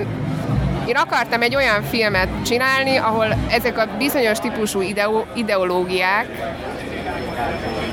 én 0.86 0.96
akartam 0.96 1.42
egy 1.42 1.56
olyan 1.56 1.82
filmet 1.82 2.28
csinálni, 2.44 2.96
ahol 2.96 3.26
ezek 3.50 3.78
a 3.78 3.88
bizonyos 3.98 4.38
típusú 4.38 4.80
ideo- 4.80 5.26
ideológiák 5.34 6.26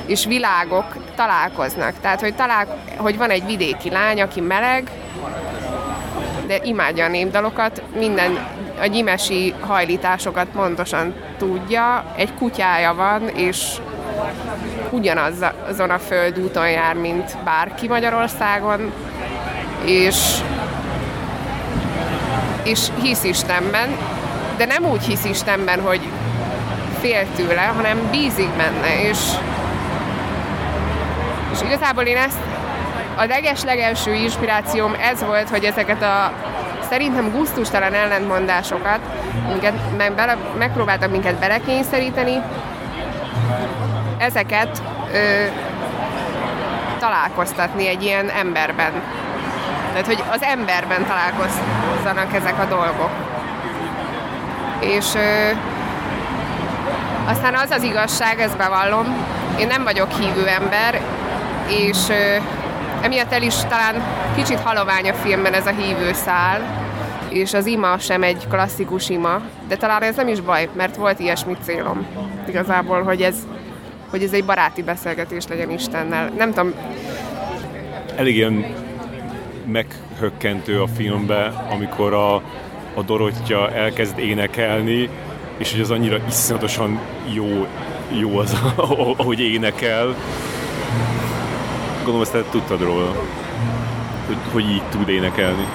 és 0.05 0.25
világok 0.25 0.85
találkoznak. 1.15 1.93
Tehát, 2.01 2.19
hogy, 2.19 2.35
talál, 2.35 2.67
hogy 2.97 3.17
van 3.17 3.29
egy 3.29 3.45
vidéki 3.45 3.89
lány, 3.89 4.21
aki 4.21 4.41
meleg, 4.41 4.91
de 6.47 6.59
imádja 6.63 7.05
a 7.05 7.09
népdalokat, 7.09 7.81
minden 7.97 8.47
a 8.81 8.85
gyimesi 8.85 9.53
hajlításokat 9.59 10.47
pontosan 10.47 11.13
tudja, 11.37 12.13
egy 12.15 12.33
kutyája 12.33 12.93
van, 12.93 13.27
és 13.27 13.57
ugyanaz 14.89 15.33
azon 15.69 15.89
a 15.89 15.99
földúton 15.99 16.69
jár, 16.69 16.95
mint 16.95 17.37
bárki 17.43 17.87
Magyarországon, 17.87 18.91
és 19.85 20.15
és 22.63 22.87
hisz 23.01 23.23
Istenben, 23.23 23.97
de 24.57 24.65
nem 24.65 24.85
úgy 24.85 25.03
hisz 25.03 25.25
Istenben, 25.25 25.81
hogy 25.81 26.01
fél 26.99 27.25
tőle, 27.35 27.61
hanem 27.61 28.07
bízik 28.11 28.49
benne, 28.49 29.01
és, 29.01 29.17
és 31.51 31.61
igazából 31.65 32.03
én 32.03 32.17
ezt 32.17 32.37
a 33.15 33.25
leges 33.25 33.63
legelső 33.63 34.13
inspirációm 34.13 34.95
ez 35.01 35.23
volt, 35.23 35.49
hogy 35.49 35.63
ezeket 35.63 36.01
a 36.01 36.31
szerintem 36.89 37.31
gusztustalan 37.31 37.93
ellentmondásokat, 37.93 38.99
amiket 39.49 39.97
meg 39.97 40.13
bele, 40.13 40.37
megpróbáltak 40.57 41.11
minket 41.11 41.39
belekényszeríteni, 41.39 42.41
ezeket 44.19 44.81
ö, 45.13 45.45
találkoztatni 46.99 47.87
egy 47.87 48.03
ilyen 48.03 48.29
emberben. 48.29 48.91
Tehát, 49.91 50.05
hogy 50.05 50.23
az 50.31 50.41
emberben 50.41 51.05
találkozzanak 51.05 52.33
ezek 52.35 52.59
a 52.59 52.65
dolgok. 52.65 53.11
És 54.79 55.15
ö, 55.15 55.49
aztán 57.29 57.55
az 57.55 57.69
az 57.69 57.83
igazság, 57.83 58.39
ezt 58.39 58.57
bevallom, 58.57 59.25
én 59.59 59.67
nem 59.67 59.83
vagyok 59.83 60.11
hívő 60.11 60.47
ember, 60.47 61.01
és 61.67 62.09
ö, 62.09 62.35
emiatt 63.01 63.33
el 63.33 63.41
is 63.41 63.55
talán 63.55 64.03
kicsit 64.35 64.59
halovány 64.59 65.09
a 65.09 65.13
filmben 65.13 65.53
ez 65.53 65.67
a 65.67 65.71
hívő 65.71 66.13
szál, 66.13 66.61
és 67.29 67.53
az 67.53 67.65
ima 67.65 67.97
sem 67.97 68.23
egy 68.23 68.47
klasszikus 68.49 69.09
ima, 69.09 69.41
de 69.67 69.75
talán 69.75 70.01
ez 70.01 70.15
nem 70.15 70.27
is 70.27 70.41
baj, 70.41 70.69
mert 70.73 70.95
volt 70.95 71.19
ilyesmi 71.19 71.57
célom 71.63 72.05
igazából, 72.47 73.03
hogy 73.03 73.21
ez, 73.21 73.35
hogy 74.09 74.23
ez 74.23 74.33
egy 74.33 74.45
baráti 74.45 74.83
beszélgetés 74.83 75.47
legyen 75.47 75.69
Istennel. 75.69 76.29
Nem 76.37 76.53
tudom. 76.53 76.73
Elég 78.15 78.35
ilyen 78.35 78.65
meghökkentő 79.65 80.81
a 80.81 80.87
filmbe, 80.87 81.67
amikor 81.69 82.13
a, 82.13 82.35
a 82.93 83.01
Dorottya 83.05 83.71
elkezd 83.71 84.17
énekelni, 84.17 85.09
és 85.57 85.71
hogy 85.71 85.81
az 85.81 85.91
annyira 85.91 86.17
iszonyatosan 86.27 86.99
jó, 87.33 87.67
jó 88.19 88.37
az, 88.37 88.57
ahogy 89.17 89.39
énekel. 89.39 90.15
Gondolom, 91.95 92.21
ezt 92.21 92.31
te 92.31 92.43
tudtad 92.51 92.81
róla, 92.81 93.15
hogy, 94.27 94.37
hogy 94.51 94.69
így 94.69 94.83
tud 94.89 95.09
énekelni. 95.09 95.67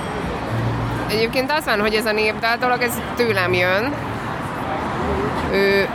Egyébként 1.09 1.51
az 1.51 1.65
van, 1.65 1.81
hogy 1.81 1.94
ez 1.94 2.06
a 2.06 2.12
népdal 2.12 2.56
dolog, 2.56 2.82
ez 2.82 3.01
tőlem 3.16 3.52
jön. 3.52 3.94
Ő, 5.52 5.89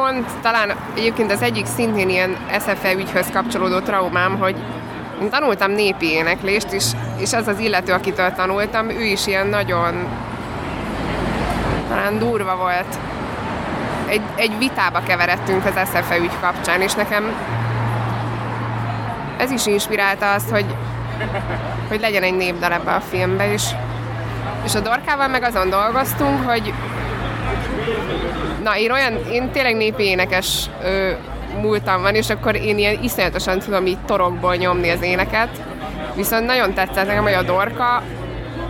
pont 0.00 0.26
talán 0.42 0.72
egyébként 0.94 1.32
az 1.32 1.42
egyik 1.42 1.66
szintén 1.66 2.08
ilyen 2.08 2.36
SFE 2.60 2.92
ügyhöz 2.92 3.30
kapcsolódó 3.32 3.78
traumám, 3.78 4.38
hogy 4.38 4.56
én 5.22 5.30
tanultam 5.30 5.70
népi 5.70 6.10
éneklést, 6.10 6.72
és, 6.72 6.84
és 7.16 7.32
az 7.32 7.46
az 7.46 7.58
illető, 7.58 7.92
akitől 7.92 8.32
tanultam, 8.32 8.88
ő 8.88 9.02
is 9.02 9.26
ilyen 9.26 9.46
nagyon 9.46 10.08
talán 11.88 12.18
durva 12.18 12.56
volt. 12.56 12.98
Egy, 14.06 14.20
egy 14.34 14.58
vitába 14.58 15.00
keveredtünk 15.06 15.64
az 15.64 15.88
SFE 15.88 16.18
ügy 16.18 16.38
kapcsán, 16.40 16.80
és 16.80 16.94
nekem 16.94 17.32
ez 19.36 19.50
is 19.50 19.66
inspirálta 19.66 20.32
azt, 20.32 20.50
hogy, 20.50 20.66
hogy 21.88 22.00
legyen 22.00 22.22
egy 22.22 22.36
népdal 22.36 22.72
ebbe 22.72 22.92
a 22.92 23.00
filmbe, 23.00 23.52
és, 23.52 23.64
és 24.64 24.74
a 24.74 24.80
Dorkával 24.80 25.28
meg 25.28 25.42
azon 25.42 25.70
dolgoztunk, 25.70 26.48
hogy 26.48 26.72
na, 28.62 28.76
én 28.76 28.90
olyan, 28.90 29.12
én 29.32 29.50
tényleg 29.50 29.76
népi 29.76 30.02
énekes 30.02 30.70
ö, 30.82 31.10
múltam 31.60 32.02
van, 32.02 32.14
és 32.14 32.30
akkor 32.30 32.56
én 32.56 32.78
ilyen 32.78 33.02
iszonyatosan 33.02 33.58
tudom 33.58 33.86
így 33.86 33.98
torokból 34.06 34.54
nyomni 34.54 34.90
az 34.90 35.02
éneket. 35.02 35.48
Viszont 36.14 36.46
nagyon 36.46 36.74
tetszett 36.74 37.06
nekem, 37.06 37.22
hogy 37.22 37.32
a 37.32 37.42
Dorka 37.42 38.02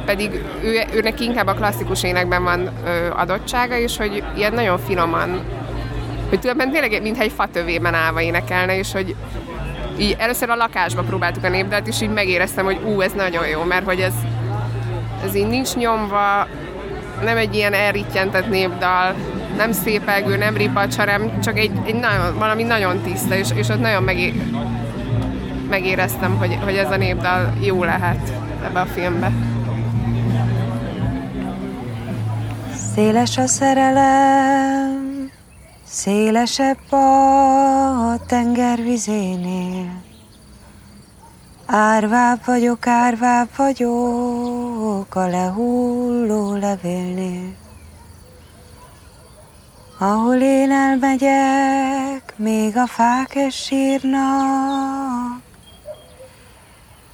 pedig 0.05 0.45
ő, 0.63 0.81
őnek 0.95 1.21
inkább 1.21 1.47
a 1.47 1.55
klasszikus 1.55 2.03
énekben 2.03 2.45
van 2.45 2.71
ö, 2.85 3.11
adottsága, 3.17 3.77
és 3.77 3.97
hogy 3.97 4.23
ilyen 4.37 4.53
nagyon 4.53 4.79
finoman, 4.79 5.31
hogy 6.29 6.41
tulajdonképpen 6.41 6.71
tényleg 6.71 7.03
mintha 7.03 7.23
egy 7.23 7.33
fatövében 7.33 7.95
állva 7.95 8.21
énekelne, 8.21 8.79
és 8.79 8.93
hogy 8.93 9.15
így 9.99 10.17
először 10.19 10.51
a 10.51 10.57
lakásba 10.57 11.03
próbáltuk 11.03 11.45
a 11.45 11.49
népdalt, 11.49 11.87
és 11.87 12.01
így 12.01 12.11
megéreztem, 12.11 12.65
hogy 12.65 12.79
ú, 12.85 13.01
ez 13.01 13.13
nagyon 13.13 13.47
jó, 13.47 13.63
mert 13.63 13.85
hogy 13.85 14.01
ez, 14.01 14.15
ez 15.25 15.35
így 15.35 15.47
nincs 15.47 15.75
nyomva, 15.75 16.47
nem 17.25 17.37
egy 17.37 17.55
ilyen 17.55 17.73
elrittyentett 17.73 18.49
népdal, 18.49 19.15
nem 19.61 19.73
szépelgő, 19.73 20.37
nem 20.37 20.57
ripacs, 20.57 20.97
hanem 20.97 21.41
csak 21.41 21.59
egy, 21.59 21.71
egy 21.87 21.95
nagyon, 21.95 22.39
valami 22.39 22.63
nagyon 22.63 23.01
tiszta, 23.01 23.35
és, 23.35 23.49
és 23.55 23.69
ott 23.69 23.81
nagyon 23.81 24.03
megé, 24.03 24.43
megéreztem, 25.69 26.37
hogy, 26.37 26.59
hogy 26.65 26.75
ez 26.75 26.91
a 26.91 26.97
népdal 26.97 27.53
jó 27.61 27.85
lehet 27.85 28.33
ebbe 28.65 28.81
a 28.81 28.87
filmbe. 28.87 29.33
Széles 32.95 33.39
a 33.39 33.47
szerelem, 33.47 35.31
szélesebb 35.87 36.93
a 36.93 38.17
tenger 38.27 38.83
vizénél. 38.83 40.03
Árvább 41.67 42.41
vagyok, 42.45 42.87
árvább 42.87 43.49
vagyok 43.57 45.15
a 45.15 45.27
lehulló 45.27 46.55
levélnél. 46.55 47.60
Ahol 50.03 50.41
én 50.41 50.71
elmegyek, 50.71 52.35
még 52.37 52.77
a 52.77 52.87
fák 52.87 53.35
is 53.35 53.55
sírnak. 53.55 55.41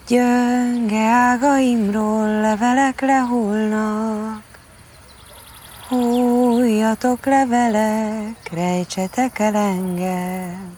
Gyönge 0.09 1.03
ágaimról 1.03 2.41
levelek 2.41 3.01
lehullnak. 3.01 4.43
Hújjatok 5.89 7.27
levelek, 7.27 8.51
rejtsetek 8.53 9.39
el 9.39 9.55
engem, 9.55 10.77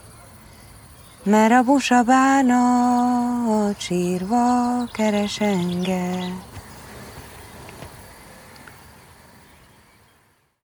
mert 1.23 1.53
a 1.53 1.63
busa 1.63 2.03
bánat 2.03 3.79
sírva 3.79 4.83
keres 4.91 5.39
engem. 5.39 6.48